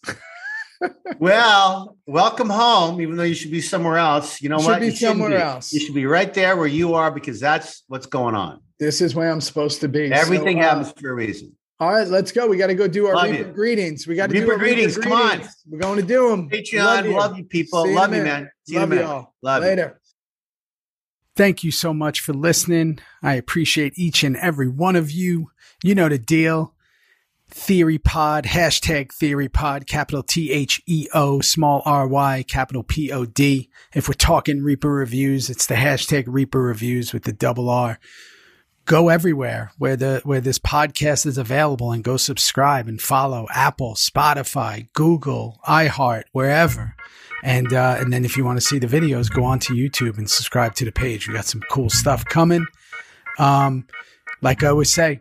Well, 1.18 1.96
welcome 2.06 2.50
home, 2.50 3.00
even 3.00 3.16
though 3.16 3.22
you 3.24 3.34
should 3.34 3.50
be 3.50 3.60
somewhere 3.60 3.96
else. 3.98 4.42
You 4.42 4.48
know 4.48 4.58
Should 4.58 4.66
what? 4.66 4.80
be 4.80 4.86
You 4.86 4.92
shouldn't 4.92 5.12
somewhere 5.18 5.30
be. 5.30 5.36
else. 5.36 5.72
You 5.72 5.80
should 5.80 5.94
be 5.94 6.06
right 6.06 6.32
there 6.34 6.56
where 6.56 6.66
you 6.66 6.94
are 6.94 7.10
because 7.10 7.40
that's 7.40 7.84
what's 7.88 8.06
going 8.06 8.34
on. 8.34 8.60
This 8.78 9.00
is 9.00 9.14
where 9.14 9.30
I'm 9.30 9.40
supposed 9.40 9.80
to 9.82 9.88
be. 9.88 10.08
So, 10.08 10.14
Everything 10.14 10.60
uh, 10.60 10.62
happens 10.64 10.92
for 11.00 11.10
a 11.10 11.14
reason. 11.14 11.56
All 11.80 11.90
right, 11.90 12.06
let's 12.08 12.32
go. 12.32 12.46
We 12.46 12.56
got 12.56 12.68
to 12.68 12.74
go 12.74 12.86
do 12.88 13.06
our 13.06 13.14
Love 13.14 13.30
Reaper 13.30 13.48
you. 13.48 13.52
greetings. 13.52 14.06
We 14.06 14.14
got 14.14 14.30
to 14.30 14.34
do 14.34 14.50
our 14.50 14.58
greetings, 14.58 14.96
come 14.98 15.12
on. 15.12 15.42
We're 15.68 15.78
going 15.80 16.00
to 16.00 16.06
do 16.06 16.28
them. 16.30 16.48
Patreon, 16.50 17.12
love 17.14 17.36
you, 17.36 17.44
people. 17.44 17.84
See 17.84 17.90
in 17.90 17.96
a 17.96 18.00
love 18.00 18.14
you, 18.14 18.22
man. 18.22 18.50
See 18.66 18.74
you 18.74 18.80
Love 18.80 18.88
you 18.90 18.94
minute. 18.96 19.08
all. 19.10 19.34
Love 19.42 19.62
you. 19.62 19.68
Later. 19.70 20.00
Thank 21.36 21.64
you 21.64 21.72
so 21.72 21.92
much 21.92 22.20
for 22.20 22.32
listening. 22.32 23.00
I 23.22 23.34
appreciate 23.34 23.94
each 23.96 24.22
and 24.22 24.36
every 24.36 24.68
one 24.68 24.94
of 24.94 25.10
you. 25.10 25.50
You 25.82 25.94
know 25.96 26.08
the 26.08 26.18
deal. 26.18 26.74
Theory 27.54 27.98
Pod, 27.98 28.46
hashtag 28.46 29.12
Theory 29.12 29.48
Pod, 29.48 29.86
capital 29.86 30.24
T 30.24 30.50
H 30.50 30.82
E 30.86 31.06
O, 31.14 31.40
small 31.40 31.82
R 31.86 32.06
Y, 32.06 32.44
capital 32.48 32.82
P 32.82 33.12
O 33.12 33.24
D. 33.24 33.70
If 33.94 34.08
we're 34.08 34.14
talking 34.14 34.64
Reaper 34.64 34.90
reviews, 34.90 35.48
it's 35.48 35.66
the 35.66 35.76
hashtag 35.76 36.24
Reaper 36.26 36.60
reviews 36.60 37.12
with 37.12 37.22
the 37.22 37.32
double 37.32 37.70
R. 37.70 38.00
Go 38.86 39.08
everywhere 39.08 39.70
where 39.78 39.94
the 39.94 40.20
where 40.24 40.40
this 40.40 40.58
podcast 40.58 41.26
is 41.26 41.38
available 41.38 41.92
and 41.92 42.02
go 42.02 42.16
subscribe 42.16 42.88
and 42.88 43.00
follow 43.00 43.46
Apple, 43.54 43.94
Spotify, 43.94 44.88
Google, 44.92 45.60
iHeart, 45.68 46.24
wherever. 46.32 46.96
And 47.44 47.72
uh, 47.72 47.98
and 48.00 48.12
then 48.12 48.24
if 48.24 48.36
you 48.36 48.44
want 48.44 48.56
to 48.56 48.66
see 48.66 48.80
the 48.80 48.88
videos, 48.88 49.30
go 49.30 49.44
on 49.44 49.60
to 49.60 49.74
YouTube 49.74 50.18
and 50.18 50.28
subscribe 50.28 50.74
to 50.74 50.84
the 50.84 50.92
page. 50.92 51.28
We 51.28 51.34
got 51.34 51.44
some 51.44 51.62
cool 51.70 51.88
stuff 51.88 52.24
coming. 52.24 52.66
Um, 53.38 53.86
like 54.42 54.64
I 54.64 54.68
always 54.68 54.92
say, 54.92 55.20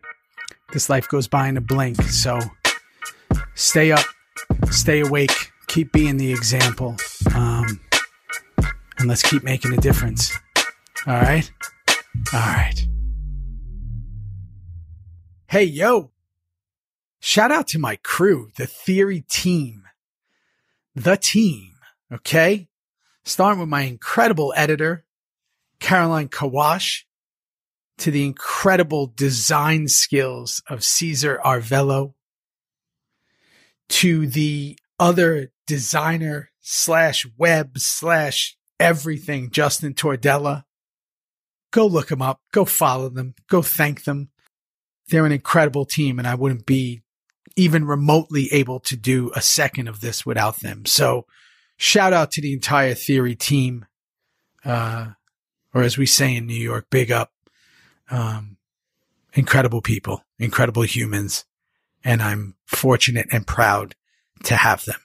this 0.74 0.90
life 0.90 1.08
goes 1.08 1.28
by 1.28 1.48
in 1.48 1.56
a 1.56 1.62
blink. 1.62 2.02
So 2.02 2.40
stay 3.56 3.92
up, 3.92 4.06
stay 4.72 5.00
awake, 5.00 5.52
keep 5.68 5.92
being 5.92 6.18
the 6.18 6.32
example, 6.34 6.98
um, 7.34 7.80
and 8.98 9.08
let's 9.08 9.22
keep 9.22 9.44
making 9.44 9.74
a 9.74 9.78
difference. 9.78 10.36
All 11.06 11.14
right, 11.14 11.50
all 12.34 12.40
right. 12.40 12.88
Hey 15.48 15.66
yo! 15.66 16.12
Shout 17.20 17.52
out 17.52 17.68
to 17.68 17.80
my 17.80 17.96
crew, 17.98 18.50
the 18.58 18.66
Theory 18.66 19.22
team, 19.30 19.84
the 20.96 21.16
team. 21.16 21.76
Okay. 22.12 22.68
Starting 23.26 23.62
with 23.62 23.70
my 23.70 23.84
incredible 23.84 24.54
editor, 24.58 25.06
Caroline 25.80 26.28
Kawash, 26.28 27.08
to 28.00 28.12
the 28.12 28.26
incredible 28.26 29.14
design 29.16 29.88
skills 29.88 30.62
of 30.70 30.84
Caesar 30.84 31.40
Arvello, 31.44 32.14
to 33.90 34.28
the 34.28 34.78
other 35.00 35.52
designer 35.68 36.52
slash 36.62 37.28
web 37.38 37.78
slash 37.78 38.58
everything, 38.80 39.52
Justin 39.52 39.94
Tordella. 39.94 40.64
Go 41.72 41.86
look 41.86 42.08
them 42.08 42.22
up. 42.22 42.42
Go 42.52 42.66
follow 42.66 43.10
them. 43.10 43.36
Go 43.50 43.62
thank 43.62 44.04
them. 44.04 44.30
They're 45.08 45.26
an 45.26 45.32
incredible 45.32 45.86
team, 45.86 46.20
and 46.20 46.28
I 46.28 46.36
wouldn't 46.36 46.66
be 46.66 47.02
even 47.56 47.86
remotely 47.86 48.48
able 48.52 48.80
to 48.82 48.96
do 48.96 49.32
a 49.36 49.42
second 49.42 49.88
of 49.88 50.02
this 50.02 50.26
without 50.26 50.62
them. 50.62 50.86
So, 50.86 51.26
shout 51.78 52.14
out 52.14 52.32
to 52.32 52.42
the 52.42 52.54
entire 52.54 52.94
Theory 52.94 53.36
team, 53.36 53.86
uh, 54.64 55.10
or 55.74 55.84
as 55.84 55.98
we 55.98 56.06
say 56.06 56.36
in 56.36 56.48
New 56.48 56.54
York, 56.54 56.88
big 56.90 57.12
up. 57.12 57.33
Um, 58.14 58.58
incredible 59.34 59.82
people, 59.82 60.24
incredible 60.38 60.84
humans, 60.84 61.46
and 62.04 62.22
I'm 62.22 62.56
fortunate 62.66 63.26
and 63.32 63.48
proud 63.48 63.96
to 64.44 64.56
have 64.56 64.86
them. 64.86 65.00